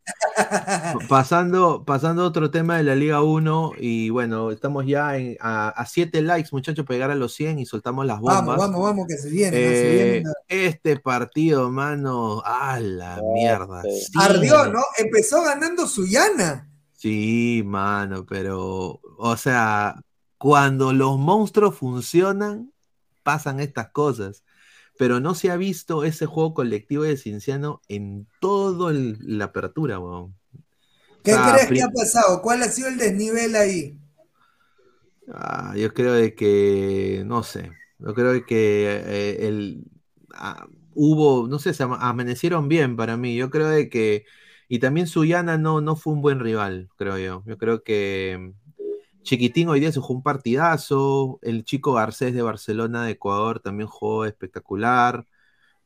Pasando, 1.08 1.84
pasando 1.84 2.22
a 2.22 2.26
otro 2.26 2.50
tema 2.50 2.76
de 2.76 2.82
la 2.84 2.94
Liga 2.94 3.22
1, 3.22 3.72
y 3.78 4.10
bueno, 4.10 4.50
estamos 4.50 4.86
ya 4.86 5.16
en- 5.16 5.36
a 5.40 5.84
7 5.86 6.22
likes, 6.22 6.48
muchachos, 6.52 6.84
para 6.84 6.94
llegar 6.96 7.10
a 7.10 7.14
los 7.14 7.34
100 7.34 7.58
y 7.58 7.66
soltamos 7.66 8.06
las 8.06 8.18
bombas. 8.20 8.36
Vamos, 8.44 8.56
vamos, 8.58 8.82
vamos, 8.82 9.06
que 9.08 9.16
se 9.16 9.28
viene, 9.30 9.50
¿no? 9.50 9.68
se 9.70 10.06
Eh, 10.08 10.12
viene. 10.12 10.30
este 10.48 10.98
partido, 10.98 11.70
mano, 11.70 12.42
a 12.44 12.80
la 12.80 13.20
mierda. 13.34 13.82
sí. 13.82 14.12
Ardió, 14.18 14.66
¿no? 14.72 14.80
Empezó 14.98 15.42
ganando 15.42 15.86
Suyana. 15.86 16.68
Sí, 16.92 17.62
mano, 17.66 18.24
pero, 18.26 19.00
o 19.18 19.36
sea, 19.36 19.96
cuando 20.38 20.92
los 20.92 21.18
monstruos 21.18 21.76
funcionan, 21.76 22.72
pasan 23.22 23.60
estas 23.60 23.90
cosas. 23.90 24.42
Pero 24.98 25.20
no 25.20 25.34
se 25.34 25.50
ha 25.50 25.56
visto 25.56 26.04
ese 26.04 26.26
juego 26.26 26.54
colectivo 26.54 27.02
de 27.04 27.16
Cinciano 27.16 27.82
en 27.88 28.28
toda 28.40 28.92
la 28.94 29.46
apertura, 29.46 29.98
weón. 29.98 30.36
¿Qué 31.24 31.32
O 31.32 31.42
sea, 31.42 31.42
crees 31.42 31.72
que 31.72 31.82
ha 31.82 31.88
pasado? 31.88 32.40
¿Cuál 32.40 32.62
ha 32.62 32.68
sido 32.68 32.86
el 32.88 32.98
desnivel 32.98 33.56
ahí? 33.56 33.96
Ah, 35.32 35.74
yo 35.76 35.92
creo 35.94 36.12
de 36.14 36.34
que, 36.34 37.22
no 37.26 37.42
sé, 37.42 37.72
yo 37.98 38.14
creo 38.14 38.32
de 38.32 38.44
que 38.44 38.86
eh, 39.06 39.46
el, 39.48 39.84
ah, 40.34 40.66
hubo, 40.94 41.48
no 41.48 41.58
sé, 41.58 41.72
se 41.74 41.82
ama- 41.82 41.96
amanecieron 42.00 42.68
bien 42.68 42.96
para 42.96 43.16
mí. 43.16 43.34
Yo 43.36 43.48
creo 43.50 43.68
de 43.68 43.88
que, 43.88 44.24
y 44.68 44.80
también 44.80 45.06
Suyana 45.06 45.56
no, 45.58 45.80
no 45.80 45.96
fue 45.96 46.12
un 46.12 46.20
buen 46.22 46.40
rival, 46.40 46.90
creo 46.96 47.16
yo. 47.18 47.42
Yo 47.46 47.56
creo 47.58 47.82
que 47.82 48.52
Chiquitín 49.24 49.68
hoy 49.68 49.80
día 49.80 49.90
se 49.90 50.00
jugó 50.00 50.14
un 50.14 50.22
partidazo. 50.22 51.38
El 51.42 51.64
chico 51.64 51.94
Garcés 51.94 52.34
de 52.34 52.42
Barcelona 52.42 53.04
de 53.04 53.12
Ecuador 53.12 53.60
también 53.60 53.88
jugó 53.88 54.26
espectacular. 54.26 55.26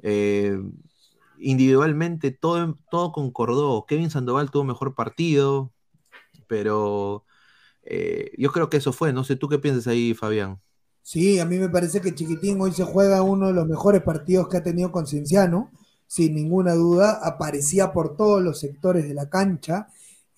Eh, 0.00 0.60
individualmente 1.38 2.32
todo, 2.32 2.78
todo 2.90 3.12
concordó. 3.12 3.86
Kevin 3.86 4.10
Sandoval 4.10 4.50
tuvo 4.50 4.64
mejor 4.64 4.94
partido, 4.94 5.72
pero 6.48 7.24
eh, 7.84 8.32
yo 8.36 8.50
creo 8.52 8.68
que 8.68 8.78
eso 8.78 8.92
fue. 8.92 9.12
No 9.12 9.24
sé, 9.24 9.36
¿tú 9.36 9.48
qué 9.48 9.58
piensas 9.58 9.86
ahí, 9.86 10.14
Fabián? 10.14 10.60
Sí, 11.02 11.38
a 11.38 11.46
mí 11.46 11.58
me 11.58 11.70
parece 11.70 12.00
que 12.00 12.14
Chiquitín 12.14 12.60
hoy 12.60 12.72
se 12.72 12.84
juega 12.84 13.22
uno 13.22 13.46
de 13.46 13.54
los 13.54 13.66
mejores 13.66 14.02
partidos 14.02 14.48
que 14.48 14.58
ha 14.58 14.62
tenido 14.62 14.92
con 14.92 15.06
Cienciano, 15.06 15.70
sin 16.06 16.34
ninguna 16.34 16.74
duda, 16.74 17.20
aparecía 17.22 17.92
por 17.92 18.16
todos 18.16 18.42
los 18.42 18.60
sectores 18.60 19.08
de 19.08 19.14
la 19.14 19.30
cancha, 19.30 19.88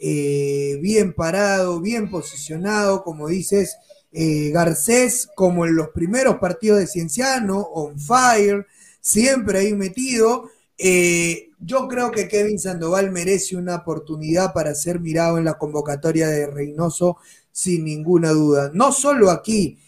eh, 0.02 0.78
bien 0.80 1.12
parado, 1.12 1.78
bien 1.78 2.08
posicionado, 2.08 3.04
como 3.04 3.28
dices, 3.28 3.76
eh, 4.12 4.50
Garcés, 4.50 5.28
como 5.34 5.66
en 5.66 5.76
los 5.76 5.90
primeros 5.90 6.36
partidos 6.38 6.78
de 6.78 6.86
Cienciano, 6.86 7.60
on 7.60 8.00
fire, 8.00 8.66
siempre 9.02 9.58
ahí 9.58 9.74
metido. 9.74 10.48
Eh, 10.78 11.50
yo 11.58 11.86
creo 11.86 12.10
que 12.10 12.28
Kevin 12.28 12.58
Sandoval 12.58 13.10
merece 13.12 13.56
una 13.56 13.76
oportunidad 13.76 14.54
para 14.54 14.74
ser 14.74 15.00
mirado 15.00 15.36
en 15.36 15.44
la 15.44 15.58
convocatoria 15.58 16.28
de 16.28 16.46
Reynoso, 16.46 17.18
sin 17.52 17.84
ninguna 17.84 18.30
duda. 18.30 18.70
No 18.72 18.92
solo 18.92 19.30
aquí, 19.30 19.78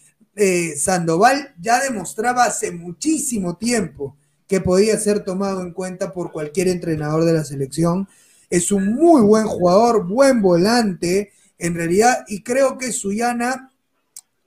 Sandoval 0.77 1.55
ya 1.59 1.83
demostraba 1.83 2.45
hace 2.45 2.71
muchísimo 2.71 3.57
tiempo 3.57 4.17
que 4.47 4.61
podía 4.61 4.99
ser 4.99 5.25
tomado 5.25 5.63
en 5.63 5.73
cuenta 5.73 6.13
por 6.13 6.33
cualquier 6.33 6.69
entrenador 6.69 7.25
de 7.25 7.33
la 7.33 7.45
selección. 7.45 8.07
Es 8.53 8.71
un 8.71 8.95
muy 8.97 9.23
buen 9.23 9.47
jugador, 9.47 10.07
buen 10.07 10.43
volante, 10.43 11.33
en 11.57 11.75
realidad, 11.75 12.23
y 12.29 12.43
creo 12.43 12.77
que 12.77 12.93
Suyana 12.93 13.73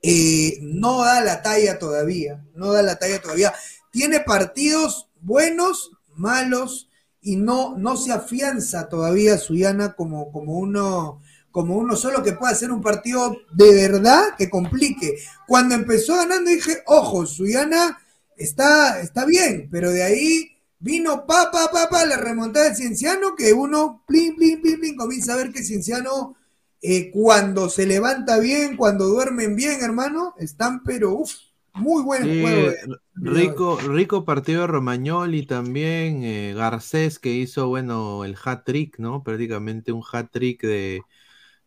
eh, 0.00 0.58
no 0.62 1.02
da 1.02 1.20
la 1.22 1.42
talla 1.42 1.76
todavía, 1.80 2.40
no 2.54 2.70
da 2.72 2.82
la 2.82 3.00
talla 3.00 3.20
todavía. 3.20 3.52
Tiene 3.90 4.20
partidos 4.20 5.08
buenos, 5.20 5.90
malos, 6.14 6.88
y 7.20 7.34
no, 7.34 7.76
no 7.76 7.96
se 7.96 8.12
afianza 8.12 8.88
todavía 8.88 9.38
Suyana 9.38 9.94
como, 9.94 10.30
como 10.30 10.56
uno 10.56 11.20
como 11.50 11.76
uno 11.76 11.96
solo 11.96 12.22
que 12.22 12.34
pueda 12.34 12.52
hacer 12.52 12.70
un 12.70 12.82
partido 12.82 13.34
de 13.54 13.74
verdad 13.74 14.36
que 14.38 14.48
complique. 14.48 15.16
Cuando 15.48 15.74
empezó 15.74 16.14
ganando 16.14 16.50
dije, 16.50 16.84
ojo, 16.86 17.26
Suyana 17.26 17.98
está, 18.36 19.00
está 19.00 19.24
bien, 19.24 19.68
pero 19.72 19.90
de 19.90 20.04
ahí 20.04 20.55
vino 20.78 21.26
pa, 21.26 21.50
pa, 21.50 21.68
pa, 21.72 21.88
pa, 21.88 22.04
la 22.06 22.16
remontada 22.18 22.68
de 22.70 22.76
Cienciano, 22.76 23.34
que 23.36 23.52
uno, 23.52 24.02
plin, 24.06 24.36
plin, 24.36 24.60
plin, 24.62 24.80
plin, 24.80 24.96
comienza 24.96 25.34
a 25.34 25.36
ver 25.36 25.52
que 25.52 25.62
Cienciano, 25.64 26.36
eh, 26.82 27.10
cuando 27.10 27.68
se 27.70 27.86
levanta 27.86 28.38
bien, 28.38 28.76
cuando 28.76 29.06
duermen 29.06 29.56
bien, 29.56 29.82
hermano, 29.82 30.34
están, 30.38 30.82
pero, 30.84 31.12
uff, 31.14 31.32
muy 31.74 32.02
buen 32.02 32.22
Sí, 32.22 32.28
juego. 32.28 32.70
eh. 32.70 32.76
rico, 33.14 33.78
rico 33.78 34.24
partido 34.24 34.62
de 34.62 34.66
Romagnoli 34.68 35.44
también, 35.46 36.22
eh, 36.24 36.54
Garcés 36.54 37.18
que 37.18 37.30
hizo, 37.34 37.68
bueno, 37.68 38.24
el 38.24 38.36
hat-trick, 38.42 38.98
¿no? 38.98 39.22
Prácticamente 39.22 39.92
un 39.92 40.02
hat-trick 40.10 40.62
de, 40.62 41.02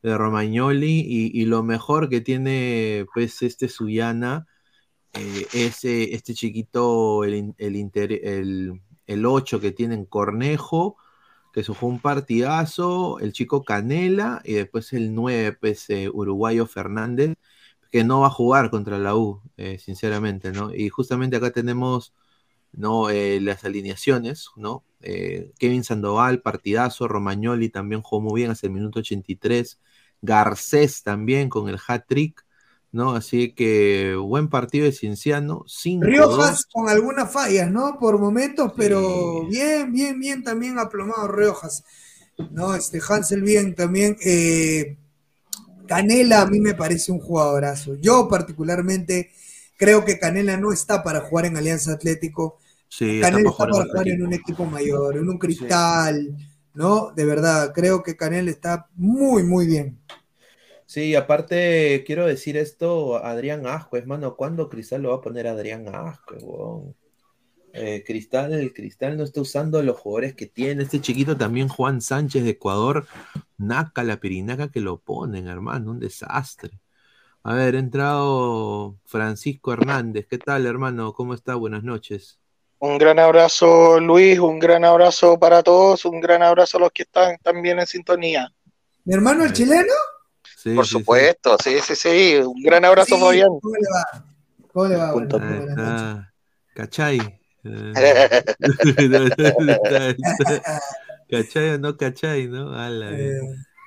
de 0.03 0.17
Romagnoli 0.17 1.01
y, 1.07 1.31
y 1.41 1.45
lo 1.45 1.63
mejor 1.63 2.09
que 2.09 2.21
tiene, 2.21 3.05
pues, 3.13 3.41
este 3.43 3.69
Suyana 3.69 4.47
eh, 5.13 5.47
es 5.53 5.85
este 5.85 6.33
chiquito, 6.35 7.23
el, 7.25 7.55
el, 7.57 7.75
inter- 7.77 8.21
el, 8.23 8.81
el 9.09 9.25
8 9.25 9.59
que 9.59 9.71
tienen 9.71 10.05
Cornejo, 10.05 10.97
que 11.53 11.63
se 11.63 11.73
jugó 11.73 11.91
un 11.91 11.99
partidazo, 11.99 13.19
el 13.19 13.33
chico 13.33 13.63
Canela 13.63 14.41
y 14.45 14.53
después 14.53 14.93
el 14.93 15.15
9, 15.15 15.53
pues, 15.59 15.89
eh, 15.89 16.09
uruguayo 16.13 16.67
Fernández 16.67 17.35
que 17.91 18.03
no 18.03 18.21
va 18.21 18.27
a 18.27 18.29
jugar 18.29 18.69
contra 18.69 18.99
la 18.99 19.15
U, 19.15 19.41
eh, 19.57 19.79
sinceramente, 19.79 20.51
¿no? 20.51 20.73
Y 20.75 20.89
justamente 20.89 21.37
acá 21.37 21.51
tenemos, 21.51 22.13
¿no? 22.71 23.09
Eh, 23.09 23.41
las 23.41 23.65
alineaciones, 23.65 24.49
¿no? 24.55 24.83
Kevin 25.59 25.83
Sandoval, 25.83 26.41
partidazo, 26.41 27.07
Romagnoli 27.07 27.69
también 27.69 28.01
jugó 28.01 28.21
muy 28.21 28.41
bien 28.41 28.51
hasta 28.51 28.67
el 28.67 28.73
minuto 28.73 28.99
83, 28.99 29.79
Garcés 30.21 31.03
también 31.03 31.49
con 31.49 31.69
el 31.69 31.79
hat-trick, 31.87 32.45
¿no? 32.91 33.13
Así 33.13 33.53
que 33.53 34.15
buen 34.15 34.49
partido 34.49 34.85
de 34.85 34.91
Cienciano, 34.91 35.63
5 35.67 36.05
Riojas 36.05 36.65
con 36.65 36.89
algunas 36.89 37.31
fallas, 37.31 37.69
¿no? 37.71 37.97
Por 37.99 38.19
momentos, 38.19 38.73
pero 38.75 39.45
bien, 39.47 39.91
bien, 39.91 40.19
bien 40.19 40.43
también 40.43 40.79
aplomado 40.79 41.27
Riojas. 41.27 41.83
No, 42.51 42.73
este 42.73 42.99
Hansel 43.07 43.41
bien 43.41 43.75
también. 43.75 44.17
eh, 44.23 44.97
Canela 45.87 46.41
a 46.41 46.45
mí 46.45 46.59
me 46.59 46.75
parece 46.75 47.11
un 47.11 47.19
jugadorazo. 47.19 47.95
Yo 47.95 48.27
particularmente 48.27 49.31
creo 49.75 50.05
que 50.05 50.19
Canela 50.19 50.55
no 50.55 50.71
está 50.71 51.03
para 51.03 51.21
jugar 51.21 51.45
en 51.47 51.57
Alianza 51.57 51.93
Atlético. 51.93 52.59
Sí, 52.87 53.19
Canela 53.19 53.49
está 53.49 53.65
para 53.65 53.73
jugar 53.73 53.85
en 53.85 53.89
jugar 53.89 54.01
otro 54.01 54.13
en 54.13 54.25
un 54.27 54.33
equipo 54.33 54.65
mayor, 54.65 55.17
en 55.17 55.29
un 55.29 55.37
cristal, 55.39 56.37
¿no? 56.75 57.11
De 57.15 57.25
verdad, 57.25 57.71
creo 57.73 58.03
que 58.03 58.15
Canela 58.15 58.51
está 58.51 58.87
muy, 58.95 59.43
muy 59.43 59.65
bien. 59.65 59.99
Sí, 60.89 61.13
aparte, 61.13 62.03
quiero 62.03 62.25
decir 62.25 62.57
esto, 62.57 63.23
Adrián 63.23 63.67
Ascuez, 63.67 64.07
mano, 64.07 64.35
¿cuándo 64.35 64.69
Cristal 64.69 65.03
lo 65.03 65.09
va 65.09 65.17
a 65.17 65.21
poner 65.21 65.45
a 65.45 65.51
Adrián 65.51 65.87
Ascuez, 65.87 66.41
huevón? 66.41 66.95
Eh, 67.73 68.03
Cristal, 68.03 68.53
el 68.53 68.73
Cristal 68.73 69.15
no 69.15 69.23
está 69.23 69.39
usando 69.39 69.83
los 69.83 69.99
jugadores 69.99 70.33
que 70.33 70.47
tiene. 70.47 70.81
Este 70.81 70.99
chiquito 70.99 71.37
también, 71.37 71.67
Juan 71.67 72.01
Sánchez 72.01 72.43
de 72.43 72.49
Ecuador, 72.49 73.05
naca 73.59 74.01
la 74.01 74.19
pirinaca 74.19 74.71
que 74.71 74.79
lo 74.79 74.97
ponen, 74.97 75.47
hermano, 75.47 75.91
un 75.91 75.99
desastre. 75.99 76.71
A 77.43 77.53
ver, 77.53 77.75
ha 77.75 77.79
entrado 77.79 78.97
Francisco 79.05 79.71
Hernández. 79.71 80.25
¿Qué 80.27 80.39
tal, 80.39 80.65
hermano? 80.65 81.13
¿Cómo 81.13 81.35
está? 81.35 81.53
Buenas 81.53 81.83
noches. 81.83 82.39
Un 82.79 82.97
gran 82.97 83.19
abrazo, 83.19 83.99
Luis, 83.99 84.39
un 84.39 84.57
gran 84.57 84.83
abrazo 84.83 85.37
para 85.37 85.61
todos, 85.61 86.03
un 86.05 86.19
gran 86.19 86.41
abrazo 86.41 86.77
a 86.77 86.81
los 86.81 86.91
que 86.91 87.03
están 87.03 87.37
también 87.43 87.77
en 87.77 87.85
sintonía. 87.85 88.51
¿Mi 89.05 89.13
hermano 89.13 89.43
el 89.43 89.53
chileno? 89.53 89.93
Sí, 90.61 90.75
Por 90.75 90.85
sí, 90.85 90.91
supuesto, 90.91 91.55
sí, 91.63 91.77
sí, 91.81 91.95
sí. 91.95 92.35
Un 92.45 92.61
gran 92.61 92.83
abrazo, 92.83 93.15
Sí, 93.15 93.21
Fabián. 93.21 93.47
¿Cómo 93.61 93.75
le 93.75 93.87
va? 93.87 94.69
¿Cómo 94.73 94.87
le 94.87 94.97
va? 94.97 95.13
Noches. 95.13 95.69
está. 95.69 96.33
¿Cachai? 96.75 97.39
¿Cachai 101.29 101.69
o 101.71 101.77
no 101.79 101.97
cachai, 101.97 102.47
no? 102.47 102.73
A 102.73 102.89
la 102.89 103.11
Eh. 103.11 103.15
vez. 103.15 103.41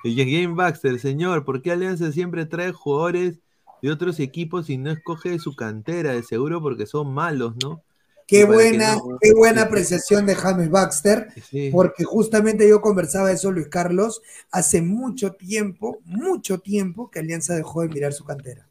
Y 0.05 0.15
Game 0.41 0.55
Baxter, 0.55 0.99
señor, 0.99 1.45
¿por 1.45 1.61
qué 1.61 1.71
Alianza 1.71 2.11
siempre 2.11 2.45
trae 2.45 2.71
jugadores 2.73 3.39
de 3.81 3.89
otros 3.91 4.19
equipos 4.19 4.69
y 4.69 4.77
no 4.77 4.91
escoge 4.91 5.39
su 5.39 5.55
cantera? 5.55 6.11
De 6.13 6.23
seguro 6.23 6.61
porque 6.61 6.85
son 6.85 7.13
malos, 7.13 7.53
¿no? 7.61 7.81
Qué 8.27 8.45
buena, 8.45 8.95
no- 8.95 9.17
qué 9.21 9.33
buena 9.33 9.63
apreciación 9.63 10.25
de 10.25 10.35
James 10.35 10.69
Baxter, 10.69 11.29
sí. 11.49 11.69
porque 11.71 12.03
justamente 12.03 12.67
yo 12.67 12.81
conversaba 12.81 13.31
eso, 13.31 13.51
Luis 13.51 13.67
Carlos, 13.67 14.21
hace 14.51 14.81
mucho 14.81 15.33
tiempo, 15.33 15.99
mucho 16.05 16.59
tiempo 16.59 17.09
que 17.11 17.19
Alianza 17.19 17.55
dejó 17.55 17.81
de 17.81 17.89
mirar 17.89 18.13
su 18.13 18.23
cantera. 18.23 18.67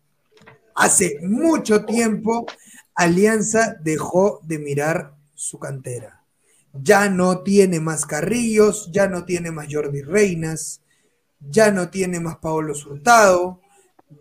Hace 0.74 1.18
mucho 1.22 1.84
tiempo 1.84 2.46
Alianza 2.94 3.76
dejó 3.82 4.40
de 4.42 4.58
mirar 4.58 5.14
su 5.34 5.58
cantera. 5.58 6.22
Ya 6.72 7.10
no 7.10 7.40
tiene 7.42 7.80
más 7.80 8.06
Carrillos, 8.06 8.88
ya 8.92 9.06
no 9.06 9.24
tiene 9.24 9.50
más 9.50 9.68
Jordi 9.70 10.02
Reinas, 10.02 10.80
ya 11.40 11.70
no 11.70 11.90
tiene 11.90 12.20
más 12.20 12.36
Paolo 12.38 12.72
Hurtado, 12.74 13.60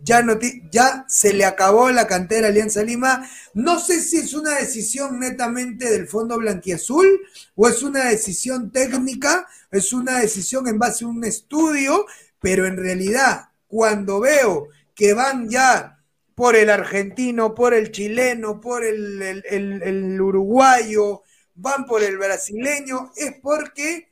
ya 0.03 0.22
no 0.23 0.39
ya 0.72 1.05
se 1.07 1.34
le 1.34 1.45
acabó 1.45 1.89
la 1.91 2.07
cantera 2.07 2.47
Alianza 2.47 2.84
Lima. 2.84 3.27
No 3.53 3.80
sé 3.80 3.99
si 4.01 4.18
es 4.18 4.34
una 4.34 4.57
decisión 4.57 5.19
netamente 5.19 5.89
del 5.89 6.07
Fondo 6.07 6.38
Blanquiazul 6.38 7.07
o 7.55 7.68
es 7.68 7.84
una 7.84 8.05
decisión 8.05 8.72
técnica, 8.72 9.47
es 9.72 9.93
una 9.93 10.19
decisión 10.19 10.68
en 10.68 10.80
base 10.80 11.05
a 11.05 11.07
un 11.07 11.23
estudio, 11.23 12.05
pero 12.39 12.65
en 12.65 12.77
realidad 12.77 13.49
cuando 13.68 14.19
veo 14.19 14.68
que 14.95 15.13
van 15.13 15.49
ya 15.49 15.97
por 16.35 16.55
el 16.55 16.69
argentino, 16.69 17.53
por 17.53 17.73
el 17.73 17.91
chileno, 17.91 18.59
por 18.59 18.84
el, 18.84 19.22
el- 19.22 19.43
el- 19.49 19.84
el 19.84 20.22
uruguayo, 20.22 21.22
van 21.55 21.85
por 21.85 22.01
el 22.01 22.18
brasileño, 22.18 23.11
es 23.15 23.34
porque 23.41 24.07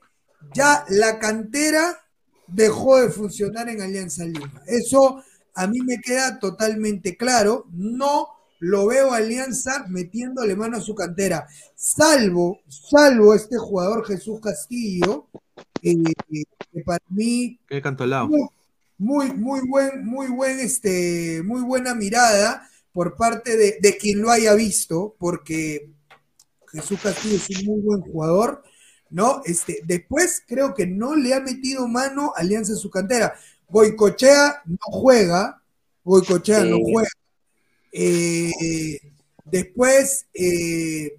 ya 0.53 0.85
la 0.89 1.17
cantera 1.19 1.99
dejó 2.47 2.99
de 3.01 3.09
funcionar 3.09 3.69
en 3.69 3.81
Alianza 3.81 4.23
Lima. 4.25 4.61
Eso 4.67 5.23
a 5.59 5.67
mí 5.67 5.81
me 5.81 5.99
queda 5.99 6.39
totalmente 6.39 7.17
claro. 7.17 7.65
No 7.73 8.29
lo 8.59 8.87
veo 8.87 9.11
a 9.11 9.17
Alianza 9.17 9.85
metiéndole 9.89 10.55
mano 10.55 10.77
a 10.77 10.81
su 10.81 10.95
cantera, 10.95 11.47
salvo, 11.75 12.59
salvo 12.67 13.33
este 13.33 13.57
jugador 13.57 14.05
Jesús 14.05 14.39
Castillo, 14.41 15.27
eh, 15.81 15.95
que 16.71 16.81
para 16.85 17.03
mí 17.09 17.59
¿Qué 17.67 17.81
cantolao? 17.81 18.27
muy, 18.27 18.49
muy, 18.97 19.33
muy 19.33 19.61
buen, 19.67 20.05
muy 20.05 20.27
buen, 20.27 20.59
este, 20.59 21.41
muy 21.43 21.61
buena 21.61 21.93
mirada 21.93 22.69
por 22.93 23.15
parte 23.15 23.57
de, 23.57 23.77
de 23.81 23.97
quien 23.97 24.21
lo 24.21 24.31
haya 24.31 24.53
visto, 24.55 25.15
porque 25.19 25.89
Jesús 26.71 26.99
Castillo 27.01 27.35
es 27.35 27.49
un 27.59 27.65
muy 27.65 27.81
buen 27.81 28.01
jugador, 28.01 28.63
¿no? 29.09 29.41
Este, 29.43 29.81
después 29.85 30.43
creo 30.47 30.73
que 30.73 30.85
no 30.85 31.15
le 31.15 31.33
ha 31.33 31.39
metido 31.41 31.87
mano 31.87 32.33
Alianza 32.35 32.73
en 32.73 32.77
su 32.77 32.89
cantera. 32.89 33.33
Goicochea 33.69 34.61
no 34.65 34.77
juega, 34.81 35.61
Goicochea 36.03 36.63
no 36.65 36.77
Sí. 36.77 36.83
juega. 36.91 37.09
Eh, 37.91 38.99
después, 39.45 40.25
eh, 40.33 41.17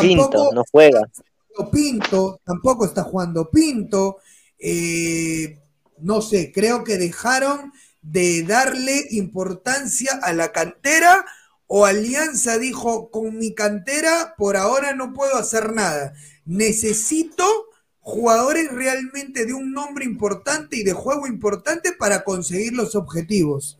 Pinto, 0.00 0.28
tampoco 0.30 0.54
no 0.54 0.64
juega. 0.70 1.10
Pinto, 1.72 2.40
tampoco 2.44 2.84
está 2.84 3.02
jugando 3.02 3.50
Pinto. 3.50 4.18
eh, 4.62 5.58
no 5.98 6.20
sé, 6.22 6.52
creo 6.52 6.84
que 6.84 6.96
dejaron 6.98 7.72
de 8.02 8.42
darle 8.42 9.06
importancia 9.10 10.18
a 10.22 10.32
la 10.34 10.52
cantera 10.52 11.24
o 11.66 11.86
Alianza 11.86 12.58
dijo, 12.58 13.10
con 13.10 13.38
mi 13.38 13.54
cantera 13.54 14.34
por 14.36 14.56
ahora 14.58 14.94
no 14.94 15.12
puedo 15.14 15.36
hacer 15.36 15.72
nada. 15.72 16.12
Necesito 16.44 17.44
jugadores 18.10 18.70
realmente 18.72 19.46
de 19.46 19.52
un 19.54 19.72
nombre 19.72 20.04
importante 20.04 20.76
y 20.76 20.82
de 20.82 20.92
juego 20.92 21.26
importante 21.26 21.92
para 21.98 22.22
conseguir 22.24 22.72
los 22.74 22.94
objetivos. 22.94 23.78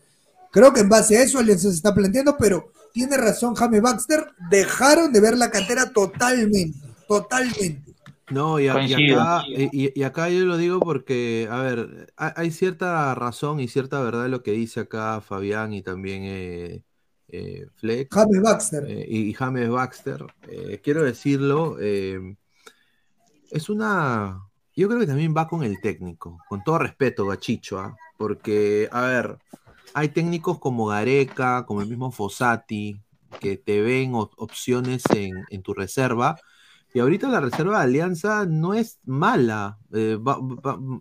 Creo 0.52 0.72
que 0.72 0.80
en 0.80 0.88
base 0.88 1.18
a 1.18 1.22
eso 1.22 1.38
Alianza 1.38 1.68
se 1.68 1.74
está 1.76 1.94
planteando, 1.94 2.36
pero 2.38 2.72
tiene 2.92 3.16
razón 3.16 3.54
James 3.54 3.82
Baxter, 3.82 4.26
dejaron 4.50 5.12
de 5.12 5.20
ver 5.20 5.36
la 5.36 5.50
cantera 5.50 5.92
totalmente, 5.92 6.78
totalmente. 7.06 7.82
No, 8.30 8.60
y, 8.60 8.68
a- 8.68 8.72
y 8.84 8.92
Coincido. 8.92 9.20
acá, 9.20 9.42
y- 9.48 10.00
y 10.00 10.02
acá 10.04 10.28
yo 10.28 10.44
lo 10.44 10.56
digo 10.56 10.78
porque, 10.80 11.48
a 11.50 11.60
ver, 11.62 12.12
ha- 12.16 12.34
hay 12.40 12.50
cierta 12.52 13.12
razón 13.14 13.58
y 13.60 13.66
cierta 13.68 14.00
verdad 14.02 14.26
en 14.26 14.30
lo 14.30 14.42
que 14.42 14.52
dice 14.52 14.80
acá 14.80 15.20
Fabián 15.20 15.72
y 15.72 15.82
también 15.82 16.22
eh, 16.24 16.82
eh, 17.28 17.66
Fleck. 17.76 18.08
James 18.12 18.40
Baxter. 18.42 18.84
eh, 18.88 19.06
y, 19.08 19.18
y 19.30 19.34
James 19.34 19.68
Baxter. 19.68 20.24
Eh, 20.48 20.80
quiero 20.82 21.02
decirlo, 21.04 21.76
eh, 21.80 22.36
es 23.50 23.68
una... 23.68 24.40
Yo 24.76 24.88
creo 24.88 25.00
que 25.00 25.06
también 25.06 25.34
va 25.36 25.48
con 25.48 25.62
el 25.62 25.80
técnico, 25.80 26.38
con 26.48 26.62
todo 26.64 26.78
respeto, 26.78 27.26
Gachicho, 27.26 27.78
¿ah? 27.80 27.96
porque, 28.16 28.88
a 28.92 29.02
ver, 29.02 29.38
hay 29.94 30.08
técnicos 30.10 30.58
como 30.58 30.86
Gareca, 30.86 31.66
como 31.66 31.82
el 31.82 31.88
mismo 31.88 32.10
Fossati, 32.12 33.00
que 33.40 33.56
te 33.56 33.80
ven 33.82 34.14
op- 34.14 34.32
opciones 34.36 35.02
en, 35.14 35.44
en 35.50 35.62
tu 35.62 35.74
reserva. 35.74 36.38
Y 36.94 37.00
ahorita 37.00 37.28
la 37.28 37.40
reserva 37.40 37.78
de 37.78 37.84
Alianza 37.84 38.46
no 38.46 38.74
es 38.74 38.98
mala. 39.04 39.78
eh, 39.92 40.18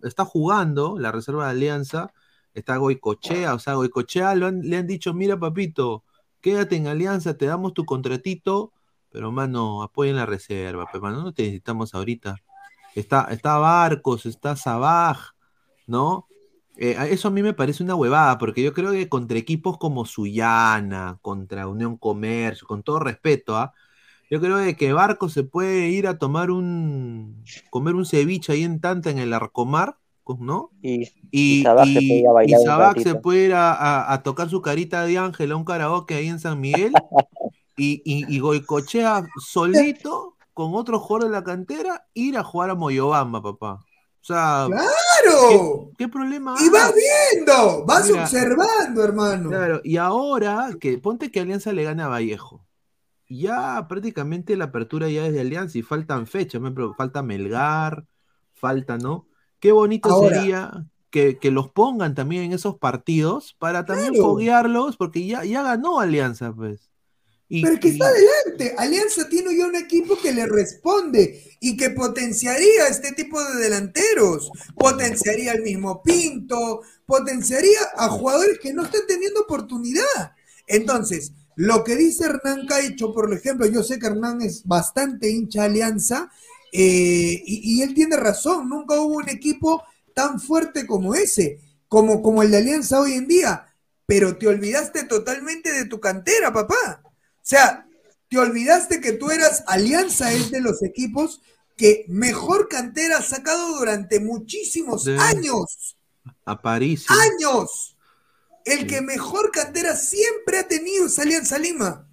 está 0.03 0.25
jugando 0.25 0.97
la 0.99 1.11
reserva 1.11 1.45
de 1.45 1.51
Alianza. 1.51 2.11
Está 2.53 2.77
Goicochea. 2.77 3.53
O 3.55 3.59
sea, 3.59 3.73
Goicochea 3.75 4.35
lo 4.35 4.47
han- 4.47 4.61
le 4.61 4.77
han 4.77 4.87
dicho: 4.87 5.13
Mira, 5.13 5.39
papito, 5.39 6.03
quédate 6.41 6.75
en 6.75 6.87
Alianza, 6.87 7.37
te 7.37 7.45
damos 7.45 7.73
tu 7.73 7.85
contratito. 7.85 8.73
Pero, 9.11 9.31
mano, 9.31 9.83
apoyen 9.83 10.15
la 10.15 10.25
reserva. 10.25 10.87
Pero, 10.91 11.01
mano, 11.03 11.23
no 11.23 11.33
te 11.33 11.43
necesitamos 11.43 11.93
ahorita. 11.95 12.35
Está, 12.95 13.27
está 13.31 13.57
Barcos, 13.57 14.25
está 14.25 14.55
Sabaj, 14.55 15.31
¿no? 15.87 16.27
Eh, 16.77 16.95
eso 17.11 17.27
a 17.27 17.31
mí 17.31 17.41
me 17.43 17.53
parece 17.53 17.83
una 17.83 17.95
huevada, 17.95 18.37
porque 18.37 18.63
yo 18.63 18.73
creo 18.73 18.91
que 18.91 19.09
contra 19.09 19.37
equipos 19.37 19.77
como 19.77 20.05
Suyana, 20.05 21.19
contra 21.21 21.67
Unión 21.67 21.97
Comercio, 21.97 22.67
con 22.67 22.83
todo 22.83 22.99
respeto, 22.99 23.57
¿ah? 23.57 23.73
Yo 24.29 24.39
creo 24.39 24.57
de 24.57 24.75
que 24.75 24.93
Barco 24.93 25.29
se 25.29 25.43
puede 25.43 25.89
ir 25.89 26.07
a 26.07 26.17
tomar 26.19 26.51
un. 26.51 27.43
comer 27.71 27.95
un 27.95 28.05
ceviche 28.05 28.53
ahí 28.53 28.63
en 28.63 28.79
Tanta 28.79 29.09
en 29.09 29.19
el 29.19 29.33
Arcomar, 29.33 29.97
¿no? 30.39 30.71
Y, 30.81 31.11
y 31.31 31.63
Sabaj 31.65 31.93
se 31.93 32.01
puede 32.01 32.19
ir 32.21 32.27
a 32.27 32.31
y 32.43 33.01
se 33.03 33.15
puede 33.15 33.45
ir 33.47 33.53
a, 33.53 33.73
a- 33.73 34.13
a 34.13 34.23
tocar 34.23 34.49
su 34.49 34.61
carita 34.61 35.03
de 35.05 35.17
ángel 35.17 35.51
a 35.51 35.55
un 35.57 35.65
karaoke 35.65 36.15
ahí 36.15 36.27
en 36.27 36.39
San 36.39 36.59
Miguel. 36.61 36.93
y, 37.79 38.01
y, 38.05 38.35
y 38.35 38.39
Goicochea 38.39 39.25
solito, 39.39 40.35
con 40.53 40.75
otro 40.75 40.99
jugador 40.99 41.29
de 41.29 41.33
la 41.37 41.43
cantera, 41.43 42.05
ir 42.13 42.37
a 42.37 42.43
jugar 42.43 42.69
a 42.69 42.75
Moyobamba, 42.75 43.41
papá. 43.41 43.73
O 44.21 44.23
sea. 44.23 44.67
¡Claro! 44.67 45.89
¿Qué, 45.97 46.03
qué 46.05 46.07
problema 46.09 46.55
Y 46.59 46.69
vas 46.69 46.93
viendo, 46.93 47.85
vas 47.85 48.07
Mira, 48.09 48.23
observando, 48.23 49.03
hermano. 49.03 49.49
Claro, 49.49 49.81
y 49.83 49.97
ahora 49.97 50.69
que 50.79 50.97
ponte 50.97 51.31
que 51.31 51.39
Alianza 51.39 51.71
le 51.73 51.83
gana 51.83 52.05
a 52.05 52.09
Vallejo. 52.09 52.65
Ya 53.29 53.85
prácticamente 53.87 54.57
la 54.57 54.65
apertura 54.65 55.07
ya 55.07 55.25
es 55.27 55.33
de 55.33 55.41
Alianza 55.41 55.77
y 55.77 55.83
faltan 55.83 56.25
fechas, 56.27 56.61
falta 56.97 57.21
Melgar, 57.23 58.05
falta, 58.55 58.97
¿no? 58.97 59.27
Qué 59.59 59.71
bonito 59.71 60.09
Ahora. 60.09 60.35
sería 60.41 60.85
que, 61.11 61.37
que 61.37 61.51
los 61.51 61.69
pongan 61.69 62.15
también 62.15 62.43
en 62.43 62.53
esos 62.53 62.77
partidos 62.77 63.55
para 63.59 63.85
también 63.85 64.13
Claro. 64.13 64.29
foguearlos, 64.29 64.97
porque 64.97 65.25
ya, 65.25 65.43
ya 65.45 65.61
ganó 65.63 65.99
Alianza, 65.99 66.53
pues. 66.53 66.89
Y, 67.49 67.61
Pero 67.61 67.73
es 67.73 67.79
que 67.79 67.89
está 67.89 68.07
adelante. 68.07 68.75
Alianza 68.77 69.27
tiene 69.27 69.57
ya 69.57 69.65
un 69.65 69.75
equipo 69.75 70.17
que 70.21 70.31
le 70.31 70.45
responde 70.45 71.57
y 71.59 71.75
que 71.75 71.89
potenciaría 71.89 72.87
este 72.87 73.11
tipo 73.13 73.43
de 73.43 73.59
delanteros. 73.59 74.51
Potenciaría 74.75 75.51
al 75.53 75.61
mismo 75.63 76.01
Pinto, 76.03 76.81
potenciaría 77.05 77.79
a 77.97 78.07
jugadores 78.09 78.59
que 78.59 78.73
no 78.73 78.83
están 78.83 79.01
teniendo 79.07 79.41
oportunidad. 79.41 80.33
Entonces, 80.67 81.33
lo 81.55 81.83
que 81.83 81.95
dice 81.95 82.25
Hernán 82.25 82.67
Caicho, 82.67 83.13
por 83.13 83.33
ejemplo, 83.33 83.65
yo 83.65 83.83
sé 83.83 83.99
que 83.99 84.07
Hernán 84.07 84.41
es 84.41 84.63
bastante 84.65 85.29
hincha 85.29 85.61
de 85.63 85.67
Alianza 85.67 86.31
eh, 86.71 87.41
y, 87.45 87.79
y 87.79 87.81
él 87.81 87.93
tiene 87.95 88.15
razón. 88.15 88.69
Nunca 88.69 88.99
hubo 88.99 89.15
un 89.17 89.29
equipo 89.29 89.83
tan 90.13 90.39
fuerte 90.39 90.85
como 90.85 91.15
ese. 91.15 91.59
como, 91.87 92.21
como 92.21 92.43
el 92.43 92.51
de 92.51 92.57
Alianza 92.57 92.99
hoy 93.01 93.13
en 93.13 93.27
día, 93.27 93.65
pero 94.05 94.37
te 94.37 94.47
olvidaste 94.47 95.03
totalmente 95.05 95.71
de 95.71 95.85
tu 95.85 95.99
cantera, 95.99 96.53
papá. 96.53 97.01
O 97.49 97.55
sea, 97.57 97.87
te 98.29 98.37
olvidaste 98.37 99.01
que 99.01 99.13
tú 99.13 99.31
eras 99.31 99.63
Alianza, 99.65 100.31
es 100.31 100.51
de 100.51 100.61
los 100.61 100.83
equipos 100.83 101.41
que 101.75 102.05
mejor 102.07 102.67
cantera 102.69 103.17
ha 103.17 103.23
sacado 103.23 103.75
durante 103.79 104.19
muchísimos 104.19 105.05
Sí. 105.05 105.15
años. 105.17 105.97
A 106.45 106.61
París. 106.61 107.07
¡Años! 107.09 107.97
El 108.65 108.85
que 108.85 109.01
mejor 109.01 109.49
cantera 109.51 109.95
siempre 109.95 110.59
ha 110.59 110.67
tenido 110.67 111.07
es 111.07 111.17
Alianza 111.17 111.57
Lima. 111.57 112.07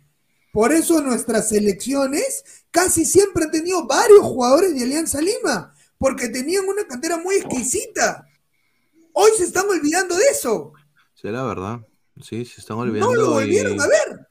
Por 0.54 0.72
eso 0.72 1.02
nuestras 1.02 1.50
selecciones 1.50 2.42
casi 2.70 3.04
siempre 3.04 3.44
han 3.44 3.50
tenido 3.50 3.86
varios 3.86 4.20
jugadores 4.20 4.74
de 4.74 4.84
Alianza 4.84 5.20
Lima, 5.20 5.74
porque 5.98 6.30
tenían 6.30 6.64
una 6.66 6.86
cantera 6.86 7.18
muy 7.18 7.34
exquisita. 7.34 8.26
Hoy 9.12 9.32
se 9.36 9.44
están 9.44 9.68
olvidando 9.68 10.16
de 10.16 10.24
eso. 10.28 10.72
La 11.20 11.42
verdad. 11.42 11.80
Sí, 12.22 12.46
se 12.46 12.62
están 12.62 12.78
olvidando. 12.78 13.12
No 13.14 13.20
lo 13.20 13.30
volvieron 13.32 13.74
y- 13.76 13.80
a 13.80 13.86
ver. 13.86 14.25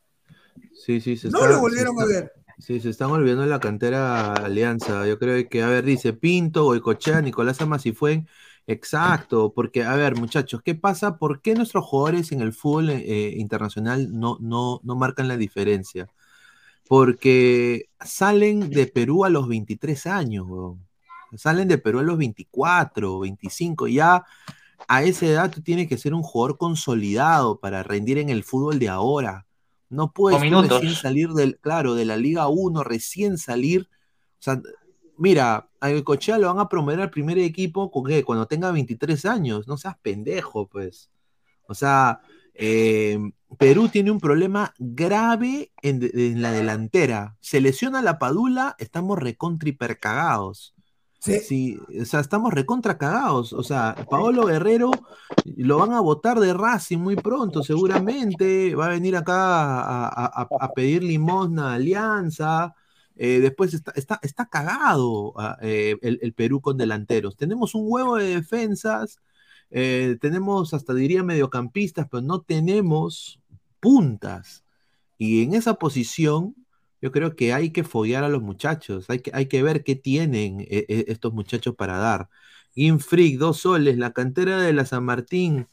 Sí, 0.85 1.01
sí, 1.01 1.17
se 1.17 1.29
No 1.29 1.39
está- 1.39 1.49
lo 1.49 1.55
se 1.55 1.61
volvieron 1.61 1.99
a 1.99 2.05
ver. 2.05 2.31
Sí, 2.59 2.79
se 2.79 2.91
están 2.91 3.09
olvidando 3.09 3.41
de 3.41 3.49
la 3.49 3.59
cantera 3.59 4.33
Alianza. 4.33 5.07
Yo 5.07 5.17
creo 5.17 5.49
que, 5.49 5.63
a 5.63 5.67
ver, 5.67 5.83
dice 5.83 6.13
Pinto, 6.13 6.65
Goicochea, 6.65 7.21
Nicolás 7.21 7.59
Amasifuen. 7.59 8.27
Exacto, 8.67 9.51
porque, 9.53 9.83
a 9.83 9.95
ver, 9.95 10.15
muchachos, 10.15 10.61
¿qué 10.63 10.75
pasa? 10.75 11.17
¿Por 11.17 11.41
qué 11.41 11.55
nuestros 11.55 11.85
jugadores 11.85 12.31
en 12.31 12.41
el 12.41 12.53
fútbol 12.53 12.91
eh, 12.91 13.33
internacional 13.35 14.09
no, 14.11 14.37
no, 14.39 14.79
no 14.83 14.95
marcan 14.95 15.27
la 15.27 15.37
diferencia? 15.37 16.07
Porque 16.87 17.89
salen 17.99 18.69
de 18.69 18.85
Perú 18.85 19.25
a 19.25 19.29
los 19.29 19.47
23 19.47 20.05
años. 20.05 20.47
Salen 21.35 21.67
de 21.67 21.79
Perú 21.79 21.99
a 21.99 22.03
los 22.03 22.17
24, 22.17 23.19
25. 23.19 23.87
Ya 23.87 24.23
a 24.87 25.03
esa 25.03 25.25
edad 25.25 25.51
tú 25.51 25.61
tienes 25.61 25.87
que 25.87 25.97
ser 25.97 26.13
un 26.13 26.21
jugador 26.21 26.57
consolidado 26.59 27.59
para 27.59 27.81
rendir 27.81 28.19
en 28.19 28.29
el 28.29 28.43
fútbol 28.43 28.77
de 28.77 28.89
ahora. 28.89 29.44
No 29.89 30.11
puedes 30.11 30.39
recién 30.79 30.95
salir 30.95 31.29
del, 31.29 31.57
claro, 31.59 31.95
de 31.95 32.05
la 32.05 32.17
Liga 32.17 32.47
1, 32.47 32.83
recién 32.83 33.37
salir. 33.37 33.87
O 34.39 34.41
sea, 34.45 34.61
mira, 35.17 35.69
a 35.79 36.01
Cochea 36.03 36.37
lo 36.37 36.47
van 36.47 36.59
a 36.59 36.69
promover 36.69 37.01
al 37.01 37.09
primer 37.09 37.37
equipo 37.39 37.89
cuando 37.91 38.47
tenga 38.47 38.71
23 38.71 39.25
años. 39.25 39.67
No 39.67 39.77
seas 39.77 39.95
pendejo, 40.01 40.67
pues. 40.67 41.09
O 41.67 41.73
sea, 41.73 42.21
eh, 42.53 43.17
Perú 43.57 43.87
tiene 43.89 44.11
un 44.11 44.19
problema 44.19 44.73
grave 44.77 45.71
en, 45.81 45.99
de- 45.99 46.11
en 46.13 46.41
la 46.41 46.51
delantera. 46.51 47.37
Se 47.39 47.61
lesiona 47.61 48.01
la 48.01 48.19
Padula, 48.19 48.75
estamos 48.79 49.17
recontra 49.17 49.69
hipercagados. 49.69 50.74
Sí. 51.25 51.79
o 52.01 52.05
sea, 52.05 52.19
estamos 52.19 52.53
recontra 52.53 52.97
cagados. 52.97 53.53
O 53.53 53.63
sea, 53.63 53.95
Paolo 54.09 54.45
Guerrero 54.45 54.91
lo 55.57 55.77
van 55.79 55.93
a 55.93 55.99
votar 55.99 56.39
de 56.39 56.53
Racing 56.53 56.99
muy 56.99 57.15
pronto, 57.15 57.63
seguramente. 57.63 58.75
Va 58.75 58.85
a 58.85 58.89
venir 58.89 59.15
acá 59.15 60.07
a, 60.07 60.71
pedir 60.75 61.03
limosna 61.03 61.73
Alianza. 61.73 62.75
Eh, 63.15 63.39
después 63.39 63.73
está, 63.73 63.91
está, 63.95 64.19
está 64.21 64.45
cagado 64.47 65.33
ah, 65.37 65.57
eh, 65.61 65.95
el, 66.01 66.19
el 66.21 66.33
Perú 66.33 66.61
con 66.61 66.77
delanteros. 66.77 67.37
Tenemos 67.37 67.73
un 67.73 67.85
huevo 67.87 68.17
de 68.17 68.35
defensas, 68.35 69.19
eh, 69.71 70.17
tenemos 70.21 70.73
hasta 70.73 70.93
diría 70.93 71.23
mediocampistas, 71.23 72.07
pero 72.09 72.21
no 72.21 72.41
tenemos 72.41 73.39
puntas. 73.79 74.63
Y 75.17 75.43
en 75.43 75.53
esa 75.53 75.75
posición, 75.75 76.55
yo 77.05 77.11
creo 77.11 77.35
que 77.35 77.53
hay 77.53 77.69
que 77.69 77.83
foguear 77.83 78.23
a 78.23 78.29
los 78.29 78.41
muchachos, 78.41 79.05
hay 79.11 79.19
que, 79.19 79.29
hay 79.31 79.45
que 79.45 79.61
ver 79.61 79.83
qué 79.83 79.95
tienen 79.95 80.61
eh, 80.61 80.87
eh, 80.89 81.05
estos 81.09 81.33
muchachos 81.33 81.75
para 81.75 81.99
dar. 81.99 82.29
Game 82.75 82.97
Freak, 82.97 83.37
dos 83.37 83.59
soles, 83.59 83.99
la 83.99 84.11
cantera 84.11 84.59
de 84.59 84.73
la 84.73 84.87
San 84.87 85.03
Martín, 85.03 85.67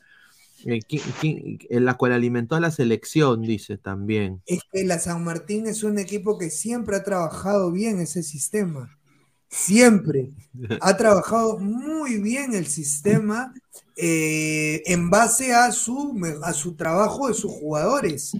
eh, 0.67 0.81
en 1.23 1.85
la 1.87 1.95
cual 1.97 2.13
alimentó 2.13 2.55
a 2.55 2.61
la 2.61 2.71
selección, 2.71 3.41
dice 3.41 3.79
también. 3.79 4.43
Es 4.45 4.61
que 4.71 4.85
la 4.85 4.99
San 4.99 5.25
Martín 5.25 5.67
es 5.67 5.85
un 5.85 5.99
equipo 5.99 6.37
que 6.37 6.51
siempre 6.51 6.97
ha 6.97 7.03
trabajado 7.03 7.73
bien 7.73 7.99
ese 7.99 8.23
sistema. 8.23 8.99
Siempre. 9.49 10.33
Ha 10.83 10.97
trabajado 10.99 11.59
muy 11.59 12.21
bien 12.21 12.53
el 12.53 12.67
sistema 12.67 13.55
eh, 13.97 14.83
en 14.85 15.09
base 15.09 15.55
a 15.55 15.73
su, 15.73 16.15
a 16.43 16.53
su 16.53 16.75
trabajo 16.75 17.29
de 17.29 17.35
sus 17.35 17.53
jugadores. 17.53 18.37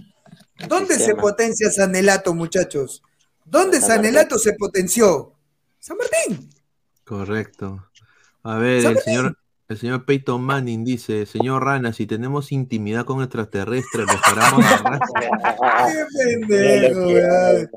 ¿Dónde 0.67 0.99
se 0.99 1.15
potencia 1.15 1.71
Sanelato, 1.71 2.33
muchachos? 2.33 3.01
¿Dónde 3.45 3.79
San. 3.79 3.97
Sanelato 3.97 4.37
se 4.37 4.53
potenció? 4.53 5.33
San 5.79 5.97
Martín. 5.97 6.49
Correcto. 7.03 7.89
A 8.43 8.57
ver, 8.57 8.81
San 8.83 8.93
el 8.93 8.99
señor, 8.99 9.37
el 9.67 9.77
señor 9.77 10.05
Peyton 10.05 10.41
Manning 10.41 10.83
dice, 10.85 11.25
señor 11.25 11.63
Rana, 11.63 11.91
si 11.93 12.05
tenemos 12.05 12.51
intimidad 12.51 13.05
con 13.05 13.21
extraterrestres, 13.21 14.05
restauramos 14.07 14.63
la 14.63 14.77
raza. 14.77 15.87
Qué 15.87 16.05
pendejo, 16.47 17.07
weón. 17.07 17.69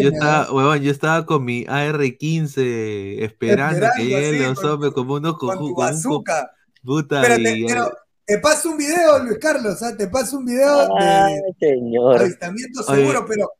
Yo, 0.00 0.08
estaba, 0.08 0.52
huevón, 0.52 0.80
yo 0.82 0.90
estaba 0.90 1.26
con 1.26 1.44
mi 1.44 1.64
AR-15 1.68 3.22
esperando, 3.24 3.86
que 3.96 4.04
lleguen 4.04 4.50
los 4.54 4.64
hombres 4.64 4.92
como 4.92 5.14
unos 5.14 5.36
Con 5.38 5.50
coju- 5.50 5.52
tu 5.52 5.58
como 5.58 5.68
un 5.68 5.74
co- 5.74 5.80
bazooka. 5.82 6.50
puta 6.84 7.22
Espérate, 7.22 7.58
y- 7.58 7.66
pero 7.66 7.90
te 8.26 8.38
paso 8.38 8.70
un 8.70 8.76
video, 8.78 9.18
Luis 9.20 9.38
Carlos, 9.38 9.82
¿ah? 9.82 9.96
te 9.96 10.08
paso 10.08 10.38
un 10.38 10.46
video 10.46 10.88
Ay, 10.98 11.34
de 11.58 11.68
señor. 11.68 12.20
avistamiento 12.20 12.82
Oye. 12.88 13.00
seguro, 13.00 13.24
pero 13.26 13.50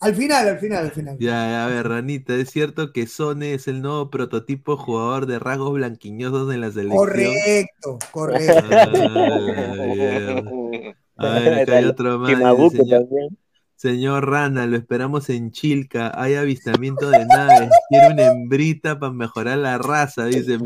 al 0.00 0.14
final, 0.14 0.48
al 0.48 0.58
final, 0.58 0.84
al 0.86 0.92
final. 0.92 1.18
Ya, 1.18 1.64
a 1.64 1.68
ver, 1.68 1.88
Ranita, 1.88 2.34
¿es 2.34 2.50
cierto 2.50 2.92
que 2.92 3.06
Sone 3.06 3.52
es 3.54 3.68
el 3.68 3.82
nuevo 3.82 4.08
prototipo 4.10 4.76
jugador 4.78 5.26
de 5.26 5.38
rasgos 5.38 5.72
blanquiñosos 5.74 6.52
en 6.54 6.60
la 6.62 6.70
selección? 6.72 6.98
Correcto, 6.98 7.98
correcto. 8.10 8.64
Ah, 11.16 11.26
A 11.26 11.38
ver, 11.38 11.54
acá 11.54 11.76
hay 11.76 11.84
otro 11.84 12.18
más. 12.18 12.30
dice, 12.56 12.82
señor, 13.80 14.28
Rana, 14.28 14.66
lo 14.66 14.76
esperamos 14.76 15.30
en 15.30 15.52
Chilca. 15.52 16.12
Hay 16.14 16.34
avistamiento 16.34 17.08
de 17.08 17.24
naves. 17.24 17.70
Quiere 17.88 18.12
una 18.12 18.26
hembrita 18.26 18.98
para 18.98 19.12
mejorar 19.12 19.56
la 19.58 19.78
raza, 19.78 20.26
dice. 20.26 20.58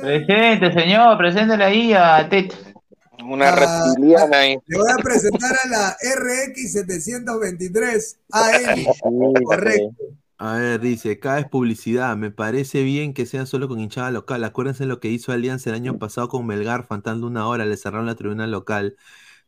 Presente, 0.00 0.72
señor, 0.72 1.18
preséntale 1.18 1.64
ahí 1.64 1.92
a 1.92 2.28
Tet. 2.28 2.54
Una 3.24 3.48
Ah, 3.48 3.56
reptiliana 3.56 4.38
ahí. 4.38 4.56
Le 4.66 4.78
voy 4.78 4.90
a 4.92 5.02
presentar 5.02 5.56
a 5.64 5.68
la 5.68 5.96
RX 6.00 6.72
723 6.72 8.18
AM. 8.30 8.84
Correcto. 9.44 10.04
A 10.38 10.56
ver, 10.58 10.80
dice, 10.80 11.18
cada 11.18 11.38
es 11.40 11.48
publicidad. 11.48 12.14
Me 12.16 12.30
parece 12.30 12.82
bien 12.82 13.14
que 13.14 13.24
sea 13.24 13.46
solo 13.46 13.68
con 13.68 13.80
hinchada 13.80 14.10
local. 14.10 14.44
Acuérdense 14.44 14.84
lo 14.84 15.00
que 15.00 15.08
hizo 15.08 15.32
Alianza 15.32 15.70
el 15.70 15.76
año 15.76 15.98
pasado 15.98 16.28
con 16.28 16.46
Melgar, 16.46 16.86
faltando 16.86 17.26
una 17.26 17.46
hora, 17.48 17.64
le 17.64 17.76
cerraron 17.78 18.04
la 18.06 18.16
tribuna 18.16 18.46
local. 18.46 18.96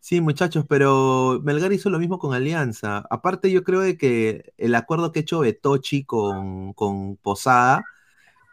Sí, 0.01 0.21
muchachos, 0.23 0.65
pero 0.69 1.41
Melgar 1.45 1.73
hizo 1.75 1.91
lo 1.91 1.99
mismo 1.99 2.19
con 2.19 2.35
Alianza. 2.35 3.05
Aparte, 3.11 3.51
yo 3.51 3.65
creo 3.65 3.81
de 3.81 3.99
que 3.99 4.55
el 4.57 4.75
acuerdo 4.75 5.13
que 5.13 5.21
ha 5.21 5.23
hecho 5.23 5.41
Betochi 5.41 6.05
con, 6.05 6.73
con 6.75 7.17
Posada 7.19 7.85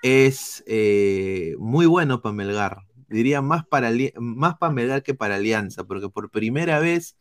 es 0.03 0.63
eh, 0.67 1.55
muy 1.59 1.85
bueno 1.87 2.21
para 2.21 2.33
Melgar. 2.35 2.79
Diría 3.09 3.41
más 3.41 3.65
para, 3.67 3.91
más 4.19 4.57
para 4.57 4.73
Melgar 4.73 5.03
que 5.03 5.15
para 5.15 5.35
Alianza, 5.35 5.85
porque 5.85 6.09
por 6.09 6.31
primera 6.31 6.79
vez, 6.79 7.17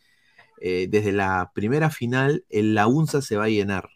eh, 0.61 0.89
desde 0.91 1.13
la 1.13 1.53
primera 1.55 1.91
final, 1.91 2.45
el 2.51 2.75
la 2.75 2.87
UNSA 2.89 3.23
se 3.23 3.37
va 3.37 3.45
a 3.47 3.49
llenar. 3.51 3.91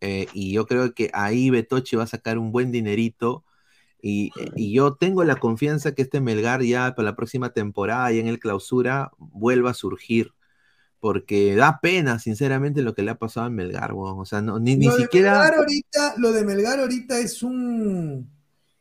Eh, 0.00 0.26
y 0.32 0.52
yo 0.52 0.66
creo 0.66 0.94
que 0.94 1.10
ahí 1.12 1.50
Betoche 1.50 1.96
va 1.96 2.04
a 2.04 2.06
sacar 2.06 2.38
un 2.38 2.52
buen 2.52 2.72
dinerito. 2.72 3.44
Y, 4.00 4.30
y 4.54 4.72
yo 4.72 4.94
tengo 4.94 5.24
la 5.24 5.36
confianza 5.36 5.94
que 5.94 6.02
este 6.02 6.20
Melgar 6.20 6.62
ya 6.62 6.94
para 6.94 7.10
la 7.10 7.16
próxima 7.16 7.52
temporada, 7.52 8.12
ya 8.12 8.20
en 8.20 8.28
el 8.28 8.38
clausura, 8.38 9.10
vuelva 9.18 9.70
a 9.70 9.74
surgir. 9.74 10.32
Porque 11.00 11.54
da 11.54 11.80
pena, 11.80 12.18
sinceramente, 12.18 12.82
lo 12.82 12.94
que 12.94 13.02
le 13.02 13.12
ha 13.12 13.18
pasado 13.18 13.46
a 13.46 13.50
Melgar. 13.50 13.92
O 13.94 14.24
sea, 14.24 14.42
no, 14.42 14.58
ni, 14.58 14.76
ni 14.76 14.90
siquiera. 14.90 15.32
Melgar 15.32 15.54
ahorita, 15.58 16.14
lo 16.18 16.32
de 16.32 16.44
Melgar 16.44 16.80
ahorita 16.80 17.18
es 17.18 17.42
un 17.42 18.28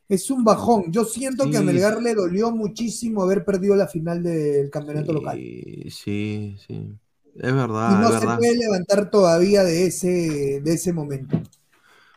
es 0.10 0.32
un 0.32 0.44
bajón. 0.44 0.92
Yo 0.92 1.04
siento 1.04 1.50
que 1.50 1.58
a 1.58 1.60
Sí. 1.60 1.66
Melgar 1.66 2.02
le 2.02 2.16
dolió 2.16 2.52
muchísimo 2.52 3.24
haber 3.24 3.44
perdido 3.44 3.76
la 3.76 3.88
final 3.88 4.24
del 4.24 4.70
campeonato 4.70 5.14
local. 5.14 5.38
Sí, 5.38 6.56
sí, 6.66 6.96
Es 7.40 7.52
Y 7.52 7.54
verdad, 7.54 8.00
no 8.02 8.10
es 8.10 8.14
se 8.16 8.20
verdad. 8.20 8.38
puede 8.38 8.58
levantar 8.58 9.10
todavía 9.12 9.64
de 9.64 9.86
ese, 9.86 10.60
de 10.64 10.74
ese 10.74 10.92
momento. 10.94 11.40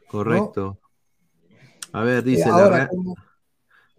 Correcto. 0.09 0.79
A 1.93 2.03
ver, 2.03 2.19
Eh, 2.19 2.23
dice 2.23 2.47
la, 2.47 2.55
ahora, 2.55 2.77
ra- 2.79 2.89
como- 2.89 3.17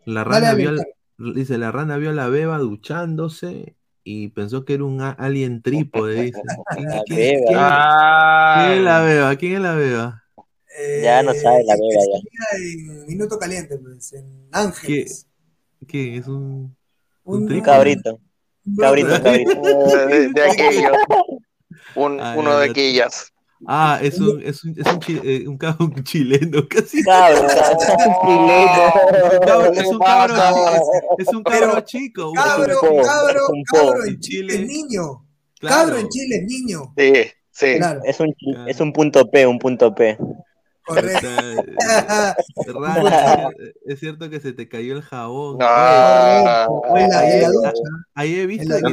la 0.06 0.24
rana 0.24 0.54
vio 0.54 0.72
dice 1.18 1.58
la 1.60 1.72
rana 1.72 1.98
vio 1.98 2.10
a 2.10 2.14
la 2.14 2.28
beba 2.30 2.58
duchándose 2.58 3.76
y 4.04 4.30
pensó 4.30 4.66
que 4.66 4.74
era 4.74 4.84
un 4.86 5.02
alien 5.02 5.62
trípode, 5.62 6.22
dice. 6.24 6.42
¿Quién, 6.76 6.88
La 6.90 7.04
quién- 7.06 7.18
beba. 7.46 7.46
quién- 7.48 7.60
Ay. 7.60 8.68
quién 8.68 8.78
es 8.80 8.84
la 8.84 9.02
beba? 9.02 9.36
¿Quién 9.36 9.54
es 9.54 9.62
la 9.62 9.76
beba? 9.76 10.24
Ya 11.04 11.22
no 11.22 11.34
sabe 11.36 11.64
la 11.66 11.76
Eh, 11.76 11.80
beba 11.80 12.02
ya. 12.14 12.58
en 12.58 13.06
Minuto 13.06 13.38
Caliente, 13.38 13.78
pues, 13.78 14.14
en 14.14 14.26
¿Qué, 14.26 14.52
Ángeles. 14.52 15.28
qué 15.88 16.18
es 16.18 16.28
un, 16.28 16.76
Un-? 17.24 17.62
Cabrito. 17.62 18.20
Cabrito, 18.80 19.10
cabrito. 19.24 19.62
De, 20.08 20.30
de 20.30 20.42
aquellos. 20.44 20.92
Un- 21.96 22.20
Ah, 22.22 22.36
uno 22.38 22.58
de 22.58 22.70
aquellas. 22.70 23.32
Ah, 23.68 24.00
es 24.02 24.20
un, 24.20 24.42
es 24.42 24.64
un, 24.64 24.74
es 24.80 24.88
un, 24.88 25.00
chi- 25.00 25.22
eh, 25.24 25.48
un 25.48 25.56
cabro 25.58 25.86
un 25.86 26.04
chileno, 26.04 26.68
casi. 26.68 27.04
Cabro, 27.04 27.46
Es 27.48 27.56
un 27.56 29.40
cabro, 29.46 29.72
es 29.72 29.88
un 29.88 30.00
cabro, 30.00 30.36
es, 31.18 31.28
es 31.28 31.28
un 31.34 31.44
cabro 31.44 31.60
Pero, 31.74 31.82
chico. 31.82 32.30
un 32.30 32.36
Cabro, 32.36 32.76
cabro- 32.82 33.04
cabro, 33.04 33.42
un 33.50 33.64
cabro 33.64 34.00
po. 34.00 34.04
en 34.06 34.20
Chile 34.20 34.56
es 34.56 34.68
niño. 34.68 35.26
Claro. 35.60 35.76
Cabro 35.76 35.98
en 36.00 36.10
Chile 36.10 36.36
es 36.38 36.44
niño. 36.46 36.94
Sí, 36.98 37.14
sí. 37.52 37.78
Claro. 37.78 38.02
Es 38.04 38.20
un, 38.20 38.34
es 38.68 38.80
un 38.80 38.92
punto 38.94 39.30
P, 39.30 39.46
un 39.46 39.60
punto 39.60 39.94
P. 39.94 40.18
Correcto. 40.86 41.28
Raro, 42.80 43.52
es 43.86 44.00
cierto 44.00 44.30
que 44.30 44.40
se 44.40 44.54
te 44.54 44.68
cayó 44.68 44.96
el 44.96 45.02
jabón. 45.02 45.58
Ah. 45.62 46.68
Oye, 46.70 47.08
la- 47.08 47.20
ahí, 47.20 47.42
la 47.42 47.50
ducha. 47.50 47.72
ahí 48.16 48.36
he 48.40 48.46
visto 48.48 48.74
que 48.76 48.92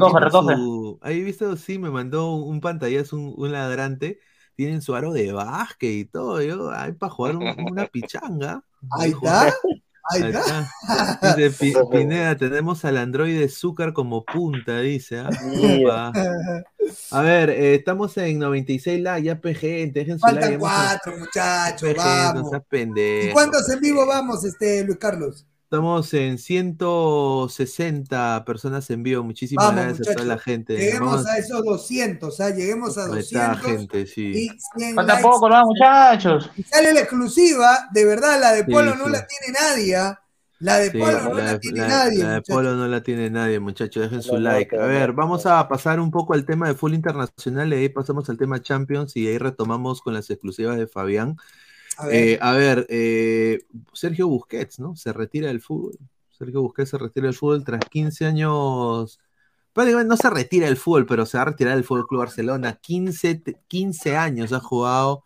su- 0.56 0.98
ahí 1.02 1.20
he 1.20 1.24
visto, 1.24 1.56
sí, 1.56 1.78
me 1.78 1.90
mandó 1.90 2.34
un, 2.34 2.48
un 2.54 2.60
pantallazo, 2.60 3.16
un, 3.16 3.34
un 3.36 3.52
ladrante, 3.52 4.20
tienen 4.54 4.82
su 4.82 4.94
aro 4.94 5.12
de 5.12 5.32
básquet 5.32 5.90
y 5.92 6.04
todo, 6.04 6.42
yo, 6.42 6.70
ahí 6.70 6.92
para 6.92 7.10
jugar 7.12 7.36
un- 7.36 7.54
una 7.70 7.86
pichanga. 7.86 8.62
Ahí 8.90 9.10
está. 9.10 9.54
Ahí 10.10 10.22
está. 10.30 10.70
Dice 11.36 11.50
Pi- 11.50 11.74
Pineda, 11.90 12.36
tenemos 12.36 12.84
al 12.84 12.96
androide 12.96 13.48
Zúcar 13.48 13.92
como 13.92 14.24
punta, 14.24 14.78
dice. 14.80 15.20
¿ah? 15.20 16.12
A 17.10 17.22
ver, 17.22 17.50
eh, 17.50 17.74
estamos 17.74 18.16
en 18.16 18.38
96 18.38 19.00
likes, 19.02 19.22
ya 19.26 19.40
PG, 19.40 19.92
dejen 19.92 20.18
su 20.18 20.26
like. 20.26 20.40
Faltan 20.40 20.52
hemos- 20.54 20.68
cuatro, 20.70 21.18
muchachos, 21.18 21.82
PG, 21.82 21.96
no 21.96 22.02
vamos. 22.04 22.50
seas 22.50 22.62
¿Y 22.62 22.70
pendejo. 22.70 23.32
cuántos 23.34 23.68
en 23.70 23.80
vivo 23.80 24.06
vamos, 24.06 24.44
este 24.44 24.84
Luis 24.84 24.98
Carlos? 24.98 25.46
Estamos 25.72 26.14
en 26.14 26.38
160 26.38 28.42
personas 28.46 28.88
en 28.88 29.02
vivo. 29.02 29.22
Muchísimas 29.22 29.66
Vamos, 29.66 29.84
gracias 29.84 30.08
a 30.08 30.14
toda 30.14 30.24
la 30.26 30.38
gente. 30.38 30.74
Lleguemos 30.78 31.10
Vamos- 31.10 31.26
a 31.26 31.36
esos 31.36 31.62
200, 31.62 32.40
¿ah? 32.40 32.48
Lleguemos 32.48 32.96
a 32.96 33.04
Ahí 33.04 33.18
está, 33.18 33.48
200. 33.48 33.66
gente, 33.76 34.06
sí. 34.06 34.32
Y 34.34 34.48
100 34.78 34.94
Falta 34.94 35.12
likes. 35.12 35.28
poco, 35.28 35.46
¿no, 35.50 35.62
muchachos? 35.66 36.50
Y 36.56 36.62
sale 36.62 36.94
la 36.94 37.00
exclusiva, 37.00 37.86
de 37.92 38.04
verdad, 38.06 38.40
la 38.40 38.52
de 38.52 38.64
Sí, 38.64 38.72
Polo 38.72 38.94
no 38.94 39.04
sí. 39.04 39.10
la 39.10 39.26
tiene 39.26 39.58
nadie. 39.60 39.94
¿ah? 39.96 40.18
La 40.60 40.78
de 40.78 40.90
Sí, 40.90 40.98
Polo 40.98 41.20
no 41.22 41.34
la, 41.34 41.44
la 41.44 41.52
de- 41.52 41.58
tiene 41.58 41.80
la- 41.80 41.88
nadie. 41.88 42.18
la 42.18 42.28
de 42.30 42.34
muchachos. 42.36 42.56
Polo 42.56 42.74
no 42.74 42.88
la 42.88 43.02
tiene 43.02 43.28
nadie, 43.28 43.60
muchachos. 43.60 44.02
Dejen 44.04 44.22
su 44.22 44.38
like. 44.38 44.74
A 44.74 44.86
ver, 44.86 45.12
vamos 45.12 45.44
a 45.44 45.68
pasar 45.68 46.00
un 46.00 46.10
poco 46.10 46.32
al 46.32 46.46
tema 46.46 46.66
de 46.68 46.74
fútbol 46.76 46.94
internacional 46.94 47.70
y 47.74 47.76
ahí 47.76 47.88
pasamos 47.90 48.30
al 48.30 48.38
tema 48.38 48.62
Champions 48.62 49.14
y 49.16 49.28
ahí 49.28 49.36
retomamos 49.36 50.00
con 50.00 50.14
las 50.14 50.30
exclusivas 50.30 50.78
de 50.78 50.86
Fabián. 50.86 51.36
A 51.98 52.06
ver. 52.06 52.14
Eh, 52.14 52.38
a 52.40 52.52
ver, 52.52 52.86
eh, 52.88 53.58
Sergio 53.92 54.28
Busquets, 54.28 54.78
¿no? 54.78 54.94
Se 54.96 55.12
retira 55.12 55.48
del 55.48 55.60
fútbol. 55.60 55.98
Sergio 56.30 56.62
Busquets 56.62 56.90
se 56.90 56.98
retira 56.98 57.26
del 57.26 57.34
fútbol 57.34 57.64
tras 57.64 57.84
15 57.90 58.24
años. 58.26 59.18
Prácticamente 59.72 60.08
no 60.10 60.16
se 60.16 60.30
retira 60.30 60.66
del 60.66 60.76
fútbol, 60.76 61.06
pero 61.06 61.26
se 61.26 61.38
va 61.38 61.42
a 61.42 61.46
retirar 61.46 61.74
del 61.76 61.84
Fútbol 61.84 62.06
Club 62.08 62.20
Barcelona. 62.20 62.78
15, 62.82 63.36
te- 63.36 63.60
15 63.68 64.16
años 64.16 64.52
ha 64.52 64.60
jugado 64.60 65.24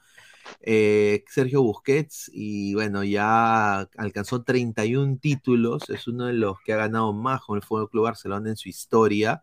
eh, 0.63 1.25
Sergio 1.29 1.63
Busquets 1.63 2.31
y 2.35 2.75
bueno, 2.75 3.05
ya 3.05 3.81
alcanzó 3.99 4.43
31 4.45 5.19
títulos. 5.19 5.91
Es 5.91 6.09
uno 6.09 6.27
de 6.27 6.35
los 6.35 6.59
que 6.65 6.73
ha 6.75 6.77
ganado 6.79 7.13
más 7.13 7.43
con 7.43 7.57
el 7.59 7.63
Fútbol 7.65 7.91
Club 7.91 8.05
Barcelona 8.05 8.51
en 8.51 8.57
su 8.57 8.69
historia. 8.71 9.43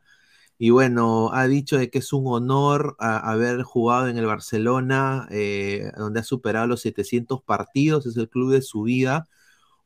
Y 0.59 0.71
bueno, 0.71 1.31
ha 1.33 1.47
dicho 1.47 1.77
de 1.79 1.89
que 1.89 1.99
es 1.99 2.13
un 2.13 2.25
honor 2.27 2.97
a- 2.99 3.31
haber 3.31 3.63
jugado 3.63 4.07
en 4.09 4.17
el 4.17 4.25
Barcelona, 4.27 5.27
eh, 5.31 5.91
donde 5.97 6.19
ha 6.21 6.23
superado 6.23 6.67
los 6.67 6.81
700 6.81 7.41
partidos, 7.43 8.05
es 8.05 8.17
el 8.17 8.29
club 8.29 8.51
de 8.51 8.61
su 8.61 8.83
vida. 8.83 9.27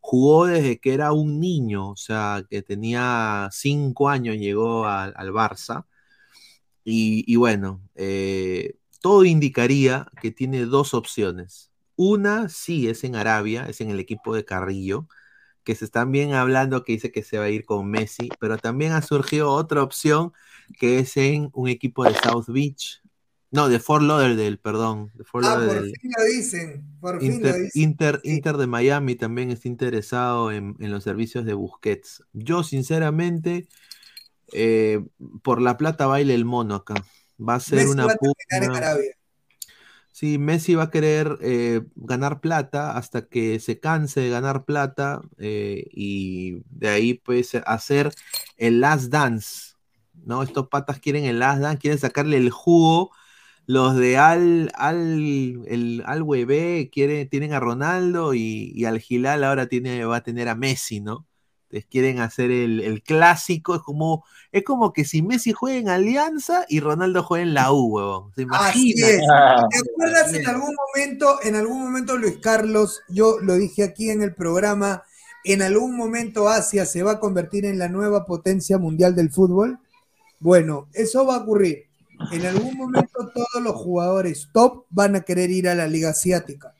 Jugó 0.01 0.47
desde 0.47 0.79
que 0.79 0.93
era 0.95 1.13
un 1.13 1.39
niño, 1.39 1.91
o 1.91 1.95
sea, 1.97 2.45
que 2.49 2.61
tenía 2.63 3.49
5 3.53 4.09
años, 4.09 4.37
llegó 4.37 4.85
al, 4.87 5.13
al 5.17 5.31
Barça. 5.33 5.85
Y, 6.83 7.23
y 7.31 7.35
bueno, 7.37 7.81
eh, 7.95 8.75
todo 9.01 9.23
indicaría 9.25 10.07
que 10.21 10.31
tiene 10.31 10.65
dos 10.65 10.93
opciones. 10.93 11.71
Una, 11.95 12.49
sí, 12.49 12.87
es 12.89 13.03
en 13.03 13.15
Arabia, 13.15 13.65
es 13.69 13.81
en 13.81 13.89
el 13.91 13.99
equipo 13.99 14.35
de 14.35 14.45
Carrillo, 14.45 15.07
que 15.63 15.75
se 15.75 15.85
están 15.85 16.11
bien 16.11 16.33
hablando 16.33 16.83
que 16.83 16.93
dice 16.93 17.11
que 17.11 17.23
se 17.23 17.37
va 17.37 17.45
a 17.45 17.49
ir 17.49 17.65
con 17.65 17.89
Messi, 17.89 18.29
pero 18.39 18.57
también 18.57 18.91
ha 18.93 19.01
surgido 19.01 19.51
otra 19.51 19.83
opción 19.83 20.33
que 20.79 20.99
es 20.99 21.17
en 21.17 21.49
un 21.53 21.69
equipo 21.69 22.03
de 22.05 22.15
South 22.15 22.45
Beach, 22.47 23.01
no, 23.51 23.69
de 23.69 23.79
Fort 23.79 24.03
Lauderdale, 24.03 24.57
perdón, 24.57 25.11
de 25.13 25.23
Fort 25.23 25.45
Ah, 25.45 25.53
por 25.55 25.59
Lauderdale. 25.59 25.93
fin 26.01 26.11
lo 26.17 26.23
dicen. 26.25 26.85
Por 26.99 27.19
fin 27.19 27.29
lo 27.29 27.35
Inter, 27.35 27.55
dicen. 27.61 27.81
Inter, 27.83 28.21
Inter 28.23 28.57
de 28.57 28.67
Miami 28.67 29.15
también 29.15 29.51
está 29.51 29.67
interesado 29.67 30.51
en, 30.51 30.75
en 30.79 30.91
los 30.91 31.03
servicios 31.03 31.45
de 31.45 31.53
Busquets. 31.53 32.23
Yo, 32.33 32.63
sinceramente, 32.63 33.67
eh, 34.53 35.03
por 35.43 35.61
la 35.61 35.77
plata 35.77 36.07
baila 36.07 36.33
el 36.33 36.45
mono 36.45 36.75
acá. 36.75 36.95
Va 37.39 37.55
a 37.55 37.59
ser 37.59 37.79
Messi 37.79 37.91
una 37.91 38.05
va 38.07 38.13
a 38.13 38.17
terminar 38.17 38.63
en 38.63 38.63
pugna- 38.63 38.77
Arabia. 38.77 39.15
Sí, 40.15 40.37
Messi 40.37 40.75
va 40.75 40.83
a 40.83 40.91
querer 40.91 41.37
eh, 41.41 41.81
ganar 41.95 42.39
plata 42.39 42.95
hasta 42.97 43.25
que 43.27 43.59
se 43.59 43.79
canse 43.79 44.21
de 44.21 44.29
ganar 44.29 44.63
plata 44.65 45.21
eh, 45.39 45.87
y 45.91 46.61
de 46.69 46.89
ahí 46.89 47.13
pues 47.15 47.55
hacer 47.65 48.11
el 48.57 48.79
last 48.79 49.05
dance, 49.11 49.73
¿no? 50.13 50.43
Estos 50.43 50.67
patas 50.69 50.99
quieren 50.99 51.25
el 51.25 51.39
last 51.39 51.61
dance, 51.61 51.79
quieren 51.79 51.99
sacarle 51.99 52.37
el 52.37 52.51
jugo. 52.51 53.11
Los 53.67 53.95
de 53.97 54.17
Al, 54.17 54.71
Al, 54.75 55.19
el 55.67 56.03
Al 56.05 56.23
quieren, 56.91 57.29
tienen 57.29 57.53
a 57.53 57.59
Ronaldo 57.61 58.33
y, 58.35 58.71
y 58.75 58.85
Al 58.85 59.03
Hilal 59.07 59.43
ahora 59.43 59.67
tiene, 59.67 60.05
va 60.05 60.17
a 60.17 60.23
tener 60.23 60.47
a 60.49 60.55
Messi, 60.55 61.01
¿no? 61.01 61.27
Entonces 61.73 61.89
quieren 61.89 62.19
hacer 62.19 62.51
el, 62.51 62.81
el 62.81 63.01
clásico, 63.01 63.73
es 63.73 63.81
como, 63.81 64.23
es 64.51 64.63
como 64.63 64.93
que 64.93 65.05
si 65.05 65.23
Messi 65.23 65.53
juega 65.53 65.79
en 65.79 65.89
Alianza 65.89 66.67
y 66.69 66.79
Ronaldo 66.79 67.23
juega 67.23 67.41
en 67.41 67.55
la 67.55 67.71
U, 67.71 67.95
huevón. 67.95 68.31
¿Se 68.35 68.45
Así 68.51 68.91
es. 68.91 69.21
¿Te 69.21 69.79
acuerdas 69.79 70.31
en 70.35 70.47
algún 70.47 70.75
momento, 70.75 71.39
en 71.41 71.55
algún 71.55 71.81
momento, 71.81 72.15
Luis 72.15 72.37
Carlos, 72.37 73.01
yo 73.09 73.39
lo 73.41 73.55
dije 73.55 73.81
aquí 73.81 74.11
en 74.11 74.21
el 74.21 74.35
programa, 74.35 75.01
en 75.43 75.63
algún 75.63 75.97
momento 75.97 76.47
Asia 76.47 76.85
se 76.85 77.01
va 77.01 77.13
a 77.13 77.19
convertir 77.19 77.65
en 77.65 77.79
la 77.79 77.89
nueva 77.89 78.27
potencia 78.27 78.77
mundial 78.77 79.15
del 79.15 79.31
fútbol? 79.31 79.79
Bueno, 80.39 80.89
eso 80.93 81.25
va 81.25 81.37
a 81.37 81.39
ocurrir. 81.39 81.85
En 82.31 82.45
algún 82.45 82.77
momento 82.77 83.31
todos 83.33 83.63
los 83.63 83.75
jugadores 83.77 84.47
top 84.53 84.85
van 84.91 85.15
a 85.15 85.21
querer 85.21 85.49
ir 85.49 85.67
a 85.67 85.73
la 85.73 85.87
liga 85.87 86.11
asiática 86.11 86.75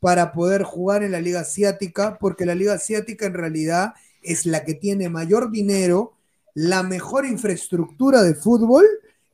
para 0.00 0.32
poder 0.32 0.62
jugar 0.62 1.02
en 1.02 1.12
la 1.12 1.20
liga 1.20 1.40
asiática, 1.40 2.16
porque 2.18 2.46
la 2.46 2.54
liga 2.54 2.72
asiática 2.72 3.26
en 3.26 3.34
realidad 3.34 3.92
es 4.24 4.46
la 4.46 4.64
que 4.64 4.74
tiene 4.74 5.08
mayor 5.08 5.50
dinero, 5.50 6.14
la 6.54 6.82
mejor 6.82 7.26
infraestructura 7.26 8.22
de 8.22 8.34
fútbol 8.34 8.84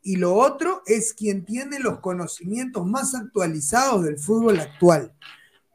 y 0.03 0.17
lo 0.17 0.35
otro 0.35 0.83
es 0.87 1.13
quien 1.13 1.45
tiene 1.45 1.79
los 1.79 2.01
conocimientos 2.01 2.87
más 2.87 3.15
actualizados 3.15 4.05
del 4.05 4.19
fútbol 4.19 4.61
actual. 4.61 5.13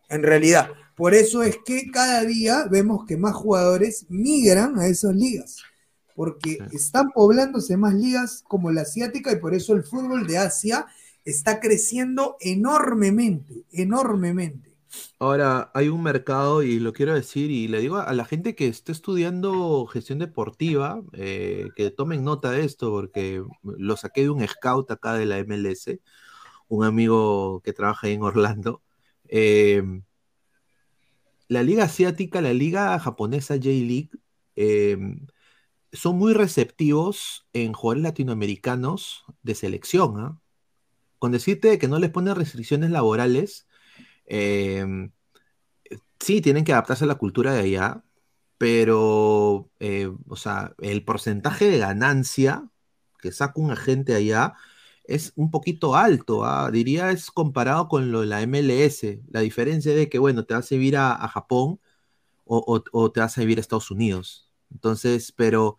En 0.10 0.24
realidad, 0.24 0.70
por 0.96 1.14
eso 1.14 1.44
es 1.44 1.58
que 1.66 1.92
cada 1.92 2.24
día 2.24 2.66
vemos 2.70 3.06
que 3.06 3.18
más 3.18 3.36
jugadores 3.36 4.06
migran 4.10 4.80
a 4.80 4.88
esas 4.88 5.16
ligas, 5.16 5.58
porque 6.16 6.58
están 6.72 7.12
poblándose 7.12 7.78
más 7.78 7.94
ligas 7.94 8.44
como 8.48 8.72
la 8.72 8.82
asiática 8.82 9.32
y 9.32 9.38
por 9.38 9.54
eso 9.54 9.74
el 9.74 9.84
fútbol 9.84 10.26
de 10.26 10.38
Asia 10.38 10.86
está 11.24 11.60
creciendo 11.60 12.38
enormemente, 12.40 13.66
enormemente. 13.72 14.75
Ahora, 15.20 15.72
hay 15.74 15.90
un 15.90 16.04
mercado, 16.04 16.64
y 16.64 16.80
lo 16.80 16.94
quiero 16.94 17.14
decir, 17.14 17.52
y 17.52 17.68
le 17.68 17.80
digo 17.80 17.98
a 17.98 18.14
la 18.14 18.26
gente 18.26 18.56
que 18.56 18.68
esté 18.68 18.92
estudiando 18.92 19.86
gestión 19.88 20.20
deportiva, 20.20 21.02
eh, 21.14 21.70
que 21.76 21.92
tomen 21.92 22.24
nota 22.24 22.52
de 22.52 22.66
esto, 22.66 22.92
porque 22.92 23.44
lo 23.64 23.98
saqué 23.98 24.22
de 24.24 24.30
un 24.30 24.48
scout 24.48 24.92
acá 24.92 25.14
de 25.14 25.26
la 25.26 25.40
MLS, 25.40 26.00
un 26.68 26.86
amigo 26.86 27.62
que 27.64 27.74
trabaja 27.74 28.10
en 28.10 28.24
Orlando. 28.24 28.82
Eh, 29.30 29.84
la 31.48 31.64
liga 31.64 31.86
asiática, 31.86 32.42
la 32.42 32.54
liga 32.54 32.98
japonesa 33.00 33.56
J-League, 33.56 34.10
eh, 34.56 34.98
son 35.94 36.18
muy 36.18 36.34
receptivos 36.34 37.48
en 37.54 37.74
jugadores 37.74 38.04
latinoamericanos 38.04 39.26
de 39.44 39.56
selección, 39.56 40.20
¿ah? 40.20 40.40
Con 41.20 41.32
decirte 41.32 41.80
que 41.80 41.88
no 41.88 42.00
les 42.00 42.12
ponen 42.12 42.36
restricciones 42.36 42.92
laborales, 42.92 43.68
eh, 44.28 44.86
sí, 46.20 46.42
tienen 46.42 46.64
que 46.64 46.74
adaptarse 46.74 47.04
a 47.06 47.08
la 47.08 47.16
cultura 47.16 47.54
de 47.54 47.62
allá, 47.62 48.04
pero, 48.58 49.70
eh, 49.80 50.10
o 50.28 50.36
sea, 50.36 50.74
el 50.80 51.04
porcentaje 51.04 51.66
de 51.70 51.78
ganancia 51.80 52.70
que 53.20 53.32
saca 53.32 53.60
un 53.62 53.72
agente 53.72 54.16
allá 54.16 54.54
es 55.06 55.34
un 55.36 55.52
poquito 55.52 55.96
alto, 55.96 56.46
¿ah? 56.46 56.72
diría 56.72 57.12
es 57.12 57.30
comparado 57.32 57.88
con 57.88 58.12
lo 58.12 58.22
de 58.22 58.28
la 58.28 58.42
MLS. 58.42 59.22
La 59.30 59.42
diferencia 59.42 59.94
de 59.96 60.10
que, 60.10 60.20
bueno, 60.20 60.46
te 60.46 60.54
vas 60.56 60.72
a 60.72 60.76
vivir 60.76 60.98
a, 60.98 61.14
a 61.14 61.28
Japón 61.28 61.80
o, 62.46 62.58
o- 62.60 62.84
o 62.94 63.12
te 63.12 63.20
vas 63.22 63.38
a 63.38 63.42
vivir 63.42 63.58
a 63.60 63.62
Estados 63.62 63.92
Unidos. 63.92 64.52
Entonces, 64.72 65.32
pero, 65.34 65.78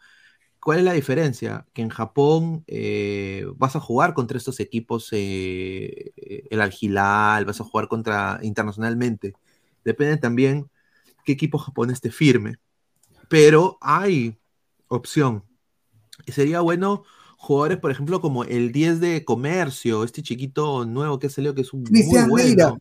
¿cuál 0.66 0.80
es 0.80 0.84
la 0.84 0.94
diferencia? 0.94 1.64
Que 1.72 1.82
en 1.82 1.90
Japón 1.90 2.64
eh, 2.66 3.46
vas 3.54 3.76
a 3.76 3.80
jugar 3.80 4.14
contra 4.14 4.36
estos 4.36 4.58
equipos, 4.58 5.10
eh, 5.12 6.12
el 6.50 6.60
Al 6.60 6.74
Hilal, 6.80 7.44
vas 7.44 7.60
a 7.60 7.64
jugar 7.64 7.86
contra 7.86 8.40
internacionalmente. 8.42 9.34
Depende 9.84 10.16
también 10.16 10.68
qué 11.24 11.30
equipo 11.30 11.58
japonés 11.58 12.00
te 12.00 12.10
firme. 12.10 12.56
Pero 13.28 13.78
hay 13.80 14.38
opción. 14.88 15.44
Sería 16.26 16.62
bueno 16.62 17.04
jugadores, 17.36 17.78
por 17.78 17.92
ejemplo, 17.92 18.20
como 18.20 18.42
el 18.42 18.72
10 18.72 18.98
de 18.98 19.24
comercio, 19.24 20.02
este 20.02 20.24
chiquito 20.24 20.84
nuevo 20.84 21.20
que 21.20 21.30
salió, 21.30 21.54
que 21.54 21.60
es 21.60 21.72
un 21.72 21.84
Cristian 21.84 22.28
muy 22.28 22.42
bueno. 22.42 22.78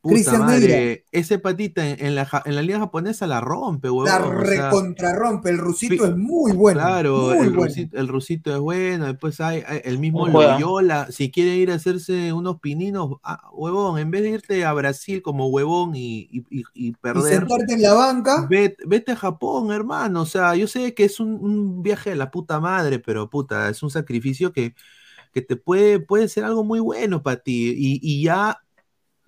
Cristian 0.00 0.40
madre, 0.40 0.60
Neira. 0.68 1.02
ese 1.12 1.38
patita 1.38 1.86
en, 1.88 2.04
en 2.06 2.14
la, 2.14 2.42
en 2.44 2.54
la 2.54 2.62
liga 2.62 2.78
japonesa 2.78 3.26
la 3.26 3.40
rompe, 3.40 3.90
huevón. 3.90 4.06
La 4.06 4.18
recontrarrompe. 4.18 5.50
El 5.50 5.58
rusito 5.58 6.04
es 6.06 6.16
muy 6.16 6.52
bueno. 6.52 6.80
Claro, 6.80 7.16
muy 7.16 7.32
el, 7.32 7.50
bueno. 7.50 7.64
rusito, 7.64 7.98
el 7.98 8.08
rusito 8.08 8.54
es 8.54 8.60
bueno, 8.60 9.06
después 9.06 9.40
hay, 9.40 9.62
hay 9.66 9.80
el 9.84 9.98
mismo 9.98 10.30
juega. 10.30 10.54
Loyola, 10.54 11.08
si 11.10 11.30
quiere 11.30 11.56
ir 11.56 11.70
a 11.70 11.74
hacerse 11.74 12.32
unos 12.32 12.60
pininos, 12.60 13.16
ah, 13.22 13.50
huevón, 13.52 13.98
en 13.98 14.10
vez 14.10 14.22
de 14.22 14.30
irte 14.30 14.64
a 14.64 14.72
Brasil 14.72 15.20
como 15.20 15.48
huevón 15.48 15.94
y, 15.96 16.28
y- 16.30 16.44
y- 16.50 16.64
y 16.74 16.86
Y 16.88 16.92
perder, 16.92 17.40
sentarte 17.40 17.74
en 17.74 17.82
la 17.82 17.94
banca. 17.94 18.46
vete, 18.48 18.76
vete 18.86 19.12
a 19.12 19.16
Japón, 19.16 19.72
hermano, 19.72 20.22
o 20.22 20.26
sea, 20.26 20.54
yo 20.54 20.66
sé 20.68 20.94
que 20.94 21.04
es 21.04 21.20
un, 21.20 21.32
un 21.34 21.82
viaje 21.82 22.10
de 22.10 22.16
la 22.16 22.30
puta 22.30 22.60
madre, 22.60 22.98
pero 22.98 23.28
puta, 23.28 23.68
es 23.68 23.82
un 23.82 23.90
sacrificio 23.90 24.52
que, 24.52 24.74
que 25.32 25.42
te 25.42 25.56
puede, 25.56 26.00
puede 26.00 26.28
ser 26.28 26.44
algo 26.44 26.64
muy 26.64 26.80
bueno 26.80 27.22
para 27.22 27.38
ti, 27.38 27.74
y, 27.76 28.00
y 28.02 28.22
ya 28.24 28.58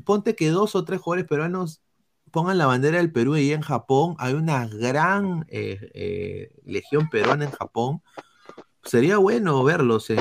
ponte 0.04 0.34
que 0.36 0.48
dos 0.50 0.74
o 0.74 0.84
tres 0.84 1.00
jugadores 1.00 1.28
peruanos 1.28 1.82
pongan 2.30 2.58
la 2.58 2.66
bandera 2.66 2.98
del 2.98 3.12
Perú 3.12 3.36
y 3.36 3.52
en 3.52 3.62
Japón 3.62 4.14
hay 4.18 4.34
una 4.34 4.66
gran 4.68 5.46
eh, 5.48 5.90
eh, 5.94 6.52
legión 6.64 7.08
peruana 7.10 7.44
en 7.46 7.50
Japón. 7.50 8.02
Sería 8.84 9.18
bueno 9.18 9.62
verlos 9.62 10.08
en, 10.10 10.18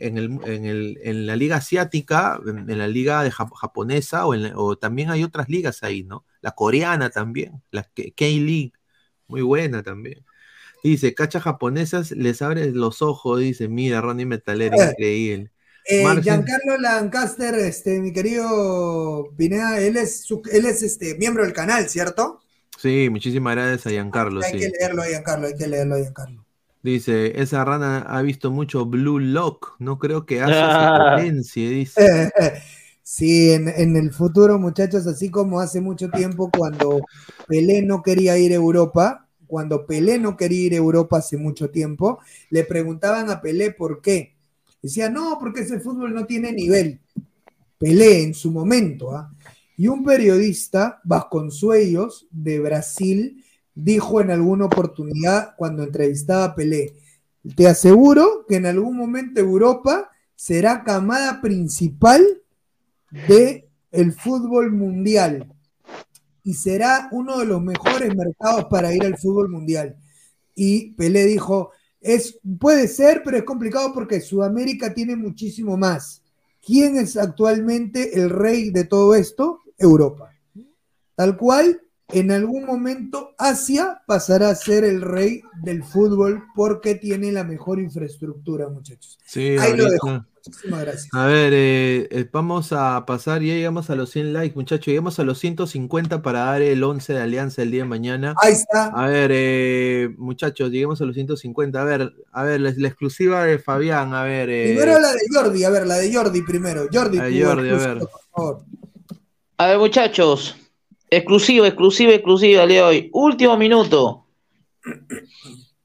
en 0.00 0.18
el- 0.18 0.40
en 0.44 0.64
el- 0.66 0.98
en 1.02 1.26
la 1.26 1.36
liga 1.36 1.56
asiática, 1.56 2.40
en, 2.46 2.76
la 2.78 2.88
liga 2.88 3.22
de 3.22 3.30
Jap- 3.30 3.54
japonesa, 3.54 4.26
o, 4.26 4.34
la- 4.34 4.52
o 4.58 4.76
también 4.76 5.10
hay 5.10 5.22
otras 5.24 5.48
ligas 5.48 5.82
ahí, 5.84 6.02
¿no? 6.02 6.24
La 6.40 6.52
coreana 6.52 7.10
también, 7.10 7.62
la 7.70 7.84
K- 7.84 8.12
K-League, 8.16 8.72
muy 9.28 9.42
buena 9.42 9.82
también. 9.82 10.24
Dice, 10.82 11.14
cachas 11.14 11.42
japonesas 11.44 12.10
les 12.12 12.42
abres 12.42 12.74
los 12.74 13.02
ojos, 13.02 13.40
dice, 13.40 13.68
mira, 13.68 14.00
Ronnie 14.00 14.26
Metalera, 14.26 14.76
Eh, 14.76 14.90
increíble. 14.92 15.52
Eh, 15.84 16.20
Giancarlo 16.22 16.78
Lancaster, 16.78 17.54
este, 17.56 18.00
mi 18.00 18.12
querido 18.12 19.32
Pineda, 19.36 19.80
él 19.80 19.96
es, 19.96 20.22
su- 20.22 20.42
él 20.52 20.66
es 20.66 20.82
este, 20.82 21.16
miembro 21.16 21.42
del 21.44 21.52
canal, 21.52 21.88
¿cierto? 21.88 22.40
Sí, 22.78 23.08
muchísimas 23.10 23.54
gracias 23.54 23.86
a 23.86 23.90
Giancarlo, 23.90 24.42
hay 24.42 24.50
sí. 24.50 24.58
que 24.58 24.68
leerlo 24.70 25.02
a 25.02 25.06
Giancarlo, 25.06 25.46
hay 25.46 25.54
que 25.56 25.68
leerlo 25.68 25.94
a 25.94 25.98
Giancarlo. 26.00 26.44
Dice, 26.82 27.40
esa 27.42 27.64
rana 27.64 28.00
ha 28.00 28.22
visto 28.22 28.50
mucho 28.50 28.86
Blue 28.86 29.18
Lock, 29.18 29.76
no 29.80 29.98
creo 29.98 30.24
que 30.26 30.40
hace 30.42 30.88
Ah. 30.88 30.90
potencia, 30.94 31.68
dice. 31.68 32.30
Sí, 33.02 33.50
en, 33.52 33.68
en 33.68 33.96
el 33.96 34.12
futuro, 34.12 34.58
muchachos, 34.58 35.06
así 35.06 35.30
como 35.30 35.58
hace 35.60 35.80
mucho 35.80 36.10
tiempo 36.10 36.50
cuando 36.56 37.00
Pelé 37.48 37.82
no 37.82 38.02
quería 38.02 38.38
ir 38.38 38.52
a 38.52 38.54
Europa, 38.56 39.28
cuando 39.48 39.84
Pelé 39.86 40.18
no 40.18 40.36
quería 40.36 40.66
ir 40.66 40.74
a 40.74 40.76
Europa 40.76 41.18
hace 41.18 41.36
mucho 41.36 41.70
tiempo, 41.70 42.20
le 42.50 42.64
preguntaban 42.64 43.28
a 43.30 43.40
Pelé 43.40 43.72
por 43.72 44.00
qué. 44.00 44.36
Decía, 44.82 45.10
no, 45.10 45.38
porque 45.38 45.60
ese 45.60 45.80
fútbol 45.80 46.14
no 46.14 46.26
tiene 46.26 46.52
nivel. 46.52 47.00
Pelé 47.78 48.22
en 48.22 48.34
su 48.34 48.50
momento, 48.50 49.12
¿ah? 49.12 49.32
Y 49.76 49.88
un 49.88 50.04
periodista, 50.04 51.00
Vasconsuelos, 51.04 52.28
de 52.30 52.60
Brasil, 52.60 53.42
dijo 53.74 54.20
en 54.20 54.30
alguna 54.30 54.66
oportunidad 54.66 55.54
cuando 55.56 55.84
entrevistaba 55.84 56.44
a 56.44 56.54
Pelé, 56.54 56.92
te 57.56 57.66
aseguro 57.66 58.44
que 58.46 58.56
en 58.56 58.66
algún 58.66 58.96
momento 58.96 59.40
Europa 59.40 60.10
será 60.34 60.84
camada 60.84 61.40
principal 61.40 62.22
de 63.26 63.70
el 63.90 64.12
fútbol 64.12 64.72
mundial 64.72 65.50
y 66.44 66.54
será 66.54 67.08
uno 67.12 67.38
de 67.38 67.46
los 67.46 67.62
mejores 67.62 68.14
mercados 68.14 68.66
para 68.66 68.94
ir 68.94 69.04
al 69.04 69.16
fútbol 69.16 69.48
mundial. 69.48 69.96
Y 70.54 70.92
Pelé 70.92 71.24
dijo, 71.24 71.70
es, 72.00 72.38
puede 72.58 72.88
ser, 72.88 73.22
pero 73.24 73.36
es 73.36 73.44
complicado 73.44 73.92
porque 73.92 74.20
Sudamérica 74.20 74.94
tiene 74.94 75.16
muchísimo 75.16 75.76
más. 75.76 76.22
¿Quién 76.64 76.96
es 76.96 77.16
actualmente 77.16 78.18
el 78.18 78.30
rey 78.30 78.70
de 78.70 78.84
todo 78.84 79.14
esto? 79.14 79.60
Europa. 79.78 80.32
Tal 81.14 81.36
cual, 81.36 81.80
en 82.08 82.30
algún 82.30 82.64
momento 82.64 83.34
Asia 83.38 84.02
pasará 84.06 84.50
a 84.50 84.54
ser 84.54 84.84
el 84.84 85.00
rey 85.00 85.42
del 85.62 85.84
fútbol 85.84 86.44
porque 86.54 86.94
tiene 86.94 87.32
la 87.32 87.44
mejor 87.44 87.80
infraestructura, 87.80 88.68
muchachos. 88.68 89.18
Sí, 89.24 89.56
Ahí 89.58 89.76
lo 89.76 89.88
dejo. 89.90 90.26
Muchísimas 90.46 90.80
gracias. 90.80 91.08
A 91.12 91.26
ver, 91.26 91.52
eh, 91.54 92.08
eh, 92.10 92.28
vamos 92.32 92.72
a 92.72 93.04
pasar, 93.06 93.42
ya 93.42 93.54
llegamos 93.54 93.90
a 93.90 93.94
los 93.94 94.10
100 94.10 94.32
likes, 94.32 94.54
muchachos, 94.56 94.86
llegamos 94.86 95.18
a 95.18 95.24
los 95.24 95.38
150 95.38 96.22
para 96.22 96.40
dar 96.40 96.62
el 96.62 96.82
11 96.82 97.12
de 97.12 97.20
Alianza 97.20 97.62
el 97.62 97.70
día 97.70 97.82
de 97.82 97.88
mañana. 97.88 98.34
Ahí 98.42 98.52
está. 98.54 98.86
A 98.86 99.06
ver, 99.06 99.30
eh, 99.34 100.14
muchachos, 100.16 100.70
lleguemos 100.70 101.00
a 101.00 101.04
los 101.04 101.14
150. 101.14 101.80
A 101.80 101.84
ver, 101.84 102.12
a 102.32 102.42
ver, 102.44 102.60
la, 102.60 102.72
la 102.76 102.88
exclusiva 102.88 103.44
de 103.44 103.58
Fabián, 103.58 104.14
a 104.14 104.22
ver. 104.24 104.48
eh, 104.50 104.74
Primero 104.76 104.98
la 104.98 105.12
de 105.12 105.20
Jordi, 105.32 105.64
a 105.64 105.70
ver, 105.70 105.86
la 105.86 105.96
de 105.96 106.12
Jordi 106.14 106.42
primero. 106.42 106.86
Jordi, 106.92 107.18
A 107.18 107.22
Jordi, 107.22 107.68
a 107.70 107.76
ver. 107.76 107.98
por 107.98 108.10
favor. 108.34 108.64
A 109.58 109.66
ver, 109.66 109.78
muchachos. 109.78 110.56
Exclusiva, 111.10 111.66
exclusiva, 111.66 112.12
exclusiva 112.12 112.66
de 112.66 112.80
hoy. 112.82 113.10
Último 113.12 113.56
minuto. 113.58 114.24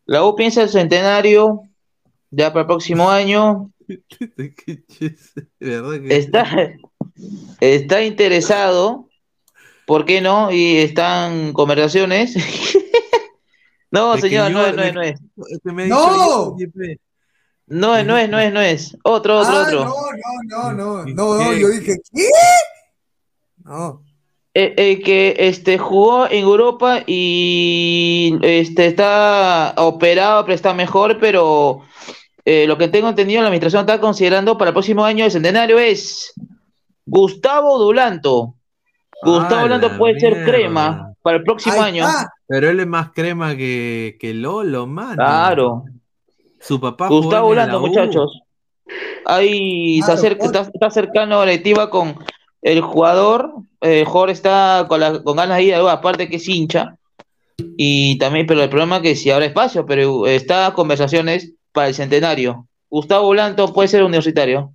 La 0.05 0.23
U 0.23 0.35
piensa 0.35 0.61
el 0.61 0.69
centenario 0.69 1.63
ya 2.31 2.49
para 2.53 2.61
el 2.61 2.67
próximo 2.67 3.09
año. 3.09 3.71
¿Verdad 5.59 5.99
que- 6.01 6.15
Está, 6.17 6.73
está 7.59 8.03
interesado. 8.03 9.09
¿Por 9.85 10.05
qué 10.05 10.19
no? 10.21 10.51
Y 10.51 10.77
están 10.77 11.53
conversaciones. 11.53 12.35
no, 13.91 14.17
señor, 14.17 14.51
yo- 14.51 14.57
no 14.57 14.65
es, 14.65 14.75
no 14.75 14.83
es, 14.83 14.93
no 14.93 15.01
es. 15.01 15.19
es 15.49 15.59
que 15.63 15.71
me 15.71 15.83
ha 15.83 15.85
dicho 15.85 15.95
¡No! 15.97 16.55
No 17.67 17.95
es, 17.97 18.05
no 18.05 18.17
es, 18.17 18.29
no 18.29 18.39
es, 18.39 18.53
no 18.53 18.61
es. 18.61 18.97
Otro, 19.03 19.39
otro, 19.39 19.53
Ah, 19.57 19.63
otro. 19.67 19.85
no, 19.85 19.93
no, 20.47 20.73
no, 20.73 21.05
no, 21.05 21.35
no, 21.37 21.53
yo 21.53 21.69
dije, 21.69 21.97
¿qué? 22.13 22.27
No. 23.63 24.03
Eh, 24.53 24.73
eh, 24.77 25.01
que 25.01 25.35
este 25.39 25.77
jugó 25.77 26.27
en 26.29 26.43
Europa 26.43 27.03
y 27.07 28.37
este 28.43 28.85
está 28.85 29.73
operado, 29.77 30.45
pero 30.45 30.53
está 30.55 30.73
mejor, 30.73 31.17
pero 31.19 31.81
eh, 32.45 32.65
lo 32.67 32.77
que 32.77 32.87
tengo 32.87 33.09
entendido, 33.09 33.41
la 33.41 33.47
administración 33.47 33.81
está 33.81 33.99
considerando 33.99 34.57
para 34.57 34.69
el 34.69 34.73
próximo 34.73 35.03
año 35.03 35.25
el 35.25 35.31
centenario 35.31 35.79
es 35.79 36.33
Gustavo 37.05 37.77
Dulanto. 37.79 38.53
Gustavo 39.23 39.55
Ah, 39.55 39.61
Dulanto 39.63 39.89
la 39.89 39.97
puede 39.97 40.19
ser 40.19 40.43
crema 40.45 41.11
para 41.21 41.37
el 41.37 41.43
próximo 41.43 41.81
año. 41.81 42.05
Pero 42.47 42.69
él 42.69 42.79
es 42.79 42.87
más 42.87 43.11
crema 43.11 43.55
que, 43.55 44.17
que 44.19 44.33
Lolo, 44.33 44.85
man. 44.87 45.15
Claro. 45.15 45.85
Su 46.59 46.79
papá 46.79 47.07
Gustavo 47.07 47.49
Dulanto, 47.49 47.79
muchachos. 47.79 48.41
Ahí 49.25 50.01
se 50.03 50.27
está, 50.27 50.61
está 50.61 50.89
cercano 50.91 51.39
a 51.41 51.45
la 51.45 51.51
directiva 51.51 51.89
con 51.89 52.15
el 52.61 52.81
jugador. 52.81 53.51
eh, 53.81 54.01
El 54.01 54.05
jugador 54.05 54.29
está 54.29 54.85
con, 54.87 54.99
la- 54.99 55.23
con 55.23 55.35
ganas 55.37 55.57
de 55.57 55.63
ir, 55.63 55.73
aparte 55.75 56.29
que 56.29 56.35
es 56.35 56.47
hincha. 56.47 56.95
Y 57.77 58.17
también, 58.17 58.45
pero 58.45 58.61
el 58.61 58.69
problema 58.69 58.97
es 58.97 59.01
que 59.01 59.15
si 59.15 59.31
habrá 59.31 59.45
espacio, 59.45 59.85
pero 59.85 60.27
está 60.27 60.73
conversaciones 60.73 61.53
para 61.75 61.89
el 61.89 61.93
centenario. 61.93 62.67
Gustavo 62.89 63.29
Blanto 63.29 63.71
puede 63.73 63.87
ser 63.89 64.01
universitario. 64.03 64.73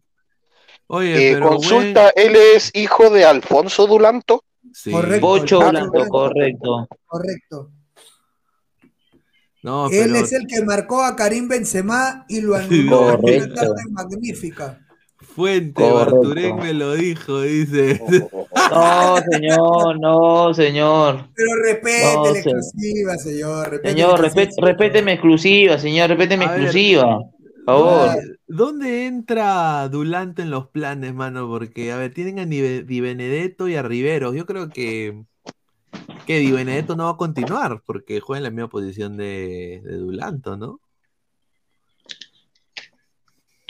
Oye, 0.87 1.31
Eh, 1.31 1.35
pero 1.35 1.49
consulta, 1.49 2.11
¿él 2.11 2.37
es 2.37 2.71
hijo 2.75 3.11
de 3.11 3.25
Alfonso 3.25 3.87
Dulanto? 3.87 4.45
Sí. 4.73 4.91
Correcto. 4.93 5.27
Pocho 5.27 5.59
Blanco, 5.71 5.91
Blanco. 5.91 6.09
correcto. 6.11 6.89
Correcto. 7.07 7.71
No, 9.63 9.89
Él 9.91 10.11
pero 10.13 10.17
es 10.25 10.33
el 10.33 10.47
que 10.47 10.63
marcó 10.63 11.03
a 11.05 11.15
Karim 11.17 11.49
Benzema 11.49 12.25
y 12.29 12.41
lo 12.41 12.57
anuló 12.57 12.71
en 12.71 12.85
una 12.85 13.17
Correcto. 13.19 13.55
tarde 13.55 13.83
magnífica. 13.91 14.79
Fuente 15.35 15.89
Correcto. 15.89 15.95
Barturén 15.95 16.57
me 16.57 16.73
lo 16.75 16.95
dijo, 16.95 17.41
dice. 17.43 18.01
No, 18.71 19.17
señor, 19.31 20.01
no, 20.01 20.55
señor. 20.55 21.29
Pero 21.35 21.51
respete 21.65 22.03
No, 22.15 22.25
la 22.25 22.31
exclusiva, 22.31 23.17
señor. 23.19 23.71
Respete 23.71 23.89
Señor, 23.91 24.11
la 24.11 24.17
respet, 24.19 24.45
exclusiva. 24.45 24.69
respéteme 24.69 25.13
exclusiva, 25.13 25.79
señor, 25.79 26.09
respéteme 26.11 26.45
exclusiva. 26.47 27.19
Por 27.65 27.65
favor. 27.65 28.11
¿Dónde, 28.47 29.07
entra 29.07 29.89
Dulante 29.89 30.43
en 30.43 30.51
los 30.51 30.69
planes, 30.69 31.15
mano? 31.15 31.49
Porque, 31.49 31.93
a 31.93 31.97
ver, 31.97 32.13
tienen 32.15 32.39
a 32.41 32.47
Di 32.47 32.83
Di 32.83 33.01
Benedetto 33.01 33.69
y 33.69 33.77
a 33.77 33.83
Riveros. 33.83 34.35
Yo 34.35 34.47
creo 34.47 34.69
que, 34.73 35.25
que 36.27 36.39
Di 36.39 36.53
Benedetto 36.53 36.97
no 36.97 37.05
va 37.05 37.11
a 37.13 37.17
continuar 37.17 37.83
porque 37.87 38.21
juega 38.21 38.39
en 38.39 38.45
la 38.45 38.51
misma 38.51 38.69
posición 38.71 39.17
de, 39.17 39.83
de 39.85 39.97
Dulanto, 39.97 40.57
¿no? 40.57 40.81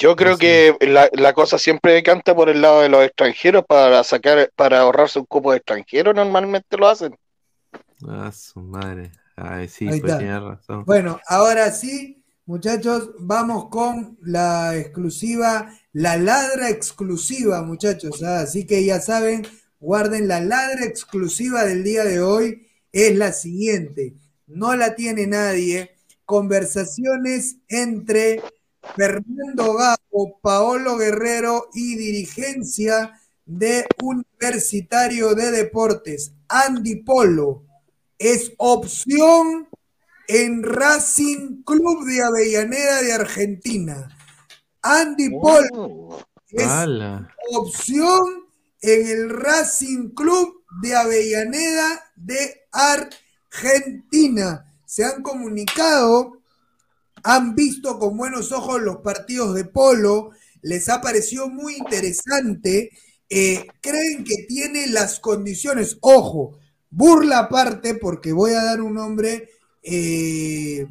Yo 0.00 0.16
creo 0.16 0.38
que 0.38 0.74
la, 0.80 1.10
la 1.12 1.34
cosa 1.34 1.58
siempre 1.58 1.92
decanta 1.92 2.34
por 2.34 2.48
el 2.48 2.62
lado 2.62 2.80
de 2.80 2.88
los 2.88 3.04
extranjeros 3.04 3.66
para 3.66 4.02
sacar, 4.02 4.50
para 4.56 4.80
ahorrarse 4.80 5.18
un 5.18 5.26
cupo 5.26 5.50
de 5.50 5.58
extranjero, 5.58 6.14
normalmente 6.14 6.78
lo 6.78 6.88
hacen. 6.88 7.14
Ah, 8.08 8.32
su 8.32 8.60
madre. 8.60 9.12
Ay, 9.36 9.68
sí, 9.68 9.86
Ahí 9.86 10.00
pues 10.00 10.16
tiene 10.16 10.40
razón. 10.40 10.84
Bueno, 10.86 11.20
ahora 11.26 11.70
sí, 11.70 12.24
muchachos, 12.46 13.10
vamos 13.18 13.68
con 13.68 14.16
la 14.22 14.74
exclusiva, 14.74 15.70
la 15.92 16.16
ladra 16.16 16.70
exclusiva, 16.70 17.62
muchachos. 17.62 18.22
¿ah? 18.22 18.40
Así 18.40 18.66
que 18.66 18.82
ya 18.82 19.00
saben, 19.00 19.46
guarden 19.80 20.28
la 20.28 20.40
ladra 20.40 20.86
exclusiva 20.86 21.66
del 21.66 21.84
día 21.84 22.04
de 22.04 22.22
hoy. 22.22 22.66
Es 22.90 23.14
la 23.16 23.32
siguiente, 23.32 24.14
no 24.46 24.74
la 24.76 24.94
tiene 24.94 25.26
nadie. 25.26 25.90
Conversaciones 26.24 27.58
entre 27.68 28.40
Fernando 28.96 29.74
Gago, 29.74 30.38
Paolo 30.40 30.96
Guerrero 30.96 31.68
y 31.74 31.96
dirigencia 31.96 33.12
de 33.46 33.86
Universitario 34.02 35.34
de 35.34 35.50
Deportes, 35.50 36.32
Andy 36.48 37.02
Polo, 37.02 37.64
es 38.18 38.52
opción 38.58 39.68
en 40.28 40.62
Racing 40.62 41.62
Club 41.64 42.04
de 42.06 42.22
Avellaneda 42.22 43.02
de 43.02 43.12
Argentina. 43.12 44.08
Andy 44.82 45.30
Polo 45.30 46.18
es 46.48 46.70
opción 47.52 48.44
en 48.82 49.06
el 49.08 49.30
Racing 49.30 50.10
Club 50.10 50.64
de 50.82 50.94
Avellaneda 50.94 52.12
de 52.16 52.66
Argentina. 52.72 54.64
Se 54.84 55.04
han 55.04 55.22
comunicado, 55.22 56.39
han 57.24 57.54
visto 57.54 57.98
con 57.98 58.16
buenos 58.16 58.52
ojos 58.52 58.80
los 58.80 58.98
partidos 58.98 59.54
de 59.54 59.64
polo, 59.64 60.30
les 60.62 60.88
ha 60.88 61.00
parecido 61.00 61.48
muy 61.48 61.74
interesante, 61.76 62.90
eh, 63.28 63.66
creen 63.80 64.24
que 64.24 64.44
tiene 64.48 64.88
las 64.88 65.20
condiciones, 65.20 65.98
ojo, 66.00 66.58
burla 66.90 67.40
aparte, 67.40 67.94
porque 67.94 68.32
voy 68.32 68.52
a 68.52 68.64
dar 68.64 68.80
un 68.80 68.94
nombre 68.94 69.48
eh, 69.82 70.86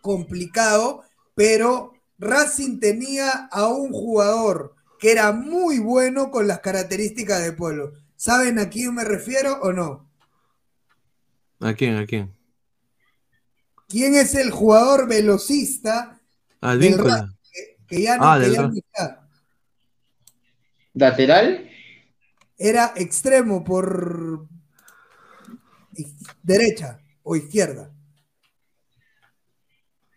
complicado, 0.00 1.02
pero 1.34 1.92
Racing 2.18 2.80
tenía 2.80 3.48
a 3.50 3.68
un 3.68 3.92
jugador 3.92 4.74
que 4.98 5.12
era 5.12 5.32
muy 5.32 5.78
bueno 5.78 6.30
con 6.30 6.46
las 6.46 6.60
características 6.60 7.42
de 7.42 7.52
Polo. 7.52 7.92
¿Saben 8.16 8.58
a 8.58 8.70
quién 8.70 8.94
me 8.94 9.04
refiero 9.04 9.60
o 9.60 9.72
no? 9.72 10.08
¿A 11.60 11.74
quién? 11.74 11.96
¿A 11.96 12.06
quién? 12.06 12.34
¿Quién 13.88 14.14
es 14.14 14.34
el 14.34 14.50
jugador 14.50 15.08
velocista 15.08 16.20
Al 16.60 16.80
del. 16.80 16.98
Racing 16.98 17.34
que, 17.86 18.02
ya 18.02 18.16
no, 18.16 18.24
Ah, 18.32 18.36
que 18.38 18.42
del 18.44 18.52
ya 18.54 18.62
no 18.62 18.68
Ra- 18.68 18.74
está? 18.74 19.28
¿Lateral? 20.94 21.70
Era 22.56 22.92
extremo 22.96 23.62
por 23.64 24.46
derecha 26.42 27.00
o 27.22 27.36
izquierda. 27.36 27.90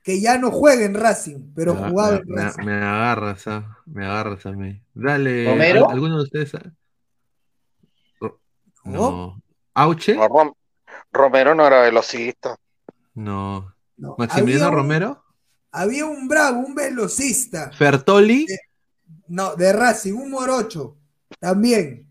Que 0.03 0.21
ya 0.21 0.37
no 0.37 0.51
juega 0.51 0.85
en 0.85 0.93
Racing, 0.93 1.51
pero 1.53 1.75
Me- 1.75 1.89
jugaba 1.89 2.11
me, 2.11 2.17
en 2.19 2.27
me- 2.29 2.41
Racing. 2.43 2.63
me 2.65 2.73
agarras, 2.75 3.47
ah, 3.47 3.77
me 3.85 4.05
agarras 4.05 4.45
a 4.45 4.51
mí. 4.53 4.81
Dale, 4.93 5.45
¿Romero? 5.45 5.85
¿al- 5.89 5.93
¿alguno 5.95 6.17
de 6.17 6.23
ustedes? 6.23 6.55
ah? 6.55 6.71
¿No? 8.21 8.39
No. 8.85 9.41
¿Auche? 9.73 10.15
No, 10.15 10.29
Rom- 10.29 10.53
Romero 11.11 11.53
no 11.53 11.67
era 11.67 11.81
velocista. 11.81 12.55
No. 13.17 13.73
No, 13.97 14.15
¿Maximiliano 14.17 14.65
había 14.67 14.69
un- 14.69 14.83
Romero? 14.83 15.23
Había 15.71 16.05
un 16.05 16.27
bravo, 16.27 16.59
un 16.59 16.75
velocista. 16.75 17.71
¿Fertoli? 17.71 18.45
No, 19.27 19.55
de 19.55 19.73
Racing, 19.73 20.13
un 20.13 20.29
morocho. 20.31 20.97
También. 21.39 22.07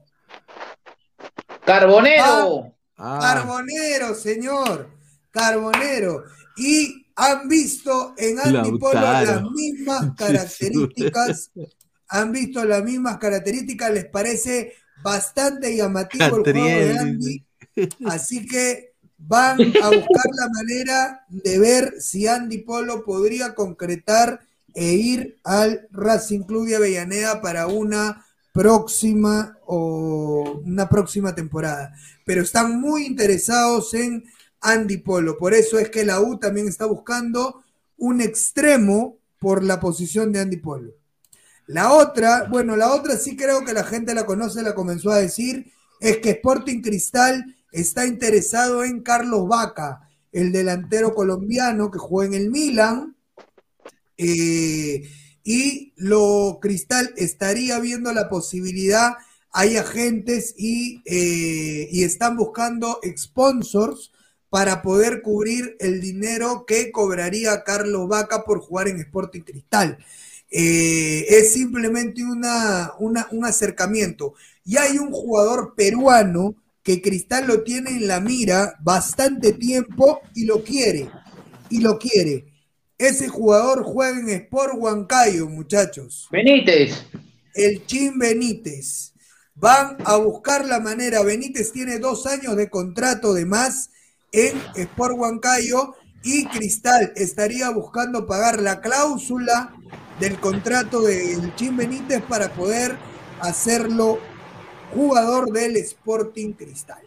¡Carbonero! 1.65 2.75
Ah, 2.97 3.19
Carbonero, 3.21 4.15
señor. 4.15 4.91
Carbonero. 5.31 6.25
Y 6.57 7.07
han 7.17 7.49
visto 7.49 8.15
en 8.17 8.39
Andy 8.41 8.79
Polo 8.79 8.95
Lautaro. 9.01 9.41
las 9.43 9.51
mismas 9.53 10.13
características. 10.17 11.51
Han 12.09 12.33
visto 12.33 12.65
las 12.65 12.83
mismas 12.85 13.19
características. 13.19 13.91
Les 13.93 14.05
parece 14.07 14.75
bastante 15.03 15.75
llamativo 15.77 16.25
el 16.25 16.31
juego 16.31 16.53
de 16.67 16.99
Andy. 16.99 17.47
Así 18.07 18.47
que 18.47 18.95
van 19.19 19.61
a 19.83 19.89
buscar 19.89 20.27
la 20.35 20.49
manera 20.49 21.25
de 21.29 21.59
ver 21.59 21.95
si 22.01 22.27
Andy 22.27 22.59
Polo 22.59 23.05
podría 23.05 23.55
concretar 23.55 24.41
e 24.75 24.93
ir 24.93 25.39
al 25.43 25.89
Racing 25.91 26.43
Club 26.43 26.69
de 26.69 26.77
Avellaneda 26.77 27.41
para 27.41 27.67
una 27.67 28.25
próxima 28.53 29.59
o 29.67 30.61
una 30.65 30.89
próxima 30.89 31.35
temporada. 31.35 31.95
Pero 32.25 32.43
están 32.43 32.81
muy 32.81 33.07
interesados 33.07 33.95
en 33.95 34.25
Andy 34.61 34.99
Polo. 34.99 35.39
Por 35.39 35.55
eso 35.55 35.79
es 35.79 35.91
que 35.91 36.05
la 36.05 36.21
U 36.21 36.39
también 36.39 36.69
está 36.69 36.87
buscando 36.87 37.63
un 37.97 38.21
extremo 38.21 39.19
por 39.39 39.63
la 39.63 39.81
posición 39.81 40.33
de 40.33 40.41
Andy 40.41 40.59
Polo. 40.59 40.93
La 41.67 41.93
otra, 41.93 42.45
bueno, 42.45 42.77
la 42.77 42.93
otra 42.93 43.17
sí 43.17 43.37
creo 43.37 43.65
que 43.65 43.73
la 43.73 43.85
gente 43.85 44.15
la 44.15 44.27
conoce, 44.27 44.63
la 44.63 44.75
comenzó 44.75 45.11
a 45.11 45.19
decir, 45.19 45.73
es 46.01 46.19
que 46.19 46.31
Sporting 46.31 46.81
Cristal 46.81 47.56
está 47.73 48.07
interesado 48.07 48.85
en 48.85 49.03
Carlos 49.03 49.49
Vaca, 49.49 50.09
el 50.33 50.53
delantero 50.53 51.15
colombiano 51.15 51.91
que 51.91 51.99
juega 51.99 52.37
en 52.37 52.43
el 52.43 52.51
Milan. 52.51 53.17
eh, 54.17 55.03
y 55.45 55.93
lo 55.97 56.59
Cristal 56.61 57.13
estaría 57.17 57.79
viendo 57.79 58.13
la 58.13 58.29
posibilidad, 58.29 59.13
hay 59.53 59.77
agentes 59.77 60.55
y, 60.59 61.03
eh, 61.07 61.89
y 61.91 62.03
están 62.05 62.37
buscando 62.37 63.01
sponsors 63.17 64.11
para 64.51 64.83
poder 64.83 65.23
cubrir 65.23 65.77
el 65.81 66.01
dinero 66.01 66.65
que 66.67 66.91
cobraría 66.91 67.63
Carlos 67.65 68.09
Vaca 68.09 68.45
por 68.45 68.61
jugar 68.61 68.89
en 68.89 68.99
Sporting 69.01 69.43
Cristal. 69.43 69.99
Eh, 70.51 71.27
es 71.29 71.53
simplemente 71.53 72.25
una, 72.25 72.93
una- 72.99 73.29
un 73.33 73.45
acercamiento. 73.45 74.35
Y 74.65 74.77
hay 74.79 74.99
un 74.99 75.11
jugador 75.13 75.75
peruano 75.77 76.55
que 76.87 77.03
Cristal 77.03 77.49
lo 77.49 77.65
tiene 77.65 77.91
en 77.91 78.07
la 78.07 78.21
mira 78.21 78.77
bastante 78.79 79.53
tiempo 79.53 80.21
y 80.37 80.45
lo 80.45 80.63
quiere. 80.63 81.11
Y 81.69 81.81
lo 81.81 81.99
quiere. 81.99 82.45
Ese 82.97 83.27
jugador 83.27 83.83
juega 83.83 84.21
en 84.21 84.29
Sport 84.29 84.75
Huancayo, 84.77 85.49
muchachos. 85.49 86.29
Benítez. 86.31 87.05
El 87.55 87.85
Chin 87.87 88.17
Benítez. 88.21 89.15
Van 89.57 89.97
a 90.05 90.15
buscar 90.19 90.65
la 90.65 90.79
manera. 90.79 91.25
Benítez 91.25 91.73
tiene 91.73 91.99
dos 91.99 92.25
años 92.25 92.55
de 92.55 92.71
contrato 92.71 93.35
de 93.35 93.47
más 93.47 93.91
en 94.31 94.57
Sport 94.77 95.17
Huancayo 95.19 95.97
y 96.23 96.47
Cristal 96.47 97.13
estaría 97.17 97.69
buscando 97.71 98.29
pagar 98.29 98.63
la 98.63 98.81
cláusula 98.81 99.75
del 100.21 100.39
contrato 100.39 101.01
del 101.01 101.53
Chin 101.57 101.77
Benítez 101.77 102.23
para 102.23 102.55
poder 102.55 102.97
hacerlo 103.41 104.21
jugador 104.95 105.51
del 105.53 105.77
Sporting 105.77 106.53
Cristal. 106.53 107.03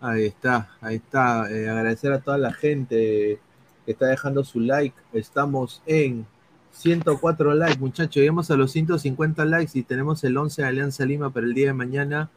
Ahí 0.00 0.26
está, 0.26 0.70
ahí 0.80 0.96
está. 0.96 1.50
Eh, 1.50 1.68
agradecer 1.68 2.12
a 2.12 2.20
toda 2.20 2.38
la 2.38 2.52
gente 2.52 3.40
que 3.84 3.92
está 3.92 4.06
dejando 4.06 4.44
su 4.44 4.60
like. 4.60 4.96
Estamos 5.12 5.82
en 5.86 6.26
104 6.72 7.54
likes, 7.54 7.78
muchachos. 7.78 8.16
Llegamos 8.16 8.50
a 8.50 8.56
los 8.56 8.72
150 8.72 9.44
likes 9.44 9.78
y 9.78 9.82
tenemos 9.82 10.22
el 10.24 10.36
11 10.36 10.62
de 10.62 10.68
Alianza 10.68 11.04
Lima 11.06 11.30
para 11.30 11.46
el 11.46 11.54
día 11.54 11.68
de 11.68 11.72
mañana. 11.72 12.30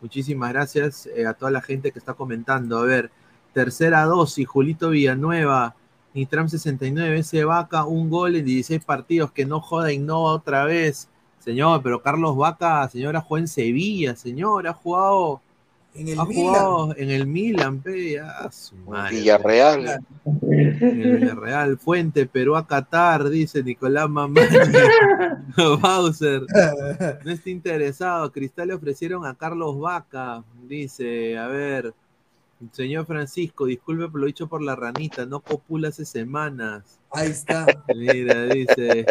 Muchísimas 0.00 0.52
gracias 0.52 1.06
eh, 1.16 1.26
a 1.26 1.32
toda 1.32 1.50
la 1.50 1.62
gente 1.62 1.92
que 1.92 1.98
está 1.98 2.14
comentando. 2.14 2.78
A 2.78 2.84
ver, 2.84 3.10
tercera 3.54 4.04
dosis, 4.04 4.46
Julito 4.46 4.90
Villanueva, 4.90 5.76
Nitram 6.12 6.48
69, 6.48 7.18
ese 7.18 7.44
Vaca, 7.44 7.84
un 7.86 8.10
gol 8.10 8.36
en 8.36 8.44
16 8.44 8.84
partidos, 8.84 9.32
que 9.32 9.46
no 9.46 9.60
joda, 9.60 9.92
innova 9.92 10.32
otra 10.32 10.64
vez. 10.64 11.08
Señor, 11.44 11.82
pero 11.82 12.00
Carlos 12.00 12.36
Vaca, 12.36 12.88
señora, 12.88 13.20
jugó 13.20 13.36
en 13.38 13.48
Sevilla, 13.48 14.16
señor, 14.16 14.66
ha 14.66 14.72
jugado 14.72 15.42
En 15.94 16.08
el 16.08 16.18
ha 16.18 16.24
Milan. 16.24 16.42
jugado 16.44 16.94
en 16.96 17.10
el 17.10 17.26
Milan, 17.26 17.80
pe, 17.80 18.18
a 18.18 18.50
su 18.50 18.74
madre. 18.76 19.16
Villarreal. 19.16 20.00
En 20.42 21.02
el 21.02 21.16
Villarreal, 21.18 21.76
Fuente, 21.78 22.26
Perú 22.26 22.56
a 22.56 22.66
Qatar, 22.66 23.28
dice 23.28 23.62
Nicolás 23.62 24.08
Mamani. 24.08 24.40
Bowser. 25.82 26.42
No 27.24 27.30
está 27.30 27.50
interesado. 27.50 28.32
Cristal 28.32 28.68
le 28.68 28.74
ofrecieron 28.74 29.26
a 29.26 29.34
Carlos 29.34 29.78
Vaca. 29.78 30.42
Dice, 30.66 31.36
a 31.38 31.46
ver, 31.48 31.92
señor 32.72 33.06
Francisco, 33.06 33.66
disculpe 33.66 34.08
por 34.08 34.20
lo 34.20 34.26
dicho 34.26 34.46
por 34.48 34.62
la 34.62 34.76
ranita, 34.76 35.26
no 35.26 35.40
copula 35.40 35.88
hace 35.88 36.04
semanas. 36.04 36.82
Ahí 37.10 37.30
está. 37.30 37.66
Mira, 37.94 38.44
dice. 38.46 39.06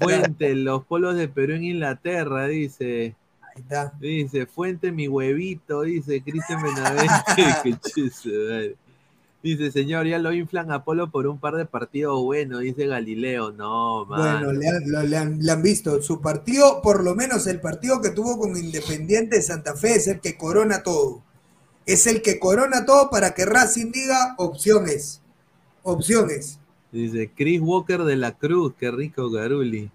Fuente, 0.00 0.54
los 0.54 0.84
polos 0.84 1.16
de 1.16 1.28
Perú 1.28 1.54
en 1.54 1.64
Inglaterra, 1.64 2.46
dice. 2.48 3.14
Ahí 3.42 3.62
está. 3.62 3.92
Dice, 4.00 4.46
Fuente 4.46 4.92
mi 4.92 5.08
huevito, 5.08 5.82
dice 5.82 6.22
Cristian 6.22 6.62
Benavente. 6.62 7.12
Qué. 7.94 8.76
Dice, 9.42 9.72
señor, 9.72 10.06
ya 10.06 10.20
lo 10.20 10.32
inflan 10.32 10.70
a 10.70 10.84
Polo 10.84 11.10
por 11.10 11.26
un 11.26 11.40
par 11.40 11.56
de 11.56 11.66
partidos 11.66 12.22
buenos, 12.22 12.60
dice 12.60 12.86
Galileo. 12.86 13.50
No, 13.50 14.04
man. 14.06 14.40
Bueno, 14.44 14.52
le 14.52 14.68
han, 14.68 14.82
lo- 14.90 15.02
le 15.02 15.16
han- 15.16 15.38
le 15.40 15.50
han 15.50 15.62
visto. 15.62 16.00
Su 16.00 16.20
partido, 16.20 16.80
por 16.80 17.02
lo 17.02 17.16
menos 17.16 17.48
el 17.48 17.60
partido 17.60 18.00
que 18.00 18.10
tuvo 18.10 18.38
con 18.38 18.56
Independiente 18.56 19.36
de 19.36 19.42
Santa 19.42 19.74
Fe, 19.74 19.96
es 19.96 20.06
el 20.06 20.20
que 20.20 20.36
corona 20.36 20.84
todo. 20.84 21.24
Es 21.86 22.06
el 22.06 22.22
que 22.22 22.38
corona 22.38 22.86
todo 22.86 23.10
para 23.10 23.34
que 23.34 23.44
Racing 23.44 23.90
diga 23.90 24.34
opciones. 24.38 25.20
Opciones. 25.82 26.58
Dice 26.92 27.30
Chris 27.34 27.60
Walker 27.60 28.02
de 28.04 28.16
la 28.16 28.32
Cruz, 28.32 28.74
qué 28.78 28.90
rico 28.90 29.30
Garuli. 29.30 29.90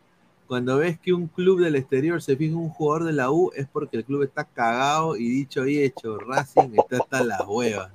Cuando 0.47 0.77
ves 0.77 0.99
que 0.99 1.13
un 1.13 1.27
club 1.27 1.61
del 1.61 1.75
exterior 1.75 2.21
se 2.21 2.35
fija 2.35 2.55
un 2.55 2.69
jugador 2.69 3.05
de 3.05 3.13
la 3.13 3.31
U, 3.31 3.51
es 3.55 3.67
porque 3.67 3.97
el 3.97 4.05
club 4.05 4.23
está 4.23 4.45
cagado 4.45 5.15
y 5.15 5.29
dicho 5.29 5.67
y 5.67 5.79
hecho, 5.79 6.17
Racing 6.17 6.73
está 6.77 6.97
hasta 6.97 7.23
las 7.23 7.41
huevas. 7.45 7.91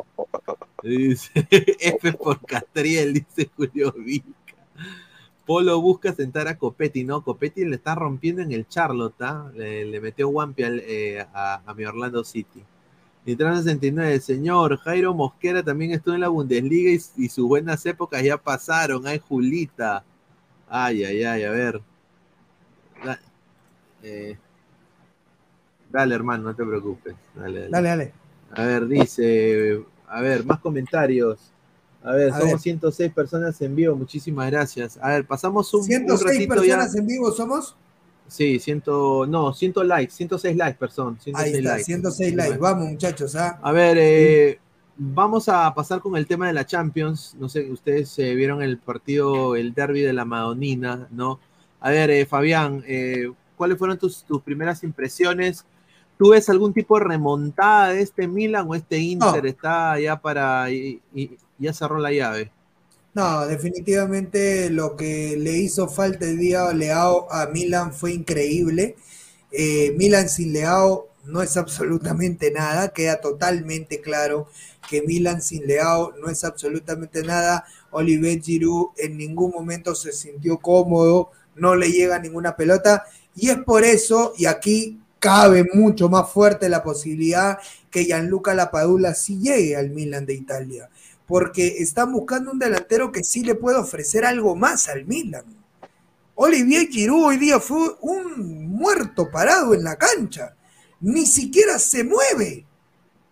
Dice 0.83 1.31
F 1.51 2.13
por 2.13 2.41
Catriel, 2.47 3.15
dice 3.15 3.51
Julio 3.57 3.93
Vica. 3.93 4.29
Polo 5.47 5.81
busca 5.81 6.15
sentar 6.15 6.47
a 6.47 6.57
Copetti, 6.57 7.05
¿no? 7.05 7.25
Copetti 7.25 7.65
le 7.65 7.77
está 7.77 7.95
rompiendo 7.95 8.43
en 8.43 8.53
el 8.53 8.69
Charlotte, 8.69 9.21
¿ah? 9.21 9.51
le, 9.55 10.01
metió 10.01 10.31
al, 10.41 10.55
eh, 10.59 11.27
a, 11.35 11.63
a 11.67 11.75
mi 11.75 11.85
Orlando 11.85 12.23
City. 12.23 12.63
Nitran 13.25 13.57
69, 13.57 14.19
señor, 14.21 14.79
Jairo 14.79 15.15
Mosquera 15.15 15.63
también 15.63 15.93
estuvo 15.93 16.15
en 16.15 16.21
la 16.23 16.29
Bundesliga 16.29 16.91
y, 16.91 17.01
y 17.25 17.29
sus 17.29 17.47
buenas 17.47 17.85
épocas 17.87 18.23
ya 18.23 18.37
pasaron. 18.37 19.07
Ay, 19.07 19.21
Julita. 19.27 20.05
Ay, 20.69 21.05
ay, 21.05 21.23
ay, 21.23 21.45
a 21.45 21.51
ver. 21.51 21.81
Da- 23.05 23.21
eh, 24.03 24.37
dale, 25.91 26.15
hermano, 26.15 26.45
no 26.45 26.55
te 26.57 26.65
preocupes. 26.65 27.15
Dale, 27.35 27.69
dale. 27.69 27.71
Dale, 27.71 27.89
dale. 27.89 28.13
A 28.55 28.65
ver, 28.65 28.87
dice, 28.89 29.85
a 30.09 30.21
ver, 30.21 30.45
más 30.45 30.59
comentarios. 30.61 31.39
A 32.03 32.13
ver, 32.13 32.31
A 32.33 32.39
somos 32.39 32.53
ver. 32.55 32.59
106 32.61 33.13
personas 33.13 33.61
en 33.63 33.77
vivo, 33.77 33.95
muchísimas 33.95 34.51
gracias. 34.51 34.99
A 35.01 35.11
ver, 35.11 35.25
pasamos 35.27 35.73
un, 35.75 35.81
un 35.81 35.87
106 35.87 36.25
ratito 36.25 36.55
personas 36.55 36.93
ya. 36.93 36.99
en 36.99 37.07
vivo 37.07 37.31
somos. 37.31 37.77
Sí, 38.29 38.59
100, 38.59 38.83
no, 38.87 39.53
100 39.53 39.75
likes, 39.87 40.13
106 40.13 40.57
likes, 40.57 40.79
perdón. 40.79 41.19
106 41.21 41.37
Ahí 41.37 41.59
está, 41.61 41.71
likes. 41.73 41.85
106 41.85 42.35
likes. 42.35 42.57
Vamos, 42.59 42.89
muchachos. 42.89 43.37
¿ah? 43.37 43.59
A 43.63 43.73
ver, 43.73 43.97
eh, 44.01 44.59
vamos 44.97 45.49
a 45.49 45.73
pasar 45.75 46.01
con 46.01 46.17
el 46.17 46.27
tema 46.27 46.47
de 46.47 46.53
la 46.55 46.65
Champions. 46.67 47.37
No 47.39 47.49
sé, 47.49 47.71
ustedes 47.71 48.19
eh, 48.19 48.35
vieron 48.35 48.63
el 48.63 48.79
partido, 48.79 49.55
el 49.57 49.75
derby 49.75 50.01
de 50.01 50.13
la 50.13 50.25
Madonina, 50.25 51.09
¿no? 51.11 51.41
A 51.81 51.91
ver, 51.91 52.11
eh, 52.11 52.25
Fabián, 52.27 52.83
eh, 52.87 53.31
¿cuáles 53.57 53.77
fueron 53.79 53.99
tus, 53.99 54.25
tus 54.25 54.41
primeras 54.43 54.83
impresiones? 54.85 55.67
¿Tú 56.19 56.31
ves 56.31 56.49
algún 56.49 56.73
tipo 56.73 56.99
de 56.99 57.05
remontada 57.05 57.89
de 57.89 58.01
este 58.01 58.29
Milan 58.29 58.67
o 58.69 58.75
este 58.75 58.99
Inter 58.99 59.45
está 59.47 59.99
ya 59.99 60.21
para 60.21 60.71
y, 60.71 61.01
y- 61.15 61.37
ya 61.59 61.73
cerró 61.73 61.99
la 61.99 62.13
llave? 62.13 62.51
No, 63.15 63.47
definitivamente 63.47 64.71
lo 64.71 64.97
que 64.97 65.37
le 65.37 65.53
hizo 65.59 65.87
falta 65.87 66.25
el 66.25 66.39
día 66.39 66.73
Leao 66.73 67.31
a 67.31 67.47
Milan 67.47 67.93
fue 67.93 68.13
increíble. 68.13 68.97
Eh, 69.51 69.95
Milan 69.99 70.31
sin 70.31 70.53
Leao 70.55 71.09
no 71.27 71.43
es 71.43 71.57
absolutamente 71.59 72.51
nada, 72.51 72.93
queda 72.93 73.21
totalmente 73.21 74.01
claro 74.01 74.49
que 74.89 75.03
Milan 75.03 75.43
sin 75.43 75.67
Leao 75.67 76.13
no 76.23 76.31
es 76.31 76.43
absolutamente 76.45 77.23
nada. 77.23 77.67
Oliver 77.91 78.41
Giroud 78.41 78.93
en 78.97 79.19
ningún 79.19 79.51
momento 79.51 79.95
se 79.95 80.13
sintió 80.13 80.57
cómodo, 80.59 81.31
no 81.55 81.75
le 81.77 81.93
llega 81.93 82.19
ninguna 82.19 82.57
pelota 82.57 83.05
y 83.37 83.51
es 83.51 83.59
por 83.59 83.85
eso, 83.85 84.33
y 84.39 84.47
aquí 84.47 85.01
cabe 85.19 85.69
mucho 85.75 86.09
más 86.09 86.31
fuerte 86.31 86.69
la 86.71 86.83
posibilidad 86.83 87.59
que 87.91 88.05
Gianluca 88.07 88.55
Lapadula 88.55 89.15
sí 89.15 89.39
llegue 89.39 89.77
al 89.77 89.91
Milan 89.91 90.25
de 90.25 90.35
Italia 90.35 90.89
porque 91.33 91.79
están 91.79 92.13
buscando 92.13 92.53
un 92.53 92.59
delantero 92.59 93.11
que 93.11 93.25
sí 93.25 93.43
le 93.43 93.55
puede 93.55 93.79
ofrecer 93.79 94.27
algo 94.27 94.55
más 94.55 94.91
al 94.91 95.07
Milan. 95.07 95.47
Olivier 96.35 96.89
Giroud 96.89 97.25
hoy 97.25 97.39
día 97.39 97.59
fue 97.59 97.97
un 98.03 98.69
muerto 98.69 99.31
parado 99.31 99.73
en 99.73 99.83
la 99.83 99.97
cancha, 99.97 100.55
ni 101.01 101.25
siquiera 101.25 101.79
se 101.79 102.05
mueve. 102.05 102.67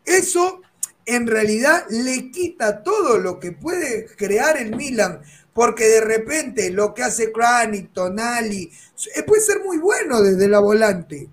Eso 0.02 0.62
en 1.04 1.26
realidad 1.26 1.84
le 1.90 2.30
quita 2.30 2.82
todo 2.82 3.18
lo 3.18 3.38
que 3.38 3.52
puede 3.52 4.06
crear 4.16 4.56
el 4.56 4.74
Milan, 4.74 5.20
porque 5.52 5.84
de 5.84 6.00
repente 6.00 6.70
lo 6.70 6.94
que 6.94 7.02
hace 7.02 7.30
Kranic, 7.30 7.92
Tonali, 7.92 8.72
eh, 9.14 9.22
puede 9.24 9.42
ser 9.42 9.62
muy 9.62 9.76
bueno 9.76 10.22
desde 10.22 10.48
la 10.48 10.60
volante. 10.60 11.28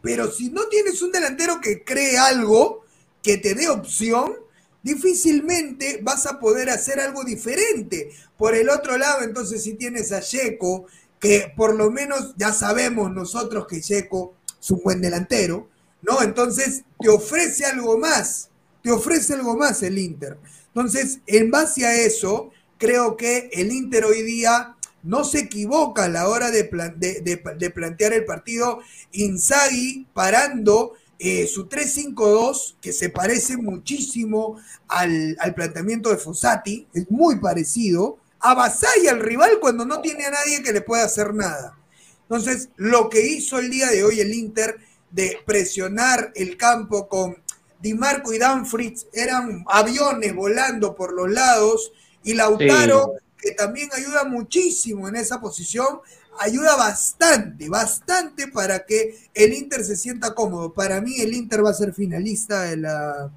Pero 0.00 0.32
si 0.32 0.48
no 0.48 0.68
tienes 0.68 1.02
un 1.02 1.12
delantero 1.12 1.60
que 1.60 1.84
cree 1.84 2.16
algo, 2.16 2.86
que 3.22 3.36
te 3.36 3.54
dé 3.54 3.68
opción, 3.68 4.40
difícilmente 4.82 6.00
vas 6.02 6.26
a 6.26 6.38
poder 6.38 6.70
hacer 6.70 7.00
algo 7.00 7.24
diferente. 7.24 8.10
Por 8.36 8.54
el 8.54 8.70
otro 8.70 8.96
lado, 8.96 9.22
entonces, 9.22 9.62
si 9.62 9.74
tienes 9.74 10.12
a 10.12 10.20
Checo, 10.20 10.86
que 11.18 11.52
por 11.56 11.74
lo 11.74 11.90
menos 11.90 12.34
ya 12.38 12.52
sabemos 12.52 13.12
nosotros 13.12 13.66
que 13.66 13.80
Checo 13.80 14.34
es 14.60 14.70
un 14.70 14.80
buen 14.82 15.00
delantero, 15.00 15.68
¿no? 16.02 16.22
Entonces 16.22 16.82
te 16.98 17.10
ofrece 17.10 17.66
algo 17.66 17.98
más, 17.98 18.48
te 18.82 18.90
ofrece 18.90 19.34
algo 19.34 19.56
más 19.56 19.82
el 19.82 19.98
Inter. 19.98 20.38
Entonces, 20.68 21.18
en 21.26 21.50
base 21.50 21.84
a 21.84 21.94
eso, 21.94 22.50
creo 22.78 23.16
que 23.16 23.50
el 23.52 23.70
Inter 23.72 24.06
hoy 24.06 24.22
día 24.22 24.76
no 25.02 25.24
se 25.24 25.40
equivoca 25.40 26.04
a 26.04 26.08
la 26.08 26.28
hora 26.28 26.50
de- 26.50 26.62
de 26.62 27.70
plantear 27.70 28.12
el 28.12 28.24
partido. 28.24 28.80
Inzaghi 29.12 30.06
parando 30.14 30.92
eh, 31.22 31.46
su 31.46 31.68
3-5-2, 31.68 32.76
que 32.80 32.94
se 32.94 33.10
parece 33.10 33.58
muchísimo 33.58 34.58
al, 34.88 35.36
al 35.38 35.54
planteamiento 35.54 36.08
de 36.08 36.16
Fossati, 36.16 36.88
es 36.94 37.10
muy 37.10 37.38
parecido, 37.38 38.16
avasalla 38.40 39.10
al 39.10 39.20
rival 39.20 39.58
cuando 39.60 39.84
no 39.84 40.00
tiene 40.00 40.24
a 40.24 40.30
nadie 40.30 40.62
que 40.62 40.72
le 40.72 40.80
pueda 40.80 41.04
hacer 41.04 41.34
nada. 41.34 41.76
Entonces, 42.22 42.70
lo 42.76 43.10
que 43.10 43.20
hizo 43.20 43.58
el 43.58 43.70
día 43.70 43.88
de 43.88 44.02
hoy 44.02 44.20
el 44.20 44.32
Inter 44.32 44.78
de 45.10 45.36
presionar 45.44 46.32
el 46.34 46.56
campo 46.56 47.06
con 47.06 47.36
Di 47.82 47.92
Marco 47.92 48.32
y 48.32 48.38
Danfritz 48.38 49.06
eran 49.12 49.64
aviones 49.68 50.34
volando 50.34 50.94
por 50.94 51.12
los 51.12 51.30
lados 51.30 51.92
y 52.24 52.32
Lautaro, 52.32 53.12
que 53.36 53.50
también 53.52 53.90
ayuda 53.92 54.24
muchísimo 54.24 55.06
en 55.06 55.16
esa 55.16 55.38
posición, 55.38 56.00
ayuda 56.38 56.76
bastante, 56.76 57.68
bastante 57.68 58.48
para 58.48 58.84
que 58.86 59.28
el 59.34 59.52
Inter 59.52 59.84
se 59.84 59.96
sienta 59.96 60.34
cómodo. 60.34 60.72
Para 60.72 61.00
mí 61.00 61.20
el 61.20 61.34
Inter 61.34 61.64
va 61.64 61.70
a 61.70 61.74
ser 61.74 61.92
finalista 61.92 62.62
de 62.62 62.76
la, 62.78 63.30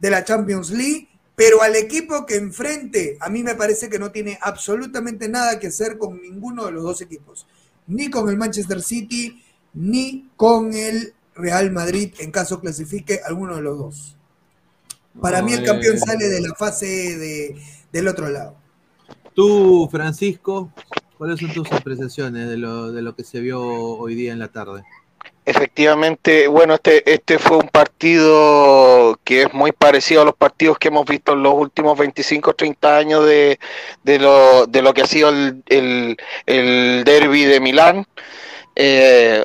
de 0.00 0.10
la 0.10 0.24
Champions 0.24 0.70
League, 0.70 1.08
pero 1.36 1.62
al 1.62 1.76
equipo 1.76 2.26
que 2.26 2.36
enfrente, 2.36 3.16
a 3.20 3.28
mí 3.30 3.42
me 3.42 3.54
parece 3.54 3.88
que 3.88 3.98
no 3.98 4.12
tiene 4.12 4.38
absolutamente 4.40 5.28
nada 5.28 5.58
que 5.58 5.68
hacer 5.68 5.98
con 5.98 6.20
ninguno 6.20 6.66
de 6.66 6.72
los 6.72 6.82
dos 6.84 7.00
equipos, 7.00 7.46
ni 7.86 8.10
con 8.10 8.28
el 8.28 8.36
Manchester 8.36 8.82
City, 8.82 9.42
ni 9.74 10.30
con 10.36 10.74
el 10.74 11.14
Real 11.34 11.70
Madrid, 11.72 12.14
en 12.18 12.30
caso 12.30 12.60
clasifique 12.60 13.20
alguno 13.26 13.56
de 13.56 13.62
los 13.62 13.78
dos. 13.78 14.16
Para 15.20 15.40
No, 15.40 15.42
mí 15.42 15.52
el 15.52 15.62
campeón 15.64 15.96
eh, 15.96 15.98
sale 15.98 16.28
de 16.28 16.40
la 16.40 16.54
fase 16.54 16.86
de, 16.86 17.56
del 17.92 18.08
otro 18.08 18.28
lado. 18.28 18.56
Tú, 19.34 19.88
Francisco, 19.90 20.72
¿cuáles 21.16 21.40
son 21.40 21.52
tus 21.52 21.70
apreciaciones 21.72 22.48
de 22.48 22.56
lo, 22.56 22.92
de 22.92 23.02
lo 23.02 23.14
que 23.14 23.24
se 23.24 23.40
vio 23.40 23.62
hoy 23.62 24.14
día 24.14 24.32
en 24.32 24.38
la 24.38 24.48
tarde? 24.48 24.84
Efectivamente, 25.46 26.48
bueno, 26.48 26.74
este, 26.74 27.12
este 27.12 27.38
fue 27.38 27.58
un 27.58 27.68
partido 27.68 29.18
que 29.24 29.42
es 29.42 29.52
muy 29.52 29.72
parecido 29.72 30.22
a 30.22 30.24
los 30.24 30.34
partidos 30.34 30.78
que 30.78 30.88
hemos 30.88 31.04
visto 31.04 31.34
en 31.34 31.42
los 31.42 31.52
últimos 31.54 31.98
25, 31.98 32.54
30 32.54 32.96
años 32.96 33.26
de, 33.26 33.58
de, 34.04 34.18
lo, 34.18 34.66
de 34.66 34.80
lo 34.80 34.94
que 34.94 35.02
ha 35.02 35.06
sido 35.06 35.28
el, 35.28 35.62
el, 35.66 36.16
el 36.46 37.04
derby 37.04 37.44
de 37.44 37.60
Milán. 37.60 38.06
Eh, 38.74 39.44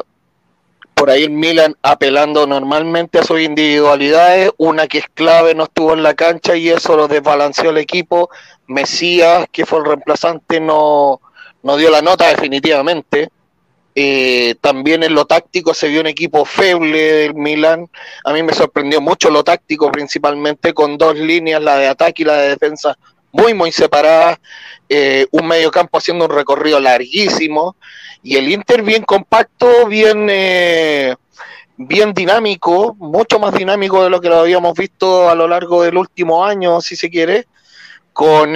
por 0.93 1.09
ahí 1.09 1.23
el 1.23 1.31
Milan 1.31 1.75
apelando 1.81 2.47
normalmente 2.47 3.19
a 3.19 3.23
sus 3.23 3.39
individualidades, 3.39 4.51
una 4.57 4.87
que 4.87 4.97
es 4.97 5.05
clave 5.13 5.55
no 5.55 5.63
estuvo 5.63 5.93
en 5.93 6.03
la 6.03 6.13
cancha 6.13 6.55
y 6.55 6.69
eso 6.69 6.95
lo 6.95 7.07
desbalanceó 7.07 7.69
el 7.71 7.77
equipo. 7.77 8.29
Mesías, 8.67 9.47
que 9.51 9.65
fue 9.65 9.79
el 9.79 9.85
reemplazante, 9.85 10.59
no, 10.59 11.21
no 11.63 11.77
dio 11.77 11.89
la 11.89 12.01
nota 12.01 12.27
definitivamente. 12.27 13.29
Eh, 13.95 14.55
también 14.61 15.03
en 15.03 15.13
lo 15.13 15.25
táctico 15.25 15.73
se 15.73 15.89
vio 15.89 15.99
un 15.99 16.07
equipo 16.07 16.45
feble 16.45 16.97
del 16.97 17.33
Milan. 17.33 17.89
A 18.23 18.31
mí 18.31 18.43
me 18.43 18.53
sorprendió 18.53 19.01
mucho 19.01 19.29
lo 19.29 19.43
táctico, 19.43 19.91
principalmente 19.91 20.73
con 20.73 20.97
dos 20.97 21.17
líneas, 21.17 21.61
la 21.61 21.77
de 21.77 21.87
ataque 21.87 22.21
y 22.21 22.25
la 22.25 22.37
de 22.37 22.49
defensa, 22.49 22.97
muy, 23.31 23.53
muy 23.53 23.71
separadas. 23.71 24.39
Eh, 24.87 25.27
un 25.31 25.47
mediocampo 25.47 25.97
haciendo 25.97 26.25
un 26.25 26.31
recorrido 26.31 26.79
larguísimo. 26.79 27.75
Y 28.23 28.37
el 28.37 28.51
Inter 28.51 28.83
bien 28.83 29.03
compacto, 29.03 29.87
bien, 29.87 30.27
eh, 30.29 31.15
bien 31.77 32.13
dinámico, 32.13 32.95
mucho 32.99 33.39
más 33.39 33.53
dinámico 33.53 34.03
de 34.03 34.09
lo 34.09 34.21
que 34.21 34.29
lo 34.29 34.39
habíamos 34.39 34.73
visto 34.73 35.29
a 35.29 35.35
lo 35.35 35.47
largo 35.47 35.83
del 35.83 35.97
último 35.97 36.45
año, 36.45 36.79
si 36.81 36.95
se 36.95 37.09
quiere, 37.09 37.47
con. 38.13 38.55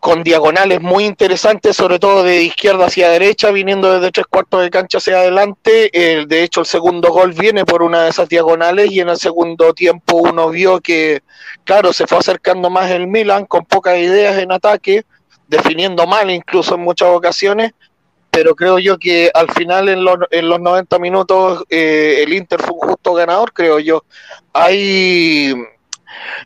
Eh, 0.00 0.10
con 0.10 0.22
diagonales 0.22 0.80
muy 0.80 1.04
interesantes, 1.04 1.76
sobre 1.76 1.98
todo 1.98 2.22
de 2.22 2.42
izquierda 2.42 2.86
hacia 2.86 3.10
derecha, 3.10 3.50
viniendo 3.50 3.92
desde 3.92 4.10
tres 4.10 4.26
cuartos 4.26 4.62
de 4.62 4.70
cancha 4.70 4.98
hacia 4.98 5.18
adelante. 5.18 5.90
El, 5.92 6.26
de 6.26 6.42
hecho, 6.42 6.60
el 6.60 6.66
segundo 6.66 7.10
gol 7.10 7.32
viene 7.32 7.64
por 7.64 7.82
una 7.82 8.02
de 8.04 8.10
esas 8.10 8.28
diagonales 8.28 8.90
y 8.90 9.00
en 9.00 9.10
el 9.10 9.16
segundo 9.16 9.72
tiempo 9.74 10.16
uno 10.16 10.50
vio 10.50 10.80
que, 10.80 11.22
claro, 11.64 11.92
se 11.92 12.06
fue 12.06 12.18
acercando 12.18 12.70
más 12.70 12.90
el 12.90 13.06
Milan 13.06 13.46
con 13.46 13.64
pocas 13.64 13.98
ideas 13.98 14.38
en 14.38 14.52
ataque, 14.52 15.04
definiendo 15.48 16.06
mal 16.06 16.30
incluso 16.30 16.74
en 16.74 16.80
muchas 16.80 17.08
ocasiones, 17.10 17.72
pero 18.30 18.54
creo 18.54 18.78
yo 18.78 18.98
que 18.98 19.30
al 19.34 19.50
final 19.50 19.88
en 19.88 20.04
los, 20.04 20.16
en 20.30 20.48
los 20.48 20.60
90 20.60 20.98
minutos 20.98 21.64
eh, 21.68 22.22
el 22.22 22.32
Inter 22.32 22.60
fue 22.60 22.74
un 22.74 22.88
justo 22.88 23.14
ganador, 23.14 23.52
creo 23.52 23.78
yo. 23.80 24.04
Hay 24.52 25.54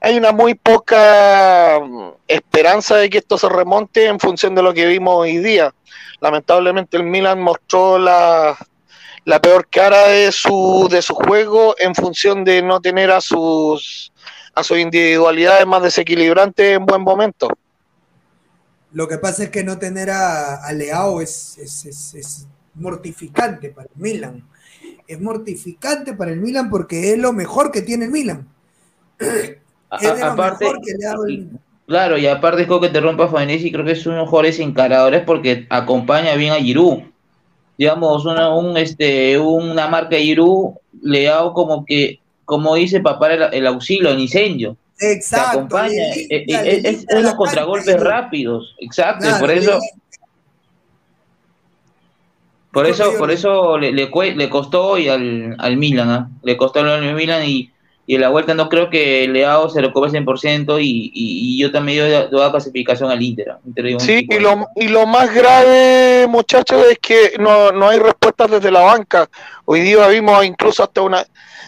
hay 0.01 0.17
una 0.17 0.33
muy 0.33 0.55
poca 0.55 1.81
mm, 1.83 2.09
esperanza 2.29 2.97
de 2.97 3.11
que 3.11 3.19
esto 3.19 3.39
se 3.39 3.49
remonte 3.49 4.07
en 4.07 4.19
función 4.21 4.55
de 4.55 4.63
lo 4.63 4.75
que 4.75 4.87
vimos 4.87 5.15
hoy 5.17 5.39
día. 5.39 5.75
Lamentablemente 6.21 6.97
el 6.97 7.05
Milan 7.05 7.41
mostró 7.41 7.99
la, 7.99 8.57
la 9.25 9.41
peor 9.41 9.69
cara 9.69 10.09
de 10.09 10.33
su, 10.33 10.89
de 10.91 11.03
su 11.03 11.15
juego 11.15 11.75
en 11.79 11.95
función 11.95 12.45
de 12.45 12.63
no 12.63 12.81
tener 12.81 13.11
a 13.11 13.21
sus, 13.21 14.13
a 14.55 14.63
sus 14.63 14.79
individualidades 14.79 15.67
más 15.67 15.83
desequilibrantes 15.83 16.77
en 16.77 16.87
buen 16.87 17.03
momento. 17.03 17.49
Lo 18.93 19.09
que 19.09 19.19
pasa 19.19 19.45
es 19.45 19.51
que 19.51 19.65
no 19.65 19.79
tener 19.79 20.11
a, 20.11 20.65
a 20.65 20.73
Leao 20.73 21.21
es, 21.21 21.59
es, 21.59 21.85
es- 21.85 22.15
es 22.15 22.47
mortificante 22.75 23.71
para 23.71 23.89
el 23.95 24.01
Milan. 24.01 24.49
Es 25.07 25.21
mortificante 25.21 26.15
para 26.15 26.31
el 26.33 26.41
Milan 26.41 26.71
porque 26.71 27.13
es 27.13 27.19
lo 27.19 27.33
mejor 27.33 27.71
que 27.73 27.83
tiene 27.83 28.07
el 28.07 28.11
Milan. 28.11 28.49
Es 29.19 30.17
de 30.17 30.23
aparte, 30.23 30.65
mejor 30.65 30.81
que 30.83 30.93
le 30.99 31.07
ha 31.07 31.11
dado 31.11 31.27
el 31.27 31.39
Milan. 31.39 31.61
claro, 31.87 32.19
y 32.19 32.27
aparte 32.27 32.67
creo 32.67 32.81
que 32.81 32.89
te 32.89 33.01
rompa 33.01 33.29
Fainesi, 33.29 33.71
creo 33.71 33.85
que 33.85 33.93
es 33.93 34.05
uno 34.07 34.17
de 34.17 34.21
los 34.23 34.27
mejores 34.29 34.59
encaradores 34.59 35.23
porque 35.25 35.67
acompaña 35.71 36.35
bien 36.35 36.53
a 36.53 36.57
Giroud. 36.57 37.03
Digamos, 37.77 38.25
una, 38.25 38.55
un, 38.55 38.77
este, 38.77 39.39
una 39.39 39.89
marca 39.89 40.17
Giroud 40.17 40.75
le 41.03 41.29
hago 41.29 41.53
como 41.53 41.85
que, 41.85 42.21
como 42.45 42.75
dice 42.77 43.01
papá, 43.01 43.33
el, 43.33 43.43
el 43.53 43.67
auxilio, 43.67 44.11
el 44.11 44.21
incendio. 44.21 44.77
Te 44.97 45.13
Exacto. 45.13 45.59
acompaña, 45.59 45.91
eh, 46.15 46.27
eh, 46.31 46.81
es, 46.85 46.99
es 47.01 47.07
la 47.09 47.21
los 47.23 47.35
contragolpes 47.35 47.99
rápidos, 48.01 48.77
exacto, 48.79 49.25
Claro, 49.25 49.41
por 49.41 49.51
eso, 49.51 49.79
por 52.73 52.87
eso, 52.87 53.17
por 53.19 53.31
eso 53.31 53.79
le, 53.79 53.93
le, 53.93 54.11
cue- 54.11 54.35
le 54.37 54.49
costó 54.49 54.87
hoy 54.91 55.09
al, 55.09 55.57
al 55.59 55.77
Milan, 55.77 56.11
¿ah? 56.11 56.31
le 56.43 56.57
costó 56.57 56.81
al 56.81 57.15
Milan 57.15 57.45
y, 57.45 57.71
y 58.07 58.17
en 58.17 58.21
la 58.21 58.29
vuelta 58.29 58.55
no 58.55 58.69
creo 58.69 58.91
que 58.91 59.27
Leao 59.29 59.71
se 59.71 59.81
recupere 59.81 60.13
100% 60.13 60.79
y, 60.81 61.11
y, 61.13 61.13
y 61.15 61.59
yo 61.59 61.73
también 61.73 62.01
doy, 62.01 62.29
doy 62.31 62.41
la 62.41 62.51
clasificación 62.51 63.11
al 63.11 63.23
Inter. 63.23 63.57
Sí, 63.99 64.27
y 64.29 64.39
lo, 64.39 64.69
y 64.77 64.89
lo 64.89 65.07
más 65.07 65.33
grave, 65.35 66.27
muchachos, 66.29 66.85
es 66.91 66.99
que 66.99 67.33
no, 67.39 67.73
no 67.73 67.89
hay 67.89 67.99
respuestas 67.99 68.51
desde 68.51 68.71
la 68.71 68.81
banca. 68.81 69.29
Hoy 69.65 69.81
día 69.81 70.07
vimos 70.09 70.45
incluso 70.45 70.83
hasta 70.83 71.01
una... 71.01 71.25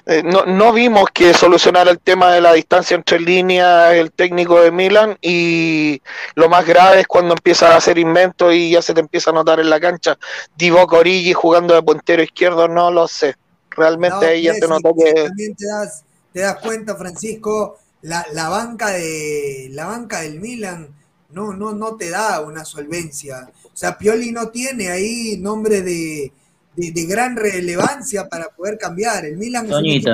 eh, 0.07 0.23
no, 0.23 0.45
no 0.45 0.73
vimos 0.73 1.09
que 1.13 1.33
solucionara 1.33 1.91
el 1.91 1.99
tema 1.99 2.31
de 2.33 2.41
la 2.41 2.53
distancia 2.53 2.95
entre 2.95 3.19
líneas 3.19 3.95
el 3.95 4.13
técnico 4.13 4.61
de 4.61 4.71
Milan 4.71 5.17
y 5.23 6.01
lo 6.35 6.49
más 6.49 6.67
grave 6.67 7.01
es 7.01 7.07
cuando 7.07 7.35
empieza 7.35 7.73
a 7.73 7.77
hacer 7.79 7.99
inventos 7.99 8.53
y 8.55 8.71
ya 8.71 8.83
se 8.83 8.93
te 8.95 9.01
empieza 9.01 9.31
a 9.31 9.33
notar 9.35 9.59
en 9.59 9.71
la 9.71 9.81
cancha. 9.81 10.19
Divock 10.57 10.93
Origi 10.93 11.33
jugando 11.33 11.75
de 11.75 11.83
puntero 11.83 12.23
izquierdo, 12.23 12.69
no 12.69 12.91
lo 12.91 13.09
sé. 13.09 13.35
Realmente 13.71 14.17
No, 14.21 14.27
ahí 14.27 14.43
ya 14.43 14.55
se 14.55 14.67
notó 14.69 14.95
que 14.97 15.05
que... 15.05 15.23
también 15.25 15.55
te 15.55 15.67
das, 15.67 16.05
te 16.37 16.43
das 16.43 16.57
cuenta, 16.57 16.95
Francisco, 16.97 17.79
la, 18.03 18.27
la 18.35 18.51
banca 18.51 18.91
de 18.91 19.71
la 19.73 19.87
banca 19.87 20.21
del 20.21 20.39
Milan 20.39 20.87
no, 21.31 21.55
no, 21.55 21.73
no 21.73 21.97
te 21.97 22.11
da 22.11 22.43
una 22.43 22.63
solvencia. 22.63 23.51
O 23.65 23.75
sea, 23.75 23.97
Pioli 23.97 24.33
no 24.33 24.51
tiene 24.51 24.91
ahí 24.91 25.39
nombre 25.39 25.81
de, 25.81 26.31
de, 26.77 26.91
de 26.91 27.07
gran 27.07 27.37
relevancia 27.37 28.29
para 28.29 28.51
poder 28.51 28.77
cambiar. 28.77 29.25
El 29.25 29.39
Milan, 29.39 29.65
es 29.65 29.73
un 29.73 29.87
equipo, 29.87 30.11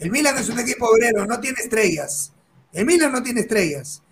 el 0.00 0.10
Milan 0.10 0.38
es 0.38 0.48
un 0.48 0.58
equipo 0.58 0.86
obrero, 0.86 1.24
no 1.24 1.38
tiene 1.38 1.60
estrellas. 1.60 2.32
El 2.72 2.84
Milan 2.84 3.12
no 3.12 3.22
tiene 3.22 3.42
estrellas. 3.42 4.02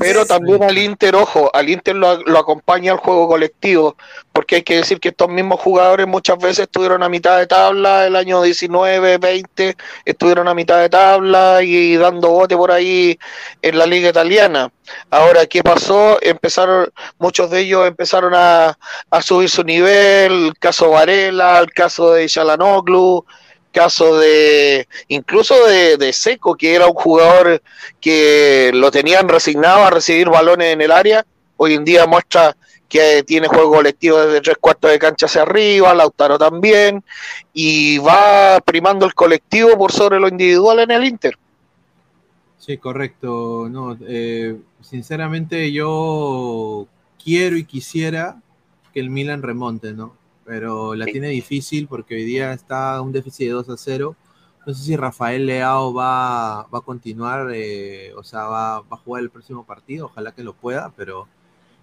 Pero 0.00 0.24
también 0.24 0.62
al 0.62 0.78
Inter, 0.78 1.14
ojo, 1.14 1.50
al 1.52 1.68
Inter 1.68 1.94
lo, 1.94 2.16
lo 2.22 2.38
acompaña 2.38 2.92
el 2.92 2.98
juego 2.98 3.28
colectivo, 3.28 3.96
porque 4.32 4.56
hay 4.56 4.62
que 4.62 4.76
decir 4.76 4.98
que 4.98 5.10
estos 5.10 5.28
mismos 5.28 5.60
jugadores 5.60 6.06
muchas 6.06 6.38
veces 6.38 6.60
estuvieron 6.60 7.02
a 7.02 7.10
mitad 7.10 7.36
de 7.36 7.46
tabla, 7.46 8.06
el 8.06 8.16
año 8.16 8.40
19, 8.40 9.18
20, 9.18 9.76
estuvieron 10.06 10.48
a 10.48 10.54
mitad 10.54 10.80
de 10.80 10.88
tabla 10.88 11.62
y 11.62 11.96
dando 11.96 12.30
bote 12.30 12.56
por 12.56 12.72
ahí 12.72 13.18
en 13.60 13.76
la 13.76 13.84
liga 13.84 14.08
italiana. 14.08 14.72
Ahora, 15.10 15.44
¿qué 15.44 15.62
pasó? 15.62 16.18
Empezaron, 16.22 16.88
muchos 17.18 17.50
de 17.50 17.60
ellos 17.60 17.86
empezaron 17.86 18.32
a, 18.34 18.78
a 19.10 19.22
subir 19.22 19.50
su 19.50 19.64
nivel, 19.64 20.46
el 20.46 20.58
caso 20.58 20.90
Varela, 20.90 21.58
el 21.58 21.72
caso 21.72 22.12
de 22.12 22.26
Chalanoglu, 22.26 23.26
caso 23.72 24.18
de 24.18 24.88
incluso 25.08 25.66
de, 25.66 25.96
de 25.96 26.12
Seco, 26.12 26.56
que 26.56 26.74
era 26.74 26.86
un 26.86 26.94
jugador 26.94 27.62
que 28.00 28.70
lo 28.74 28.90
tenían 28.90 29.28
resignado 29.28 29.84
a 29.84 29.90
recibir 29.90 30.28
balones 30.28 30.72
en 30.72 30.80
el 30.80 30.90
área, 30.90 31.24
hoy 31.56 31.74
en 31.74 31.84
día 31.84 32.06
muestra 32.06 32.56
que 32.90 33.22
tiene 33.22 33.46
juego 33.46 33.70
colectivo 33.70 34.18
desde 34.18 34.40
tres 34.40 34.56
cuartos 34.60 34.90
de 34.90 34.98
cancha 34.98 35.26
hacia 35.26 35.42
arriba, 35.42 35.94
Lautaro 35.94 36.36
también, 36.38 37.04
y 37.52 37.98
va 37.98 38.60
primando 38.60 39.06
el 39.06 39.14
colectivo 39.14 39.78
por 39.78 39.92
sobre 39.92 40.18
lo 40.18 40.26
individual 40.26 40.80
en 40.80 40.90
el 40.90 41.04
Inter. 41.04 41.38
Sí, 42.58 42.76
correcto. 42.78 43.68
No, 43.70 43.96
eh, 44.06 44.56
sinceramente 44.82 45.70
yo 45.70 46.88
quiero 47.22 47.56
y 47.56 47.64
quisiera 47.64 48.36
que 48.92 49.00
el 49.00 49.08
Milan 49.08 49.42
remonte, 49.42 49.92
¿no? 49.92 50.16
Pero 50.50 50.96
la 50.96 51.06
tiene 51.06 51.28
difícil 51.28 51.86
porque 51.86 52.16
hoy 52.16 52.24
día 52.24 52.52
está 52.52 53.00
un 53.00 53.12
déficit 53.12 53.46
de 53.46 53.52
2 53.52 53.68
a 53.68 53.76
0. 53.76 54.16
No 54.66 54.74
sé 54.74 54.82
si 54.82 54.96
Rafael 54.96 55.46
Leao 55.46 55.94
va, 55.94 56.64
va 56.64 56.78
a 56.80 56.82
continuar, 56.82 57.52
eh, 57.54 58.12
o 58.16 58.24
sea, 58.24 58.46
va, 58.46 58.80
va 58.80 58.96
a 58.96 58.96
jugar 58.96 59.22
el 59.22 59.30
próximo 59.30 59.64
partido, 59.64 60.06
ojalá 60.06 60.32
que 60.32 60.42
lo 60.42 60.52
pueda, 60.54 60.92
pero 60.96 61.28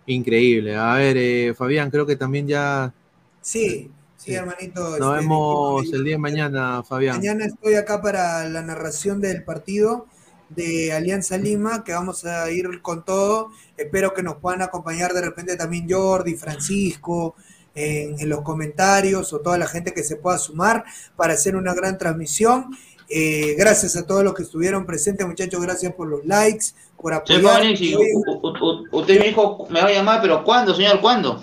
increíble. 0.05 0.75
A 0.75 0.95
ver, 0.95 1.15
eh, 1.15 1.53
Fabián, 1.53 1.89
creo 1.89 2.05
que 2.05 2.17
también 2.17 2.45
ya 2.45 2.93
Sí, 3.39 3.89
sí, 4.17 4.33
hermanito. 4.33 4.81
nos 4.81 4.93
este, 4.95 5.21
vemos 5.21 5.81
equipo 5.83 5.95
el 5.95 6.03
día 6.03 6.13
de 6.15 6.19
mañana, 6.19 6.83
Fabián. 6.83 7.15
Mañana 7.15 7.45
estoy 7.45 7.75
acá 7.75 8.01
para 8.01 8.43
la 8.49 8.61
narración 8.61 9.21
del 9.21 9.45
partido 9.45 10.07
de 10.49 10.91
Alianza 10.91 11.37
Lima, 11.37 11.85
que 11.85 11.93
vamos 11.93 12.25
a 12.25 12.51
ir 12.51 12.81
con 12.81 13.05
todo. 13.05 13.51
Espero 13.77 14.13
que 14.13 14.23
nos 14.23 14.35
puedan 14.35 14.61
acompañar 14.61 15.13
de 15.13 15.21
repente 15.21 15.55
también 15.55 15.87
Jordi, 15.89 16.35
Francisco, 16.35 17.35
en, 17.77 18.19
en 18.19 18.27
los 18.29 18.41
comentarios 18.41 19.31
o 19.33 19.39
toda 19.39 19.57
la 19.57 19.67
gente 19.67 19.93
que 19.93 20.03
se 20.03 20.15
pueda 20.17 20.37
sumar 20.37 20.83
para 21.15 21.33
hacer 21.33 21.55
una 21.55 21.73
gran 21.73 21.97
transmisión. 21.97 22.75
Eh, 23.09 23.55
gracias 23.57 23.95
a 23.95 24.05
todos 24.05 24.23
los 24.23 24.33
que 24.33 24.43
estuvieron 24.43 24.85
presentes, 24.85 25.25
muchachos. 25.25 25.61
Gracias 25.61 25.93
por 25.93 26.07
los 26.09 26.25
likes, 26.25 26.67
por 26.99 27.13
apoyar. 27.13 27.41
Fabanesi, 27.41 27.95
u- 27.95 27.99
u- 28.01 28.47
u- 28.49 28.87
usted 28.99 29.19
me 29.19 29.27
dijo, 29.27 29.65
me 29.69 29.79
va 29.81 29.87
a 29.87 29.91
llamar, 29.93 30.21
pero 30.21 30.43
¿cuándo, 30.43 30.75
señor? 30.75 30.99
¿Cuándo? 30.99 31.41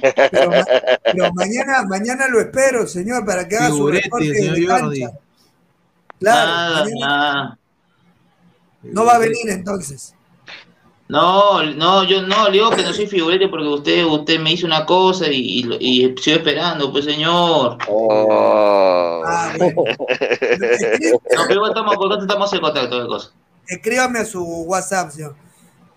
Pero, 0.00 0.50
ma- 0.50 0.64
pero 1.04 1.32
mañana, 1.34 1.84
mañana 1.86 2.26
lo 2.28 2.40
espero, 2.40 2.86
señor, 2.86 3.24
para 3.26 3.46
que 3.46 3.56
haga 3.56 3.68
su 3.68 3.86
reporte 3.86 4.32
de 4.32 4.66
cancha. 4.66 5.10
Claro, 6.18 6.50
Nada, 6.50 6.84
mañana 6.84 7.06
nada. 7.06 7.58
no 8.82 9.04
va 9.04 9.14
a 9.14 9.18
venir 9.18 9.48
entonces. 9.50 10.14
No, 11.10 11.60
no, 11.64 12.04
yo 12.04 12.22
no, 12.22 12.46
le 12.46 12.52
digo 12.52 12.70
que 12.70 12.84
no 12.84 12.92
soy 12.92 13.08
figurete 13.08 13.48
porque 13.48 13.66
usted, 13.66 14.04
usted 14.04 14.38
me 14.38 14.52
hizo 14.52 14.64
una 14.64 14.86
cosa 14.86 15.26
y, 15.26 15.40
y, 15.40 15.76
y 15.80 16.14
sigo 16.16 16.36
esperando, 16.36 16.92
pues 16.92 17.04
señor. 17.04 17.78
Bueno. 17.88 19.24
No, 19.58 21.42
pero 21.48 21.66
estamos, 21.66 21.96
por 21.96 22.10
tanto 22.10 22.26
estamos 22.26 22.52
en 22.52 22.60
contacto 22.60 23.02
de 23.02 23.08
cosas. 23.08 23.32
Escríbame 23.66 24.20
a 24.20 24.24
su 24.24 24.40
WhatsApp, 24.44 25.10
señor. 25.10 25.34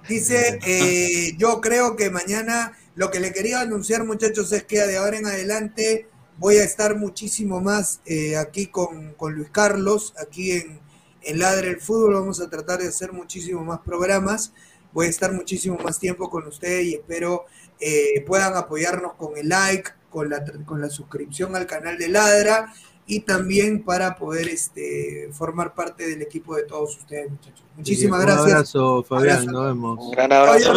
Dice, 0.10 0.60
eh, 0.66 1.36
yo 1.38 1.62
creo 1.62 1.96
que 1.96 2.10
mañana 2.10 2.76
lo 2.96 3.12
que 3.12 3.20
le 3.20 3.32
quería 3.34 3.62
anunciar, 3.62 4.06
muchachos, 4.06 4.52
es 4.52 4.64
que 4.64 4.80
de 4.80 4.98
ahora 4.98 5.20
en 5.20 5.28
adelante 5.28 6.10
voy 6.40 6.58
a 6.58 6.64
estar 6.64 6.98
muchísimo 6.98 7.62
más 7.62 8.02
eh, 8.08 8.36
aquí 8.36 8.66
con, 8.66 9.14
con 9.14 9.36
Luis 9.36 9.52
Carlos, 9.52 10.16
aquí 10.20 10.54
en, 10.54 10.80
en 11.22 11.38
Ladre 11.38 11.70
el 11.70 11.80
Fútbol. 11.80 12.16
Vamos 12.16 12.42
a 12.42 12.50
tratar 12.50 12.80
de 12.80 12.88
hacer 12.88 13.14
muchísimo 13.14 13.64
más 13.64 13.82
programas. 13.82 14.54
Voy 14.94 15.08
a 15.08 15.10
estar 15.10 15.32
muchísimo 15.34 15.78
más 15.84 16.00
tiempo 16.00 16.30
con 16.30 16.48
ustedes 16.48 16.86
y 16.86 16.94
espero 16.96 17.46
eh, 17.80 18.24
puedan 18.26 18.56
apoyarnos 18.56 19.14
con 19.14 19.38
el 19.38 19.50
like, 19.50 19.90
con 20.10 20.30
la, 20.30 20.44
con 20.66 20.80
la 20.82 20.90
suscripción 20.90 21.56
al 21.56 21.66
canal 21.66 21.98
de 21.98 22.08
Ladra 22.10 22.72
y 23.06 23.22
también 23.22 23.84
para 23.84 24.16
poder 24.16 24.48
este, 24.48 25.30
formar 25.34 25.74
parte 25.74 26.08
del 26.08 26.22
equipo 26.22 26.56
de 26.56 26.64
todos 26.64 26.98
ustedes, 26.98 27.30
muchachos. 27.30 27.64
Muchísimas 27.76 28.20
Un 28.20 28.26
gracias. 28.26 28.52
abrazo, 28.52 29.04
Fabián, 29.04 29.38
Abrazo. 29.40 29.52
nos 29.52 29.66
vemos. 29.66 30.00
Un 30.00 30.12
gran 30.12 30.32
abrazo. 30.32 30.74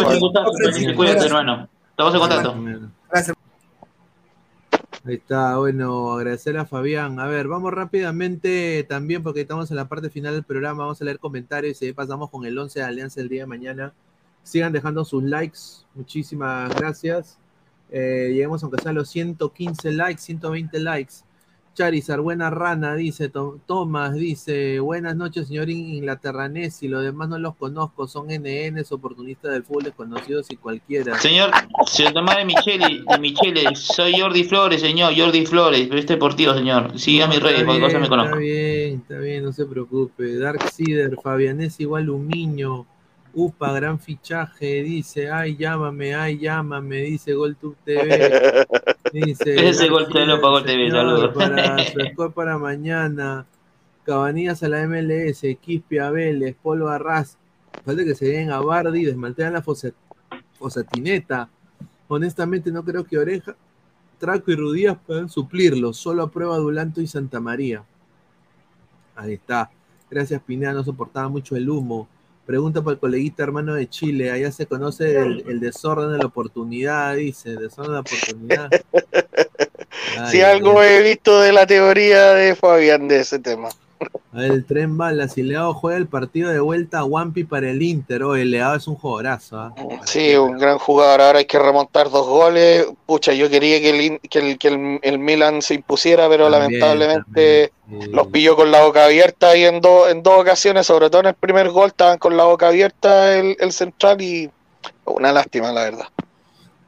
Cuídate, 0.95 1.25
hermano. 1.25 1.69
Estamos 1.91 2.13
en 2.13 2.19
contacto. 2.19 2.96
Ahí 5.07 5.15
está, 5.15 5.55
bueno, 5.57 6.11
agradecer 6.11 6.57
a 6.57 6.65
Fabián. 6.65 7.17
A 7.21 7.27
ver, 7.27 7.47
vamos 7.47 7.71
rápidamente 7.73 8.85
también 8.89 9.23
porque 9.23 9.39
estamos 9.39 9.71
en 9.71 9.77
la 9.77 9.87
parte 9.87 10.09
final 10.09 10.33
del 10.33 10.43
programa. 10.43 10.83
Vamos 10.83 11.01
a 11.01 11.05
leer 11.05 11.17
comentarios 11.17 11.81
y 11.81 11.85
ahí 11.85 11.93
pasamos 11.93 12.29
con 12.29 12.45
el 12.45 12.57
11 12.57 12.79
de 12.79 12.85
Alianza 12.85 13.21
el 13.21 13.29
día 13.29 13.43
de 13.43 13.47
mañana. 13.47 13.93
Sigan 14.43 14.73
dejando 14.73 15.05
sus 15.05 15.23
likes. 15.23 15.59
Muchísimas 15.95 16.75
gracias. 16.75 17.39
Eh, 17.89 18.31
lleguemos 18.31 18.61
aunque 18.63 18.81
sea 18.81 18.91
a 18.91 18.95
los 18.95 19.07
115 19.07 19.93
likes, 19.93 20.21
120 20.23 20.77
likes. 20.81 21.13
Charizard, 21.77 22.21
buena 22.21 22.49
rana, 22.49 22.95
dice 22.95 23.29
To- 23.29 23.59
Tomás, 23.67 24.15
dice, 24.15 24.79
buenas 24.79 25.15
noches, 25.15 25.47
señor 25.47 25.69
Inglaterranés, 25.69 26.81
y 26.81 26.87
los 26.87 27.03
demás 27.03 27.29
no 27.29 27.37
los 27.37 27.55
conozco, 27.55 28.07
son 28.07 28.27
NNs, 28.31 28.91
oportunistas 28.91 29.51
del 29.51 29.63
fútbol 29.63 29.83
desconocidos 29.83 30.47
y 30.49 30.55
cualquiera. 30.55 31.19
Señor, 31.19 31.51
señor 31.85 32.13
Tomás 32.13 32.37
de 32.37 32.45
Micheli, 32.45 33.03
de 33.07 33.19
Michele, 33.19 33.75
soy 33.75 34.19
Jordi 34.19 34.43
Flores, 34.43 34.81
señor, 34.81 35.13
Jordi 35.15 35.45
Flores, 35.45 35.81
periodista 35.81 36.13
deportivo, 36.13 36.53
señor. 36.55 36.97
Siga 36.99 37.27
mis 37.27 37.39
redes, 37.41 37.63
cualquier 37.63 37.83
cosa 37.85 37.97
me 37.99 38.03
Está 38.05 38.09
conozco. 38.17 38.37
bien, 38.37 38.95
está 39.01 39.19
bien, 39.19 39.43
no 39.43 39.53
se 39.53 39.65
preocupe. 39.67 40.37
Dark 40.39 40.63
Cider, 40.71 41.15
Fabianés 41.21 41.79
igual 41.79 42.05
Lumiño. 42.05 42.87
Upa, 43.33 43.71
gran 43.73 43.99
fichaje, 43.99 44.81
dice, 44.83 45.29
ay, 45.29 45.55
llámame, 45.57 46.15
ay, 46.15 46.39
llámame, 46.39 47.01
dice 47.01 47.33
GolTube 47.33 47.75
TV. 47.83 48.65
Dice, 49.13 49.69
Ese 49.69 49.87
gol 49.87 50.09
te 50.11 50.25
lo 50.25 50.41
pagó 50.41 50.61
TV, 50.63 50.91
saludos. 50.91 51.33
Para, 51.33 51.77
su 52.15 52.31
para 52.33 52.57
mañana. 52.57 53.45
Cabanillas 54.03 54.61
a 54.63 54.67
la 54.69 54.85
MLS, 54.85 55.43
Quispe 55.61 56.01
a 56.01 56.11
Vélez, 56.11 56.55
Polo 56.61 56.89
Arras, 56.89 57.37
Falta 57.85 58.03
que 58.03 58.15
se 58.15 58.25
lleguen 58.25 58.51
a 58.51 58.59
Bardi, 58.59 59.05
desmantelan 59.05 59.53
la 59.53 59.61
fosa- 59.61 59.93
fosatineta. 60.59 61.47
Honestamente 62.09 62.69
no 62.71 62.83
creo 62.83 63.05
que 63.05 63.17
Oreja, 63.17 63.55
Traco 64.17 64.51
y 64.51 64.55
Rudías 64.55 64.97
puedan 65.05 65.29
suplirlo. 65.29 65.93
Solo 65.93 66.23
aprueba 66.23 66.57
Dulanto 66.57 66.99
y 67.01 67.07
Santa 67.07 67.39
María. 67.39 67.83
Ahí 69.15 69.33
está. 69.33 69.69
Gracias, 70.09 70.41
Pineda. 70.41 70.73
No 70.73 70.83
soportaba 70.83 71.29
mucho 71.29 71.55
el 71.55 71.69
humo. 71.69 72.07
Pregunta 72.47 72.81
para 72.81 72.93
el 72.93 72.99
coleguita 72.99 73.43
hermano 73.43 73.73
de 73.73 73.89
Chile. 73.89 74.31
Allá 74.31 74.53
se 74.53 74.65
conoce 74.65 75.17
el, 75.17 75.43
el 75.49 75.59
desorden 75.59 76.13
de 76.13 76.17
la 76.17 76.27
oportunidad, 76.27 77.13
dice. 77.17 77.57
Desorden 77.57 77.91
de 77.91 77.95
la 77.95 77.99
oportunidad. 77.99 78.69
Ay, 80.17 80.31
Si 80.31 80.41
algo 80.41 80.81
he 80.81 81.03
visto 81.03 81.41
de 81.41 81.51
la 81.51 81.67
teoría 81.67 82.33
de 82.35 82.55
Fabián 82.55 83.09
de 83.09 83.19
ese 83.19 83.39
tema. 83.39 83.67
El 84.33 84.65
tren 84.65 84.97
bala. 84.97 85.27
Si 85.27 85.41
Leao 85.41 85.73
juega 85.73 85.97
el 85.97 86.07
partido 86.07 86.51
de 86.51 86.59
vuelta 86.59 86.99
a 86.99 87.05
Wampi 87.05 87.43
para 87.43 87.69
el 87.69 87.81
Inter. 87.81 88.21
El 88.21 88.51
Leao 88.51 88.75
es 88.75 88.87
un 88.87 88.95
jugadorazo. 88.95 89.59
¿ah? 89.59 89.73
Sí, 90.05 90.35
un 90.35 90.57
gran 90.57 90.77
jugador. 90.77 91.21
Ahora 91.21 91.39
hay 91.39 91.45
que 91.45 91.57
remontar 91.57 92.09
dos 92.09 92.27
goles. 92.27 92.85
Pucha, 93.05 93.33
yo 93.33 93.49
quería 93.49 93.79
que 93.79 93.89
el, 93.89 94.19
que 94.19 94.39
el, 94.39 94.57
que 94.57 94.67
el, 94.67 94.99
el 95.01 95.19
Milan 95.19 95.61
se 95.61 95.75
impusiera, 95.75 96.29
pero 96.29 96.51
También, 96.51 96.79
lamentablemente 96.79 97.71
los 98.11 98.27
pilló 98.27 98.55
con 98.55 98.69
la 98.69 98.83
boca 98.83 99.05
abierta 99.05 99.55
y 99.55 99.63
en, 99.63 99.81
dos 99.81 100.09
en 100.11 100.21
dos 100.21 100.39
ocasiones, 100.39 100.85
sobre 100.85 101.09
todo 101.09 101.21
en 101.21 101.27
el 101.27 101.35
primer 101.35 101.69
gol, 101.69 101.87
estaban 101.87 102.17
con 102.17 102.35
la 102.35 102.43
boca 102.43 102.67
abierta 102.67 103.37
el, 103.37 103.55
el 103.59 103.71
central 103.71 104.21
y 104.21 104.51
una 105.05 105.31
lástima, 105.31 105.71
la 105.71 105.83
verdad. 105.83 106.07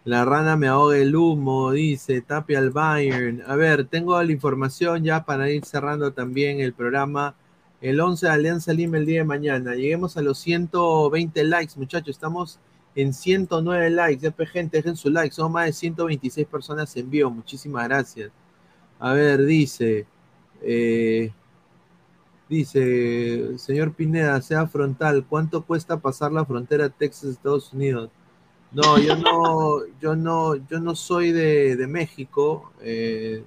La 0.09 0.25
rana 0.25 0.55
me 0.55 0.67
ahoga 0.67 0.97
el 0.97 1.15
humo, 1.15 1.69
dice 1.71 2.21
Tapia 2.21 2.57
al 2.57 2.71
Bayern. 2.71 3.43
A 3.45 3.55
ver, 3.55 3.85
tengo 3.85 4.19
la 4.23 4.31
información 4.31 5.03
ya 5.03 5.23
para 5.23 5.51
ir 5.51 5.63
cerrando 5.65 6.11
también 6.13 6.59
el 6.61 6.73
programa. 6.73 7.35
El 7.79 8.01
11 8.01 8.25
de 8.25 8.31
Alianza 8.31 8.73
Lima 8.73 8.97
el 8.97 9.05
día 9.05 9.19
de 9.19 9.25
mañana. 9.25 9.75
Lleguemos 9.75 10.17
a 10.17 10.23
los 10.23 10.39
120 10.39 11.43
likes, 11.43 11.73
muchachos. 11.77 12.09
Estamos 12.15 12.59
en 12.95 13.13
109 13.13 13.91
likes. 13.91 14.21
Ya, 14.23 14.45
gente, 14.47 14.77
dejen 14.77 14.95
su 14.95 15.11
like. 15.11 15.31
Son 15.35 15.51
más 15.51 15.67
de 15.67 15.73
126 15.73 16.47
personas 16.47 16.95
en 16.97 17.07
vivo. 17.07 17.29
Muchísimas 17.29 17.87
gracias. 17.87 18.31
A 18.99 19.13
ver, 19.13 19.45
dice. 19.45 20.07
eh, 20.63 21.31
dice, 22.49 23.57
señor 23.59 23.93
Pineda, 23.93 24.41
sea 24.41 24.65
frontal. 24.67 25.23
¿Cuánto 25.29 25.63
cuesta 25.63 25.97
pasar 25.99 26.31
la 26.31 26.45
frontera 26.45 26.89
Texas-Estados 26.89 27.71
Unidos? 27.73 28.09
No, 28.71 28.99
yo 28.99 29.15
no, 29.15 29.81
yo 29.99 30.15
no, 30.15 30.55
yo 30.55 30.79
no 30.79 30.95
soy 30.95 31.31
de, 31.31 31.75
de 31.75 31.87
México. 31.87 32.71
eh, 32.81 33.43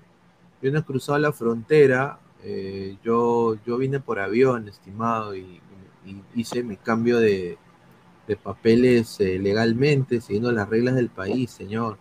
yo 0.62 0.70
no 0.72 0.78
he 0.80 0.84
cruzado 0.84 1.18
la 1.18 1.32
frontera. 1.32 2.18
eh, 2.44 2.96
yo, 3.04 3.56
yo 3.64 3.78
vine 3.78 4.00
por 4.00 4.18
avión, 4.20 4.68
estimado, 4.68 5.34
y, 5.36 5.60
hice 6.34 6.62
mi 6.64 6.76
cambio 6.76 7.18
de, 7.20 7.58
de 8.26 8.36
papeles 8.36 9.20
eh, 9.20 9.38
legalmente, 9.38 10.20
siguiendo 10.20 10.52
las 10.52 10.68
reglas 10.68 10.94
del 10.96 11.10
país, 11.10 11.50
señor. 11.52 11.98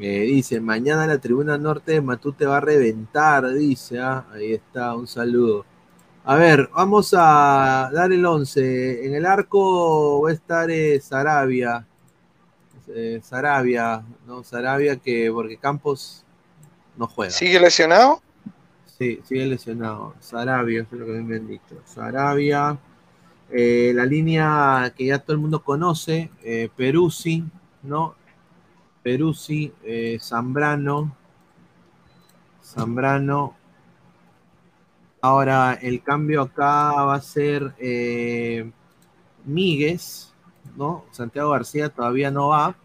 Eh, 0.00 0.22
dice, 0.22 0.60
mañana 0.60 1.06
la 1.06 1.18
tribuna 1.18 1.56
norte 1.56 1.92
de 1.92 2.00
Matute 2.00 2.46
va 2.46 2.56
a 2.58 2.60
reventar, 2.60 3.52
dice, 3.54 4.00
ah, 4.00 4.26
ahí 4.32 4.52
está, 4.52 4.94
un 4.96 5.06
saludo. 5.06 5.64
A 6.24 6.36
ver, 6.36 6.70
vamos 6.74 7.14
a 7.16 7.90
dar 7.92 8.12
el 8.12 8.24
11. 8.26 9.06
En 9.06 9.14
el 9.14 9.26
arco 9.26 10.22
va 10.22 10.30
a 10.30 10.32
estar 10.32 10.70
eh, 10.70 11.00
Sarabia. 11.00 11.86
Eh, 12.88 13.20
Sarabia, 13.22 14.04
¿no? 14.26 14.42
Sarabia 14.42 14.96
que, 14.96 15.30
porque 15.32 15.56
Campos 15.56 16.24
no 16.96 17.06
juega. 17.06 17.32
¿Sigue 17.32 17.58
lesionado? 17.60 18.20
Sí, 18.98 19.20
sigue 19.24 19.46
lesionado. 19.46 20.14
Sarabia, 20.20 20.82
eso 20.82 20.94
es 20.94 21.00
lo 21.00 21.06
que 21.06 21.12
me 21.12 21.36
han 21.36 21.48
dicho. 21.48 21.80
Sarabia, 21.84 22.78
eh, 23.50 23.92
la 23.94 24.04
línea 24.04 24.92
que 24.96 25.06
ya 25.06 25.18
todo 25.18 25.32
el 25.34 25.40
mundo 25.40 25.62
conoce, 25.62 26.30
eh, 26.42 26.68
Peruzzi, 26.76 27.44
¿no? 27.82 28.14
Peruzzi, 29.02 29.72
eh, 29.82 30.18
Zambrano, 30.20 31.16
Zambrano. 32.62 33.56
Ahora, 35.20 35.74
el 35.80 36.02
cambio 36.02 36.42
acá 36.42 36.92
va 37.02 37.14
a 37.14 37.20
ser 37.20 37.74
eh, 37.78 38.70
Míguez, 39.44 40.33
¿no? 40.76 41.04
Santiago 41.10 41.50
García 41.50 41.88
todavía 41.88 42.30
no 42.30 42.48
va. 42.48 42.76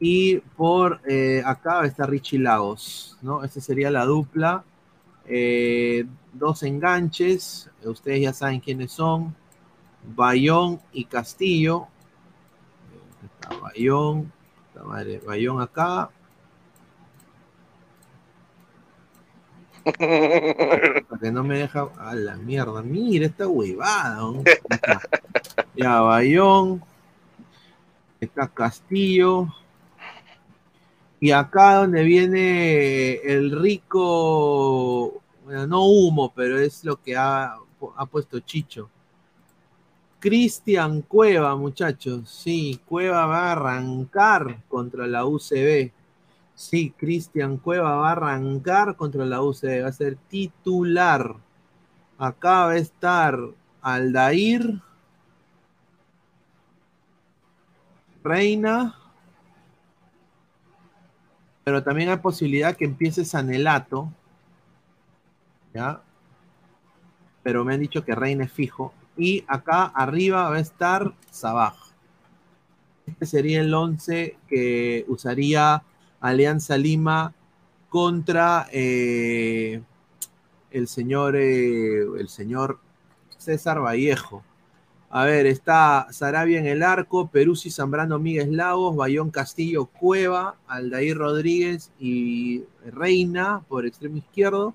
Y 0.00 0.38
por 0.56 1.00
eh, 1.08 1.42
acá 1.44 1.84
estar 1.84 2.08
Richie 2.08 2.38
Lagos, 2.38 3.18
¿no? 3.20 3.42
Esta 3.44 3.60
sería 3.60 3.90
la 3.90 4.04
dupla. 4.04 4.64
Eh, 5.26 6.06
dos 6.32 6.62
enganches, 6.62 7.70
ustedes 7.84 8.20
ya 8.22 8.32
saben 8.32 8.60
quiénes 8.60 8.92
son. 8.92 9.34
Bayón 10.14 10.80
y 10.92 11.04
Castillo. 11.04 11.88
Está 13.24 13.58
Bayón, 13.58 14.32
Bayón 15.26 15.60
acá. 15.60 16.10
que 21.20 21.32
no 21.32 21.44
me 21.44 21.58
deja. 21.58 21.88
A 21.98 22.14
la 22.14 22.36
mierda, 22.36 22.82
mira 22.82 23.26
esta 23.26 23.46
huevada. 23.46 24.20
Ya, 25.74 26.00
Bayón. 26.00 26.82
Está 28.20 28.48
Castillo. 28.48 29.48
Y 31.20 31.32
acá 31.32 31.76
donde 31.76 32.04
viene 32.04 33.14
el 33.24 33.60
rico, 33.60 35.20
bueno, 35.44 35.66
no 35.66 35.84
humo, 35.84 36.32
pero 36.34 36.58
es 36.58 36.84
lo 36.84 37.00
que 37.00 37.16
ha, 37.16 37.56
ha 37.96 38.06
puesto 38.06 38.38
Chicho. 38.40 38.88
Cristian 40.20 41.02
Cueva, 41.02 41.54
muchachos. 41.56 42.28
Sí, 42.28 42.80
Cueva 42.86 43.26
va 43.26 43.48
a 43.48 43.52
arrancar 43.52 44.62
contra 44.68 45.06
la 45.06 45.24
UCB. 45.24 45.92
Sí, 46.58 46.92
Cristian 46.96 47.58
Cueva 47.58 47.94
va 47.94 48.08
a 48.08 48.12
arrancar 48.12 48.96
contra 48.96 49.24
la 49.24 49.40
UCB. 49.40 49.84
Va 49.84 49.90
a 49.90 49.92
ser 49.92 50.16
titular. 50.16 51.36
Acá 52.18 52.66
va 52.66 52.72
a 52.72 52.76
estar 52.76 53.38
Aldair. 53.80 54.82
Reina. 58.24 58.96
Pero 61.62 61.84
también 61.84 62.08
hay 62.08 62.16
posibilidad 62.16 62.74
que 62.74 62.86
empiece 62.86 63.24
Sanelato. 63.24 64.12
¿Ya? 65.72 66.02
Pero 67.44 67.64
me 67.64 67.74
han 67.74 67.80
dicho 67.80 68.04
que 68.04 68.16
Reina 68.16 68.46
es 68.46 68.52
fijo. 68.52 68.92
Y 69.16 69.44
acá 69.46 69.84
arriba 69.84 70.50
va 70.50 70.56
a 70.56 70.60
estar 70.60 71.14
Sabaj. 71.30 71.76
Este 73.06 73.26
sería 73.26 73.60
el 73.60 73.72
11 73.72 74.36
que 74.48 75.04
usaría 75.06 75.84
Alianza 76.20 76.76
Lima 76.76 77.34
contra 77.88 78.66
eh, 78.72 79.82
el 80.70 80.88
señor 80.88 81.36
eh, 81.36 82.02
el 82.18 82.28
señor 82.28 82.80
César 83.36 83.80
Vallejo. 83.80 84.42
A 85.10 85.24
ver, 85.24 85.46
está 85.46 86.06
Sarabia 86.10 86.58
en 86.58 86.66
el 86.66 86.82
arco, 86.82 87.28
Peruzzi, 87.28 87.70
Zambrano, 87.70 88.18
Miguel 88.18 88.56
Lagos, 88.56 88.94
Bayón 88.94 89.30
Castillo, 89.30 89.86
Cueva, 89.86 90.56
Aldair 90.66 91.16
Rodríguez 91.16 91.90
y 91.98 92.64
Reina 92.84 93.62
por 93.68 93.86
extremo 93.86 94.18
izquierdo 94.18 94.74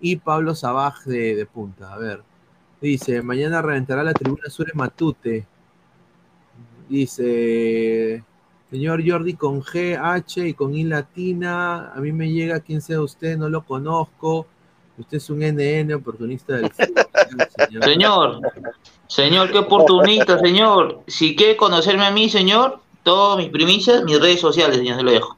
y 0.00 0.16
Pablo 0.16 0.54
Sabaj 0.54 1.04
de, 1.04 1.46
punta. 1.52 1.92
A 1.92 1.98
ver, 1.98 2.22
dice, 2.80 3.22
mañana 3.22 3.60
reventará 3.60 4.04
la 4.04 4.14
tribuna 4.14 4.48
sur 4.50 4.70
en 4.70 4.78
Matute. 4.78 5.46
Dice, 6.88 8.22
señor 8.72 9.02
Jordi 9.06 9.34
con 9.34 9.62
G, 9.62 10.00
H 10.02 10.48
y 10.48 10.54
con 10.54 10.74
I 10.74 10.84
latina, 10.84 11.92
a 11.92 12.00
mí 12.00 12.10
me 12.10 12.32
llega 12.32 12.60
quién 12.60 12.80
sea 12.80 13.02
usted, 13.02 13.36
no 13.36 13.50
lo 13.50 13.66
conozco. 13.66 14.46
Usted 14.96 15.18
es 15.18 15.28
un 15.28 15.40
NN 15.40 15.92
oportunista 15.92 16.56
del 16.56 16.70
fútbol. 16.72 17.82
Señor, 17.82 18.40
señor, 19.06 19.52
qué 19.52 19.58
oportunista, 19.58 20.38
señor. 20.38 21.02
Si 21.06 21.36
quiere 21.36 21.54
conocerme 21.54 22.06
a 22.06 22.10
mí, 22.10 22.30
señor, 22.30 22.80
todas 23.02 23.36
mis 23.36 23.50
primicias, 23.50 24.04
mis 24.04 24.18
redes 24.18 24.40
sociales, 24.40 24.78
señor, 24.78 24.96
se 24.96 25.02
lo 25.02 25.10
dejo. 25.10 25.36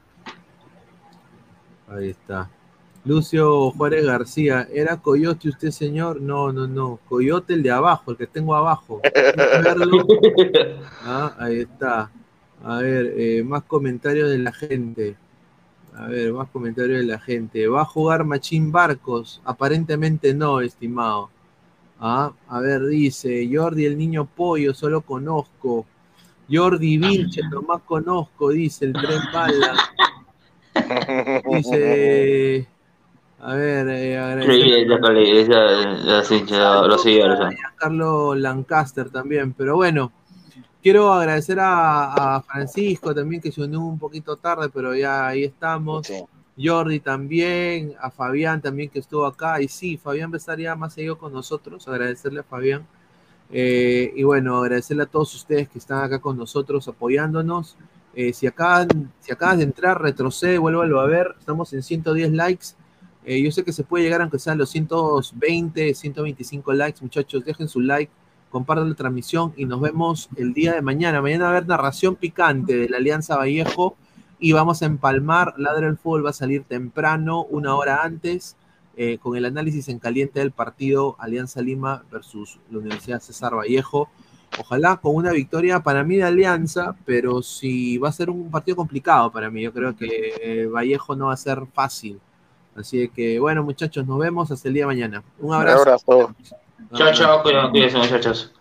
Ahí 1.89 2.09
está. 2.11 2.49
Lucio 3.03 3.71
Juárez 3.71 4.05
García, 4.05 4.65
¿era 4.73 4.95
Coyote 5.01 5.49
usted, 5.49 5.71
señor? 5.71 6.21
No, 6.21 6.53
no, 6.53 6.67
no. 6.67 6.99
Coyote 7.09 7.53
el 7.53 7.63
de 7.63 7.71
abajo, 7.71 8.11
el 8.11 8.17
que 8.17 8.27
tengo 8.27 8.55
abajo. 8.55 9.01
Ah, 11.07 11.35
ahí 11.37 11.59
está. 11.59 12.09
A 12.65 12.79
ver, 12.79 13.13
eh, 13.15 13.43
más 13.43 13.61
comentarios 13.63 14.27
de 14.27 14.39
la 14.39 14.51
gente. 14.51 15.15
A 15.95 16.07
ver, 16.07 16.33
más 16.33 16.49
comentarios 16.49 16.99
de 16.99 17.05
la 17.05 17.19
gente. 17.19 17.67
¿Va 17.67 17.83
a 17.83 17.85
jugar 17.85 18.25
Machín 18.25 18.71
Barcos? 18.71 19.39
Aparentemente 19.45 20.33
no, 20.33 20.59
estimado. 20.61 21.29
Ah, 21.99 22.33
a 22.49 22.59
ver, 22.59 22.83
dice 22.87 23.47
Jordi 23.51 23.85
el 23.85 23.95
niño 23.95 24.25
pollo, 24.25 24.73
solo 24.73 25.01
conozco. 25.01 25.85
Jordi 26.51 26.97
Vilche, 26.97 27.41
nomás 27.51 27.83
conozco, 27.83 28.49
dice 28.49 28.85
el 28.85 28.93
tren 28.93 29.21
bala. 29.31 29.75
Dice 31.47 32.67
A 33.39 33.53
ver, 33.53 33.87
eh, 33.89 34.13
ya, 35.47 36.23
sí, 36.23 36.43
ya 36.47 36.81
lo 36.81 36.97
seguidores. 36.97 37.39
Carlos 37.77 38.37
Lancaster 38.39 39.11
también, 39.11 39.53
pero 39.53 39.75
bueno, 39.75 40.11
quiero 40.85 41.11
agradecer 41.11 41.59
a, 41.59 42.35
a 42.35 42.41
Francisco 42.43 43.15
también 43.15 43.41
que 43.41 43.51
se 43.51 43.59
unió 43.59 43.81
un 43.81 43.97
poquito 43.97 44.37
tarde, 44.37 44.69
pero 44.71 44.93
ya 44.93 45.25
ahí 45.25 45.43
estamos. 45.43 46.07
Jordi 46.63 46.99
también, 46.99 47.95
a 47.99 48.11
Fabián 48.11 48.61
también 48.61 48.91
que 48.91 48.99
estuvo 48.99 49.25
acá, 49.25 49.59
y 49.59 49.67
sí, 49.67 49.97
Fabián 49.97 50.29
va 50.29 50.35
a 50.35 50.37
estar 50.37 50.59
ya 50.59 50.75
más 50.75 50.93
seguido 50.93 51.17
con 51.17 51.33
nosotros, 51.33 51.87
agradecerle 51.87 52.41
a 52.41 52.43
Fabián. 52.43 52.85
Eh, 53.49 54.13
y 54.15 54.21
bueno, 54.21 54.59
agradecerle 54.59 55.01
a 55.01 55.05
todos 55.07 55.33
ustedes 55.33 55.67
que 55.69 55.79
están 55.79 56.03
acá 56.03 56.19
con 56.19 56.37
nosotros 56.37 56.87
apoyándonos. 56.87 57.77
Eh, 58.13 58.31
si, 58.31 58.45
acaban, 58.45 59.11
si 59.21 59.31
acabas 59.31 59.57
de 59.57 59.63
entrar, 59.63 59.99
retrocede, 59.99 60.59
vuélvalo 60.59 60.99
a 60.99 61.07
ver. 61.07 61.33
Estamos 61.39 61.73
en 61.73 61.81
110 61.81 62.31
likes. 62.31 62.67
Eh, 63.25 63.41
yo 63.41 63.51
sé 63.51 63.63
que 63.63 63.73
se 63.73 63.83
puede 63.83 64.03
llegar 64.03 64.21
aunque 64.21 64.37
sean 64.37 64.59
los 64.59 64.69
120, 64.69 65.95
125 65.95 66.73
likes, 66.73 66.99
muchachos. 67.01 67.43
Dejen 67.43 67.67
su 67.67 67.81
like, 67.81 68.11
compartan 68.55 68.87
la 68.87 68.95
transmisión 68.95 69.53
y 69.57 69.65
nos 69.65 69.81
vemos 69.81 70.29
el 70.37 70.53
día 70.53 70.75
de 70.75 70.81
mañana. 70.81 71.21
Mañana 71.21 71.43
va 71.43 71.49
a 71.49 71.57
haber 71.57 71.67
narración 71.67 72.15
picante 72.15 72.77
de 72.77 72.87
la 72.87 72.95
Alianza 72.95 73.35
Vallejo 73.35 73.97
y 74.39 74.53
vamos 74.53 74.81
a 74.81 74.85
empalmar. 74.85 75.55
Ladra 75.57 75.89
el 75.89 75.97
Fútbol 75.97 76.25
va 76.25 76.29
a 76.29 76.33
salir 76.33 76.63
temprano, 76.63 77.43
una 77.43 77.75
hora 77.75 78.03
antes, 78.03 78.55
eh, 78.95 79.17
con 79.17 79.35
el 79.35 79.43
análisis 79.43 79.89
en 79.89 79.99
caliente 79.99 80.39
del 80.39 80.51
partido 80.51 81.17
Alianza 81.19 81.61
Lima 81.61 82.05
versus 82.09 82.57
la 82.71 82.77
Universidad 82.77 83.19
César 83.19 83.53
Vallejo. 83.53 84.07
Ojalá 84.57 84.95
con 84.95 85.17
una 85.17 85.33
victoria 85.33 85.81
para 85.81 86.05
mí 86.05 86.15
de 86.15 86.23
Alianza, 86.23 86.95
pero 87.03 87.41
si 87.41 87.97
va 87.97 88.07
a 88.07 88.13
ser 88.13 88.29
un 88.29 88.49
partido 88.49 88.77
complicado 88.77 89.33
para 89.33 89.49
mí. 89.49 89.63
Yo 89.63 89.73
creo 89.73 89.97
que 89.97 90.31
eh, 90.41 90.65
Vallejo 90.67 91.13
no 91.17 91.25
va 91.25 91.33
a 91.33 91.37
ser 91.37 91.61
fácil. 91.73 92.21
Así 92.73 93.09
que 93.09 93.37
bueno, 93.37 93.65
muchachos, 93.65 94.07
nos 94.07 94.17
vemos 94.17 94.49
hasta 94.49 94.69
el 94.69 94.75
día 94.75 94.83
de 94.83 94.87
mañana. 94.87 95.23
Un 95.39 95.53
abrazo. 95.53 95.81
abrazo. 95.81 96.35
Chao, 96.93 97.13
chao, 97.13 97.41
cuídense, 97.41 97.97
muchachos. 97.97 98.53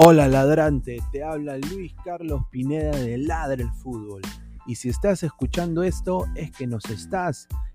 Hola 0.00 0.28
ladrante, 0.28 0.98
te 1.12 1.22
habla 1.22 1.58
Luis 1.58 1.92
Carlos 2.04 2.42
Pineda 2.50 2.92
de 2.92 3.18
Ladra 3.18 3.62
el 3.62 3.70
Fútbol. 3.72 4.22
Y 4.66 4.76
si 4.76 4.90
estás 4.90 5.22
escuchando 5.22 5.82
esto 5.82 6.26
es 6.36 6.50
que 6.52 6.66
nos 6.66 6.84
estás 6.86 7.48